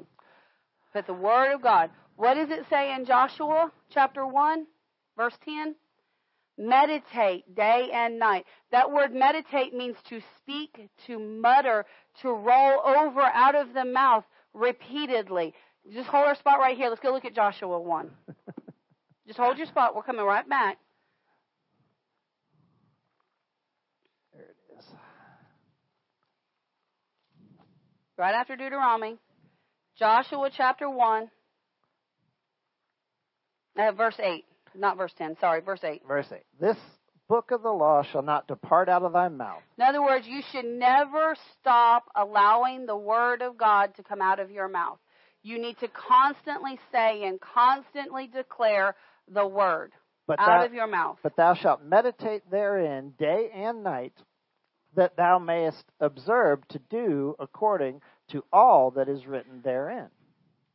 But 0.93 1.05
the 1.05 1.13
Word 1.13 1.53
of 1.53 1.61
God. 1.61 1.89
What 2.15 2.36
does 2.36 2.49
it 2.49 2.65
say 2.70 2.93
in 2.95 3.05
Joshua 3.05 3.70
chapter 3.93 4.26
1, 4.26 4.65
verse 5.18 5.36
10? 5.43 5.76
Meditate 6.57 7.55
day 7.55 7.89
and 7.93 8.18
night. 8.18 8.45
That 8.72 8.91
word 8.91 9.13
meditate 9.13 9.74
means 9.76 9.97
to 10.09 10.22
speak, 10.38 10.89
to 11.05 11.20
mutter, 11.20 11.86
to 12.22 12.30
roll 12.30 12.82
over 12.84 13.22
out 13.22 13.53
of 13.53 13.74
the 13.74 13.86
mouth 13.86 14.24
repeatedly. 14.58 15.53
Just 15.93 16.10
hold 16.10 16.28
our 16.28 16.36
spot 16.36 16.60
right 16.60 16.76
here. 16.76 16.89
Let's 16.89 17.01
go 17.01 17.12
look 17.12 17.26
at 17.26 17.36
Joshua 17.36 17.80
1. 17.80 18.12
Just 19.28 19.39
hold 19.39 19.58
your 19.58 19.68
spot. 19.68 19.95
We're 19.95 20.03
coming 20.03 20.26
right 20.26 20.47
back. 20.47 20.78
There 24.34 24.43
it 24.43 24.78
is. 24.78 24.86
right 28.18 28.34
after 28.34 28.55
Deuteronomy, 28.55 29.18
Joshua 29.97 30.49
chapter 30.55 30.89
1, 30.89 31.30
uh, 33.80 33.91
verse 33.91 34.16
8, 34.20 34.43
not 34.76 34.97
verse 34.97 35.14
10, 35.18 35.38
sorry, 35.39 35.62
verse 35.62 35.84
8. 35.84 36.01
Verse 36.08 36.28
8. 36.32 36.41
This 36.60 36.78
book 37.28 37.51
of 37.51 37.61
the 37.63 37.71
law 37.71 38.03
shall 38.03 38.21
not 38.21 38.47
depart 38.47 38.89
out 38.89 39.03
of 39.03 39.13
thy 39.13 39.28
mouth. 39.28 39.61
In 39.78 39.84
other 39.84 40.01
words, 40.01 40.25
you 40.28 40.41
should 40.51 40.65
never 40.65 41.36
stop 41.59 42.05
allowing 42.15 42.86
the 42.86 42.97
word 42.97 43.41
of 43.41 43.57
God 43.57 43.95
to 43.95 44.03
come 44.03 44.21
out 44.21 44.39
of 44.39 44.51
your 44.51 44.67
mouth. 44.67 44.99
You 45.43 45.59
need 45.61 45.78
to 45.80 45.88
constantly 45.88 46.80
say 46.91 47.23
and 47.25 47.39
constantly 47.39 48.28
declare 48.28 48.95
the 49.32 49.45
word 49.47 49.91
But 50.25 50.39
out 50.39 50.59
thou, 50.61 50.65
of 50.65 50.73
your 50.73 50.88
mouth. 50.88 51.17
but 51.23 51.36
thou 51.36 51.53
shalt 51.53 51.84
meditate 51.84 52.49
therein 52.49 53.13
day 53.17 53.49
and 53.53 53.84
night, 53.84 54.13
that 54.95 55.15
thou 55.15 55.38
mayest 55.39 55.84
observe 55.99 56.67
to 56.69 56.80
do 56.89 57.36
according 57.39 58.01
to 58.32 58.43
all 58.51 58.91
that 58.91 59.07
is 59.09 59.25
written 59.25 59.61
therein. 59.63 60.07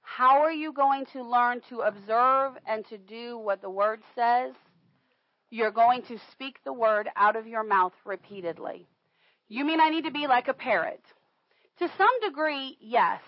How 0.02 0.42
are 0.42 0.52
you 0.52 0.72
going 0.72 1.06
to 1.12 1.22
learn 1.22 1.60
to 1.70 1.80
observe 1.80 2.52
and 2.66 2.84
to 2.88 2.98
do 2.98 3.38
what 3.38 3.62
the 3.62 3.70
word 3.70 4.00
says? 4.14 4.52
You're 5.52 5.70
going 5.70 6.00
to 6.04 6.16
speak 6.30 6.60
the 6.64 6.72
word 6.72 7.10
out 7.14 7.36
of 7.36 7.46
your 7.46 7.62
mouth 7.62 7.92
repeatedly. 8.06 8.88
You 9.50 9.66
mean 9.66 9.82
I 9.82 9.90
need 9.90 10.06
to 10.06 10.10
be 10.10 10.26
like 10.26 10.48
a 10.48 10.54
parrot? 10.54 11.02
To 11.78 11.90
some 11.98 12.20
degree, 12.24 12.78
yes. 12.80 13.20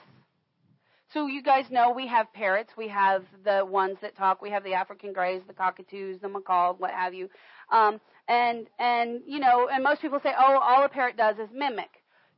So 1.13 1.27
you 1.27 1.43
guys 1.43 1.67
know 1.71 1.91
we 1.91 2.07
have 2.07 2.33
parrots. 2.33 2.73
We 2.79 2.89
have 2.89 3.25
the 3.45 3.67
ones 3.67 3.99
that 4.01 4.17
talk. 4.17 4.41
We 4.41 4.49
have 4.49 4.65
the 4.65 4.73
African 4.73 5.13
greys, 5.13 5.43
the 5.47 5.53
cockatoos, 5.53 6.19
the 6.23 6.31
macaws, 6.31 6.77
what 6.79 6.93
have 6.93 7.13
you. 7.13 7.29
Um, 7.71 8.01
and 8.27 8.69
and 8.79 9.21
you 9.27 9.39
know, 9.39 9.69
and 9.71 9.85
most 9.85 10.01
people 10.01 10.19
say, 10.23 10.33
oh, 10.35 10.59
all 10.59 10.83
a 10.83 10.89
parrot 10.89 11.19
does 11.19 11.37
is 11.37 11.51
mimic. 11.53 11.91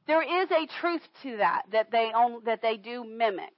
There 0.09 0.43
is 0.43 0.51
a 0.51 0.67
truth 0.81 1.03
to 1.23 1.37
that 1.37 1.63
that 1.71 1.93
they 1.93 2.11
own, 2.13 2.43
that 2.45 2.61
they 2.61 2.77
do 2.77 3.05
mimic. 3.05 3.56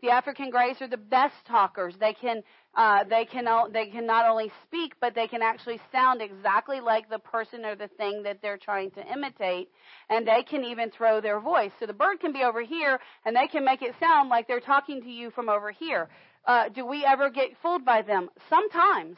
The 0.00 0.10
African 0.10 0.50
greys 0.50 0.80
are 0.80 0.88
the 0.88 0.96
best 0.96 1.34
talkers. 1.46 1.94
They 1.98 2.12
can 2.12 2.42
uh, 2.76 3.02
they 3.10 3.24
can 3.24 3.46
they 3.72 3.86
can 3.86 4.06
not 4.06 4.26
only 4.26 4.52
speak, 4.64 4.94
but 5.00 5.14
they 5.14 5.26
can 5.26 5.42
actually 5.42 5.80
sound 5.90 6.22
exactly 6.22 6.80
like 6.80 7.10
the 7.10 7.18
person 7.18 7.64
or 7.64 7.74
the 7.74 7.88
thing 7.88 8.22
that 8.22 8.40
they're 8.40 8.58
trying 8.58 8.92
to 8.92 9.12
imitate, 9.12 9.70
and 10.08 10.26
they 10.26 10.44
can 10.48 10.64
even 10.64 10.90
throw 10.90 11.20
their 11.20 11.40
voice. 11.40 11.72
So 11.80 11.86
the 11.86 11.92
bird 11.92 12.20
can 12.20 12.32
be 12.32 12.44
over 12.44 12.62
here, 12.62 13.00
and 13.24 13.34
they 13.34 13.48
can 13.48 13.64
make 13.64 13.82
it 13.82 13.94
sound 13.98 14.28
like 14.28 14.46
they're 14.46 14.60
talking 14.60 15.02
to 15.02 15.10
you 15.10 15.30
from 15.32 15.48
over 15.48 15.72
here. 15.72 16.08
Uh, 16.44 16.68
do 16.68 16.86
we 16.86 17.04
ever 17.04 17.30
get 17.30 17.50
fooled 17.60 17.84
by 17.84 18.02
them? 18.02 18.30
Sometimes. 18.48 19.16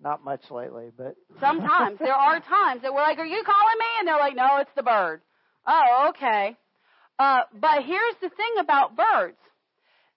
Not 0.00 0.24
much 0.24 0.48
lately, 0.50 0.92
but 0.96 1.16
Sometimes 1.40 1.98
there 1.98 2.14
are 2.14 2.38
times 2.38 2.82
that 2.82 2.94
we're 2.94 3.02
like, 3.02 3.18
"Are 3.18 3.26
you 3.26 3.42
calling 3.44 3.78
me?" 3.78 3.86
And 3.98 4.06
they're 4.06 4.18
like, 4.18 4.36
"No, 4.36 4.58
it's 4.58 4.70
the 4.76 4.84
bird." 4.84 5.22
Oh, 5.66 6.10
okay. 6.10 6.56
Uh, 7.18 7.40
but 7.52 7.82
here's 7.82 8.14
the 8.22 8.30
thing 8.30 8.54
about 8.60 8.96
birds: 8.96 9.36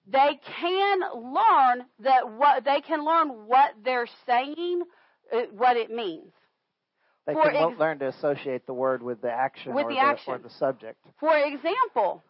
they 0.07 0.39
can 0.59 0.99
learn 1.15 1.85
that 1.99 2.29
what 2.29 2.63
they 2.65 2.81
can 2.81 3.05
learn 3.05 3.29
what 3.47 3.73
they're 3.83 4.07
saying, 4.25 4.83
uh, 5.31 5.41
what 5.55 5.77
it 5.77 5.89
means. 5.89 6.31
they 7.25 7.33
For 7.33 7.43
can 7.43 7.71
ex- 7.71 7.79
learn 7.79 7.99
to 7.99 8.07
associate 8.09 8.65
the 8.65 8.73
word 8.73 9.01
with 9.01 9.21
the 9.21 9.31
action, 9.31 9.73
With 9.73 9.85
or, 9.85 9.89
the 9.89 9.95
the, 9.95 10.01
action. 10.01 10.33
or 10.33 10.37
the 10.39 10.49
subject. 10.49 10.97
For 11.19 11.37
example, 11.37 12.21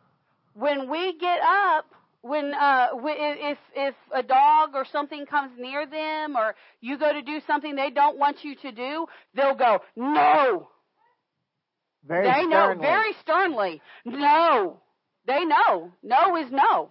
when 0.54 0.90
we 0.90 1.18
get 1.18 1.40
up, 1.42 1.86
when 2.22 2.54
uh, 2.54 2.90
if 2.94 3.58
if 3.76 3.96
a 4.14 4.24
dog 4.24 4.72
or 4.76 4.86
something 4.86 5.26
comes 5.26 5.52
near 5.58 5.86
them, 5.86 6.38
or 6.38 6.56
you 6.80 6.98
go 6.98 7.12
to 7.12 7.22
do 7.22 7.42
something 7.48 7.76
they 7.76 7.90
don't 7.90 8.18
want 8.18 8.44
you 8.44 8.56
to 8.56 8.72
do, 8.72 9.08
they'll 9.36 9.56
go 9.56 9.82
no. 9.96 10.70
Very 12.06 12.30
they 12.32 12.46
know 12.46 12.76
very 12.80 13.14
sternly. 13.22 13.82
No. 14.06 14.80
They 15.26 15.46
know. 15.46 15.92
No 16.04 16.36
is 16.36 16.52
no. 16.52 16.90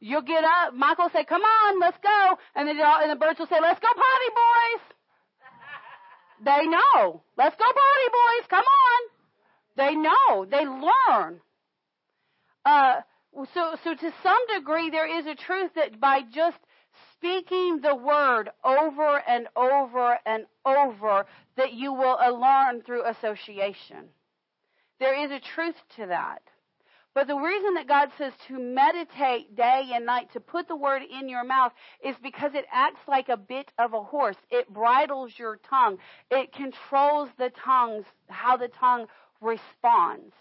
You'll 0.00 0.22
get 0.22 0.44
up. 0.44 0.74
Michael 0.74 1.04
will 1.04 1.10
say, 1.10 1.24
"Come 1.24 1.42
on, 1.42 1.80
let's 1.80 1.98
go," 1.98 2.38
and 2.54 2.68
and 2.68 3.10
the 3.10 3.16
birds 3.16 3.38
will 3.38 3.46
say, 3.46 3.60
"Let's 3.60 3.80
go 3.80 3.88
potty, 3.88 4.30
boys." 4.34 4.96
They 6.44 6.66
know. 6.66 7.22
Let's 7.36 7.56
go 7.56 7.64
potty, 7.64 8.08
boys. 8.12 8.46
Come 8.48 8.64
on. 8.64 9.10
They 9.76 9.94
know. 9.94 10.44
They 10.44 10.66
learn. 10.66 11.40
Uh, 12.64 13.00
so, 13.54 13.76
so 13.82 13.94
to 13.94 14.12
some 14.22 14.46
degree, 14.54 14.90
there 14.90 15.06
is 15.18 15.26
a 15.26 15.34
truth 15.34 15.72
that 15.74 16.00
by 16.00 16.22
just 16.22 16.58
speaking 17.12 17.80
the 17.80 17.94
word 17.94 18.50
over 18.64 19.22
and 19.26 19.48
over 19.56 20.18
and 20.26 20.46
over 20.64 21.26
that 21.56 21.72
you 21.72 21.92
will 21.92 22.18
learn 22.38 22.82
through 22.82 23.08
association. 23.08 24.08
There 24.98 25.24
is 25.24 25.30
a 25.30 25.40
truth 25.40 25.76
to 25.96 26.06
that. 26.06 26.42
But 27.16 27.28
the 27.28 27.34
reason 27.34 27.72
that 27.76 27.88
God 27.88 28.10
says 28.18 28.34
to 28.48 28.58
meditate 28.58 29.56
day 29.56 29.88
and 29.94 30.04
night, 30.04 30.30
to 30.34 30.40
put 30.40 30.68
the 30.68 30.76
word 30.76 31.00
in 31.00 31.30
your 31.30 31.44
mouth, 31.44 31.72
is 32.04 32.14
because 32.22 32.50
it 32.54 32.66
acts 32.70 33.00
like 33.08 33.30
a 33.30 33.38
bit 33.38 33.72
of 33.78 33.94
a 33.94 34.02
horse. 34.02 34.36
It 34.50 34.68
bridles 34.68 35.32
your 35.38 35.56
tongue. 35.70 35.96
It 36.30 36.52
controls 36.52 37.30
the 37.38 37.50
tongues, 37.64 38.04
how 38.28 38.58
the 38.58 38.68
tongue 38.68 39.06
responds. 39.40 40.34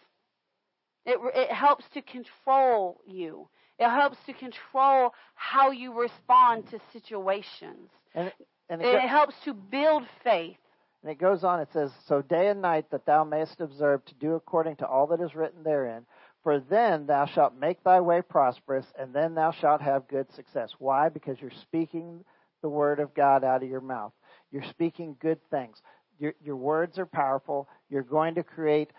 It, 1.06 1.18
it 1.34 1.50
helps 1.50 1.86
to 1.94 2.02
control 2.02 3.00
you. 3.08 3.48
It 3.80 3.90
helps 3.90 4.18
to 4.26 4.34
control 4.34 5.14
how 5.36 5.72
you 5.72 5.94
respond 5.98 6.70
to 6.72 6.80
situations. 6.92 7.90
And, 8.14 8.34
and 8.70 8.82
it, 8.82 8.88
It 8.88 9.02
go- 9.02 9.08
helps 9.08 9.36
to 9.46 9.54
build 9.54 10.04
faith. 10.26 10.58
and 11.04 11.10
it 11.10 11.20
goes 11.20 11.46
on, 11.46 11.62
it 11.62 11.70
says, 11.72 11.92
So 12.06 12.22
day 12.22 12.50
and 12.50 12.62
night 12.62 12.92
that 12.92 13.06
thou 13.06 13.24
mayest 13.24 13.62
observe 13.62 14.04
to 14.08 14.16
do 14.16 14.34
according 14.36 14.76
to 14.78 14.86
all 14.86 15.08
that 15.08 15.22
is 15.22 15.36
written 15.36 15.64
therein. 15.64 16.06
For 16.46 16.60
then 16.60 17.08
thou 17.08 17.26
shalt 17.26 17.56
make 17.56 17.84
thy 17.84 18.00
way 18.02 18.22
prosperous, 18.22 18.86
and 19.00 19.12
then 19.12 19.34
thou 19.34 19.50
shalt 19.50 19.82
have 19.82 20.08
good 20.08 20.32
success. 20.32 20.70
Why? 20.78 21.10
Because 21.10 21.42
you're 21.42 21.50
speaking 21.64 22.24
the 22.62 22.70
word 22.70 23.00
of 23.00 23.16
God 23.16 23.44
out 23.44 23.64
of 23.64 23.70
your 23.70 23.82
mouth. 23.82 24.14
You're 24.52 24.70
speaking 24.70 25.18
good 25.20 25.40
things. 25.50 25.82
Your, 26.20 26.36
your 26.44 26.56
words 26.56 27.00
are 27.00 27.08
powerful. 27.08 27.68
You're 27.90 28.04
going 28.04 28.36
to 28.36 28.44
create 28.44 28.92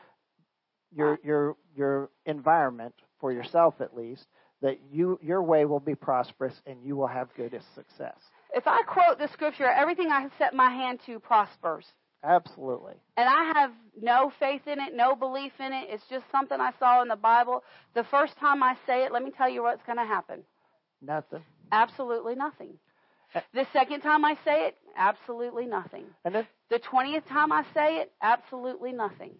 your 0.92 1.20
your 1.22 1.56
your 1.76 2.10
environment 2.26 2.94
for 3.20 3.30
yourself 3.32 3.74
at 3.80 3.96
least 3.96 4.26
that 4.60 4.80
you 4.90 5.18
your 5.22 5.42
way 5.42 5.66
will 5.66 5.80
be 5.80 5.94
prosperous 5.94 6.54
and 6.66 6.82
you 6.82 6.96
will 6.96 7.06
have 7.06 7.28
good 7.36 7.52
success. 7.76 8.18
If 8.54 8.66
I 8.66 8.82
quote 8.82 9.18
the 9.18 9.28
scripture, 9.28 9.68
everything 9.68 10.10
I 10.10 10.26
set 10.36 10.52
my 10.52 10.70
hand 10.70 10.98
to 11.06 11.20
prospers. 11.20 11.86
Absolutely. 12.26 12.94
And 13.16 13.28
I 13.28 13.52
have 13.54 13.70
no 14.02 14.32
faith 14.40 14.62
in 14.66 14.80
it, 14.80 14.94
no 14.94 15.14
belief 15.14 15.52
in 15.60 15.72
it. 15.72 15.86
It's 15.88 16.02
just 16.10 16.24
something 16.32 16.60
I 16.60 16.72
saw 16.78 17.00
in 17.02 17.08
the 17.08 17.16
Bible. 17.16 17.62
The 17.94 18.02
first 18.04 18.36
time 18.38 18.62
I 18.62 18.76
say 18.84 19.04
it, 19.04 19.12
let 19.12 19.22
me 19.22 19.30
tell 19.30 19.48
you 19.48 19.62
what's 19.62 19.84
going 19.84 19.98
to 19.98 20.04
happen. 20.04 20.42
Nothing. 21.00 21.44
Absolutely 21.70 22.34
nothing. 22.34 22.74
Eh. 23.34 23.40
The 23.54 23.66
second 23.72 24.00
time 24.00 24.24
I 24.24 24.36
say 24.44 24.66
it, 24.66 24.76
absolutely 24.96 25.66
nothing. 25.66 26.04
And 26.24 26.34
then 26.34 26.46
The 26.68 26.80
20th 26.80 27.26
time 27.26 27.52
I 27.52 27.64
say 27.72 27.98
it, 27.98 28.12
absolutely 28.20 28.92
nothing. 28.92 29.32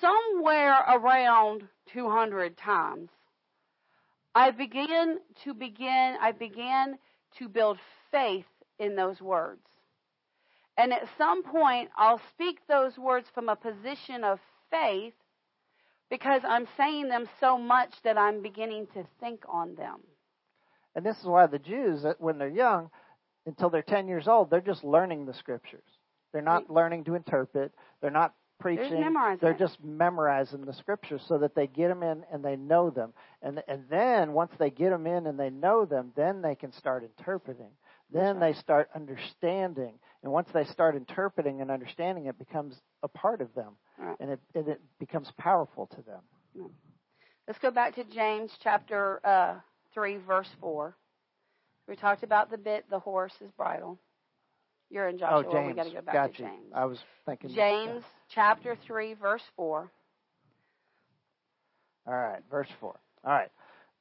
Somewhere 0.00 0.78
around 0.88 1.64
200 1.92 2.56
times, 2.56 3.10
I 4.34 4.50
began 4.52 5.18
to 5.44 5.52
begin, 5.52 6.16
I 6.20 6.32
began 6.32 6.98
to 7.38 7.48
build 7.48 7.78
faith 8.10 8.46
in 8.78 8.96
those 8.96 9.20
words. 9.20 9.60
And 10.76 10.92
at 10.92 11.08
some 11.16 11.42
point, 11.42 11.90
I'll 11.96 12.20
speak 12.34 12.58
those 12.68 12.98
words 12.98 13.28
from 13.34 13.48
a 13.48 13.56
position 13.56 14.24
of 14.24 14.40
faith 14.70 15.14
because 16.10 16.42
I'm 16.46 16.66
saying 16.76 17.08
them 17.08 17.28
so 17.40 17.56
much 17.58 17.90
that 18.04 18.18
I'm 18.18 18.42
beginning 18.42 18.86
to 18.94 19.04
think 19.20 19.44
on 19.48 19.74
them. 19.76 20.00
and 20.94 21.04
this 21.04 21.18
is 21.18 21.26
why 21.26 21.46
the 21.46 21.58
Jews 21.58 22.04
when 22.18 22.38
they're 22.38 22.48
young 22.48 22.90
until 23.46 23.70
they're 23.70 23.82
10 23.82 24.08
years 24.08 24.28
old 24.28 24.50
they're 24.50 24.60
just 24.60 24.84
learning 24.84 25.26
the 25.26 25.34
scriptures. 25.34 25.82
They're 26.32 26.42
not 26.42 26.70
learning 26.70 27.04
to 27.04 27.14
interpret. 27.14 27.72
They're 28.00 28.10
not 28.10 28.34
preaching. 28.60 29.00
memorizing 29.00 29.38
They're 29.40 29.54
just 29.54 29.82
memorizing 29.82 30.64
the 30.64 30.72
scriptures 30.72 31.22
so 31.28 31.38
that 31.38 31.54
they 31.54 31.66
get 31.66 31.88
them 31.88 32.02
in 32.02 32.24
and 32.32 32.44
they 32.44 32.56
know 32.56 32.90
them. 32.90 33.12
And 33.42 33.62
and 33.68 33.84
then 33.90 34.32
once 34.32 34.52
they 34.58 34.70
get 34.70 34.90
them 34.90 35.06
in 35.06 35.26
and 35.26 35.38
they 35.38 35.50
know 35.50 35.84
them, 35.84 36.12
then 36.16 36.42
they 36.42 36.54
can 36.54 36.72
start 36.72 37.04
interpreting. 37.04 37.70
Then 38.12 38.38
they 38.40 38.52
start 38.52 38.88
understanding. 38.94 39.94
And 40.24 40.32
once 40.32 40.48
they 40.54 40.64
start 40.64 40.96
interpreting 40.96 41.60
and 41.60 41.70
understanding, 41.70 42.26
it 42.26 42.38
becomes 42.38 42.80
a 43.02 43.08
part 43.08 43.42
of 43.42 43.54
them. 43.54 43.74
Right. 43.98 44.16
And 44.18 44.30
it, 44.30 44.40
and 44.54 44.66
it 44.66 44.80
becomes 44.98 45.30
powerful 45.36 45.86
to 45.88 46.02
them. 46.02 46.70
Let's 47.46 47.58
go 47.58 47.70
back 47.70 47.94
to 47.96 48.04
James 48.04 48.50
chapter 48.62 49.20
uh, 49.22 49.56
3, 49.92 50.16
verse 50.26 50.48
4. 50.62 50.96
We 51.86 51.96
talked 51.96 52.22
about 52.22 52.50
the 52.50 52.56
bit, 52.56 52.86
the 52.88 52.98
horse's 52.98 53.50
bridle. 53.54 53.98
You're 54.88 55.08
in 55.08 55.18
Joshua. 55.18 55.44
oh, 55.46 55.52
James. 55.52 55.66
We 55.66 55.74
got 55.74 55.84
to 55.84 55.90
go 55.90 56.00
back 56.00 56.14
Got 56.14 56.32
to. 56.32 56.38
James. 56.38 56.72
I 56.74 56.86
was 56.86 56.98
thinking. 57.26 57.50
James 57.54 58.02
chapter 58.34 58.78
3, 58.86 59.12
verse 59.14 59.42
4. 59.56 59.90
All 62.06 62.14
right, 62.14 62.40
verse 62.50 62.68
4. 62.80 62.98
All 63.24 63.30
right. 63.30 63.50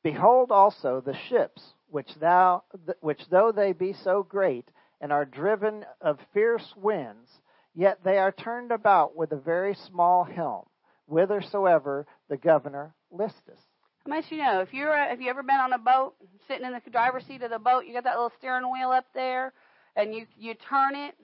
Behold 0.04 0.52
also 0.52 1.02
the 1.06 1.18
ships 1.30 1.62
which 1.90 2.10
thou 2.20 2.64
which 3.02 3.22
though 3.30 3.52
they 3.56 3.72
be 3.72 3.94
so 4.04 4.24
great 4.28 4.68
and 5.02 5.12
are 5.12 5.26
driven 5.26 5.86
of 6.02 6.20
fierce 6.34 6.74
winds, 6.76 7.30
yet 7.76 8.00
they 8.04 8.18
are 8.18 8.32
turned 8.32 8.72
about 8.72 9.16
with 9.16 9.32
a 9.32 9.38
very 9.38 9.76
small 9.76 10.24
helm, 10.24 10.66
whithersoever 11.08 12.06
the 12.30 12.38
governor 12.38 12.94
listeth. 13.12 13.60
How 14.06 14.16
much 14.16 14.26
you 14.30 14.38
know? 14.38 14.62
If 14.62 14.74
you're, 14.74 14.94
uh, 14.94 15.14
if 15.14 15.20
you 15.20 15.30
ever 15.30 15.44
been 15.44 15.56
on 15.56 15.74
a 15.74 15.78
boat, 15.78 16.16
sitting 16.48 16.66
in 16.66 16.74
the 16.74 16.82
driver's 16.92 17.26
seat 17.26 17.42
of 17.42 17.52
the 17.52 17.60
boat, 17.60 17.86
you 17.86 17.94
got 17.94 18.04
that 18.04 18.16
little 18.16 18.34
steering 18.38 18.70
wheel 18.72 18.90
up 18.90 19.06
there, 19.14 19.54
and 19.96 20.14
you 20.14 20.26
you 20.38 20.56
turn 20.56 20.96
it, 20.96 21.16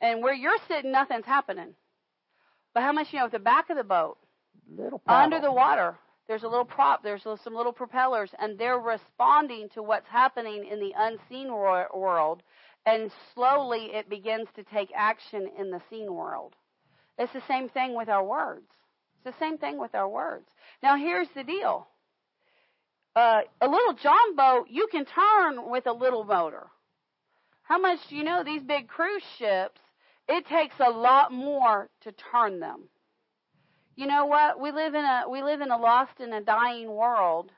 and 0.00 0.22
where 0.22 0.34
you're 0.34 0.58
sitting, 0.68 0.90
nothing's 0.90 1.26
happening. 1.26 1.74
But 2.74 2.82
how 2.82 2.92
much 2.92 3.08
you 3.12 3.18
know? 3.20 3.26
At 3.26 3.32
the 3.32 3.38
back 3.38 3.70
of 3.70 3.76
the 3.76 3.84
boat, 3.84 4.18
Little 4.76 5.00
under 5.06 5.40
the 5.40 5.52
water 5.52 5.96
there's 6.28 6.44
a 6.44 6.48
little 6.48 6.64
prop 6.64 7.02
there's 7.02 7.22
some 7.22 7.54
little 7.54 7.72
propellers 7.72 8.30
and 8.38 8.58
they're 8.58 8.78
responding 8.78 9.68
to 9.74 9.82
what's 9.82 10.08
happening 10.08 10.66
in 10.70 10.80
the 10.80 10.92
unseen 10.96 11.48
wor- 11.52 11.88
world 11.94 12.42
and 12.86 13.10
slowly 13.34 13.90
it 13.92 14.08
begins 14.08 14.48
to 14.56 14.62
take 14.64 14.90
action 14.96 15.48
in 15.58 15.70
the 15.70 15.80
seen 15.90 16.12
world. 16.12 16.54
It's 17.18 17.32
the 17.32 17.42
same 17.48 17.68
thing 17.68 17.96
with 17.96 18.08
our 18.08 18.24
words. 18.24 18.66
It's 19.14 19.36
the 19.36 19.44
same 19.44 19.58
thing 19.58 19.78
with 19.78 19.94
our 19.94 20.08
words. 20.08 20.48
Now 20.82 20.96
here's 20.96 21.28
the 21.34 21.44
deal. 21.44 21.86
Uh, 23.14 23.42
a 23.60 23.68
little 23.68 23.94
john 23.94 24.36
boat 24.36 24.66
you 24.70 24.88
can 24.90 25.04
turn 25.04 25.70
with 25.70 25.86
a 25.86 25.92
little 25.92 26.24
motor. 26.24 26.66
How 27.62 27.78
much 27.78 27.98
do 28.08 28.16
you 28.16 28.24
know? 28.24 28.42
These 28.42 28.62
big 28.62 28.88
cruise 28.88 29.22
ships 29.38 29.80
it 30.28 30.46
takes 30.46 30.76
a 30.78 30.90
lot 30.90 31.32
more 31.32 31.88
to 32.02 32.12
turn 32.12 32.60
them. 32.60 32.84
You 33.96 34.06
know 34.06 34.26
what? 34.26 34.60
We 34.60 34.72
live 34.72 34.94
in 34.94 35.04
a 35.04 35.24
we 35.28 35.42
live 35.42 35.60
in 35.60 35.70
a 35.70 35.76
lost 35.76 36.20
and 36.20 36.32
a 36.32 36.40
dying 36.40 36.90
world, 36.90 37.50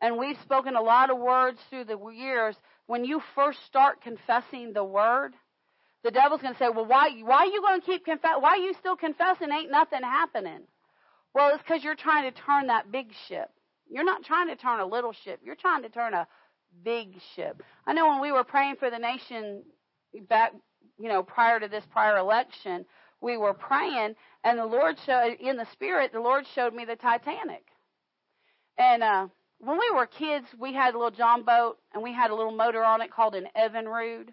and 0.00 0.16
we've 0.16 0.38
spoken 0.42 0.76
a 0.76 0.82
lot 0.82 1.10
of 1.10 1.18
words 1.18 1.58
through 1.68 1.84
the 1.84 1.98
years. 2.10 2.54
When 2.86 3.04
you 3.04 3.22
first 3.34 3.64
start 3.66 4.02
confessing 4.02 4.72
the 4.72 4.84
word, 4.84 5.34
the 6.04 6.10
devil's 6.10 6.42
going 6.42 6.54
to 6.54 6.58
say, 6.58 6.68
"Well, 6.68 6.86
why 6.86 7.10
why 7.22 7.38
are 7.38 7.46
you 7.46 7.60
going 7.60 7.80
to 7.80 7.86
keep 7.86 8.04
confessing? 8.04 8.42
Why 8.42 8.50
are 8.50 8.56
you 8.56 8.74
still 8.74 8.96
confessing? 8.96 9.50
Ain't 9.50 9.70
nothing 9.70 10.02
happening." 10.02 10.60
Well, 11.34 11.50
it's 11.54 11.62
because 11.62 11.82
you're 11.82 11.94
trying 11.94 12.30
to 12.30 12.40
turn 12.40 12.66
that 12.66 12.90
big 12.92 13.12
ship. 13.28 13.50
You're 13.88 14.04
not 14.04 14.24
trying 14.24 14.48
to 14.48 14.56
turn 14.56 14.80
a 14.80 14.86
little 14.86 15.12
ship. 15.12 15.40
You're 15.44 15.54
trying 15.54 15.82
to 15.82 15.88
turn 15.88 16.12
a 16.14 16.26
big 16.84 17.20
ship. 17.34 17.62
I 17.86 17.92
know 17.92 18.08
when 18.08 18.20
we 18.20 18.32
were 18.32 18.44
praying 18.44 18.76
for 18.76 18.90
the 18.90 18.98
nation 18.98 19.62
back, 20.28 20.52
you 20.98 21.08
know, 21.08 21.22
prior 21.22 21.60
to 21.60 21.68
this 21.68 21.84
prior 21.90 22.16
election, 22.16 22.84
we 23.20 23.36
were 23.36 23.54
praying, 23.54 24.14
and 24.44 24.58
the 24.58 24.66
Lord 24.66 24.96
showed 25.06 25.36
in 25.40 25.56
the 25.56 25.66
spirit. 25.72 26.12
The 26.12 26.20
Lord 26.20 26.44
showed 26.54 26.74
me 26.74 26.84
the 26.84 26.96
Titanic. 26.96 27.64
And 28.76 29.02
uh, 29.02 29.28
when 29.62 29.78
we 29.78 29.92
were 29.94 30.06
kids, 30.06 30.46
we 30.58 30.74
had 30.74 30.94
a 30.94 30.98
little 30.98 31.12
John 31.12 31.44
boat, 31.44 31.78
and 31.94 32.02
we 32.02 32.12
had 32.12 32.32
a 32.32 32.34
little 32.34 32.50
motor 32.50 32.82
on 32.82 33.00
it 33.00 33.12
called 33.12 33.36
an 33.36 33.46
Evinrude. 33.56 34.30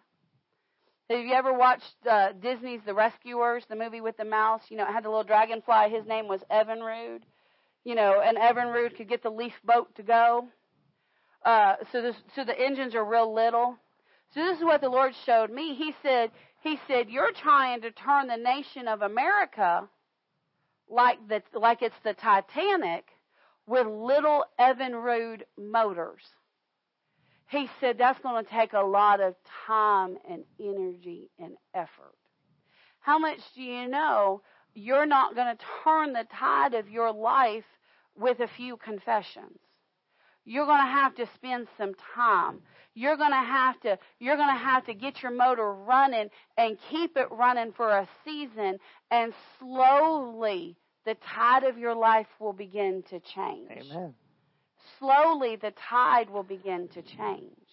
Have 1.08 1.20
you 1.20 1.34
ever 1.34 1.54
watched 1.54 1.94
uh, 2.10 2.32
Disney's 2.42 2.82
The 2.84 2.96
Rescuers, 2.96 3.64
the 3.70 3.76
movie 3.76 4.02
with 4.02 4.18
the 4.18 4.26
mouse? 4.26 4.64
You 4.70 4.78
know, 4.78 4.86
it 4.86 4.92
had 4.92 5.04
the 5.04 5.10
little 5.10 5.24
dragonfly. 5.24 5.92
His 5.92 6.08
name 6.08 6.28
was 6.28 6.42
Evinrude. 6.52 7.22
You 7.84 7.94
know, 7.94 8.22
and 8.24 8.38
Evinrude 8.38 8.98
could 8.98 9.08
get 9.08 9.22
the 9.22 9.30
leaf 9.30 9.54
boat 9.64 9.94
to 9.96 10.04
go. 10.04 10.48
Uh, 11.46 11.76
so, 11.92 12.02
this, 12.02 12.16
so 12.36 12.44
the 12.44 12.60
engines 12.60 12.96
are 12.96 13.06
real 13.06 13.32
little. 13.34 13.78
So 14.34 14.40
this 14.42 14.58
is 14.58 14.64
what 14.64 14.82
the 14.82 14.90
Lord 14.90 15.14
showed 15.26 15.52
me. 15.52 15.76
He 15.76 15.94
said, 16.02 16.32
He 16.64 16.80
said, 16.88 17.10
you're 17.10 17.32
trying 17.32 17.82
to 17.82 17.92
turn 17.92 18.28
the 18.28 18.38
nation 18.38 18.88
of 18.88 19.04
America 19.04 19.88
like 20.90 21.20
the 21.28 21.44
like 21.54 21.84
it's 21.84 21.96
the 22.04 22.14
Titanic 22.14 23.06
with 23.70 23.86
little 23.86 24.44
Evinrude 24.60 25.44
motors. 25.56 26.24
He 27.46 27.70
said 27.80 28.00
that's 28.00 28.20
going 28.20 28.44
to 28.44 28.50
take 28.50 28.74
a 28.74 28.82
lot 28.82 29.22
of 29.22 29.36
time 29.68 30.18
and 30.28 30.44
energy 30.60 31.30
and 31.38 31.54
effort. 31.76 32.16
How 33.00 33.20
much 33.20 33.38
do 33.56 33.62
you 33.62 33.88
know 33.88 34.42
you're 34.74 35.06
not 35.06 35.36
going 35.36 35.56
to 35.56 35.64
turn 35.84 36.14
the 36.14 36.26
tide 36.34 36.74
of 36.74 36.90
your 36.90 37.14
life 37.14 37.64
with 38.18 38.40
a 38.40 38.48
few 38.48 38.76
confessions? 38.76 39.60
You're 40.46 40.66
going 40.66 40.84
to 40.84 40.92
have 40.92 41.14
to 41.16 41.30
spend 41.36 41.68
some 41.78 41.94
time. 42.16 42.62
You're 42.96 43.18
going 43.18 43.30
to 43.30 43.36
have 43.36 43.80
to 43.82 44.00
you're 44.20 44.36
going 44.36 44.54
to 44.54 44.64
have 44.64 44.84
to 44.88 44.96
get 44.96 45.22
your 45.22 45.32
motor 45.32 45.72
running 45.74 46.30
and 46.58 46.76
keep 46.90 47.16
it 47.16 47.28
running 47.30 47.72
for 47.74 47.88
a 47.88 48.08
season 48.26 48.80
and 49.12 49.32
slowly 49.60 50.76
the 51.10 51.18
tide 51.36 51.64
of 51.64 51.80
your 51.80 51.96
life 51.96 52.28
will 52.40 52.54
begin 52.54 53.04
to 53.10 53.20
change 53.36 53.72
Amen. 53.72 54.14
slowly 55.00 55.56
the 55.56 55.74
tide 55.90 56.30
will 56.30 56.44
begin 56.44 56.88
to 56.90 57.02
change. 57.02 57.66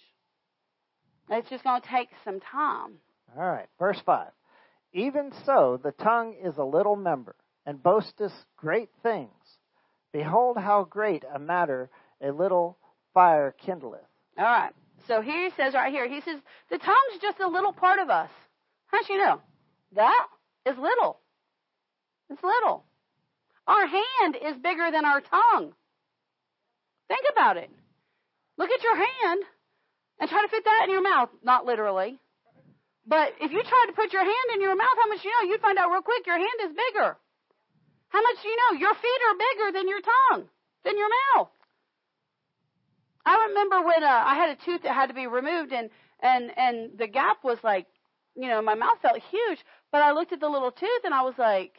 It's 1.28 1.50
just 1.50 1.62
going 1.62 1.82
to 1.82 1.88
take 1.88 2.08
some 2.24 2.40
time. 2.40 2.94
All 3.36 3.46
right, 3.46 3.66
verse 3.78 4.00
5. 4.06 4.28
Even 4.94 5.32
so, 5.44 5.78
the 5.82 5.90
tongue 5.90 6.34
is 6.42 6.56
a 6.56 6.64
little 6.64 6.96
member, 6.96 7.36
and 7.66 7.82
boasteth 7.82 8.32
great 8.56 8.88
things. 9.02 9.30
Behold, 10.14 10.56
how 10.56 10.84
great 10.88 11.22
a 11.34 11.38
matter 11.38 11.90
a 12.22 12.30
little 12.30 12.78
fire 13.12 13.54
kindleth. 13.66 13.98
All 14.38 14.44
right. 14.44 14.72
So 15.08 15.20
here 15.20 15.44
he 15.44 15.50
says, 15.56 15.74
right 15.74 15.92
here, 15.92 16.08
he 16.08 16.22
says, 16.22 16.40
the 16.70 16.78
tongue's 16.78 17.20
just 17.20 17.40
a 17.40 17.48
little 17.48 17.74
part 17.74 17.98
of 17.98 18.08
us. 18.08 18.30
How'd 18.86 19.08
you 19.10 19.18
know? 19.18 19.42
That 19.94 20.26
is 20.64 20.78
little. 20.78 21.20
It's 22.30 22.42
little. 22.42 22.84
Our 23.66 23.86
hand 23.86 24.36
is 24.36 24.56
bigger 24.62 24.90
than 24.90 25.04
our 25.04 25.20
tongue. 25.20 25.72
Think 27.08 27.24
about 27.32 27.56
it. 27.56 27.70
Look 28.58 28.70
at 28.70 28.82
your 28.82 28.96
hand 28.96 29.42
and 30.20 30.30
try 30.30 30.42
to 30.42 30.48
fit 30.48 30.64
that 30.64 30.84
in 30.84 30.90
your 30.90 31.02
mouth. 31.02 31.30
Not 31.42 31.66
literally. 31.66 32.18
But 33.06 33.34
if 33.40 33.52
you 33.52 33.62
tried 33.62 33.86
to 33.86 33.92
put 33.92 34.12
your 34.12 34.24
hand 34.24 34.48
in 34.54 34.60
your 34.60 34.74
mouth, 34.76 34.96
how 34.98 35.08
much 35.08 35.24
you 35.24 35.30
know? 35.30 35.48
You'd 35.48 35.60
find 35.60 35.78
out 35.78 35.90
real 35.90 36.02
quick 36.02 36.26
your 36.26 36.38
hand 36.38 36.58
is 36.64 36.70
bigger. 36.70 37.16
How 38.08 38.22
much 38.22 38.42
do 38.42 38.48
you 38.48 38.56
know? 38.56 38.78
Your 38.78 38.94
feet 38.94 39.20
are 39.28 39.34
bigger 39.38 39.78
than 39.78 39.88
your 39.88 40.00
tongue, 40.00 40.48
than 40.84 40.96
your 40.96 41.08
mouth. 41.08 41.50
I 43.24 43.46
remember 43.48 43.82
when 43.82 44.02
uh, 44.02 44.22
I 44.24 44.34
had 44.36 44.50
a 44.50 44.64
tooth 44.64 44.82
that 44.82 44.94
had 44.94 45.08
to 45.08 45.14
be 45.14 45.26
removed, 45.26 45.72
and 45.72 45.90
and 46.20 46.50
and 46.56 46.98
the 46.98 47.08
gap 47.08 47.42
was 47.42 47.58
like, 47.62 47.86
you 48.36 48.48
know, 48.48 48.62
my 48.62 48.74
mouth 48.74 48.98
felt 49.02 49.20
huge. 49.30 49.58
But 49.90 50.02
I 50.02 50.12
looked 50.12 50.32
at 50.32 50.40
the 50.40 50.48
little 50.48 50.70
tooth, 50.70 51.04
and 51.04 51.12
I 51.12 51.22
was 51.22 51.34
like, 51.36 51.74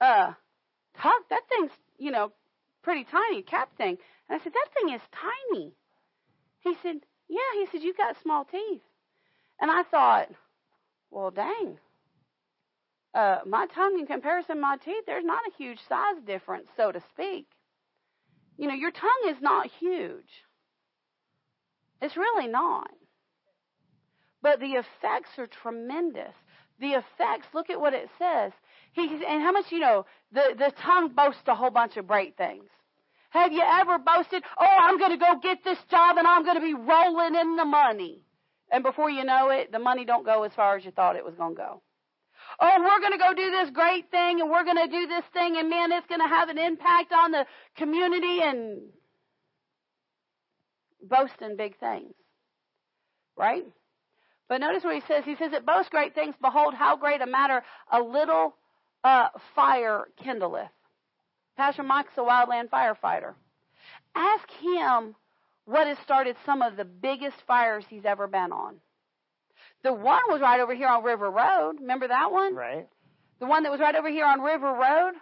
uh, 0.00 0.32
Tuck, 0.96 1.28
that 1.30 1.42
thing's, 1.48 1.72
you 1.98 2.10
know, 2.10 2.32
pretty 2.82 3.04
tiny, 3.04 3.42
cap 3.42 3.70
thing. 3.76 3.98
And 4.28 4.40
I 4.40 4.42
said, 4.42 4.52
that 4.52 4.68
thing 4.74 4.94
is 4.94 5.00
tiny. 5.12 5.72
He 6.60 6.74
said, 6.82 6.96
yeah. 7.28 7.38
He 7.54 7.66
said, 7.70 7.82
you've 7.82 7.96
got 7.96 8.20
small 8.22 8.44
teeth. 8.44 8.82
And 9.60 9.70
I 9.70 9.82
thought, 9.84 10.28
well, 11.10 11.30
dang. 11.30 11.78
Uh, 13.14 13.38
my 13.46 13.66
tongue 13.66 13.98
in 13.98 14.06
comparison 14.06 14.56
to 14.56 14.62
my 14.62 14.76
teeth, 14.76 15.04
there's 15.06 15.24
not 15.24 15.42
a 15.48 15.56
huge 15.56 15.80
size 15.88 16.22
difference, 16.26 16.68
so 16.76 16.92
to 16.92 17.00
speak. 17.12 17.46
You 18.56 18.68
know, 18.68 18.74
your 18.74 18.92
tongue 18.92 19.28
is 19.28 19.40
not 19.40 19.66
huge. 19.66 20.44
It's 22.00 22.16
really 22.16 22.46
not. 22.46 22.90
But 24.42 24.60
the 24.60 24.74
effects 24.74 25.38
are 25.38 25.46
tremendous. 25.46 26.34
The 26.78 26.92
effects, 26.92 27.48
look 27.52 27.68
at 27.68 27.80
what 27.80 27.92
it 27.92 28.08
says. 28.18 28.52
He, 28.92 29.02
and 29.02 29.42
how 29.42 29.52
much 29.52 29.66
you 29.70 29.78
know, 29.78 30.06
the, 30.32 30.54
the 30.58 30.72
tongue 30.82 31.10
boasts 31.14 31.42
a 31.46 31.54
whole 31.54 31.70
bunch 31.70 31.96
of 31.96 32.06
great 32.06 32.36
things. 32.36 32.64
Have 33.30 33.52
you 33.52 33.62
ever 33.62 33.98
boasted, 33.98 34.42
oh, 34.58 34.76
I'm 34.80 34.98
going 34.98 35.12
to 35.12 35.16
go 35.16 35.38
get 35.40 35.62
this 35.62 35.78
job 35.88 36.18
and 36.18 36.26
I'm 36.26 36.44
going 36.44 36.56
to 36.56 36.60
be 36.60 36.74
rolling 36.74 37.36
in 37.36 37.56
the 37.56 37.64
money? 37.64 38.24
And 38.72 38.82
before 38.82 39.10
you 39.10 39.24
know 39.24 39.50
it, 39.50 39.70
the 39.70 39.78
money 39.78 40.04
don't 40.04 40.24
go 40.24 40.42
as 40.42 40.52
far 40.54 40.76
as 40.76 40.84
you 40.84 40.90
thought 40.90 41.16
it 41.16 41.24
was 41.24 41.34
going 41.36 41.54
to 41.54 41.60
go. 41.60 41.82
Oh, 42.58 42.76
we're 42.80 43.00
going 43.00 43.12
to 43.12 43.18
go 43.18 43.32
do 43.34 43.50
this 43.50 43.70
great 43.70 44.10
thing 44.10 44.40
and 44.40 44.50
we're 44.50 44.64
going 44.64 44.76
to 44.76 44.88
do 44.88 45.06
this 45.06 45.24
thing 45.32 45.56
and 45.56 45.70
man, 45.70 45.92
it's 45.92 46.06
going 46.06 46.20
to 46.20 46.26
have 46.26 46.48
an 46.48 46.58
impact 46.58 47.12
on 47.12 47.30
the 47.30 47.46
community 47.76 48.40
and 48.42 48.80
boasting 51.02 51.56
big 51.56 51.78
things. 51.78 52.12
Right? 53.36 53.64
But 54.48 54.60
notice 54.60 54.82
what 54.82 54.96
he 54.96 55.02
says. 55.06 55.24
He 55.24 55.36
says, 55.36 55.52
It 55.52 55.64
boasts 55.64 55.90
great 55.90 56.14
things. 56.14 56.34
Behold, 56.42 56.74
how 56.74 56.96
great 56.96 57.22
a 57.22 57.26
matter 57.26 57.62
a 57.90 58.00
little 58.00 58.56
uh, 59.04 59.28
fire 59.54 60.04
kindleth. 60.24 60.68
Pastor 61.56 61.82
Mike's 61.82 62.12
a 62.16 62.20
wildland 62.20 62.70
firefighter. 62.70 63.34
Ask 64.14 64.48
him 64.60 65.14
what 65.64 65.86
has 65.86 65.98
started 66.04 66.36
some 66.44 66.62
of 66.62 66.76
the 66.76 66.84
biggest 66.84 67.36
fires 67.46 67.84
he's 67.88 68.04
ever 68.04 68.26
been 68.26 68.52
on. 68.52 68.76
The 69.82 69.92
one 69.92 70.22
was 70.28 70.40
right 70.40 70.60
over 70.60 70.74
here 70.74 70.88
on 70.88 71.04
River 71.04 71.30
Road. 71.30 71.76
Remember 71.80 72.08
that 72.08 72.32
one? 72.32 72.54
Right. 72.54 72.88
The 73.38 73.46
one 73.46 73.62
that 73.62 73.72
was 73.72 73.80
right 73.80 73.94
over 73.94 74.10
here 74.10 74.26
on 74.26 74.40
River 74.40 74.72
Road. 74.72 75.12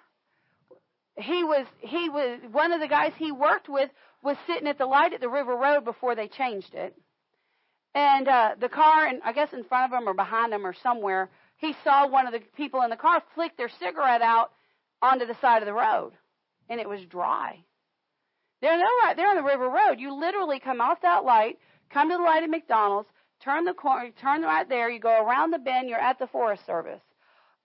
He 1.16 1.44
was 1.44 1.66
he 1.80 2.08
was 2.08 2.40
one 2.52 2.72
of 2.72 2.80
the 2.80 2.88
guys 2.88 3.12
he 3.16 3.32
worked 3.32 3.68
with 3.68 3.90
was 4.22 4.36
sitting 4.46 4.68
at 4.68 4.78
the 4.78 4.86
light 4.86 5.12
at 5.12 5.20
the 5.20 5.28
River 5.28 5.56
Road 5.56 5.84
before 5.84 6.14
they 6.14 6.28
changed 6.28 6.74
it. 6.74 6.94
And 7.94 8.28
uh 8.28 8.54
the 8.60 8.68
car 8.68 9.06
and 9.06 9.20
I 9.24 9.32
guess 9.32 9.52
in 9.52 9.64
front 9.64 9.92
of 9.92 9.98
him 9.98 10.08
or 10.08 10.14
behind 10.14 10.52
him 10.52 10.64
or 10.64 10.74
somewhere, 10.82 11.30
he 11.58 11.74
saw 11.84 12.08
one 12.08 12.26
of 12.26 12.32
the 12.32 12.40
people 12.56 12.82
in 12.82 12.90
the 12.90 12.96
car 12.96 13.22
flick 13.34 13.56
their 13.56 13.68
cigarette 13.68 14.22
out 14.22 14.52
onto 15.02 15.26
the 15.26 15.36
side 15.40 15.62
of 15.62 15.66
the 15.66 15.72
road. 15.72 16.12
And 16.68 16.80
it 16.80 16.88
was 16.88 17.04
dry. 17.04 17.64
They're, 18.60 18.78
right 18.78 19.14
there 19.16 19.28
on 19.28 19.36
the 19.36 19.42
River 19.42 19.68
Road. 19.68 19.98
You 19.98 20.14
literally 20.14 20.60
come 20.60 20.80
off 20.80 21.02
that 21.02 21.24
light, 21.24 21.58
come 21.90 22.10
to 22.10 22.16
the 22.16 22.22
light 22.22 22.42
at 22.42 22.50
McDonald's, 22.50 23.08
turn 23.42 23.64
the 23.64 23.74
corner, 23.74 24.10
turn 24.20 24.42
right 24.42 24.68
there, 24.68 24.90
you 24.90 25.00
go 25.00 25.24
around 25.24 25.52
the 25.52 25.58
bend, 25.58 25.88
you're 25.88 25.98
at 25.98 26.18
the 26.18 26.26
Forest 26.26 26.66
Service. 26.66 27.00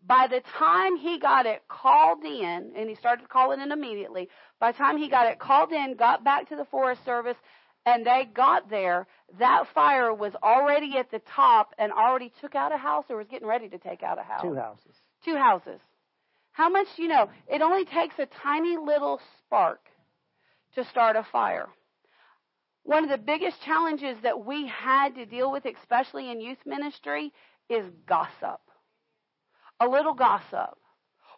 By 0.05 0.27
the 0.27 0.41
time 0.57 0.97
he 0.97 1.17
got 1.17 1.45
it 1.45 1.63
called 1.67 2.23
in, 2.23 2.73
and 2.75 2.89
he 2.89 2.95
started 2.95 3.29
calling 3.29 3.61
in 3.61 3.71
immediately, 3.71 4.29
by 4.59 4.71
the 4.71 4.77
time 4.77 4.97
he 4.97 5.09
got 5.09 5.27
it 5.27 5.39
called 5.39 5.71
in, 5.71 5.95
got 5.95 6.23
back 6.23 6.49
to 6.49 6.55
the 6.55 6.65
Forest 6.65 7.05
Service, 7.05 7.37
and 7.85 8.05
they 8.05 8.27
got 8.33 8.69
there, 8.69 9.07
that 9.39 9.65
fire 9.73 10.13
was 10.13 10.33
already 10.41 10.97
at 10.97 11.11
the 11.11 11.19
top 11.19 11.73
and 11.77 11.91
already 11.91 12.31
took 12.39 12.55
out 12.55 12.71
a 12.71 12.77
house 12.77 13.05
or 13.09 13.17
was 13.17 13.27
getting 13.27 13.47
ready 13.47 13.67
to 13.69 13.77
take 13.77 14.03
out 14.03 14.19
a 14.19 14.23
house. 14.23 14.41
Two 14.41 14.55
houses. 14.55 14.95
Two 15.25 15.35
houses. 15.35 15.79
How 16.53 16.69
much 16.69 16.87
do 16.95 17.01
you 17.03 17.09
know? 17.09 17.29
It 17.47 17.61
only 17.61 17.85
takes 17.85 18.15
a 18.19 18.27
tiny 18.27 18.77
little 18.77 19.19
spark 19.39 19.79
to 20.75 20.85
start 20.85 21.15
a 21.15 21.23
fire. 21.31 21.67
One 22.83 23.03
of 23.03 23.09
the 23.09 23.17
biggest 23.17 23.61
challenges 23.63 24.17
that 24.23 24.45
we 24.45 24.67
had 24.67 25.15
to 25.15 25.25
deal 25.25 25.51
with, 25.51 25.65
especially 25.65 26.29
in 26.31 26.41
youth 26.41 26.57
ministry, 26.65 27.31
is 27.69 27.85
gossip. 28.07 28.61
A 29.79 29.87
little 29.87 30.13
gossip. 30.13 30.77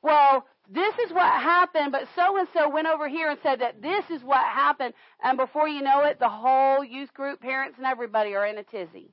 Well, 0.01 0.45
this 0.71 0.95
is 1.05 1.11
what 1.11 1.41
happened, 1.41 1.91
but 1.91 2.07
so 2.15 2.37
and 2.37 2.47
so 2.53 2.69
went 2.69 2.87
over 2.87 3.07
here 3.07 3.29
and 3.29 3.39
said 3.43 3.61
that 3.61 3.81
this 3.81 4.03
is 4.09 4.23
what 4.23 4.43
happened, 4.45 4.93
and 5.23 5.37
before 5.37 5.67
you 5.67 5.81
know 5.81 6.01
it, 6.03 6.19
the 6.19 6.29
whole 6.29 6.83
youth 6.83 7.13
group, 7.13 7.41
parents, 7.41 7.77
and 7.77 7.85
everybody 7.85 8.35
are 8.35 8.45
in 8.45 8.57
a 8.57 8.63
tizzy. 8.63 9.11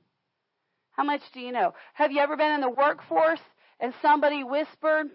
How 0.91 1.03
much 1.03 1.21
do 1.33 1.39
you 1.39 1.51
know? 1.51 1.73
Have 1.93 2.11
you 2.11 2.19
ever 2.19 2.37
been 2.37 2.51
in 2.51 2.61
the 2.61 2.69
workforce 2.69 3.39
and 3.79 3.93
somebody 4.01 4.43
whispered, 4.43 5.07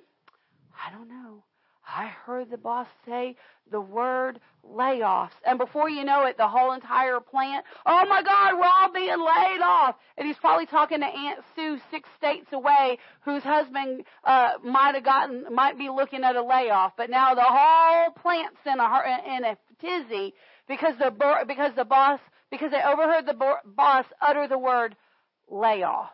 I 0.86 0.92
don't 0.92 1.08
know. 1.08 1.44
I 1.88 2.06
heard 2.06 2.50
the 2.50 2.58
boss 2.58 2.86
say 3.06 3.36
the 3.70 3.80
word 3.80 4.40
layoffs. 4.66 5.32
And 5.46 5.58
before 5.58 5.88
you 5.88 6.04
know 6.04 6.26
it, 6.26 6.36
the 6.36 6.48
whole 6.48 6.72
entire 6.72 7.20
plant, 7.20 7.64
oh 7.86 8.04
my 8.08 8.22
God, 8.22 8.54
we're 8.58 8.66
all 8.66 8.92
being 8.92 9.08
laid 9.08 9.60
off. 9.62 9.96
And 10.16 10.26
he's 10.26 10.36
probably 10.36 10.66
talking 10.66 11.00
to 11.00 11.06
Aunt 11.06 11.40
Sue 11.56 11.78
six 11.90 12.08
states 12.16 12.46
away, 12.52 12.98
whose 13.22 13.42
husband, 13.42 14.04
uh, 14.24 14.52
might 14.62 14.94
have 14.94 15.04
gotten, 15.04 15.46
might 15.54 15.78
be 15.78 15.88
looking 15.88 16.24
at 16.24 16.36
a 16.36 16.42
layoff. 16.42 16.92
But 16.96 17.10
now 17.10 17.34
the 17.34 17.42
whole 17.44 18.12
plant's 18.12 18.60
in 18.66 18.78
a, 18.78 19.36
in 19.36 19.44
a 19.44 19.56
tizzy 19.80 20.34
because 20.68 20.94
the, 20.98 21.10
because 21.46 21.72
the 21.74 21.84
boss, 21.84 22.20
because 22.50 22.70
they 22.70 22.82
overheard 22.82 23.26
the 23.26 23.56
boss 23.64 24.04
utter 24.20 24.46
the 24.46 24.58
word 24.58 24.94
layoff. 25.50 26.10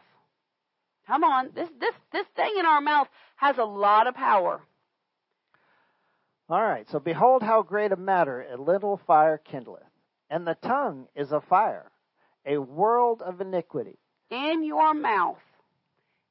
Come 1.07 1.25
on. 1.25 1.51
This, 1.55 1.69
this, 1.81 1.95
this 2.13 2.27
thing 2.37 2.55
in 2.59 2.65
our 2.65 2.81
mouth 2.81 3.09
has 3.37 3.59
a 3.59 3.65
lot 3.65 4.07
of 4.07 4.15
power. 4.15 4.63
All 6.49 6.63
right, 6.63 6.87
so 6.91 6.99
behold 6.99 7.43
how 7.43 7.63
great 7.63 7.93
a 7.93 7.97
matter 7.97 8.43
a 8.43 8.61
little 8.61 9.01
fire 9.07 9.41
kindleth. 9.51 9.83
And 10.31 10.47
the 10.47 10.57
tongue 10.63 11.07
is 11.15 11.33
a 11.33 11.41
fire, 11.41 11.91
a 12.45 12.59
world 12.59 13.23
of 13.23 13.41
iniquity. 13.41 13.99
In 14.31 14.65
your 14.65 14.95
mouth 14.95 15.39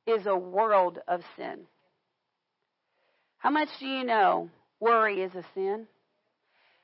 is 0.05 0.25
a 0.25 0.35
world 0.35 0.99
of 1.07 1.21
sin. 1.35 1.61
How 3.37 3.49
much 3.49 3.69
do 3.79 3.87
you 3.87 4.03
know 4.03 4.49
worry 4.79 5.21
is 5.21 5.33
a 5.35 5.43
sin? 5.53 5.87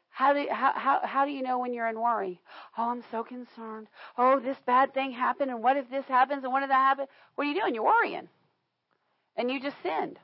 How 0.10 0.34
do, 0.34 0.46
how, 0.50 0.74
how, 0.76 1.00
how 1.04 1.26
do 1.26 1.32
you 1.32 1.44
know 1.44 1.60
when 1.60 1.74
you're 1.74 1.88
in 1.88 2.00
worry? 2.00 2.42
Oh, 2.78 2.90
I'm 2.90 3.04
so 3.12 3.24
concerned. 3.24 3.88
Oh, 4.18 4.40
this 4.40 4.58
bad 4.66 4.94
thing 4.94 5.12
happened, 5.12 5.52
and 5.52 5.64
what 5.64 5.78
if 5.78 5.90
this 5.90 6.06
happens, 6.08 6.44
and 6.44 6.52
what 6.52 6.64
if 6.64 6.70
that 6.70 6.76
happens? 6.76 7.08
What 7.36 7.46
are 7.46 7.50
you 7.50 7.60
doing? 7.60 7.76
You're 7.76 7.86
worrying. 7.86 8.28
And 9.38 9.50
you 9.50 9.62
just 9.62 9.78
sinned. 9.84 10.20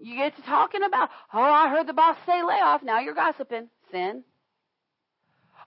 You 0.00 0.16
get 0.16 0.36
to 0.36 0.42
talking 0.42 0.82
about, 0.82 1.10
oh, 1.32 1.40
I 1.40 1.68
heard 1.68 1.86
the 1.86 1.92
boss 1.92 2.16
say 2.26 2.42
layoff. 2.42 2.82
Now 2.82 3.00
you're 3.00 3.14
gossiping. 3.14 3.68
Sin. 3.90 4.24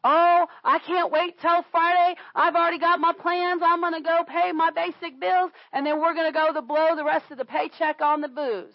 Oh, 0.04 0.48
I 0.64 0.80
can't 0.80 1.12
wait 1.12 1.40
till 1.42 1.64
Friday. 1.72 2.16
I've 2.34 2.56
already 2.56 2.80
got 2.80 3.00
my 3.00 3.12
plans. 3.14 3.62
I'm 3.64 3.82
going 3.82 3.94
to 3.94 4.02
go 4.02 4.24
pay 4.26 4.52
my 4.54 4.72
basic 4.72 5.20
bills, 5.20 5.52
and 5.74 5.86
then 5.86 6.00
we're 6.00 6.14
going 6.14 6.32
to 6.32 6.38
go 6.38 6.54
to 6.54 6.62
blow 6.62 6.96
the 6.96 7.04
rest 7.04 7.26
of 7.32 7.38
the 7.38 7.46
paycheck 7.46 8.00
on 8.02 8.22
the 8.22 8.30
booze. 8.30 8.74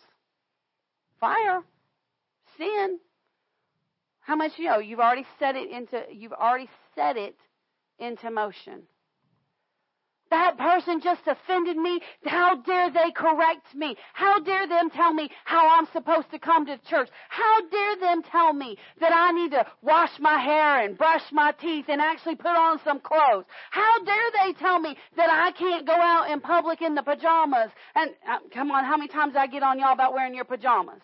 Fire. 1.20 1.62
Sin. 2.58 2.98
How 4.20 4.36
much 4.36 4.52
you 4.58 4.66
know? 4.66 4.78
You've 4.78 5.00
already 5.00 5.26
set 5.38 5.56
it 5.56 5.70
into 5.70 6.02
you've 6.12 6.32
already 6.32 6.68
set 6.94 7.16
it 7.16 7.36
into 7.98 8.30
motion. 8.30 8.82
That 10.30 10.56
person 10.58 11.00
just 11.00 11.20
offended 11.26 11.76
me. 11.76 12.00
How 12.24 12.56
dare 12.56 12.90
they 12.90 13.10
correct 13.14 13.74
me? 13.74 13.96
How 14.14 14.40
dare 14.40 14.66
them 14.66 14.90
tell 14.90 15.12
me 15.12 15.30
how 15.44 15.78
I'm 15.78 15.86
supposed 15.92 16.30
to 16.30 16.38
come 16.38 16.66
to 16.66 16.78
church? 16.88 17.08
How 17.28 17.68
dare 17.68 17.96
them 17.96 18.22
tell 18.22 18.52
me 18.52 18.76
that 19.00 19.12
I 19.12 19.32
need 19.32 19.50
to 19.52 19.66
wash 19.82 20.10
my 20.18 20.38
hair 20.38 20.84
and 20.84 20.96
brush 20.96 21.22
my 21.30 21.52
teeth 21.52 21.86
and 21.88 22.00
actually 22.00 22.36
put 22.36 22.56
on 22.56 22.80
some 22.84 23.00
clothes? 23.00 23.44
How 23.70 24.02
dare 24.02 24.30
they 24.42 24.52
tell 24.54 24.80
me 24.80 24.96
that 25.16 25.28
I 25.30 25.52
can't 25.52 25.86
go 25.86 25.94
out 25.94 26.30
in 26.30 26.40
public 26.40 26.80
in 26.82 26.94
the 26.94 27.02
pajamas? 27.02 27.70
And 27.94 28.10
uh, 28.28 28.38
come 28.52 28.70
on, 28.70 28.84
how 28.84 28.96
many 28.96 29.08
times 29.08 29.34
I 29.36 29.46
get 29.46 29.62
on 29.62 29.78
y'all 29.78 29.92
about 29.92 30.14
wearing 30.14 30.34
your 30.34 30.44
pajamas? 30.44 31.02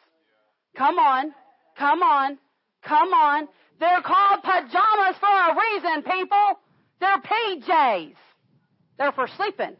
Come 0.77 0.99
on. 0.99 1.35
Come 1.77 2.03
on. 2.03 2.39
Come 2.83 3.13
on. 3.13 3.49
They're 3.79 4.03
called 4.03 4.43
pajamas 4.43 5.17
for 5.21 5.29
a 5.29 5.57
reason, 5.57 6.03
people. 6.03 6.59
They're 7.01 7.19
PJs. 7.19 8.15
They're 9.01 9.13
for 9.13 9.27
sleeping. 9.35 9.77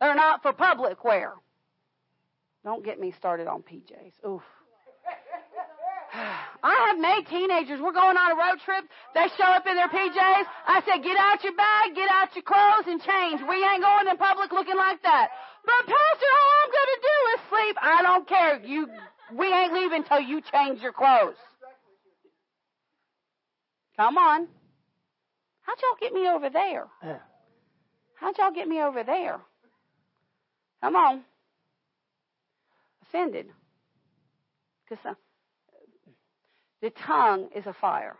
They're 0.00 0.14
not 0.14 0.40
for 0.40 0.54
public 0.54 1.04
wear. 1.04 1.34
Don't 2.64 2.82
get 2.82 2.98
me 2.98 3.12
started 3.18 3.46
on 3.46 3.60
PJs. 3.60 4.16
Oof. 4.26 4.40
I 6.62 6.88
have 6.88 6.98
made 6.98 7.28
teenagers. 7.28 7.80
We're 7.84 7.92
going 7.92 8.16
on 8.16 8.32
a 8.32 8.34
road 8.34 8.58
trip. 8.64 8.88
They 9.12 9.28
show 9.36 9.44
up 9.44 9.66
in 9.66 9.76
their 9.76 9.88
PJs. 9.88 10.46
I 10.66 10.80
said, 10.88 11.04
get 11.04 11.18
out 11.20 11.44
your 11.44 11.54
bag, 11.54 11.94
get 11.94 12.08
out 12.08 12.34
your 12.34 12.42
clothes, 12.42 12.88
and 12.88 12.98
change. 13.02 13.42
We 13.46 13.60
ain't 13.60 13.82
going 13.82 14.08
in 14.08 14.16
public 14.16 14.50
looking 14.52 14.76
like 14.76 15.02
that. 15.02 15.28
But 15.62 15.84
Pastor, 15.84 16.30
all 16.32 16.52
I'm 16.64 16.72
going 16.72 16.92
to 16.96 17.00
do 17.04 17.16
is 17.28 17.40
sleep. 17.52 17.76
I 17.82 18.02
don't 18.02 18.26
care. 18.26 18.60
You, 18.64 18.88
we 19.36 19.52
ain't 19.52 19.74
leaving 19.74 20.00
until 20.00 20.20
you 20.20 20.40
change 20.40 20.80
your 20.80 20.94
clothes. 20.94 21.36
Come 23.98 24.16
on. 24.16 24.48
How'd 25.60 25.76
y'all 25.82 26.00
get 26.00 26.14
me 26.14 26.26
over 26.26 26.48
there? 26.48 26.88
How'd 28.20 28.36
y'all 28.38 28.52
get 28.52 28.68
me 28.68 28.82
over 28.82 29.02
there? 29.02 29.40
Come 30.82 30.96
on. 30.96 31.22
Offended. 33.02 33.46
Because 34.88 35.04
uh, 35.06 35.14
the 36.82 36.90
tongue 36.90 37.48
is 37.54 37.66
a 37.66 37.74
fire. 37.80 38.16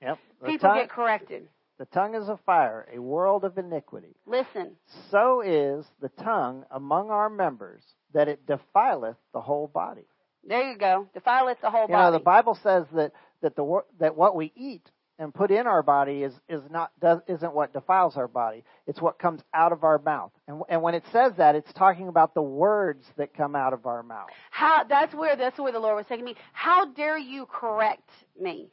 Yep. 0.00 0.18
The 0.40 0.46
People 0.46 0.68
tongue, 0.68 0.78
get 0.78 0.90
corrected. 0.90 1.48
the 1.78 1.84
tongue 1.86 2.14
is 2.14 2.28
a 2.28 2.38
fire, 2.44 2.86
a 2.94 2.98
world 3.00 3.44
of 3.44 3.58
iniquity. 3.58 4.14
Listen, 4.26 4.72
So 5.10 5.40
is 5.42 5.84
the 6.00 6.08
tongue 6.22 6.64
among 6.70 7.10
our 7.10 7.28
members, 7.30 7.82
that 8.14 8.28
it 8.28 8.46
defileth 8.46 9.16
the 9.32 9.40
whole 9.40 9.68
body. 9.68 10.06
there 10.46 10.70
you 10.70 10.76
go. 10.78 11.06
Defileth 11.16 11.60
the 11.62 11.70
whole 11.70 11.86
You 11.88 11.94
know, 11.94 12.10
body. 12.10 12.18
the 12.18 12.24
Bible 12.24 12.58
says 12.62 12.84
that 12.94 13.12
that 13.42 13.56
the 13.56 13.80
that 14.00 14.16
what 14.16 14.34
we 14.36 14.52
eat 14.56 14.88
and 15.22 15.32
put 15.32 15.52
in 15.52 15.68
our 15.68 15.82
body 15.82 16.24
is 16.24 16.32
is 16.48 16.62
not 16.68 16.90
does 17.00 17.20
isn't 17.28 17.54
what 17.54 17.72
defiles 17.72 18.16
our 18.16 18.26
body. 18.26 18.64
It's 18.88 19.00
what 19.00 19.20
comes 19.20 19.40
out 19.54 19.70
of 19.70 19.84
our 19.84 19.98
mouth. 19.98 20.32
And 20.48 20.62
and 20.68 20.82
when 20.82 20.94
it 20.94 21.04
says 21.12 21.32
that, 21.38 21.54
it's 21.54 21.72
talking 21.74 22.08
about 22.08 22.34
the 22.34 22.42
words 22.42 23.04
that 23.16 23.32
come 23.32 23.54
out 23.54 23.72
of 23.72 23.86
our 23.86 24.02
mouth. 24.02 24.30
How 24.50 24.82
that's 24.84 25.14
where 25.14 25.36
that's 25.36 25.58
where 25.58 25.70
the 25.70 25.78
Lord 25.78 25.96
was 25.96 26.06
taking 26.08 26.24
me. 26.24 26.34
How 26.52 26.86
dare 26.86 27.18
you 27.18 27.46
correct 27.46 28.10
me? 28.38 28.68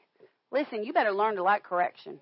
Listen, 0.51 0.83
you 0.83 0.91
better 0.91 1.11
learn 1.11 1.35
to 1.35 1.43
like 1.43 1.63
correction. 1.63 2.19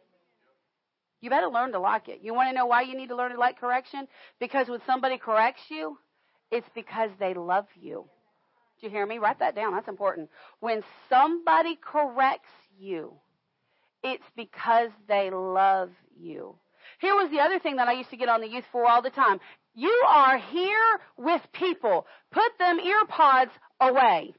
You 1.22 1.30
better 1.30 1.48
learn 1.48 1.72
to 1.72 1.80
like 1.80 2.10
it. 2.10 2.20
You 2.22 2.34
want 2.34 2.50
to 2.50 2.54
know 2.56 2.66
why 2.66 2.82
you 2.82 2.98
need 2.98 3.08
to 3.08 3.16
learn 3.16 3.32
to 3.32 3.40
like 3.40 3.60
correction? 3.60 4.08
Because 4.40 4.68
when 4.68 4.82
somebody 4.86 5.18
corrects 5.18 5.64
you, 5.70 5.98
it's 6.52 6.68
because 6.76 7.10
they 7.18 7.34
love 7.34 7.66
you. 7.80 8.06
Do 8.80 8.88
you 8.88 8.92
hear 8.92 9.06
me? 9.06 9.18
Write 9.18 9.40
that 9.40 9.56
down. 9.56 9.74
That's 9.74 9.88
important. 9.88 10.30
When 10.60 10.84
somebody 11.10 11.80
corrects 11.82 12.52
you, 12.78 13.14
it's 14.14 14.24
because 14.36 14.90
they 15.08 15.30
love 15.32 15.90
you. 16.20 16.56
Here 17.00 17.14
was 17.14 17.30
the 17.32 17.40
other 17.40 17.60
thing 17.60 17.76
that 17.78 17.88
I 17.88 17.94
used 17.94 18.10
to 18.10 18.18
get 18.18 18.30
on 18.30 18.42
the 18.42 18.48
youth 18.48 18.66
for 18.72 18.86
all 18.88 19.02
the 19.02 19.10
time. 19.10 19.40
You 19.76 20.04
are 20.08 20.38
here 20.38 21.00
with 21.18 21.42
people. 21.54 22.08
Put 22.32 22.58
them 22.58 22.80
ear 22.80 23.06
pods 23.08 23.52
away. 23.80 24.34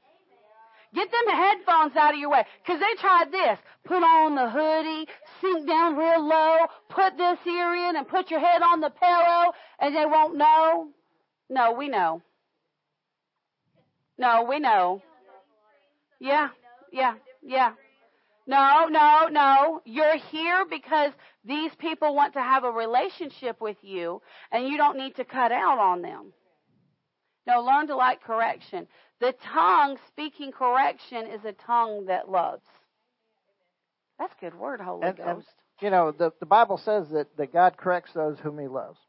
Get 0.93 1.07
them 1.11 1.35
headphones 1.35 1.95
out 1.95 2.13
of 2.13 2.19
your 2.19 2.31
way. 2.31 2.43
Because 2.63 2.79
they 2.79 2.99
tried 2.99 3.31
this. 3.31 3.59
Put 3.85 4.01
on 4.01 4.35
the 4.35 4.49
hoodie, 4.49 5.07
sink 5.39 5.67
down 5.67 5.95
real 5.95 6.27
low, 6.27 6.57
put 6.89 7.15
this 7.15 7.37
ear 7.45 7.75
in, 7.89 7.95
and 7.95 8.07
put 8.07 8.31
your 8.31 8.39
head 8.39 8.61
on 8.61 8.81
the 8.81 8.89
pillow, 8.89 9.53
and 9.79 9.95
they 9.95 10.05
won't 10.05 10.35
know. 10.35 10.89
No, 11.49 11.73
we 11.73 11.89
know. 11.89 12.21
No, 14.17 14.43
we 14.49 14.59
know. 14.59 15.01
Yeah, 16.19 16.49
yeah, 16.91 17.13
yeah. 17.41 17.73
No, 18.49 18.87
no, 18.89 19.27
no. 19.31 19.81
You're 19.85 20.17
here 20.17 20.65
because 20.67 21.11
these 21.45 21.71
people 21.77 22.15
want 22.15 22.33
to 22.33 22.41
have 22.41 22.63
a 22.63 22.71
relationship 22.71 23.61
with 23.61 23.77
you, 23.83 24.23
and 24.51 24.67
you 24.67 24.75
don't 24.75 24.97
need 24.97 25.15
to 25.17 25.23
cut 25.23 25.51
out 25.51 25.77
on 25.77 26.01
them. 26.01 26.33
No, 27.45 27.61
learn 27.61 27.85
to 27.87 27.95
like 27.95 28.23
correction. 28.23 28.87
The 29.19 29.35
tongue 29.53 29.97
speaking 30.07 30.51
correction 30.51 31.27
is 31.27 31.45
a 31.45 31.51
tongue 31.51 32.07
that 32.07 32.27
loves. 32.29 32.65
That's 34.17 34.33
a 34.41 34.45
good 34.45 34.55
word, 34.59 34.81
Holy 34.81 35.07
And- 35.07 35.17
Ghost. 35.17 35.27
and, 35.29 35.45
You 35.81 35.91
know, 35.91 36.11
the 36.11 36.31
the 36.39 36.45
Bible 36.47 36.77
says 36.77 37.07
that 37.11 37.27
that 37.37 37.53
God 37.53 37.77
corrects 37.77 38.13
those 38.13 38.39
whom 38.39 38.57
He 38.57 38.67
loves. 38.67 38.99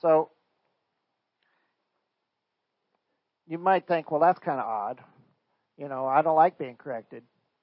So 0.00 0.30
you 3.46 3.58
might 3.58 3.86
think, 3.86 4.10
well, 4.10 4.20
that's 4.20 4.40
kind 4.40 4.58
of 4.58 4.66
odd. 4.66 5.00
You 5.76 5.88
know, 5.88 6.06
I 6.06 6.22
don't 6.22 6.36
like 6.36 6.58
being 6.58 6.76
corrected. 6.76 7.22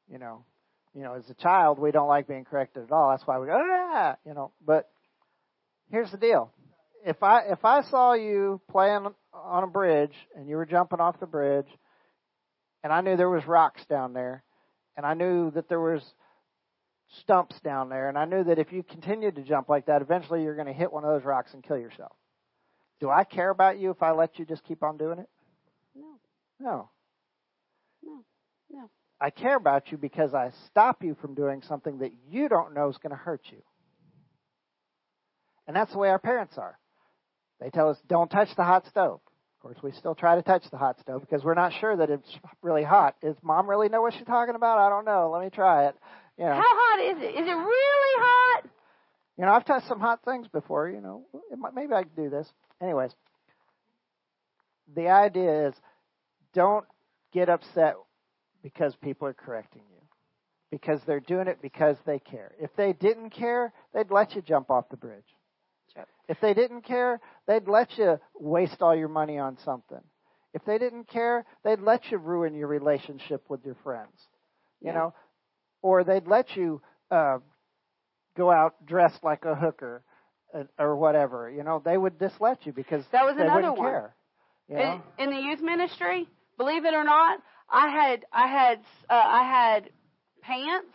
You 0.09 0.17
know, 0.19 0.45
you 0.93 1.03
know, 1.03 1.13
as 1.13 1.29
a 1.29 1.33
child, 1.35 1.79
we 1.79 1.91
don't 1.91 2.07
like 2.07 2.27
being 2.27 2.45
corrected 2.45 2.83
at 2.83 2.91
all. 2.91 3.11
That's 3.11 3.25
why 3.25 3.39
we 3.39 3.47
go, 3.47 3.53
ah, 3.55 4.17
you 4.25 4.33
know. 4.33 4.51
But 4.65 4.89
here's 5.89 6.11
the 6.11 6.17
deal: 6.17 6.51
if 7.05 7.23
I 7.23 7.43
if 7.49 7.63
I 7.63 7.83
saw 7.83 8.13
you 8.13 8.61
playing 8.69 9.07
on 9.33 9.63
a 9.63 9.67
bridge 9.67 10.13
and 10.35 10.49
you 10.49 10.55
were 10.57 10.65
jumping 10.65 10.99
off 10.99 11.19
the 11.19 11.27
bridge, 11.27 11.67
and 12.83 12.91
I 12.91 13.01
knew 13.01 13.15
there 13.15 13.29
was 13.29 13.45
rocks 13.45 13.85
down 13.89 14.13
there, 14.13 14.43
and 14.97 15.05
I 15.05 15.13
knew 15.13 15.51
that 15.51 15.69
there 15.69 15.79
was 15.79 16.03
stumps 17.19 17.59
down 17.61 17.89
there, 17.89 18.09
and 18.09 18.17
I 18.17 18.25
knew 18.25 18.43
that 18.45 18.59
if 18.59 18.71
you 18.71 18.83
continued 18.83 19.35
to 19.35 19.43
jump 19.43 19.69
like 19.69 19.87
that, 19.87 20.01
eventually 20.01 20.43
you're 20.43 20.55
going 20.55 20.67
to 20.67 20.73
hit 20.73 20.91
one 20.91 21.03
of 21.03 21.11
those 21.11 21.25
rocks 21.25 21.53
and 21.53 21.63
kill 21.63 21.77
yourself. 21.77 22.13
Do 22.99 23.09
I 23.09 23.23
care 23.23 23.49
about 23.49 23.79
you 23.79 23.91
if 23.91 24.01
I 24.03 24.11
let 24.11 24.37
you 24.39 24.45
just 24.45 24.63
keep 24.63 24.83
on 24.83 24.97
doing 24.97 25.19
it? 25.19 25.29
No, 25.95 26.19
No. 26.59 26.89
no, 28.03 28.23
no. 28.69 28.89
I 29.21 29.29
care 29.29 29.55
about 29.55 29.91
you 29.91 29.97
because 29.97 30.33
I 30.33 30.51
stop 30.65 31.03
you 31.03 31.15
from 31.21 31.35
doing 31.35 31.61
something 31.61 31.99
that 31.99 32.11
you 32.27 32.49
don't 32.49 32.73
know 32.73 32.89
is 32.89 32.97
going 32.97 33.11
to 33.11 33.15
hurt 33.15 33.41
you. 33.51 33.59
And 35.67 35.75
that's 35.75 35.91
the 35.91 35.99
way 35.99 36.09
our 36.09 36.19
parents 36.19 36.57
are. 36.57 36.77
They 37.59 37.69
tell 37.69 37.89
us, 37.89 37.97
don't 38.07 38.29
touch 38.29 38.49
the 38.57 38.63
hot 38.63 38.87
stove. 38.87 39.21
Of 39.57 39.61
course, 39.61 39.77
we 39.83 39.91
still 39.91 40.15
try 40.15 40.35
to 40.35 40.41
touch 40.41 40.63
the 40.71 40.77
hot 40.77 40.99
stove 40.99 41.21
because 41.21 41.43
we're 41.43 41.53
not 41.53 41.71
sure 41.79 41.95
that 41.95 42.09
it's 42.09 42.27
really 42.63 42.83
hot. 42.83 43.15
Does 43.21 43.35
mom 43.43 43.69
really 43.69 43.89
know 43.89 44.01
what 44.01 44.15
she's 44.15 44.25
talking 44.25 44.55
about? 44.55 44.79
I 44.79 44.89
don't 44.89 45.05
know. 45.05 45.29
Let 45.31 45.43
me 45.43 45.51
try 45.51 45.85
it. 45.85 45.95
You 46.39 46.45
know, 46.45 46.53
How 46.53 46.63
hot 46.63 46.99
is 47.15 47.21
it? 47.21 47.35
Is 47.35 47.47
it 47.47 47.53
really 47.53 48.23
hot? 48.23 48.63
you 49.37 49.45
know, 49.45 49.51
I've 49.51 49.65
touched 49.65 49.87
some 49.87 49.99
hot 49.99 50.25
things 50.25 50.47
before. 50.47 50.89
You 50.89 50.99
know, 50.99 51.25
it 51.51 51.59
might, 51.59 51.75
maybe 51.75 51.93
I 51.93 52.03
could 52.03 52.15
do 52.15 52.29
this. 52.31 52.47
Anyways, 52.81 53.11
the 54.95 55.09
idea 55.09 55.67
is, 55.67 55.75
don't 56.53 56.85
get 57.31 57.49
upset 57.49 57.95
because 58.63 58.95
people 59.01 59.27
are 59.27 59.33
correcting 59.33 59.83
you. 59.89 59.97
Because 60.69 61.01
they're 61.05 61.19
doing 61.19 61.47
it 61.47 61.61
because 61.61 61.97
they 62.05 62.19
care. 62.19 62.53
If 62.59 62.69
they 62.77 62.93
didn't 62.93 63.31
care, 63.31 63.73
they'd 63.93 64.09
let 64.11 64.35
you 64.35 64.41
jump 64.41 64.69
off 64.69 64.89
the 64.89 64.97
bridge. 64.97 65.25
Sure. 65.93 66.05
If 66.29 66.37
they 66.41 66.53
didn't 66.53 66.83
care, 66.83 67.19
they'd 67.47 67.67
let 67.67 67.97
you 67.97 68.19
waste 68.39 68.81
all 68.81 68.95
your 68.95 69.09
money 69.09 69.37
on 69.37 69.57
something. 69.65 69.99
If 70.53 70.63
they 70.65 70.77
didn't 70.77 71.09
care, 71.09 71.45
they'd 71.63 71.81
let 71.81 72.09
you 72.11 72.17
ruin 72.17 72.53
your 72.55 72.67
relationship 72.67 73.43
with 73.49 73.65
your 73.65 73.75
friends. 73.83 74.13
You 74.81 74.87
Yeah. 74.87 74.93
know, 74.93 75.13
or 75.81 76.03
they'd 76.03 76.27
let 76.27 76.55
you 76.55 76.81
uh, 77.09 77.39
go 78.37 78.49
out 78.49 78.85
dressed 78.85 79.23
like 79.23 79.43
a 79.45 79.55
hooker 79.55 80.03
uh, 80.53 80.63
or 80.79 80.95
whatever. 80.95 81.49
You 81.49 81.63
know, 81.63 81.81
they 81.83 81.97
would 81.97 82.17
just 82.19 82.39
let 82.39 82.65
you 82.65 82.71
because 82.71 83.03
That 83.11 83.25
was 83.25 83.35
they 83.35 83.43
another 83.43 83.61
wouldn't 83.73 83.77
one. 83.79 83.91
care. 83.91 84.15
You 84.69 84.75
know? 84.77 85.01
in, 85.17 85.25
in 85.25 85.29
the 85.35 85.41
youth 85.41 85.61
ministry, 85.61 86.27
believe 86.57 86.85
it 86.85 86.93
or 86.93 87.03
not, 87.03 87.39
I 87.71 87.87
had 87.89 88.25
I 88.31 88.47
had 88.47 88.79
uh, 89.09 89.13
I 89.13 89.43
had 89.43 89.89
pants 90.41 90.93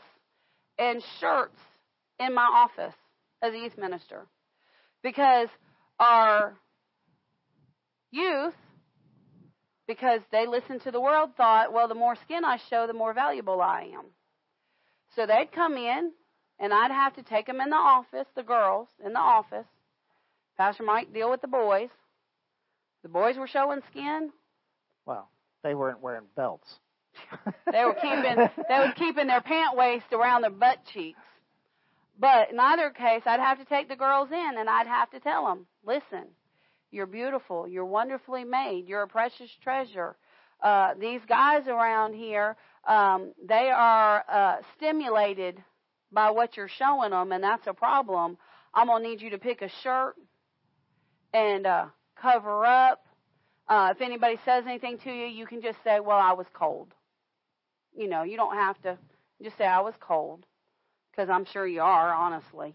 and 0.79 1.03
shirts 1.21 1.59
in 2.21 2.35
my 2.35 2.43
office 2.43 2.95
as 3.43 3.55
a 3.55 3.59
youth 3.59 3.79
minister 3.79 4.27
because 5.03 5.49
our 5.99 6.55
youth 8.11 8.55
because 9.87 10.21
they 10.33 10.47
listened 10.47 10.83
to 10.83 10.91
the 10.91 11.01
world 11.01 11.31
thought, 11.37 11.73
well, 11.73 11.89
the 11.89 11.95
more 11.95 12.17
skin 12.17 12.45
I 12.45 12.59
show, 12.69 12.87
the 12.87 12.93
more 12.93 13.15
valuable 13.15 13.61
I 13.61 13.83
am. 13.95 14.07
So 15.15 15.27
they'd 15.27 15.53
come 15.53 15.77
in, 15.77 16.11
and 16.59 16.73
I'd 16.75 16.91
have 16.91 17.15
to 17.15 17.23
take 17.23 17.47
them 17.47 17.61
in 17.61 17.71
the 17.71 17.77
office, 17.77 18.27
the 18.35 18.43
girls 18.43 18.89
in 19.05 19.13
the 19.13 19.21
office. 19.21 19.67
Pastor 20.57 20.83
Mike 20.83 21.13
deal 21.13 21.31
with 21.31 21.41
the 21.41 21.49
boys. 21.49 21.91
The 23.03 23.09
boys 23.09 23.37
were 23.37 23.47
showing 23.47 23.81
skin. 23.91 24.33
Well, 25.05 25.31
they 25.67 25.75
weren't 25.75 26.01
wearing 26.01 26.27
belts. 26.37 26.69
They 27.73 27.85
were 27.85 27.95
keeping 27.95 28.37
they 28.69 28.79
were 28.79 28.93
keeping 28.97 29.27
their 29.27 29.41
pant 29.41 29.77
waist 29.77 30.07
around 30.13 30.43
their 30.43 30.51
butt 30.51 30.79
cheeks. 30.93 31.19
But 32.19 32.51
in 32.51 32.61
either 32.61 32.91
case, 32.91 33.23
I'd 33.27 33.41
have 33.41 33.59
to 33.59 33.65
take 33.65 33.89
the 33.89 33.97
girls 33.97 34.29
in 34.31 34.55
and 34.59 34.71
I'd 34.71 34.87
have 34.87 35.11
to 35.11 35.21
tell 35.21 35.47
them, 35.47 35.67
listen, 35.85 36.29
you're 36.91 37.07
beautiful. 37.07 37.67
You're 37.67 37.85
wonderfully 37.85 38.45
made. 38.45 38.87
You're 38.87 39.03
a 39.03 39.09
precious 39.09 39.51
treasure. 39.63 40.17
Uh, 40.63 40.95
these 40.99 41.21
guys 41.29 41.67
around 41.67 42.15
here, 42.15 42.57
um, 42.87 43.33
they 43.47 43.71
are 43.71 44.25
uh, 44.29 44.57
stimulated 44.77 45.63
by 46.13 46.31
what 46.31 46.57
you're 46.57 46.69
showing 46.69 47.11
them, 47.11 47.33
and 47.33 47.43
that's 47.43 47.67
a 47.67 47.75
problem. 47.75 48.39
I'm 48.73 48.87
gonna 48.87 49.07
need 49.07 49.21
you 49.21 49.31
to 49.31 49.39
pick 49.39 49.63
a 49.63 49.71
shirt 49.83 50.15
and 51.35 51.67
uh, 51.67 51.87
cover 52.21 52.65
up. 52.65 53.06
Uh, 53.69 53.93
if 53.95 54.01
anybody 54.01 54.39
says 54.45 54.65
anything 54.67 54.99
to 54.99 55.11
you, 55.11 55.27
you 55.27 55.47
can 55.47 55.61
just 55.61 55.79
say, 55.83 56.01
"Well, 56.01 56.19
I 56.19 56.33
was 56.33 56.47
cold." 56.53 56.95
You 57.97 58.09
know, 58.09 58.23
you 58.23 58.37
don't 58.37 58.55
have 58.55 58.81
to 58.83 58.99
just 59.43 59.57
say, 59.59 59.67
"I 59.67 59.81
was 59.81 59.95
cold," 60.01 60.47
because 61.11 61.29
I'm 61.29 61.45
sure 61.45 61.67
you 61.67 61.81
are, 61.81 62.13
honestly. 62.13 62.75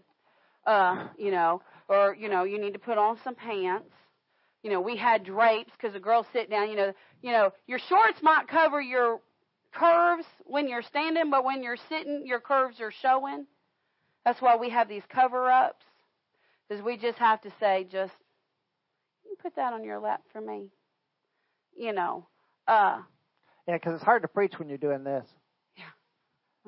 Uh, 0.66 1.08
you 1.18 1.30
know, 1.30 1.62
or 1.88 2.14
you 2.14 2.28
know, 2.28 2.44
you 2.44 2.60
need 2.60 2.74
to 2.74 2.78
put 2.78 2.98
on 2.98 3.18
some 3.24 3.34
pants 3.34 3.92
you 4.62 4.70
know, 4.70 4.80
we 4.80 4.96
had 4.96 5.24
drapes 5.24 5.72
because 5.72 5.92
the 5.92 6.00
girls 6.00 6.26
sit 6.32 6.48
down. 6.48 6.70
You 6.70 6.76
know, 6.76 6.92
you 7.20 7.32
know, 7.32 7.52
your 7.66 7.78
shorts 7.78 8.22
might 8.22 8.46
cover 8.48 8.80
your 8.80 9.20
curves 9.72 10.24
when 10.44 10.68
you're 10.68 10.82
standing, 10.82 11.30
but 11.30 11.44
when 11.44 11.62
you're 11.62 11.76
sitting, 11.88 12.22
your 12.26 12.40
curves 12.40 12.80
are 12.80 12.92
showing. 12.92 13.46
That's 14.24 14.40
why 14.40 14.56
we 14.56 14.70
have 14.70 14.88
these 14.88 15.02
cover 15.08 15.50
ups, 15.50 15.84
because 16.68 16.84
we 16.84 16.96
just 16.96 17.18
have 17.18 17.40
to 17.40 17.50
say, 17.58 17.86
just 17.90 18.12
you 19.24 19.34
put 19.42 19.56
that 19.56 19.72
on 19.72 19.82
your 19.82 19.98
lap 19.98 20.22
for 20.32 20.40
me. 20.40 20.70
You 21.76 21.92
know. 21.92 22.26
Uh, 22.66 23.00
yeah, 23.66 23.74
because 23.76 23.94
it's 23.94 24.04
hard 24.04 24.22
to 24.22 24.28
preach 24.28 24.58
when 24.58 24.68
you're 24.68 24.78
doing 24.78 25.04
this. 25.04 25.24
Yeah. 25.76 25.84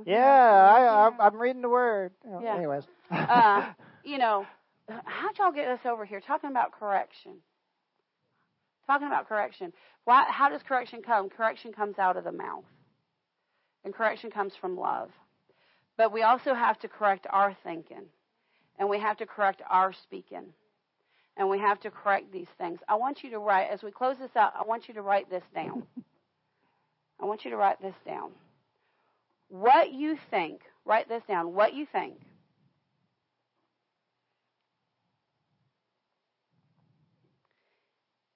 Okay. 0.00 0.12
Yeah, 0.12 0.72
I, 0.76 1.06
I'm, 1.06 1.20
I'm 1.20 1.40
reading 1.40 1.62
the 1.62 1.68
word. 1.68 2.12
Yeah. 2.42 2.56
Anyways. 2.56 2.84
uh, 3.10 3.72
you 4.04 4.18
know, 4.18 4.46
how'd 4.88 5.38
y'all 5.38 5.52
get 5.52 5.68
us 5.68 5.80
over 5.84 6.04
here 6.04 6.20
talking 6.20 6.50
about 6.50 6.72
correction? 6.72 7.32
Talking 8.86 9.06
about 9.06 9.28
correction. 9.28 9.72
Why, 10.04 10.24
how 10.28 10.48
does 10.50 10.62
correction 10.62 11.02
come? 11.02 11.30
Correction 11.30 11.72
comes 11.72 11.98
out 11.98 12.16
of 12.16 12.24
the 12.24 12.32
mouth. 12.32 12.64
And 13.84 13.94
correction 13.94 14.30
comes 14.30 14.52
from 14.60 14.76
love. 14.76 15.10
But 15.96 16.12
we 16.12 16.22
also 16.22 16.54
have 16.54 16.78
to 16.80 16.88
correct 16.88 17.26
our 17.30 17.56
thinking. 17.64 18.04
And 18.78 18.88
we 18.88 18.98
have 18.98 19.16
to 19.18 19.26
correct 19.26 19.62
our 19.70 19.92
speaking. 19.92 20.52
And 21.36 21.48
we 21.48 21.58
have 21.58 21.80
to 21.80 21.90
correct 21.90 22.32
these 22.32 22.48
things. 22.58 22.78
I 22.88 22.94
want 22.94 23.24
you 23.24 23.30
to 23.30 23.38
write, 23.38 23.68
as 23.70 23.82
we 23.82 23.90
close 23.90 24.16
this 24.18 24.36
out, 24.36 24.52
I 24.58 24.64
want 24.64 24.86
you 24.86 24.94
to 24.94 25.02
write 25.02 25.28
this 25.28 25.42
down. 25.54 25.82
I 27.20 27.24
want 27.24 27.44
you 27.44 27.50
to 27.50 27.56
write 27.56 27.80
this 27.80 27.94
down. 28.06 28.30
What 29.48 29.92
you 29.92 30.16
think, 30.30 30.60
write 30.84 31.08
this 31.08 31.22
down. 31.28 31.54
What 31.54 31.74
you 31.74 31.86
think 31.90 32.14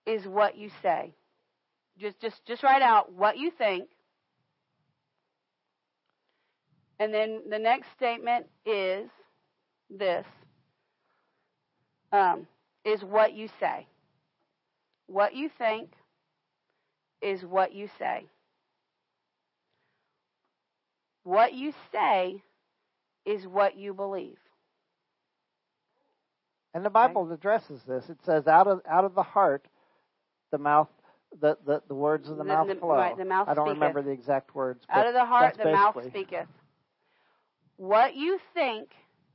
is 0.07 0.27
what 0.27 0.57
you 0.57 0.71
say. 0.83 1.13
Just 1.99 2.19
just 2.21 2.45
just 2.47 2.63
write 2.63 2.83
out 2.83 3.13
what 3.13 3.37
you 3.37 3.51
think. 3.51 3.89
And 6.99 7.13
then 7.13 7.43
the 7.49 7.59
next 7.59 7.89
statement 7.97 8.47
is 8.65 9.09
this 9.91 10.27
um, 12.13 12.47
is 12.89 13.03
what 13.03 13.35
you 13.35 13.49
say. 13.61 13.87
What 15.07 15.35
you 15.35 15.51
think 15.59 15.91
is 17.21 17.43
what 17.43 17.75
you 17.75 17.89
say. 17.99 18.27
What 21.25 21.53
you 21.53 21.73
say 21.93 22.43
is 23.27 23.47
what 23.47 23.77
you 23.77 23.93
believe. 23.93 24.39
And 26.73 26.85
the 26.85 26.91
Bible 26.91 27.23
okay. 27.23 27.35
addresses 27.35 27.83
this. 27.87 28.09
It 28.09 28.19
says, 28.25 28.47
"Out 28.47 28.67
of 28.67 28.81
out 28.89 29.05
of 29.05 29.15
the 29.15 29.23
heart 29.23 29.67
the 30.51 30.59
mouth 30.59 30.89
the, 31.41 31.59
the, 31.67 31.83
the 31.89 31.95
words 31.95 32.29
of 32.31 32.39
the, 32.39 32.45
the 32.45 32.49
mouth 32.49 32.69
the, 32.69 32.75
flow. 32.77 32.95
Right, 32.95 33.17
the 33.17 33.25
mouth 33.25 33.49
I 33.49 33.55
don't 33.55 33.67
speaketh. 33.67 33.81
remember 33.81 34.03
the 34.03 34.11
exact 34.11 34.55
words. 34.55 34.85
Out 34.89 35.07
of 35.07 35.13
the 35.13 35.25
heart, 35.25 35.59
the 35.59 35.71
mouth 35.71 35.97
speaketh. 36.07 36.49
What 37.77 38.17
you 38.17 38.39
think 38.55 38.91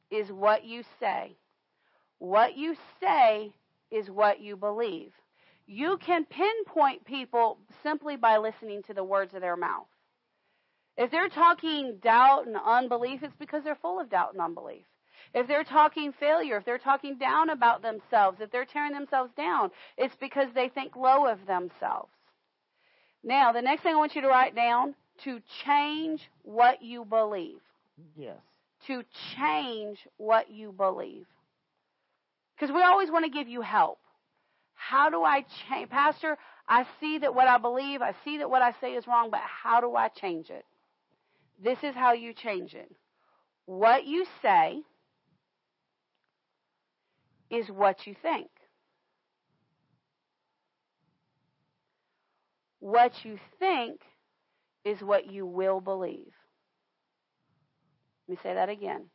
is 0.10 0.32
what 0.32 0.66
you 0.66 0.84
say. 1.00 1.36
What 2.24 2.56
you 2.56 2.78
say 3.02 3.52
is 3.92 4.10
what 4.10 4.40
you 4.40 4.56
believe. 4.56 5.12
You 5.68 5.98
can 5.98 6.24
pinpoint 6.24 7.04
people 7.04 7.58
simply 7.84 8.16
by 8.16 8.38
listening 8.38 8.82
to 8.84 8.94
the 8.94 9.04
words 9.04 9.34
of 9.34 9.42
their 9.42 9.58
mouth. 9.58 9.88
If 10.96 11.12
they're 11.12 11.28
talking 11.28 11.98
doubt 12.02 12.48
and 12.48 12.56
unbelief, 12.56 13.24
it's 13.24 13.36
because 13.38 13.66
they're 13.66 13.76
full 13.76 14.00
of 14.00 14.10
doubt 14.10 14.32
and 14.32 14.42
unbelief. 14.42 14.86
If 15.34 15.50
they're 15.50 15.66
talking 15.66 16.14
failure, 16.18 16.56
if 16.56 16.64
they're 16.64 16.78
talking 16.78 17.18
down 17.18 17.50
about 17.50 17.82
themselves, 17.82 18.38
if 18.40 18.50
they're 18.52 18.64
tearing 18.64 18.94
themselves 18.94 19.34
down, 19.36 19.70
it's 19.98 20.16
because 20.16 20.48
they 20.56 20.70
think 20.70 20.96
low 20.96 21.28
of 21.28 21.46
themselves. 21.46 22.14
Now, 23.22 23.52
the 23.52 23.62
next 23.62 23.84
thing 23.84 23.96
I 23.96 23.98
want 23.98 24.16
you 24.16 24.22
to 24.22 24.30
write 24.30 24.56
down 24.56 24.96
to 25.26 25.42
change 25.66 26.22
what 26.44 26.82
you 26.82 27.04
believe. 27.04 27.60
Yes. 28.16 28.38
To 28.88 29.04
change 29.36 29.98
what 30.16 30.50
you 30.50 30.72
believe. 30.72 31.26
Because 32.56 32.74
we 32.74 32.82
always 32.82 33.10
want 33.10 33.26
to 33.26 33.32
give 33.32 33.48
you 33.48 33.62
help. 33.62 34.00
How 34.76 35.10
do 35.10 35.24
I 35.24 35.46
change? 35.70 35.90
Pastor, 35.90 36.38
I 36.68 36.86
see 37.00 37.20
that 37.20 37.34
what 37.34 37.48
I 37.48 37.58
believe, 37.58 38.02
I 38.02 38.14
see 38.24 38.38
that 38.40 38.50
what 38.50 38.62
I 38.62 38.74
say 38.80 38.94
is 38.94 39.08
wrong, 39.08 39.30
but 39.32 39.42
how 39.42 39.82
do 39.82 39.96
I 39.96 40.10
change 40.10 40.50
it? 40.50 40.66
This 41.62 41.78
is 41.84 41.96
how 41.96 42.14
you 42.14 42.34
change 42.34 42.74
it. 42.74 42.92
What 43.66 44.06
you 44.06 44.26
say 44.42 44.82
is 47.50 47.68
what 47.70 48.06
you 48.06 48.16
think. 48.22 48.50
What 52.80 53.14
you 53.24 53.38
think 53.60 54.02
is 54.84 55.02
what 55.02 55.32
you 55.32 55.46
will 55.46 55.80
believe. 55.80 56.34
Let 58.28 58.36
me 58.36 58.40
say 58.44 58.54
that 58.54 58.70
again. 58.70 59.06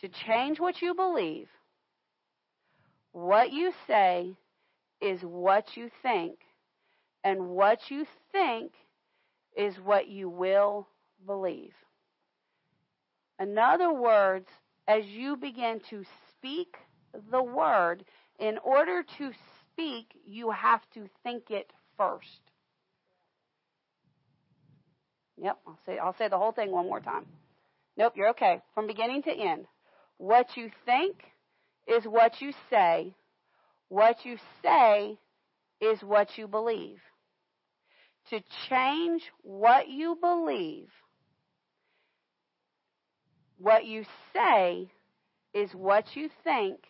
To 0.00 0.08
change 0.08 0.58
what 0.58 0.80
you 0.82 0.94
believe, 0.94 1.48
what 3.12 3.52
you 3.52 3.72
say 3.86 4.36
is 5.00 5.20
what 5.22 5.76
you 5.76 5.90
think, 6.02 6.38
and 7.24 7.48
what 7.48 7.78
you 7.90 8.06
think 8.32 8.72
is 9.56 9.74
what 9.76 10.08
you 10.08 10.28
will 10.28 10.86
believe. 11.26 11.72
In 13.40 13.56
other 13.58 13.92
words, 13.92 14.48
as 14.86 15.04
you 15.06 15.36
begin 15.36 15.80
to 15.90 16.04
speak 16.30 16.76
the 17.30 17.42
word, 17.42 18.04
in 18.38 18.58
order 18.58 19.02
to 19.18 19.30
speak, 19.72 20.06
you 20.24 20.50
have 20.50 20.80
to 20.94 21.08
think 21.22 21.50
it 21.50 21.72
first. 21.96 22.40
Yep, 25.40 25.58
I'll 25.66 25.78
say 25.86 25.98
I'll 25.98 26.16
say 26.16 26.28
the 26.28 26.38
whole 26.38 26.52
thing 26.52 26.70
one 26.72 26.86
more 26.86 27.00
time. 27.00 27.26
Nope, 27.96 28.14
you're 28.16 28.30
okay. 28.30 28.60
From 28.74 28.86
beginning 28.86 29.22
to 29.24 29.30
end. 29.30 29.66
What 30.18 30.56
you 30.56 30.70
think 30.84 31.16
is 31.88 32.04
what 32.04 32.40
you 32.40 32.52
say. 32.70 33.14
What 33.88 34.24
you 34.24 34.36
say 34.62 35.18
is 35.80 36.00
what 36.02 36.36
you 36.36 36.46
believe. 36.46 36.98
To 38.30 38.40
change 38.68 39.22
what 39.42 39.88
you 39.88 40.18
believe, 40.20 40.88
what 43.56 43.86
you 43.86 44.04
say 44.34 44.90
is 45.54 45.70
what 45.72 46.04
you 46.14 46.28
think, 46.44 46.80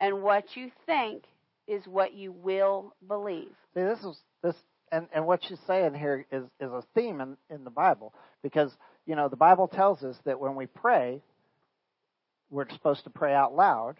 and 0.00 0.22
what 0.22 0.44
you 0.56 0.70
think 0.84 1.22
is 1.68 1.86
what 1.86 2.14
you 2.14 2.32
will 2.32 2.94
believe. 3.06 3.52
See, 3.74 3.82
this 3.82 4.00
is 4.00 4.18
this, 4.42 4.56
and 4.90 5.06
and 5.14 5.26
what 5.26 5.44
she's 5.44 5.60
saying 5.66 5.94
here 5.94 6.26
is 6.32 6.42
is 6.60 6.72
a 6.72 6.82
theme 6.94 7.20
in 7.20 7.36
in 7.48 7.62
the 7.62 7.70
Bible 7.70 8.12
because 8.42 8.72
you 9.06 9.14
know 9.14 9.28
the 9.28 9.36
Bible 9.36 9.68
tells 9.68 10.02
us 10.02 10.16
that 10.24 10.40
when 10.40 10.56
we 10.56 10.66
pray, 10.66 11.22
we're 12.50 12.68
supposed 12.70 13.04
to 13.04 13.10
pray 13.10 13.32
out 13.32 13.54
loud, 13.54 13.94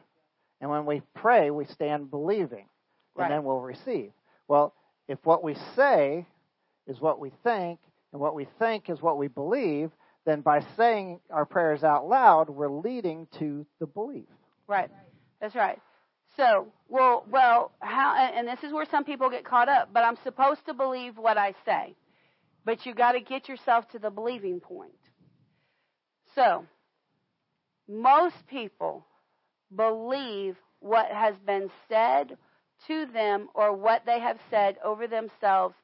and 0.60 0.70
when 0.70 0.86
we 0.86 1.02
pray, 1.14 1.50
we 1.50 1.64
stand 1.66 2.10
believing, 2.10 2.66
and 3.16 3.22
right. 3.22 3.28
then 3.28 3.44
we'll 3.44 3.60
receive. 3.60 4.10
Well, 4.48 4.74
if 5.08 5.18
what 5.24 5.42
we 5.42 5.56
say 5.76 6.26
is 6.86 7.00
what 7.00 7.20
we 7.20 7.32
think, 7.42 7.78
and 8.12 8.20
what 8.20 8.34
we 8.34 8.46
think 8.58 8.88
is 8.88 9.02
what 9.02 9.18
we 9.18 9.28
believe, 9.28 9.90
then 10.24 10.40
by 10.40 10.64
saying 10.76 11.20
our 11.30 11.44
prayers 11.44 11.84
out 11.84 12.08
loud, 12.08 12.48
we're 12.48 12.70
leading 12.70 13.26
to 13.38 13.66
the 13.80 13.86
belief. 13.86 14.28
Right. 14.66 14.90
That's 15.40 15.54
right. 15.54 15.78
So, 16.36 16.68
well, 16.88 17.24
well, 17.30 17.72
how? 17.80 18.14
And 18.16 18.48
this 18.48 18.62
is 18.62 18.72
where 18.72 18.86
some 18.90 19.04
people 19.04 19.30
get 19.30 19.44
caught 19.44 19.68
up. 19.68 19.90
But 19.92 20.04
I'm 20.04 20.16
supposed 20.24 20.64
to 20.66 20.74
believe 20.74 21.18
what 21.18 21.36
I 21.36 21.54
say. 21.64 21.94
But 22.64 22.86
you 22.86 22.94
got 22.94 23.12
to 23.12 23.20
get 23.20 23.48
yourself 23.48 23.88
to 23.90 23.98
the 23.98 24.10
believing 24.10 24.60
point. 24.60 24.92
So, 26.34 26.64
most 27.88 28.46
people 28.48 29.04
believe 29.76 30.56
what 30.80 31.06
has 31.10 31.34
been 31.46 31.70
said 31.88 32.36
to 32.86 33.06
them 33.12 33.48
or 33.54 33.74
what 33.74 34.02
they 34.06 34.20
have 34.20 34.38
said 34.50 34.76
over 34.84 35.06
themselves 35.06 35.74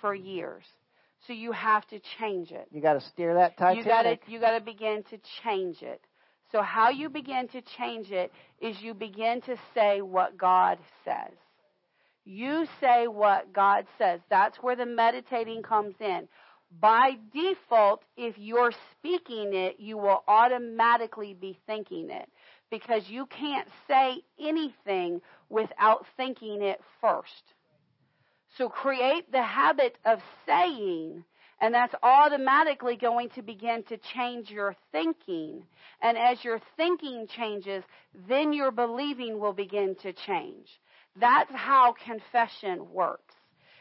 for 0.00 0.14
years. 0.14 0.64
So 1.26 1.32
you 1.32 1.52
have 1.52 1.86
to 1.88 2.00
change 2.18 2.52
it. 2.52 2.68
You 2.70 2.80
got 2.80 2.94
to 2.94 3.00
steer 3.00 3.34
that 3.34 3.56
Titanic. 3.56 3.84
You 3.84 3.90
got 3.90 4.02
to 4.02 4.18
you 4.28 4.40
got 4.40 4.58
to 4.58 4.64
begin 4.64 5.02
to 5.10 5.18
change 5.42 5.82
it. 5.82 6.00
So, 6.52 6.62
how 6.62 6.90
you 6.90 7.08
begin 7.08 7.48
to 7.48 7.62
change 7.76 8.12
it 8.12 8.32
is 8.60 8.80
you 8.80 8.94
begin 8.94 9.40
to 9.42 9.56
say 9.74 10.00
what 10.00 10.38
God 10.38 10.78
says. 11.04 11.34
You 12.24 12.66
say 12.80 13.08
what 13.08 13.52
God 13.52 13.86
says. 13.98 14.20
That's 14.30 14.56
where 14.58 14.76
the 14.76 14.86
meditating 14.86 15.62
comes 15.62 15.94
in. 16.00 16.28
By 16.80 17.12
default, 17.32 18.02
if 18.16 18.36
you're 18.38 18.72
speaking 18.92 19.54
it, 19.54 19.76
you 19.78 19.96
will 19.96 20.22
automatically 20.26 21.34
be 21.34 21.58
thinking 21.66 22.10
it 22.10 22.28
because 22.70 23.08
you 23.08 23.26
can't 23.26 23.68
say 23.88 24.22
anything 24.40 25.20
without 25.48 26.06
thinking 26.16 26.62
it 26.62 26.80
first. 27.00 27.54
So 28.56 28.68
create 28.68 29.30
the 29.30 29.42
habit 29.42 29.96
of 30.04 30.20
saying 30.46 31.24
and 31.60 31.74
that's 31.74 31.94
automatically 32.02 32.96
going 32.96 33.30
to 33.30 33.42
begin 33.42 33.82
to 33.84 33.96
change 33.96 34.50
your 34.50 34.76
thinking. 34.92 35.62
And 36.02 36.18
as 36.18 36.44
your 36.44 36.60
thinking 36.76 37.26
changes, 37.26 37.82
then 38.28 38.52
your 38.52 38.70
believing 38.70 39.38
will 39.38 39.54
begin 39.54 39.96
to 40.02 40.12
change. 40.12 40.68
That's 41.18 41.50
how 41.52 41.94
confession 42.04 42.92
works. 42.92 43.34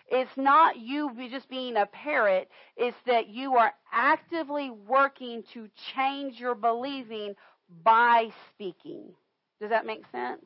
It's 0.08 0.38
not 0.38 0.78
you 0.78 1.12
just 1.30 1.50
being 1.50 1.76
a 1.78 1.88
parrot, 1.88 2.50
it's 2.78 2.96
that 3.08 3.28
you 3.28 3.56
are 3.56 3.74
actively 3.92 4.70
working 4.70 5.44
to 5.54 5.68
change 5.96 6.40
your 6.40 6.54
believing 6.54 7.34
by 7.84 8.30
speaking. 8.54 9.14
Does 9.60 9.70
that 9.70 9.86
make 9.86 10.04
sense? 10.12 10.46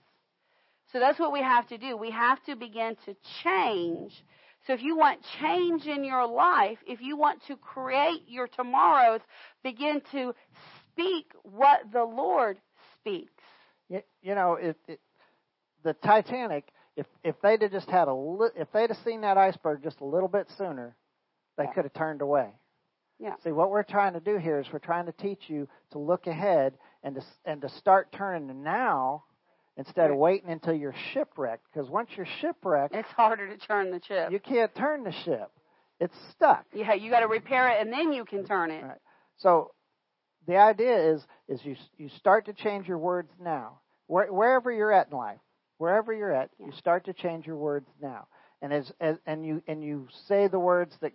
So 0.91 0.99
that's 0.99 1.19
what 1.19 1.31
we 1.31 1.41
have 1.41 1.67
to 1.67 1.77
do. 1.77 1.95
We 1.97 2.11
have 2.11 2.43
to 2.45 2.55
begin 2.55 2.95
to 3.05 3.15
change 3.43 4.13
so 4.67 4.73
if 4.73 4.83
you 4.83 4.97
want 4.97 5.19
change 5.41 5.85
in 5.85 6.03
your 6.03 6.27
life, 6.27 6.77
if 6.85 7.01
you 7.01 7.17
want 7.17 7.41
to 7.47 7.55
create 7.55 8.23
your 8.27 8.47
tomorrows, 8.47 9.21
begin 9.63 10.01
to 10.11 10.33
speak 10.91 11.31
what 11.43 11.81
the 11.91 12.03
Lord 12.03 12.57
speaks. 12.95 13.31
You, 13.89 14.01
you 14.21 14.35
know, 14.35 14.53
it, 14.55 14.77
it, 14.87 14.99
the 15.83 15.93
Titanic. 15.93 16.65
If 16.95 17.05
if 17.23 17.35
they'd 17.41 17.61
have 17.61 17.71
just 17.71 17.89
had 17.89 18.09
a 18.09 18.13
li- 18.13 18.49
if 18.55 18.69
they'd 18.73 18.89
have 18.89 18.99
seen 19.05 19.21
that 19.21 19.37
iceberg 19.37 19.81
just 19.83 20.01
a 20.01 20.05
little 20.05 20.27
bit 20.27 20.49
sooner, 20.57 20.95
they 21.57 21.63
yeah. 21.63 21.71
could 21.71 21.85
have 21.85 21.93
turned 21.93 22.21
away. 22.21 22.49
Yeah. 23.19 23.35
See, 23.43 23.51
what 23.51 23.69
we're 23.69 23.83
trying 23.83 24.13
to 24.13 24.19
do 24.19 24.37
here 24.37 24.59
is 24.59 24.67
we're 24.71 24.79
trying 24.79 25.05
to 25.05 25.13
teach 25.13 25.43
you 25.47 25.67
to 25.91 25.99
look 25.99 26.27
ahead 26.27 26.73
and 27.03 27.15
to 27.15 27.21
and 27.45 27.61
to 27.61 27.69
start 27.69 28.11
turning 28.11 28.63
now 28.63 29.23
instead 29.77 30.11
of 30.11 30.17
waiting 30.17 30.49
until 30.49 30.73
you're 30.73 30.95
shipwrecked. 31.13 31.63
Because 31.71 31.89
once 31.89 32.09
you're 32.15 32.27
shipwrecked, 32.41 32.93
it's 32.93 33.09
harder 33.09 33.47
to 33.47 33.57
turn 33.57 33.91
the 33.91 34.01
ship. 34.07 34.31
You 34.31 34.39
can't 34.39 34.73
turn 34.75 35.03
the 35.03 35.11
ship; 35.11 35.51
it's 35.99 36.15
stuck. 36.31 36.65
Yeah, 36.73 36.93
you 36.93 37.09
got 37.09 37.21
to 37.21 37.27
repair 37.27 37.69
it, 37.69 37.81
and 37.81 37.91
then 37.91 38.11
you 38.13 38.25
can 38.25 38.45
turn 38.45 38.71
it. 38.71 38.83
Right. 38.83 38.97
So, 39.37 39.71
the 40.47 40.57
idea 40.57 41.13
is 41.13 41.21
is 41.47 41.63
you 41.63 41.75
you 41.97 42.09
start 42.17 42.45
to 42.45 42.53
change 42.53 42.87
your 42.87 42.97
words 42.97 43.31
now, 43.41 43.79
Where, 44.07 44.31
wherever 44.31 44.71
you're 44.71 44.91
at 44.91 45.07
in 45.11 45.17
life, 45.17 45.39
wherever 45.77 46.13
you're 46.13 46.33
at, 46.33 46.49
yeah. 46.59 46.67
you 46.67 46.71
start 46.73 47.05
to 47.05 47.13
change 47.13 47.45
your 47.45 47.57
words 47.57 47.87
now, 48.01 48.27
and 48.61 48.73
as, 48.73 48.91
as 48.99 49.17
and 49.25 49.45
you 49.45 49.61
and 49.67 49.83
you 49.83 50.07
say 50.27 50.47
the 50.47 50.59
words 50.59 50.95
that 51.01 51.13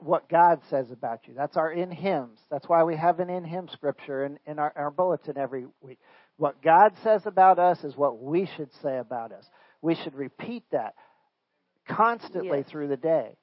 what 0.00 0.28
God 0.28 0.60
says 0.70 0.90
about 0.90 1.20
you. 1.26 1.34
That's 1.34 1.56
our 1.56 1.70
in 1.70 1.90
hymns. 1.90 2.38
That's 2.50 2.68
why 2.68 2.84
we 2.84 2.96
have 2.96 3.20
an 3.20 3.30
in 3.30 3.44
Him 3.44 3.68
scripture 3.72 4.24
in, 4.24 4.38
in 4.46 4.58
our, 4.58 4.72
our 4.76 4.90
bulletin 4.90 5.36
every 5.36 5.66
week. 5.80 5.98
What 6.36 6.62
God 6.62 6.92
says 7.02 7.22
about 7.26 7.58
us 7.58 7.82
is 7.84 7.96
what 7.96 8.22
we 8.22 8.48
should 8.56 8.70
say 8.82 8.98
about 8.98 9.32
us. 9.32 9.44
We 9.82 9.94
should 9.94 10.14
repeat 10.14 10.64
that 10.72 10.94
constantly 11.88 12.58
yes. 12.58 12.68
through 12.68 12.88
the 12.88 12.96
day. 12.96 13.36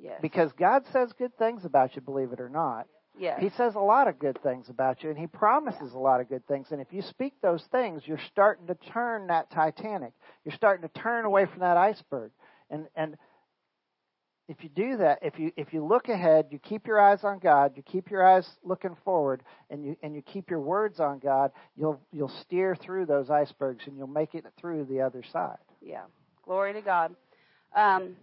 Yes. 0.00 0.18
Because 0.22 0.52
God 0.52 0.84
says 0.92 1.12
good 1.18 1.36
things 1.38 1.64
about 1.64 1.96
you, 1.96 2.02
believe 2.02 2.32
it 2.32 2.40
or 2.40 2.48
not. 2.48 2.86
Yes. 3.18 3.40
He 3.40 3.50
says 3.50 3.74
a 3.74 3.80
lot 3.80 4.06
of 4.06 4.18
good 4.20 4.40
things 4.42 4.68
about 4.68 5.02
you, 5.02 5.10
and 5.10 5.18
He 5.18 5.26
promises 5.26 5.92
a 5.92 5.98
lot 5.98 6.20
of 6.20 6.28
good 6.28 6.46
things. 6.46 6.68
And 6.70 6.80
if 6.80 6.92
you 6.92 7.02
speak 7.02 7.34
those 7.42 7.64
things, 7.72 8.02
you're 8.06 8.20
starting 8.30 8.68
to 8.68 8.76
turn 8.92 9.26
that 9.26 9.50
Titanic. 9.50 10.12
You're 10.44 10.54
starting 10.54 10.88
to 10.88 11.00
turn 11.00 11.24
away 11.24 11.46
from 11.46 11.60
that 11.60 11.76
iceberg. 11.76 12.30
And 12.70 12.86
and 12.94 13.16
if 14.48 14.62
you 14.62 14.70
do 14.70 14.96
that, 14.96 15.18
if 15.22 15.38
you 15.38 15.52
if 15.56 15.74
you 15.74 15.84
look 15.84 16.08
ahead, 16.08 16.46
you 16.50 16.58
keep 16.58 16.86
your 16.86 16.98
eyes 16.98 17.22
on 17.22 17.38
God, 17.38 17.72
you 17.76 17.82
keep 17.82 18.10
your 18.10 18.26
eyes 18.26 18.48
looking 18.64 18.96
forward, 19.04 19.42
and 19.70 19.84
you 19.84 19.96
and 20.02 20.14
you 20.14 20.22
keep 20.22 20.48
your 20.48 20.60
words 20.60 21.00
on 21.00 21.18
God, 21.18 21.52
you'll 21.76 22.00
you'll 22.12 22.32
steer 22.42 22.74
through 22.74 23.06
those 23.06 23.28
icebergs 23.28 23.84
and 23.86 23.96
you'll 23.96 24.06
make 24.06 24.34
it 24.34 24.46
through 24.58 24.86
the 24.86 25.02
other 25.02 25.22
side. 25.22 25.58
Yeah, 25.82 26.04
glory 26.44 26.72
to 26.72 26.80
God. 26.80 27.14
Um, 27.76 28.16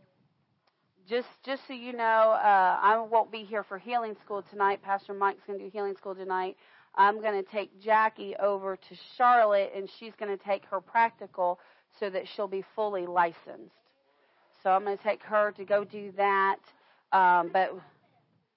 just 1.07 1.27
just 1.45 1.61
so 1.68 1.73
you 1.73 1.93
know, 1.93 2.31
uh, 2.31 2.80
I 2.81 2.97
won't 2.97 3.31
be 3.31 3.43
here 3.43 3.64
for 3.64 3.77
healing 3.77 4.15
school 4.26 4.43
tonight. 4.49 4.81
Pastor 4.81 5.14
Mike's 5.14 5.41
going 5.45 5.60
to 5.60 5.65
do 5.65 5.72
healing 5.72 5.95
school 5.95 6.15
tonight. 6.15 6.57
I'm 6.95 7.22
going 7.22 7.41
to 7.43 7.49
take 7.52 7.80
Jackie 7.81 8.35
over 8.38 8.77
to 8.77 8.95
Charlotte, 9.18 9.72
and 9.76 9.88
she's 9.99 10.14
going 10.18 10.35
to 10.35 10.43
take 10.43 10.65
her 10.65 10.81
practical 10.81 11.60
so 11.99 12.10
that 12.10 12.23
she'll 12.35 12.47
be 12.47 12.64
fully 12.76 13.06
licensed. 13.06 13.85
So 14.66 14.72
I'm 14.72 14.84
going 14.84 14.98
to 14.98 15.04
take 15.04 15.22
her 15.22 15.52
to 15.58 15.64
go 15.64 15.84
do 15.84 16.12
that. 16.18 16.58
Um, 17.12 17.52
but 17.54 17.72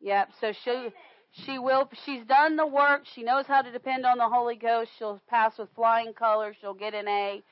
yep. 0.01 0.31
So 0.41 0.53
she 0.65 0.89
she 1.33 1.59
will. 1.59 1.87
She's 2.07 2.25
done 2.25 2.57
the 2.57 2.67
work. 2.67 3.03
She 3.15 3.23
knows 3.23 3.45
how 3.47 3.61
to 3.61 3.71
depend 3.71 4.07
on 4.07 4.17
the 4.17 4.27
Holy 4.27 4.57
Ghost. 4.57 4.91
She'll 4.99 5.21
pass 5.29 5.59
with 5.59 5.69
flying 5.77 6.15
colors. 6.15 6.57
She'll 6.63 6.73
get 6.73 6.95
an 6.95 7.09
A. 7.09 7.43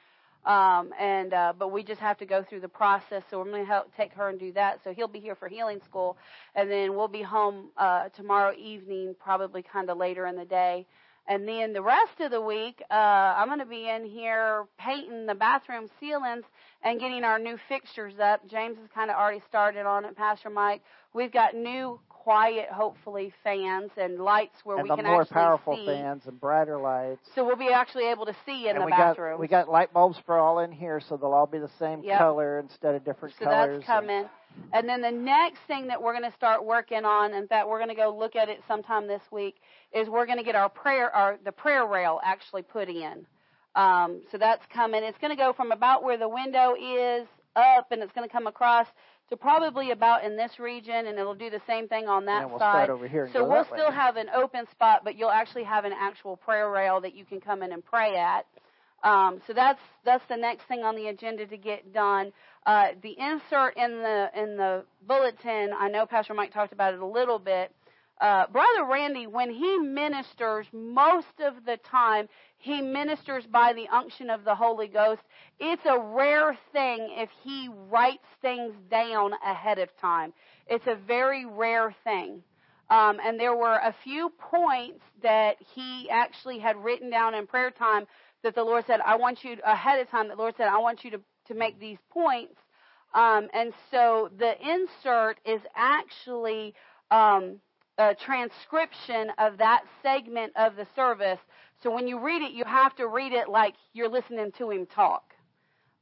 Um, 0.50 0.94
and 0.98 1.34
uh, 1.34 1.52
but 1.58 1.70
we 1.70 1.82
just 1.82 2.00
have 2.00 2.16
to 2.16 2.24
go 2.24 2.42
through 2.48 2.60
the 2.60 2.68
process. 2.68 3.24
So 3.28 3.38
we're 3.38 3.44
going 3.44 3.62
to 3.62 3.70
help 3.70 3.94
take 3.94 4.14
her 4.14 4.30
and 4.30 4.40
do 4.40 4.52
that. 4.54 4.80
So 4.82 4.94
he'll 4.94 5.06
be 5.06 5.20
here 5.20 5.34
for 5.34 5.48
healing 5.48 5.80
school, 5.84 6.16
and 6.54 6.70
then 6.70 6.96
we'll 6.96 7.08
be 7.08 7.20
home 7.20 7.72
uh, 7.76 8.08
tomorrow 8.16 8.54
evening, 8.56 9.16
probably 9.22 9.62
kind 9.62 9.90
of 9.90 9.98
later 9.98 10.24
in 10.28 10.34
the 10.34 10.46
day. 10.46 10.86
And 11.28 11.46
then 11.48 11.72
the 11.72 11.82
rest 11.82 12.20
of 12.20 12.30
the 12.30 12.40
week, 12.40 12.82
uh, 12.90 12.94
I'm 12.94 13.48
going 13.48 13.58
to 13.58 13.66
be 13.66 13.88
in 13.88 14.04
here 14.04 14.64
painting 14.78 15.26
the 15.26 15.34
bathroom 15.34 15.88
ceilings 15.98 16.44
and 16.84 17.00
getting 17.00 17.24
our 17.24 17.38
new 17.38 17.58
fixtures 17.68 18.14
up. 18.22 18.48
James 18.48 18.78
has 18.78 18.88
kind 18.94 19.10
of 19.10 19.16
already 19.16 19.42
started 19.48 19.86
on 19.86 20.04
it, 20.04 20.16
Pastor 20.16 20.50
Mike. 20.50 20.82
We've 21.12 21.32
got 21.32 21.54
new 21.54 21.98
quiet, 22.26 22.68
hopefully, 22.72 23.32
fans 23.44 23.92
and 23.96 24.18
lights 24.18 24.56
where 24.64 24.78
and 24.78 24.88
we 24.88 24.96
can 24.96 25.04
more 25.04 25.20
actually 25.20 25.34
powerful 25.34 25.76
see. 25.76 25.86
fans 25.86 26.22
and 26.26 26.40
brighter 26.40 26.76
lights. 26.76 27.20
So 27.36 27.46
we'll 27.46 27.54
be 27.54 27.68
actually 27.72 28.10
able 28.10 28.26
to 28.26 28.34
see 28.44 28.64
in 28.64 28.74
and 28.74 28.80
the 28.80 28.86
we 28.86 28.90
bathroom. 28.90 29.34
Got, 29.34 29.40
we 29.40 29.46
got 29.46 29.68
light 29.68 29.92
bulbs 29.92 30.18
for 30.26 30.36
all 30.36 30.58
in 30.58 30.72
here, 30.72 31.00
so 31.08 31.16
they'll 31.16 31.32
all 31.32 31.46
be 31.46 31.60
the 31.60 31.70
same 31.78 32.02
yep. 32.02 32.18
color 32.18 32.58
instead 32.58 32.96
of 32.96 33.04
different 33.04 33.36
so 33.38 33.44
colors. 33.44 33.74
So 33.74 33.76
that's 33.76 33.86
coming. 33.86 34.24
And, 34.72 34.88
and 34.88 34.88
then 34.88 35.02
the 35.02 35.16
next 35.16 35.60
thing 35.68 35.86
that 35.86 36.02
we're 36.02 36.18
going 36.18 36.28
to 36.28 36.36
start 36.36 36.64
working 36.64 37.04
on, 37.04 37.32
in 37.32 37.46
fact, 37.46 37.68
we're 37.68 37.78
going 37.78 37.90
to 37.90 37.94
go 37.94 38.12
look 38.18 38.34
at 38.34 38.48
it 38.48 38.60
sometime 38.66 39.06
this 39.06 39.22
week, 39.30 39.54
is 39.94 40.08
we're 40.08 40.26
going 40.26 40.38
to 40.38 40.44
get 40.44 40.56
our 40.56 40.68
prayer, 40.68 41.14
our 41.14 41.38
the 41.44 41.52
prayer 41.52 41.86
rail 41.86 42.18
actually 42.24 42.62
put 42.62 42.88
in. 42.88 43.24
Um, 43.76 44.22
so 44.32 44.38
that's 44.38 44.64
coming. 44.74 45.04
It's 45.04 45.18
going 45.18 45.30
to 45.30 45.40
go 45.40 45.52
from 45.52 45.70
about 45.70 46.02
where 46.02 46.18
the 46.18 46.28
window 46.28 46.74
is 46.74 47.28
up, 47.54 47.92
and 47.92 48.02
it's 48.02 48.12
going 48.14 48.28
to 48.28 48.32
come 48.32 48.48
across 48.48 48.88
to 49.28 49.36
probably 49.36 49.90
about 49.90 50.24
in 50.24 50.36
this 50.36 50.58
region, 50.58 51.06
and 51.06 51.18
it'll 51.18 51.34
do 51.34 51.50
the 51.50 51.60
same 51.66 51.88
thing 51.88 52.06
on 52.06 52.26
that 52.26 52.48
we'll 52.48 52.58
side. 52.58 52.88
so 53.32 53.44
we'll 53.44 53.64
still 53.64 53.88
way. 53.88 53.94
have 53.94 54.16
an 54.16 54.28
open 54.34 54.66
spot, 54.70 55.02
but 55.02 55.16
you'll 55.16 55.30
actually 55.30 55.64
have 55.64 55.84
an 55.84 55.92
actual 55.92 56.36
prayer 56.36 56.70
rail 56.70 57.00
that 57.00 57.14
you 57.14 57.24
can 57.24 57.40
come 57.40 57.62
in 57.62 57.72
and 57.72 57.84
pray 57.84 58.16
at. 58.16 58.46
Um, 59.02 59.40
so 59.46 59.52
that's 59.52 59.80
that's 60.04 60.24
the 60.28 60.36
next 60.36 60.64
thing 60.64 60.82
on 60.82 60.96
the 60.96 61.08
agenda 61.08 61.46
to 61.46 61.56
get 61.56 61.92
done. 61.92 62.32
Uh, 62.64 62.88
the 63.02 63.16
insert 63.18 63.76
in 63.76 63.98
the 63.98 64.30
in 64.34 64.56
the 64.56 64.84
bulletin, 65.06 65.72
I 65.76 65.88
know 65.88 66.06
Pastor 66.06 66.34
Mike 66.34 66.52
talked 66.52 66.72
about 66.72 66.94
it 66.94 67.00
a 67.00 67.06
little 67.06 67.38
bit. 67.38 67.72
Uh, 68.20 68.46
Brother 68.46 68.84
Randy, 68.90 69.26
when 69.26 69.50
he 69.50 69.78
ministers, 69.78 70.66
most 70.72 71.40
of 71.40 71.64
the 71.66 71.76
time 71.78 72.28
he 72.58 72.80
ministers 72.80 73.44
by 73.46 73.72
the 73.74 73.86
unction 73.88 74.30
of 74.30 74.44
the 74.44 74.54
Holy 74.54 74.88
Ghost. 74.88 75.22
It's 75.60 75.84
a 75.84 75.98
rare 75.98 76.56
thing 76.72 77.08
if 77.12 77.28
he 77.42 77.68
writes 77.88 78.26
things 78.40 78.74
down 78.90 79.32
ahead 79.44 79.78
of 79.78 79.88
time. 80.00 80.32
It's 80.66 80.86
a 80.86 80.96
very 80.96 81.44
rare 81.44 81.94
thing. 82.04 82.42
Um, 82.88 83.18
and 83.22 83.38
there 83.38 83.54
were 83.54 83.76
a 83.76 83.94
few 84.04 84.32
points 84.38 85.02
that 85.22 85.56
he 85.74 86.08
actually 86.10 86.58
had 86.58 86.76
written 86.76 87.10
down 87.10 87.34
in 87.34 87.46
prayer 87.46 87.70
time 87.70 88.06
that 88.42 88.54
the 88.54 88.62
Lord 88.62 88.84
said, 88.86 89.00
I 89.04 89.16
want 89.16 89.44
you, 89.44 89.56
ahead 89.64 90.00
of 90.00 90.08
time, 90.08 90.28
the 90.28 90.36
Lord 90.36 90.54
said, 90.56 90.68
I 90.68 90.78
want 90.78 91.04
you 91.04 91.10
to, 91.10 91.20
to 91.48 91.54
make 91.54 91.78
these 91.80 91.98
points. 92.10 92.54
Um, 93.14 93.48
and 93.52 93.72
so 93.90 94.30
the 94.38 94.54
insert 94.60 95.38
is 95.44 95.60
actually 95.74 96.74
um, 97.10 97.60
a 97.98 98.14
transcription 98.14 99.30
of 99.38 99.58
that 99.58 99.82
segment 100.02 100.52
of 100.56 100.76
the 100.76 100.86
service. 100.94 101.38
So 101.82 101.90
when 101.90 102.06
you 102.06 102.18
read 102.18 102.42
it, 102.42 102.52
you 102.52 102.64
have 102.64 102.94
to 102.96 103.08
read 103.08 103.32
it 103.32 103.48
like 103.48 103.74
you're 103.92 104.08
listening 104.08 104.52
to 104.58 104.70
him 104.70 104.86
talk. 104.86 105.32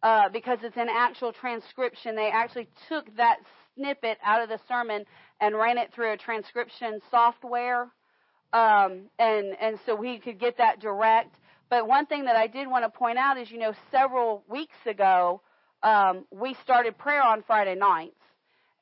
Uh, 0.03 0.29
because 0.29 0.59
it's 0.63 0.77
an 0.77 0.89
actual 0.91 1.33
transcription. 1.33 2.15
They 2.15 2.31
actually 2.31 2.69
took 2.89 3.17
that 3.17 3.39
snippet 3.75 4.19
out 4.23 4.43
of 4.43 4.51
the 4.51 4.59
sermon 4.69 5.07
and 5.41 5.57
ran 5.57 5.79
it 5.79 5.95
through 5.95 6.13
a 6.13 6.17
transcription 6.17 7.01
software. 7.11 7.89
Um, 8.53 9.09
and, 9.19 9.57
and 9.61 9.79
so 9.87 9.95
we 9.95 10.19
could 10.19 10.39
get 10.39 10.59
that 10.59 10.81
direct. 10.81 11.35
But 11.71 11.89
one 11.89 12.05
thing 12.05 12.27
that 12.27 12.37
I 12.37 12.47
did 12.47 12.69
want 12.69 12.85
to 12.85 12.91
point 12.91 13.17
out 13.17 13.39
is, 13.39 13.51
you 13.51 13.59
know, 13.59 13.73
several 13.91 14.45
weeks 14.47 14.77
ago, 14.87 15.41
um, 15.83 16.27
we 16.31 16.55
started 16.63 16.99
prayer 16.99 17.23
on 17.23 17.43
Friday 17.43 17.75
nights. 17.75 18.21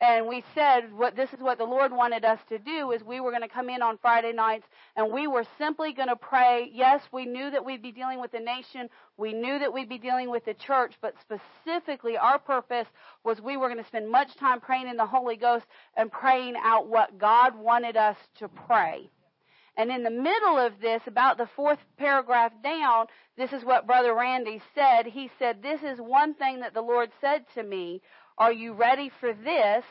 And 0.02 0.26
we 0.26 0.42
said 0.52 0.92
what 0.92 1.14
this 1.14 1.32
is 1.32 1.38
what 1.38 1.58
the 1.58 1.64
Lord 1.64 1.92
wanted 1.92 2.24
us 2.24 2.40
to 2.48 2.58
do 2.58 2.90
is 2.90 3.04
we 3.04 3.20
were 3.20 3.30
going 3.30 3.42
to 3.42 3.48
come 3.48 3.70
in 3.70 3.82
on 3.82 3.98
Friday 3.98 4.32
nights 4.32 4.66
and 4.96 5.12
we 5.12 5.28
were 5.28 5.44
simply 5.58 5.92
going 5.92 6.08
to 6.08 6.16
pray. 6.16 6.68
Yes, 6.74 7.02
we 7.12 7.24
knew 7.24 7.52
that 7.52 7.64
we'd 7.64 7.82
be 7.82 7.92
dealing 7.92 8.20
with 8.20 8.32
the 8.32 8.40
nation. 8.40 8.88
We 9.16 9.32
knew 9.32 9.60
that 9.60 9.72
we'd 9.72 9.88
be 9.88 9.98
dealing 9.98 10.28
with 10.28 10.44
the 10.44 10.54
church, 10.54 10.94
but 11.00 11.14
specifically 11.20 12.16
our 12.16 12.40
purpose 12.40 12.88
was 13.22 13.40
we 13.40 13.56
were 13.56 13.68
going 13.68 13.80
to 13.80 13.86
spend 13.86 14.10
much 14.10 14.34
time 14.34 14.60
praying 14.60 14.88
in 14.88 14.96
the 14.96 15.06
Holy 15.06 15.36
Ghost 15.36 15.66
and 15.96 16.10
praying 16.10 16.56
out 16.60 16.88
what 16.88 17.16
God 17.16 17.54
wanted 17.56 17.96
us 17.96 18.16
to 18.40 18.48
pray. 18.48 19.08
And 19.76 19.90
in 19.90 20.02
the 20.02 20.10
middle 20.10 20.58
of 20.58 20.80
this, 20.82 21.00
about 21.06 21.38
the 21.38 21.48
fourth 21.56 21.78
paragraph 21.96 22.52
down, 22.62 23.06
this 23.38 23.52
is 23.54 23.64
what 23.64 23.86
Brother 23.86 24.14
Randy 24.14 24.60
said. 24.74 25.06
He 25.06 25.30
said, 25.38 25.62
This 25.62 25.82
is 25.82 25.98
one 25.98 26.34
thing 26.34 26.60
that 26.60 26.74
the 26.74 26.82
Lord 26.82 27.10
said 27.22 27.44
to 27.54 27.62
me 27.62 28.02
are 28.38 28.52
you 28.52 28.72
ready 28.72 29.10
for 29.20 29.32
this? 29.32 29.84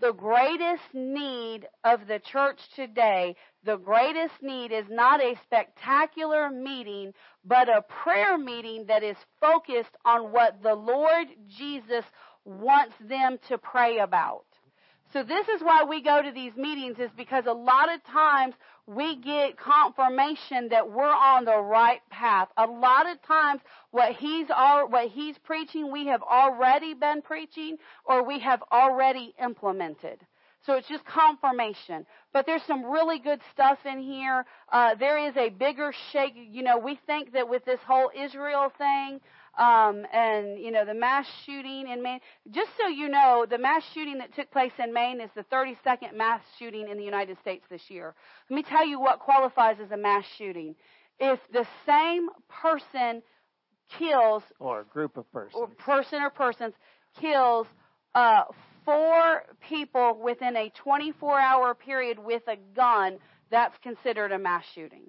The 0.00 0.12
greatest 0.12 0.82
need 0.92 1.68
of 1.84 2.08
the 2.08 2.18
church 2.18 2.58
today, 2.74 3.36
the 3.64 3.76
greatest 3.76 4.34
need 4.42 4.72
is 4.72 4.86
not 4.90 5.22
a 5.22 5.38
spectacular 5.44 6.50
meeting, 6.50 7.14
but 7.44 7.68
a 7.68 7.82
prayer 7.82 8.36
meeting 8.36 8.86
that 8.88 9.04
is 9.04 9.16
focused 9.40 9.96
on 10.04 10.32
what 10.32 10.62
the 10.62 10.74
Lord 10.74 11.28
Jesus 11.48 12.04
wants 12.44 12.94
them 13.00 13.38
to 13.48 13.58
pray 13.58 13.98
about. 13.98 14.46
So 15.12 15.22
this 15.22 15.46
is 15.48 15.62
why 15.62 15.84
we 15.84 16.02
go 16.02 16.20
to 16.22 16.32
these 16.32 16.56
meetings 16.56 16.98
is 16.98 17.10
because 17.16 17.44
a 17.46 17.52
lot 17.52 17.92
of 17.94 18.02
times 18.04 18.54
we 18.86 19.16
get 19.16 19.56
confirmation 19.56 20.68
that 20.68 20.90
we're 20.90 21.04
on 21.04 21.44
the 21.44 21.58
right 21.58 22.00
path. 22.10 22.48
A 22.56 22.66
lot 22.66 23.08
of 23.08 23.22
times 23.22 23.60
what 23.90 24.12
he's 24.12 24.48
what 24.48 25.08
he's 25.08 25.38
preaching 25.38 25.90
we 25.90 26.06
have 26.06 26.22
already 26.22 26.94
been 26.94 27.22
preaching 27.22 27.78
or 28.04 28.26
we 28.26 28.40
have 28.40 28.62
already 28.70 29.34
implemented. 29.42 30.20
So 30.66 30.74
it's 30.74 30.88
just 30.88 31.04
confirmation. 31.04 32.06
But 32.32 32.46
there's 32.46 32.62
some 32.62 32.84
really 32.84 33.18
good 33.18 33.40
stuff 33.52 33.78
in 33.84 34.00
here. 34.00 34.46
Uh, 34.72 34.94
there 34.94 35.18
is 35.18 35.36
a 35.36 35.50
bigger 35.50 35.92
shake. 36.12 36.34
You 36.36 36.62
know, 36.62 36.78
we 36.78 36.98
think 37.06 37.32
that 37.32 37.48
with 37.48 37.64
this 37.64 37.80
whole 37.86 38.10
Israel 38.16 38.72
thing, 38.78 39.20
um, 39.58 40.04
and 40.12 40.58
you 40.58 40.70
know 40.70 40.84
the 40.84 40.94
mass 40.94 41.26
shooting 41.44 41.88
in 41.88 42.02
Maine. 42.02 42.20
Just 42.50 42.70
so 42.80 42.88
you 42.88 43.08
know, 43.08 43.46
the 43.48 43.58
mass 43.58 43.82
shooting 43.92 44.18
that 44.18 44.34
took 44.34 44.50
place 44.50 44.72
in 44.82 44.92
Maine 44.92 45.20
is 45.20 45.30
the 45.34 45.44
32nd 45.44 46.14
mass 46.14 46.40
shooting 46.58 46.88
in 46.88 46.98
the 46.98 47.04
United 47.04 47.38
States 47.40 47.64
this 47.70 47.82
year. 47.88 48.14
Let 48.50 48.56
me 48.56 48.62
tell 48.62 48.86
you 48.86 49.00
what 49.00 49.20
qualifies 49.20 49.76
as 49.82 49.90
a 49.90 49.96
mass 49.96 50.24
shooting. 50.36 50.74
If 51.20 51.38
the 51.52 51.66
same 51.86 52.28
person 52.48 53.22
kills, 53.98 54.42
or 54.58 54.80
a 54.80 54.84
group 54.84 55.16
of 55.16 55.30
persons, 55.32 55.54
or 55.54 55.68
person 55.68 56.22
or 56.22 56.30
persons 56.30 56.74
kills 57.20 57.66
uh, 58.14 58.44
four 58.84 59.44
people 59.68 60.20
within 60.22 60.56
a 60.56 60.72
24-hour 60.84 61.74
period 61.74 62.18
with 62.18 62.42
a 62.48 62.56
gun, 62.74 63.18
that's 63.50 63.76
considered 63.82 64.32
a 64.32 64.38
mass 64.38 64.64
shooting. 64.74 65.08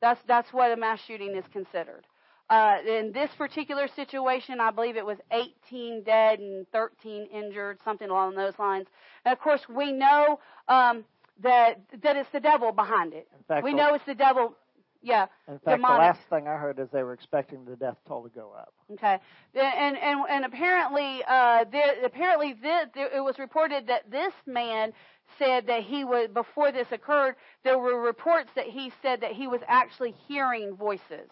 That's 0.00 0.20
that's 0.26 0.52
what 0.52 0.72
a 0.72 0.76
mass 0.76 0.98
shooting 1.06 1.36
is 1.36 1.44
considered. 1.52 2.06
Uh, 2.50 2.78
in 2.84 3.12
this 3.12 3.30
particular 3.38 3.86
situation, 3.86 4.58
I 4.60 4.72
believe 4.72 4.96
it 4.96 5.06
was 5.06 5.18
18 5.30 6.02
dead 6.02 6.40
and 6.40 6.66
13 6.72 7.28
injured, 7.32 7.78
something 7.84 8.10
along 8.10 8.34
those 8.34 8.58
lines. 8.58 8.88
And 9.24 9.32
of 9.32 9.38
course, 9.38 9.60
we 9.68 9.92
know 9.92 10.40
um, 10.66 11.04
that 11.44 11.80
that 12.02 12.16
it's 12.16 12.28
the 12.32 12.40
devil 12.40 12.72
behind 12.72 13.14
it. 13.14 13.28
Fact, 13.46 13.62
we 13.62 13.72
know 13.72 13.94
it's 13.94 14.04
the 14.04 14.16
devil. 14.16 14.56
Yeah. 15.00 15.26
In 15.46 15.60
fact, 15.60 15.76
demonic. 15.76 15.96
the 15.96 16.06
last 16.06 16.20
thing 16.28 16.48
I 16.48 16.56
heard 16.56 16.80
is 16.80 16.88
they 16.92 17.04
were 17.04 17.12
expecting 17.12 17.64
the 17.64 17.76
death 17.76 17.96
toll 18.08 18.24
to 18.24 18.28
go 18.28 18.52
up. 18.58 18.74
Okay, 18.94 19.18
and 19.54 19.96
and 19.96 20.20
and 20.28 20.44
apparently, 20.44 21.22
uh, 21.28 21.66
there, 21.70 22.04
apparently, 22.04 22.54
this, 22.54 22.88
there, 22.96 23.16
it 23.16 23.20
was 23.20 23.38
reported 23.38 23.86
that 23.86 24.10
this 24.10 24.34
man 24.44 24.92
said 25.38 25.68
that 25.68 25.84
he 25.84 26.04
was 26.04 26.28
before 26.34 26.72
this 26.72 26.88
occurred. 26.90 27.36
There 27.62 27.78
were 27.78 28.00
reports 28.00 28.50
that 28.56 28.66
he 28.66 28.92
said 29.02 29.20
that 29.20 29.32
he 29.32 29.46
was 29.46 29.60
actually 29.68 30.16
hearing 30.26 30.74
voices. 30.74 31.30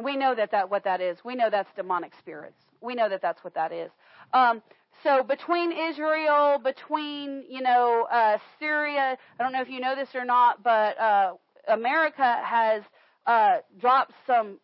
And 0.00 0.04
we 0.06 0.16
know 0.16 0.34
that, 0.34 0.50
that 0.52 0.70
what 0.70 0.84
that 0.84 1.02
is. 1.02 1.18
We 1.26 1.34
know 1.34 1.50
that's 1.50 1.68
demonic 1.76 2.12
spirits. 2.18 2.56
We 2.80 2.94
know 2.94 3.10
that 3.10 3.20
that's 3.20 3.44
what 3.44 3.52
that 3.52 3.70
is. 3.70 3.90
Um, 4.32 4.62
so 5.04 5.22
between 5.22 5.72
Israel, 5.72 6.58
between 6.58 7.44
you 7.46 7.60
know 7.60 8.08
uh, 8.10 8.38
Syria, 8.58 9.18
I 9.38 9.42
don't 9.42 9.52
know 9.52 9.60
if 9.60 9.68
you 9.68 9.78
know 9.78 9.94
this 9.94 10.08
or 10.14 10.24
not, 10.24 10.62
but 10.62 10.98
uh, 10.98 11.34
America 11.68 12.40
has 12.42 12.82
uh, 13.26 13.58
dropped 13.78 14.14
some 14.26 14.58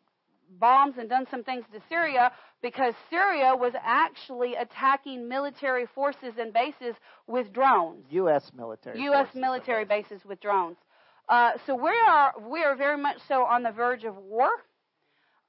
bombs 0.58 0.94
and 0.98 1.06
done 1.06 1.26
some 1.30 1.44
things 1.44 1.66
to 1.74 1.82
Syria 1.86 2.32
because 2.62 2.94
Syria 3.10 3.54
was 3.54 3.74
actually 3.84 4.54
attacking 4.54 5.28
military 5.28 5.84
forces 5.94 6.32
and 6.38 6.50
bases 6.50 6.94
with 7.26 7.52
drones. 7.52 8.06
U.S. 8.08 8.52
military. 8.56 9.02
U.S. 9.02 9.28
military 9.34 9.84
bases 9.84 10.22
with 10.24 10.40
drones. 10.40 10.78
Uh, 11.28 11.50
so 11.66 11.74
we 11.74 11.92
are 12.08 12.32
we 12.48 12.64
are 12.64 12.74
very 12.74 12.96
much 12.96 13.18
so 13.28 13.44
on 13.44 13.62
the 13.62 13.72
verge 13.72 14.04
of 14.04 14.16
war. 14.16 14.48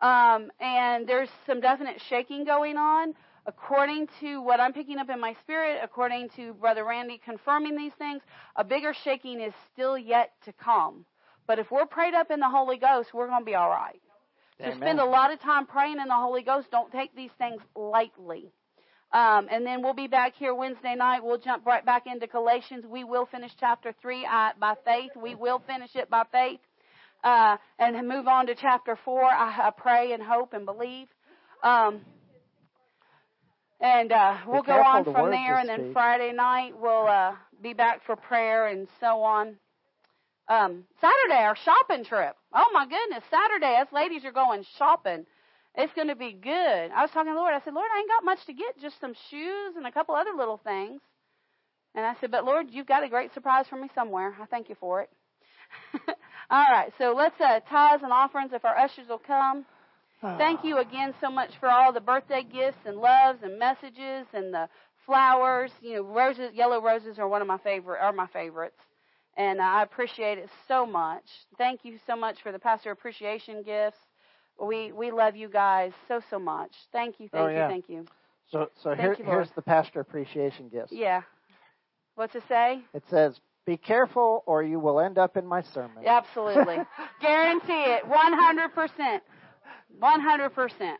Um, 0.01 0.51
and 0.59 1.07
there's 1.07 1.29
some 1.45 1.59
definite 1.59 2.01
shaking 2.09 2.45
going 2.45 2.77
on. 2.77 3.13
According 3.45 4.09
to 4.19 4.41
what 4.41 4.59
I'm 4.59 4.73
picking 4.73 4.97
up 4.97 5.09
in 5.09 5.21
my 5.21 5.33
spirit, 5.41 5.79
according 5.81 6.29
to 6.35 6.53
Brother 6.55 6.83
Randy 6.83 7.19
confirming 7.23 7.77
these 7.77 7.93
things, 7.97 8.21
a 8.57 8.63
bigger 8.63 8.93
shaking 9.03 9.39
is 9.39 9.53
still 9.73 9.97
yet 9.97 10.33
to 10.43 10.51
come. 10.53 11.05
But 11.47 11.57
if 11.57 11.71
we're 11.71 11.85
prayed 11.85 12.13
up 12.13 12.29
in 12.29 12.41
the 12.41 12.49
Holy 12.49 12.77
Ghost, 12.77 13.13
we're 13.13 13.27
going 13.27 13.41
to 13.41 13.45
be 13.45 13.55
all 13.55 13.69
right. 13.69 14.01
So 14.59 14.65
spend 14.75 14.99
a 14.99 15.05
lot 15.05 15.31
of 15.31 15.39
time 15.39 15.65
praying 15.65 15.99
in 16.01 16.07
the 16.09 16.15
Holy 16.15 16.41
Ghost. 16.41 16.69
Don't 16.71 16.91
take 16.91 17.15
these 17.15 17.31
things 17.37 17.61
lightly. 17.75 18.51
Um, 19.13 19.47
and 19.49 19.65
then 19.65 19.81
we'll 19.81 19.93
be 19.93 20.07
back 20.07 20.33
here 20.35 20.53
Wednesday 20.53 20.95
night. 20.95 21.23
We'll 21.23 21.37
jump 21.37 21.65
right 21.65 21.85
back 21.85 22.05
into 22.05 22.27
Galatians. 22.27 22.85
We 22.85 23.05
will 23.05 23.25
finish 23.27 23.51
chapter 23.57 23.93
3 24.01 24.25
uh, 24.25 24.49
by 24.59 24.75
faith. 24.83 25.11
We 25.15 25.35
will 25.35 25.59
finish 25.65 25.95
it 25.95 26.09
by 26.09 26.23
faith 26.31 26.59
uh, 27.23 27.57
and 27.79 28.07
move 28.07 28.27
on 28.27 28.47
to 28.47 28.55
chapter 28.55 28.97
four. 29.03 29.23
I, 29.23 29.67
I 29.67 29.71
pray 29.71 30.13
and 30.13 30.23
hope 30.23 30.53
and 30.53 30.65
believe. 30.65 31.07
Um, 31.63 32.01
and 33.79 34.11
uh, 34.11 34.37
we'll 34.47 34.63
go 34.63 34.81
on 34.81 35.03
from 35.03 35.29
there, 35.29 35.59
and 35.59 35.69
then. 35.69 35.93
Friday 35.93 36.31
night 36.31 36.73
we'll 36.79 37.07
uh, 37.07 37.33
be 37.61 37.73
back 37.73 38.05
for 38.05 38.15
prayer 38.15 38.67
and 38.67 38.87
so 38.99 39.23
on. 39.23 39.57
Um, 40.47 40.83
Saturday, 41.01 41.43
our 41.43 41.57
shopping 41.65 42.05
trip. 42.05 42.35
Oh 42.53 42.69
my 42.71 42.85
goodness, 42.85 43.23
Saturday, 43.29 43.79
us 43.81 43.87
ladies 43.91 44.23
are 44.25 44.31
going 44.31 44.63
shopping. 44.77 45.25
It's 45.75 45.93
going 45.93 46.07
to 46.07 46.15
be 46.15 46.33
good. 46.33 46.51
I 46.51 47.01
was 47.01 47.11
talking 47.11 47.31
to 47.31 47.35
the 47.35 47.39
Lord. 47.39 47.53
I 47.53 47.61
said, 47.63 47.73
Lord, 47.73 47.87
I 47.93 47.99
ain't 47.99 48.09
got 48.09 48.25
much 48.25 48.39
to 48.47 48.53
get, 48.53 48.79
just 48.81 48.99
some 48.99 49.13
shoes 49.29 49.75
and 49.75 49.85
a 49.85 49.91
couple 49.91 50.15
other 50.15 50.31
little 50.35 50.59
things. 50.63 51.01
And 51.93 52.05
I 52.05 52.13
said, 52.19 52.31
but 52.31 52.45
Lord, 52.45 52.67
you've 52.71 52.87
got 52.87 53.03
a 53.03 53.09
great 53.09 53.33
surprise 53.33 53.65
for 53.69 53.75
me 53.75 53.89
somewhere. 53.93 54.35
I 54.41 54.45
thank 54.45 54.69
you 54.69 54.75
for 54.79 55.01
it. 55.01 55.09
All 56.49 56.65
right, 56.71 56.91
so 56.97 57.13
let's 57.15 57.39
uh, 57.41 57.59
tithes 57.69 58.03
and 58.03 58.11
offerings 58.11 58.51
if 58.53 58.63
our 58.63 58.77
ushers 58.77 59.07
will 59.09 59.17
come. 59.19 59.65
Thank 60.21 60.63
you 60.63 60.79
again 60.79 61.13
so 61.21 61.29
much 61.29 61.51
for 61.59 61.69
all 61.69 61.93
the 61.93 62.01
birthday 62.01 62.43
gifts 62.43 62.79
and 62.85 62.97
loves 62.97 63.43
and 63.43 63.59
messages 63.59 64.25
and 64.33 64.51
the 64.51 64.67
flowers. 65.05 65.71
You 65.79 65.97
know, 65.97 66.01
roses, 66.01 66.51
yellow 66.53 66.81
roses 66.81 67.19
are 67.19 67.27
one 67.27 67.41
of 67.41 67.47
my 67.47 67.59
favorite, 67.59 67.99
are 68.01 68.11
my 68.11 68.27
favorites, 68.27 68.79
and 69.37 69.61
I 69.61 69.83
appreciate 69.83 70.39
it 70.39 70.49
so 70.67 70.87
much. 70.87 71.23
Thank 71.57 71.85
you 71.85 71.99
so 72.07 72.15
much 72.15 72.41
for 72.41 72.51
the 72.51 72.57
pastor 72.57 72.91
appreciation 72.91 73.61
gifts. 73.63 73.99
We 74.59 74.91
we 74.91 75.11
love 75.11 75.35
you 75.35 75.49
guys 75.49 75.91
so 76.07 76.19
so 76.31 76.39
much. 76.39 76.71
Thank 76.91 77.19
you, 77.19 77.29
thank 77.29 77.45
oh, 77.45 77.47
yeah. 77.47 77.67
you, 77.67 77.71
thank 77.71 77.89
you. 77.89 78.05
So 78.51 78.69
so 78.81 78.95
here, 78.95 79.15
you, 79.19 79.23
here's 79.23 79.51
the 79.51 79.61
pastor 79.61 79.99
appreciation 79.99 80.69
gifts. 80.69 80.91
Yeah. 80.91 81.21
What's 82.15 82.33
it 82.33 82.43
say? 82.49 82.81
It 82.95 83.03
says 83.07 83.39
be 83.67 83.77
careful 83.77 84.43
or 84.47 84.63
you 84.63 84.79
will 84.79 85.01
end 85.01 85.17
up 85.17 85.35
in 85.35 85.45
my 85.45 85.61
sermon. 85.61 86.03
Absolutely. 86.07 86.77
Guarantee 87.21 87.67
it. 87.67 88.03
100%. 88.05 89.19
100%. 90.01 90.93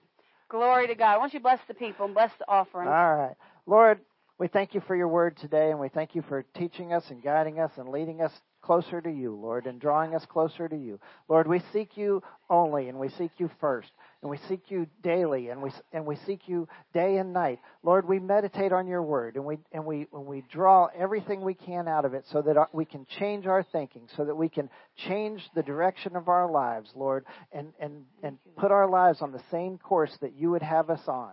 Glory 0.49 0.87
to 0.87 0.95
God. 0.95 1.13
Why 1.13 1.19
don't 1.19 1.33
you 1.33 1.39
bless 1.39 1.59
the 1.69 1.73
people 1.73 2.05
and 2.05 2.13
bless 2.13 2.31
the 2.37 2.47
offering? 2.47 2.89
All 2.89 3.15
right. 3.15 3.35
Lord, 3.65 4.01
we 4.37 4.49
thank 4.49 4.73
you 4.73 4.81
for 4.81 4.97
your 4.97 5.07
word 5.07 5.37
today 5.37 5.71
and 5.71 5.79
we 5.79 5.87
thank 5.87 6.13
you 6.13 6.23
for 6.27 6.43
teaching 6.55 6.91
us 6.91 7.05
and 7.09 7.23
guiding 7.23 7.59
us 7.59 7.71
and 7.77 7.87
leading 7.87 8.21
us 8.21 8.33
closer 8.67 8.99
to 8.99 9.09
you, 9.09 9.33
Lord, 9.33 9.65
and 9.65 9.79
drawing 9.79 10.13
us 10.13 10.25
closer 10.25 10.67
to 10.67 10.75
you. 10.75 10.99
Lord, 11.29 11.47
we 11.47 11.61
seek 11.71 11.95
you 11.95 12.21
only 12.49 12.89
and 12.89 12.99
we 12.99 13.07
seek 13.07 13.31
you 13.37 13.49
first 13.61 13.89
and 14.21 14.29
we 14.29 14.37
seek 14.49 14.69
you 14.69 14.87
daily 15.01 15.47
and 15.49 15.61
we 15.61 15.71
and 15.93 16.05
we 16.05 16.17
seek 16.25 16.49
you 16.49 16.67
day 16.93 17.15
and 17.15 17.31
night. 17.31 17.59
Lord, 17.81 18.05
we 18.05 18.19
meditate 18.19 18.73
on 18.73 18.85
your 18.85 19.01
word 19.01 19.37
and 19.37 19.45
we 19.45 19.57
and 19.71 19.85
we 19.85 20.07
and 20.11 20.25
we 20.25 20.43
draw 20.51 20.89
everything 20.99 21.39
we 21.41 21.53
can 21.53 21.87
out 21.87 22.03
of 22.03 22.13
it 22.13 22.25
so 22.29 22.41
that 22.41 22.57
we 22.73 22.83
can 22.83 23.07
change 23.17 23.47
our 23.47 23.63
thinking, 23.63 24.09
so 24.17 24.25
that 24.25 24.35
we 24.35 24.49
can 24.49 24.69
change 25.07 25.41
the 25.55 25.63
direction 25.63 26.17
of 26.17 26.27
our 26.27 26.51
lives, 26.51 26.91
Lord, 26.93 27.23
and 27.53 27.71
and 27.79 28.03
and 28.21 28.37
put 28.57 28.73
our 28.73 28.89
lives 28.89 29.21
on 29.21 29.31
the 29.31 29.41
same 29.49 29.77
course 29.77 30.15
that 30.19 30.33
you 30.35 30.51
would 30.51 30.61
have 30.61 30.89
us 30.89 31.07
on. 31.07 31.31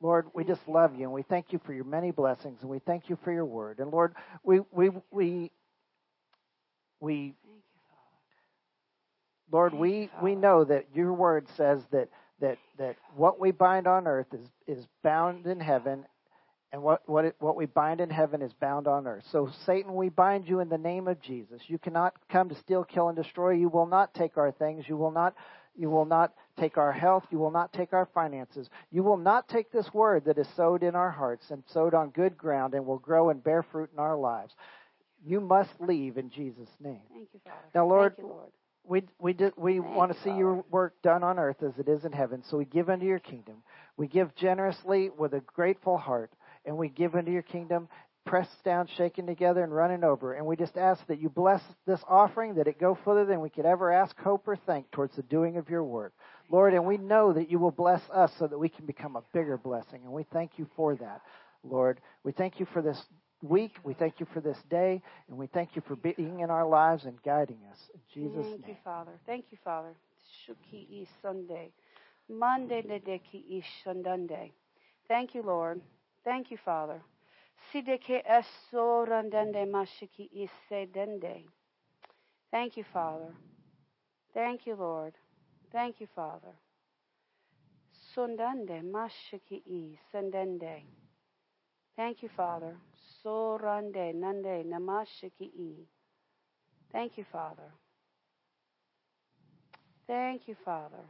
Lord, 0.00 0.26
we 0.34 0.44
just 0.44 0.60
love 0.68 0.94
you 0.94 1.04
and 1.04 1.12
we 1.12 1.22
thank 1.22 1.46
you 1.50 1.60
for 1.64 1.72
your 1.72 1.84
many 1.84 2.10
blessings 2.10 2.58
and 2.60 2.70
we 2.70 2.78
thank 2.80 3.08
you 3.08 3.18
for 3.24 3.32
your 3.32 3.46
word. 3.46 3.80
And 3.80 3.90
Lord, 3.90 4.14
we 4.44 4.60
we 4.70 4.90
we 5.10 5.50
we 7.00 7.34
Lord, 9.50 9.72
we, 9.72 10.10
we 10.22 10.34
know 10.34 10.64
that 10.64 10.86
your 10.94 11.12
word 11.14 11.46
says 11.56 11.80
that, 11.90 12.08
that, 12.40 12.58
that 12.78 12.96
what 13.16 13.40
we 13.40 13.50
bind 13.50 13.86
on 13.86 14.06
earth 14.06 14.26
is, 14.34 14.78
is 14.78 14.86
bound 15.02 15.46
in 15.46 15.58
heaven, 15.58 16.04
And 16.70 16.82
what, 16.82 17.00
what, 17.08 17.24
it, 17.24 17.36
what 17.38 17.56
we 17.56 17.64
bind 17.64 18.02
in 18.02 18.10
heaven 18.10 18.42
is 18.42 18.52
bound 18.52 18.86
on 18.86 19.06
earth. 19.06 19.24
So, 19.32 19.48
Satan, 19.64 19.94
we 19.94 20.10
bind 20.10 20.46
you 20.46 20.60
in 20.60 20.68
the 20.68 20.76
name 20.76 21.08
of 21.08 21.18
Jesus. 21.22 21.62
You 21.66 21.78
cannot 21.78 22.12
come 22.30 22.50
to 22.50 22.54
steal, 22.56 22.84
kill, 22.84 23.08
and 23.08 23.16
destroy. 23.16 23.52
You 23.52 23.70
will 23.70 23.86
not 23.86 24.12
take 24.12 24.36
our 24.36 24.52
things. 24.52 24.84
You 24.86 24.98
will 24.98 25.10
not, 25.10 25.34
you 25.74 25.88
will 25.88 26.04
not 26.04 26.34
take 26.60 26.76
our 26.76 26.92
health. 26.92 27.24
You 27.30 27.38
will 27.38 27.50
not 27.50 27.72
take 27.72 27.94
our 27.94 28.06
finances. 28.12 28.68
You 28.90 29.02
will 29.02 29.16
not 29.16 29.48
take 29.48 29.72
this 29.72 29.94
word 29.94 30.26
that 30.26 30.36
is 30.36 30.46
sowed 30.56 30.82
in 30.82 30.94
our 30.94 31.10
hearts 31.10 31.50
and 31.50 31.62
sowed 31.72 31.94
on 31.94 32.10
good 32.10 32.36
ground 32.36 32.74
and 32.74 32.84
will 32.84 32.98
grow 32.98 33.30
and 33.30 33.42
bear 33.42 33.62
fruit 33.62 33.88
in 33.94 33.98
our 33.98 34.16
lives. 34.16 34.54
You 35.24 35.40
must 35.40 35.70
leave 35.80 36.16
in 36.16 36.30
Jesus' 36.30 36.68
name. 36.80 37.00
Thank 37.12 37.28
you, 37.32 37.40
Father. 37.44 37.56
Now, 37.74 37.86
Lord, 37.86 38.14
you, 38.18 38.26
Lord. 38.26 38.50
we 38.84 39.02
we 39.18 39.32
did, 39.32 39.52
we 39.56 39.78
Thank 39.80 39.94
want 39.94 40.12
to 40.12 40.18
you, 40.18 40.22
see 40.22 40.30
Father. 40.30 40.38
your 40.38 40.64
work 40.70 40.94
done 41.02 41.22
on 41.22 41.38
earth 41.38 41.62
as 41.62 41.72
it 41.78 41.88
is 41.88 42.04
in 42.04 42.12
heaven. 42.12 42.42
So 42.48 42.56
we 42.56 42.64
give 42.64 42.88
unto 42.88 43.04
your 43.06 43.18
kingdom. 43.18 43.62
We 43.96 44.06
give 44.06 44.34
generously 44.36 45.10
with 45.10 45.34
a 45.34 45.40
grateful 45.40 45.98
heart, 45.98 46.32
and 46.64 46.76
we 46.76 46.88
give 46.88 47.16
unto 47.16 47.32
your 47.32 47.42
kingdom, 47.42 47.88
pressed 48.24 48.62
down, 48.64 48.86
shaken 48.96 49.26
together, 49.26 49.64
and 49.64 49.74
running 49.74 50.04
over. 50.04 50.34
And 50.34 50.46
we 50.46 50.54
just 50.54 50.76
ask 50.76 51.04
that 51.08 51.18
you 51.20 51.28
bless 51.28 51.62
this 51.86 52.00
offering, 52.08 52.54
that 52.54 52.68
it 52.68 52.78
go 52.78 52.96
further 53.04 53.24
than 53.24 53.40
we 53.40 53.50
could 53.50 53.66
ever 53.66 53.92
ask, 53.92 54.16
hope, 54.20 54.46
or 54.46 54.54
think 54.54 54.90
towards 54.92 55.16
the 55.16 55.22
doing 55.22 55.56
of 55.56 55.68
your 55.68 55.82
work, 55.82 56.12
Lord. 56.50 56.74
And 56.74 56.86
we 56.86 56.96
know 56.96 57.32
that 57.32 57.50
you 57.50 57.58
will 57.58 57.72
bless 57.72 58.02
us 58.14 58.30
so 58.38 58.46
that 58.46 58.58
we 58.58 58.68
can 58.68 58.86
become 58.86 59.16
a 59.16 59.22
bigger 59.32 59.56
blessing, 59.58 60.02
and 60.04 60.12
we 60.12 60.24
thank 60.32 60.52
you 60.58 60.68
for 60.76 60.94
that, 60.96 61.22
Lord. 61.64 62.00
We 62.22 62.32
thank 62.32 62.60
you 62.60 62.66
for 62.72 62.82
this 62.82 63.02
week. 63.42 63.76
We 63.84 63.94
thank 63.94 64.20
you 64.20 64.26
for 64.32 64.40
this 64.40 64.58
day, 64.68 65.02
and 65.28 65.38
we 65.38 65.46
thank 65.46 65.76
you 65.76 65.82
for 65.86 65.96
being 65.96 66.40
in 66.40 66.50
our 66.50 66.66
lives 66.66 67.04
and 67.04 67.20
guiding 67.22 67.58
us. 67.70 67.90
In 67.94 68.00
Jesus' 68.12 68.46
Thank 68.46 68.68
you. 68.68 68.76
Father. 68.84 69.12
Thank 69.26 69.44
you, 69.50 69.58
Father. 69.64 69.94
Shuki 70.46 70.86
i 70.90 71.06
Sunday. 71.22 71.72
Monday 72.28 72.82
de 72.82 72.98
de 72.98 73.18
ki 73.18 73.44
i 73.50 73.62
Shundande. 73.62 74.52
Thank 75.08 75.34
you, 75.34 75.42
Lord. 75.42 75.80
Thank 76.24 76.50
you, 76.50 76.58
Father. 76.64 77.00
Sideke 77.72 78.22
eso 78.24 79.04
randande 79.06 79.66
mashiki 79.66 80.28
i 80.32 80.48
sedende. 80.68 81.44
Thank 82.50 82.76
you, 82.76 82.84
Father. 82.92 83.34
Thank 84.34 84.66
you, 84.66 84.76
Lord. 84.76 85.14
Thank 85.72 86.00
you, 86.00 86.06
Father. 86.14 86.54
Sundande 88.14 88.82
mashiki 88.82 89.62
i 89.66 89.98
sendende. 90.12 90.82
Thank 91.96 92.22
you, 92.22 92.28
Father. 92.28 92.76
Sorande 93.32 94.12
nande 94.14 94.64
namashiki. 94.64 95.86
Thank 96.90 97.18
you, 97.18 97.24
Father. 97.30 97.70
Thank 100.06 100.48
you, 100.48 100.56
Father. 100.64 101.04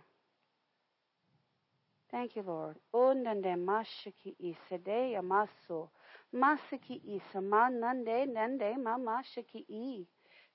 Thank 2.11 2.35
you, 2.35 2.43
Lord. 2.43 2.77
Ondande 2.93 3.55
mashiki 3.57 4.35
i 4.41 4.57
sede 4.69 5.17
amaso. 5.17 5.91
Masiki 6.35 7.01
i 7.07 7.21
samanande 7.33 8.27
nande 8.27 8.35
nande 8.35 8.77
mamashiki 8.77 9.65
i. 9.69 10.05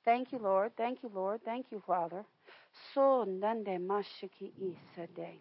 Thank 0.04 0.34
you, 0.34 0.40
Lord. 0.40 0.76
Thank 0.76 1.02
you, 1.04 1.10
Lord. 1.14 1.46
Thank 1.46 1.68
you, 1.72 1.82
Father. 1.88 2.26
So 2.94 3.24
nande 3.26 3.80
mashiki 3.80 4.52
i 4.62 4.78
sede. 4.96 5.40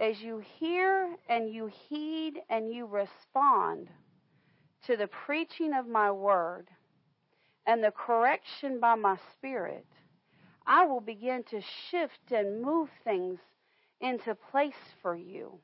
As 0.00 0.20
you 0.20 0.38
hear 0.58 1.16
and 1.28 1.48
you 1.48 1.70
heed 1.88 2.40
and 2.50 2.72
you 2.72 2.86
respond 2.86 3.88
to 4.86 4.96
the 4.96 5.08
preaching 5.08 5.74
of 5.74 5.86
my 5.86 6.10
word 6.10 6.68
and 7.66 7.82
the 7.82 7.90
correction 7.90 8.80
by 8.80 8.94
my 8.94 9.16
spirit, 9.32 9.86
I 10.66 10.86
will 10.86 11.00
begin 11.00 11.44
to 11.50 11.60
shift 11.90 12.30
and 12.30 12.62
move 12.62 12.88
things 13.04 13.38
into 14.00 14.34
place 14.34 14.94
for 15.02 15.14
you. 15.14 15.58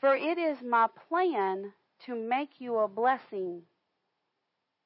For 0.00 0.16
it 0.16 0.38
is 0.38 0.58
my 0.62 0.88
plan 1.08 1.72
to 2.06 2.14
make 2.14 2.60
you 2.60 2.78
a 2.78 2.88
blessing. 2.88 3.62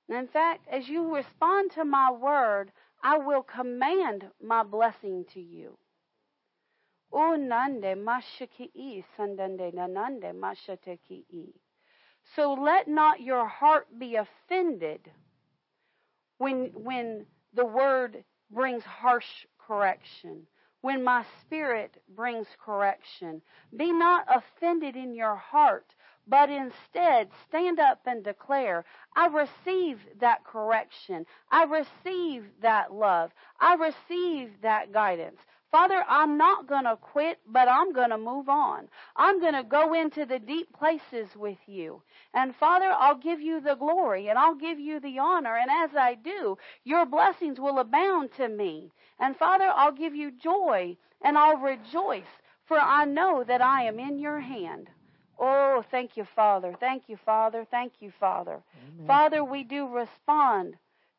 And 0.09 0.19
in 0.19 0.29
fact, 0.29 0.69
as 0.71 0.89
you 0.89 1.15
respond 1.15 1.73
to 1.73 1.85
my 1.85 2.11
word, 2.11 2.73
I 3.03 3.19
will 3.19 3.43
command 3.43 4.25
my 4.43 4.63
blessing 4.63 5.25
to 5.33 5.41
you. 5.41 5.79
O 7.13 7.37
nande, 7.39 7.95
Unande 7.95 7.97
mashiki 7.97 9.05
sandande 9.17 9.73
nanande 9.73 10.33
mashateki 10.35 11.55
So 12.35 12.55
let 12.55 12.89
not 12.89 13.21
your 13.21 13.47
heart 13.47 13.87
be 13.99 14.17
offended 14.17 15.11
when 16.39 16.71
when 16.75 17.27
the 17.55 17.65
word 17.65 18.25
brings 18.51 18.85
harsh 18.85 19.47
correction, 19.59 20.47
when 20.81 21.03
my 21.03 21.25
spirit 21.41 22.03
brings 22.15 22.47
correction. 22.65 23.41
Be 23.77 23.93
not 23.93 24.27
offended 24.29 24.97
in 24.97 25.15
your 25.15 25.37
heart, 25.37 25.95
but 26.27 26.51
instead 26.51 27.31
stand 27.49 27.79
up 27.81 28.01
and 28.07 28.23
declare, 28.23 28.85
I 29.15 29.27
receive 29.27 30.01
that 30.21 30.45
correction. 30.45 31.27
I 31.51 31.65
receive 31.65 32.45
that 32.61 32.93
love. 32.93 33.33
I 33.61 33.75
receive 33.75 34.51
that 34.63 34.93
guidance. 34.93 35.41
Father, 35.71 36.05
I'm 36.09 36.39
not 36.39 36.69
going 36.69 36.85
to 36.85 36.97
quit, 36.97 37.39
but 37.47 37.69
I'm 37.69 37.93
going 37.93 38.11
to 38.11 38.19
move 38.19 38.49
on. 38.49 38.89
I'm 39.17 39.41
going 39.41 39.55
to 39.55 39.65
go 39.65 39.95
into 39.95 40.25
the 40.25 40.39
deep 40.39 40.73
places 40.73 41.35
with 41.37 41.59
you. 41.67 42.03
And 42.35 42.55
Father, 42.55 42.93
I'll 42.97 43.19
give 43.19 43.41
you 43.41 43.61
the 43.61 43.75
glory 43.75 44.29
and 44.29 44.39
I'll 44.39 44.55
give 44.55 44.79
you 44.79 45.01
the 45.01 45.19
honor. 45.19 45.57
And 45.57 45.71
as 45.71 45.97
I 45.97 46.15
do, 46.15 46.57
your 46.85 47.05
blessings 47.05 47.59
will 47.59 47.79
abound 47.79 48.31
to 48.37 48.49
me. 48.49 48.93
And 49.19 49.37
Father, 49.37 49.71
I'll 49.75 49.93
give 49.93 50.15
you 50.15 50.31
joy 50.31 50.97
and 51.23 51.37
I'll 51.37 51.59
rejoice, 51.59 52.25
for 52.67 52.79
I 52.79 53.05
know 53.05 53.45
that 53.47 53.61
I 53.61 53.85
am 53.85 53.99
in 53.99 54.19
your 54.19 54.41
hand. 54.41 54.89
Oh, 55.39 55.85
thank 55.91 56.17
you, 56.17 56.25
Father. 56.35 56.75
Thank 56.79 57.05
you, 57.09 57.17
Father. 57.25 57.67
Thank 57.71 57.95
you, 58.01 58.13
Father. 58.19 58.63
Amen. 58.95 59.07
Father, 59.07 59.45
we 59.45 59.65
do 59.65 59.89
respond 59.89 60.77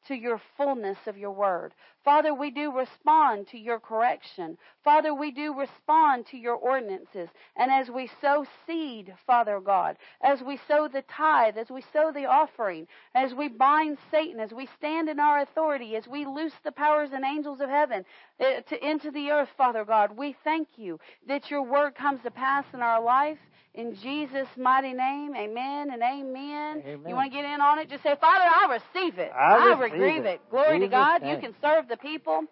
to 0.07 0.15
your 0.15 0.41
fullness 0.55 0.97
of 1.07 1.17
your 1.17 1.31
word. 1.31 1.73
Father, 2.03 2.33
we 2.33 2.51
do 2.51 2.71
respond 2.71 3.47
to 3.49 3.57
your 3.57 3.79
correction. 3.79 4.57
Father, 4.83 5.13
we 5.13 5.31
do 5.31 5.53
respond 5.53 6.25
to 6.27 6.37
your 6.37 6.55
ordinances. 6.55 7.29
And 7.57 7.71
as 7.71 7.89
we 7.89 8.09
sow 8.21 8.45
seed, 8.65 9.13
Father 9.25 9.59
God, 9.59 9.97
as 10.21 10.41
we 10.41 10.59
sow 10.67 10.87
the 10.87 11.03
tithe, 11.03 11.57
as 11.57 11.69
we 11.69 11.83
sow 11.93 12.11
the 12.11 12.25
offering, 12.25 12.87
as 13.13 13.33
we 13.33 13.49
bind 13.49 13.97
Satan, 14.09 14.39
as 14.39 14.53
we 14.53 14.69
stand 14.77 15.09
in 15.09 15.19
our 15.19 15.41
authority, 15.41 15.95
as 15.95 16.07
we 16.07 16.25
loose 16.25 16.53
the 16.63 16.71
powers 16.71 17.09
and 17.13 17.25
angels 17.25 17.59
of 17.59 17.69
heaven 17.69 18.05
Uh, 18.39 18.61
to, 18.69 18.87
into 18.87 19.09
the 19.09 19.31
earth, 19.31 19.49
Father 19.57 19.83
God, 19.83 20.15
we 20.15 20.35
thank 20.43 20.67
you 20.75 20.99
that 21.27 21.49
your 21.49 21.63
word 21.63 21.95
comes 21.95 22.21
to 22.23 22.31
pass 22.31 22.65
in 22.73 22.81
our 22.81 23.01
life. 23.01 23.39
In 23.73 23.95
Jesus' 23.95 24.47
mighty 24.57 24.93
name, 24.93 25.35
amen 25.35 25.89
and 25.91 26.01
amen. 26.01 26.83
Amen. 26.85 27.03
You 27.07 27.15
want 27.15 27.31
to 27.31 27.35
get 27.35 27.45
in 27.45 27.61
on 27.61 27.79
it? 27.79 27.89
Just 27.89 28.03
say, 28.03 28.15
Father, 28.19 28.43
I 28.43 28.79
receive 28.79 29.19
it. 29.19 29.31
I 29.31 29.75
receive 29.79 29.99
receive 29.99 30.25
it. 30.25 30.25
it. 30.25 30.41
Glory 30.49 30.79
to 30.79 30.87
God. 30.87 31.21
name. 31.21 31.35
You 31.35 31.41
can 31.41 31.55
serve 31.61 31.87
the 31.87 31.97
people. 31.97 32.43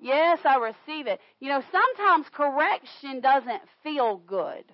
Yes, 0.00 0.38
I 0.44 0.56
receive 0.56 1.06
it. 1.06 1.20
You 1.40 1.48
know, 1.48 1.62
sometimes 1.72 2.26
correction 2.32 3.20
doesn't 3.20 3.62
feel 3.82 4.18
good. 4.18 4.64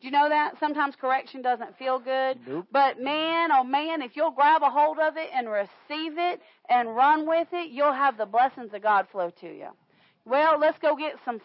Do 0.00 0.06
you 0.06 0.12
know 0.12 0.28
that? 0.28 0.58
Sometimes 0.60 0.94
correction 0.94 1.40
doesn't 1.42 1.78
feel 1.78 1.98
good. 1.98 2.38
Nope. 2.46 2.66
But 2.70 3.00
man, 3.00 3.50
oh 3.52 3.64
man, 3.64 4.02
if 4.02 4.14
you'll 4.14 4.30
grab 4.30 4.62
a 4.62 4.70
hold 4.70 4.98
of 4.98 5.16
it 5.16 5.30
and 5.34 5.48
receive 5.48 6.18
it 6.18 6.40
and 6.68 6.94
run 6.94 7.26
with 7.26 7.48
it, 7.52 7.70
you'll 7.70 7.92
have 7.92 8.18
the 8.18 8.26
blessings 8.26 8.74
of 8.74 8.82
God 8.82 9.06
flow 9.10 9.30
to 9.40 9.46
you. 9.46 9.68
Well, 10.26 10.58
let's 10.58 10.78
go 10.78 10.96
get 10.96 11.14
some 11.24 11.40